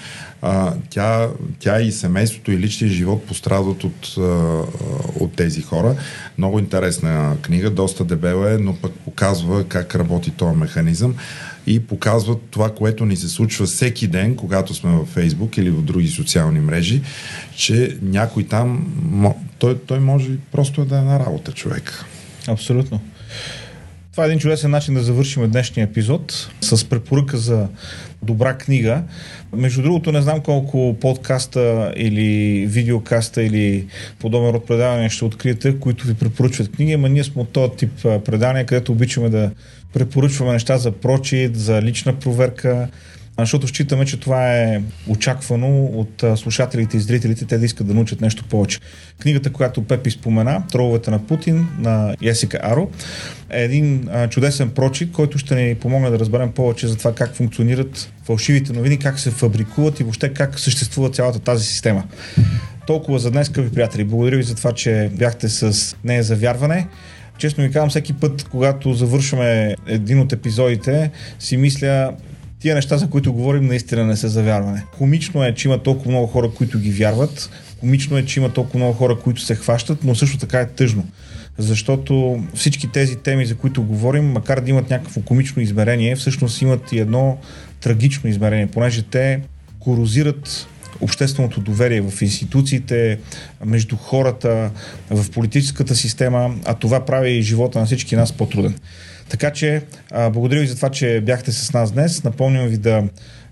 а, 0.42 0.74
тя, 0.90 1.28
тя 1.58 1.80
и 1.80 1.92
семейството 1.92 2.52
и 2.52 2.58
личния 2.58 2.90
живот 2.90 3.24
пострадат 3.24 3.84
от, 3.84 4.16
от 5.20 5.32
тези 5.36 5.62
хора. 5.62 5.96
Много 6.38 6.58
интересна 6.58 7.36
книга, 7.42 7.70
доста 7.70 8.04
дебела 8.04 8.52
е, 8.52 8.58
но 8.58 8.76
пък 8.76 8.92
показва 9.16 9.64
как 9.64 9.94
работи 9.94 10.30
този 10.30 10.56
механизъм 10.56 11.14
и 11.66 11.86
показва 11.86 12.36
това, 12.50 12.74
което 12.74 13.04
ни 13.04 13.16
се 13.16 13.28
случва 13.28 13.66
всеки 13.66 14.06
ден, 14.06 14.36
когато 14.36 14.74
сме 14.74 14.90
във 14.90 15.08
Фейсбук 15.08 15.56
или 15.56 15.70
в 15.70 15.82
други 15.82 16.08
социални 16.08 16.60
мрежи, 16.60 17.02
че 17.54 17.96
някой 18.02 18.44
там, 18.44 18.86
той, 19.58 19.78
той 19.78 20.00
може 20.00 20.30
просто 20.52 20.84
да 20.84 20.98
е 20.98 21.02
на 21.02 21.20
работа 21.20 21.52
човек. 21.52 22.04
Абсолютно. 22.48 23.00
Това 24.16 24.24
е 24.24 24.28
един 24.28 24.38
чудесен 24.38 24.70
начин 24.70 24.94
да 24.94 25.02
завършим 25.02 25.50
днешния 25.50 25.84
епизод 25.84 26.50
с 26.60 26.88
препоръка 26.88 27.36
за 27.36 27.68
добра 28.22 28.58
книга. 28.58 29.02
Между 29.56 29.82
другото, 29.82 30.12
не 30.12 30.22
знам 30.22 30.40
колко 30.40 30.96
подкаста 31.00 31.92
или 31.96 32.66
видеокаста 32.66 33.42
или 33.42 33.86
подобен 34.18 34.50
род 34.50 34.66
предавания 34.66 35.10
ще 35.10 35.24
откриете, 35.24 35.78
които 35.80 36.06
ви 36.06 36.14
препоръчват 36.14 36.72
книги, 36.72 36.92
ама 36.92 37.08
ние 37.08 37.24
сме 37.24 37.42
от 37.42 37.48
този 37.48 37.72
тип 37.72 37.90
предания, 38.02 38.66
където 38.66 38.92
обичаме 38.92 39.28
да 39.28 39.50
препоръчваме 39.92 40.52
неща 40.52 40.78
за 40.78 40.92
прочит, 40.92 41.56
за 41.56 41.82
лична 41.82 42.18
проверка, 42.18 42.88
защото 43.38 43.68
считаме, 43.68 44.04
че 44.04 44.20
това 44.20 44.52
е 44.52 44.82
очаквано 45.08 45.84
от 45.84 46.24
слушателите 46.36 46.96
и 46.96 47.00
зрителите, 47.00 47.44
те 47.44 47.58
да 47.58 47.64
искат 47.64 47.86
да 47.86 47.94
научат 47.94 48.20
нещо 48.20 48.44
повече. 48.44 48.78
Книгата, 49.18 49.52
която 49.52 49.84
Пепи 49.84 50.10
спомена, 50.10 50.62
Троловете 50.72 51.10
на 51.10 51.26
Путин, 51.26 51.68
на 51.78 52.16
Есика 52.22 52.60
Аро, 52.62 52.90
е 53.50 53.64
един 53.64 54.08
чудесен 54.30 54.70
прочит, 54.70 55.12
който 55.12 55.38
ще 55.38 55.54
ни 55.54 55.74
помогне 55.74 56.10
да 56.10 56.18
разберем 56.18 56.52
повече 56.52 56.86
за 56.86 56.96
това 56.96 57.14
как 57.14 57.34
функционират 57.34 58.12
фалшивите 58.24 58.72
новини, 58.72 58.98
как 58.98 59.18
се 59.18 59.30
фабрикуват 59.30 60.00
и 60.00 60.02
въобще 60.02 60.32
как 60.32 60.60
съществува 60.60 61.10
цялата 61.10 61.38
тази 61.38 61.64
система. 61.64 62.04
Толкова 62.86 63.18
за 63.18 63.30
днес, 63.30 63.46
скъпи 63.46 63.74
приятели. 63.74 64.04
Благодаря 64.04 64.36
ви 64.36 64.42
за 64.42 64.54
това, 64.54 64.72
че 64.72 65.10
бяхте 65.12 65.48
с 65.48 65.96
нея 66.04 66.22
за 66.22 66.36
вярване. 66.36 66.86
Честно 67.38 67.64
ви 67.64 67.72
казвам, 67.72 67.90
всеки 67.90 68.12
път, 68.12 68.48
когато 68.50 68.94
завършваме 68.94 69.76
един 69.86 70.20
от 70.20 70.32
епизодите, 70.32 71.10
си 71.38 71.56
мисля, 71.56 72.12
тия 72.60 72.74
неща, 72.74 72.98
за 72.98 73.10
които 73.10 73.32
говорим, 73.32 73.66
наистина 73.66 74.06
не 74.06 74.16
са 74.16 74.28
за 74.28 74.42
вярване. 74.42 74.84
Комично 74.98 75.44
е, 75.44 75.54
че 75.54 75.68
има 75.68 75.78
толкова 75.78 76.10
много 76.10 76.26
хора, 76.26 76.50
които 76.50 76.78
ги 76.78 76.90
вярват. 76.90 77.50
Комично 77.80 78.18
е, 78.18 78.24
че 78.24 78.40
има 78.40 78.52
толкова 78.52 78.78
много 78.78 78.92
хора, 78.92 79.18
които 79.18 79.40
се 79.40 79.54
хващат, 79.54 80.04
но 80.04 80.14
също 80.14 80.38
така 80.38 80.60
е 80.60 80.68
тъжно. 80.68 81.06
Защото 81.58 82.42
всички 82.54 82.92
тези 82.92 83.16
теми, 83.16 83.46
за 83.46 83.54
които 83.54 83.82
говорим, 83.82 84.24
макар 84.24 84.60
да 84.60 84.70
имат 84.70 84.90
някакво 84.90 85.20
комично 85.20 85.62
измерение, 85.62 86.16
всъщност 86.16 86.62
имат 86.62 86.92
и 86.92 86.98
едно 86.98 87.38
трагично 87.80 88.30
измерение, 88.30 88.66
понеже 88.66 89.02
те 89.02 89.40
корозират 89.80 90.66
общественото 91.00 91.60
доверие 91.60 92.00
в 92.00 92.22
институциите, 92.22 93.18
между 93.64 93.96
хората, 93.96 94.70
в 95.10 95.30
политическата 95.30 95.94
система, 95.94 96.54
а 96.64 96.74
това 96.74 97.04
прави 97.04 97.30
и 97.30 97.42
живота 97.42 97.78
на 97.78 97.86
всички 97.86 98.16
нас 98.16 98.32
по-труден. 98.32 98.74
Така 99.28 99.50
че, 99.50 99.82
а, 100.10 100.30
благодаря 100.30 100.60
ви 100.60 100.66
за 100.66 100.76
това, 100.76 100.90
че 100.90 101.20
бяхте 101.20 101.52
с 101.52 101.72
нас 101.72 101.92
днес. 101.92 102.24
Напомням 102.24 102.66
ви 102.68 102.76
да 102.76 103.04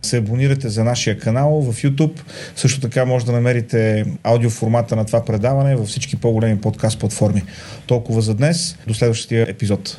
се 0.03 0.17
абонирате 0.17 0.69
за 0.69 0.85
нашия 0.85 1.19
канал 1.19 1.61
в 1.61 1.83
YouTube. 1.83 2.21
Също 2.57 2.81
така 2.81 3.05
може 3.05 3.27
да 3.27 3.33
намерите 3.33 4.05
аудиоформата 4.23 4.97
на 4.97 5.05
това 5.05 5.25
предаване 5.25 5.77
във 5.77 5.89
всички 5.89 6.17
по-големи 6.17 6.61
подкаст 6.61 7.01
платформи. 7.01 7.43
Толкова 7.87 8.21
за 8.21 8.35
днес. 8.35 8.77
До 8.87 8.95
следващия 8.95 9.51
епизод. 9.51 9.99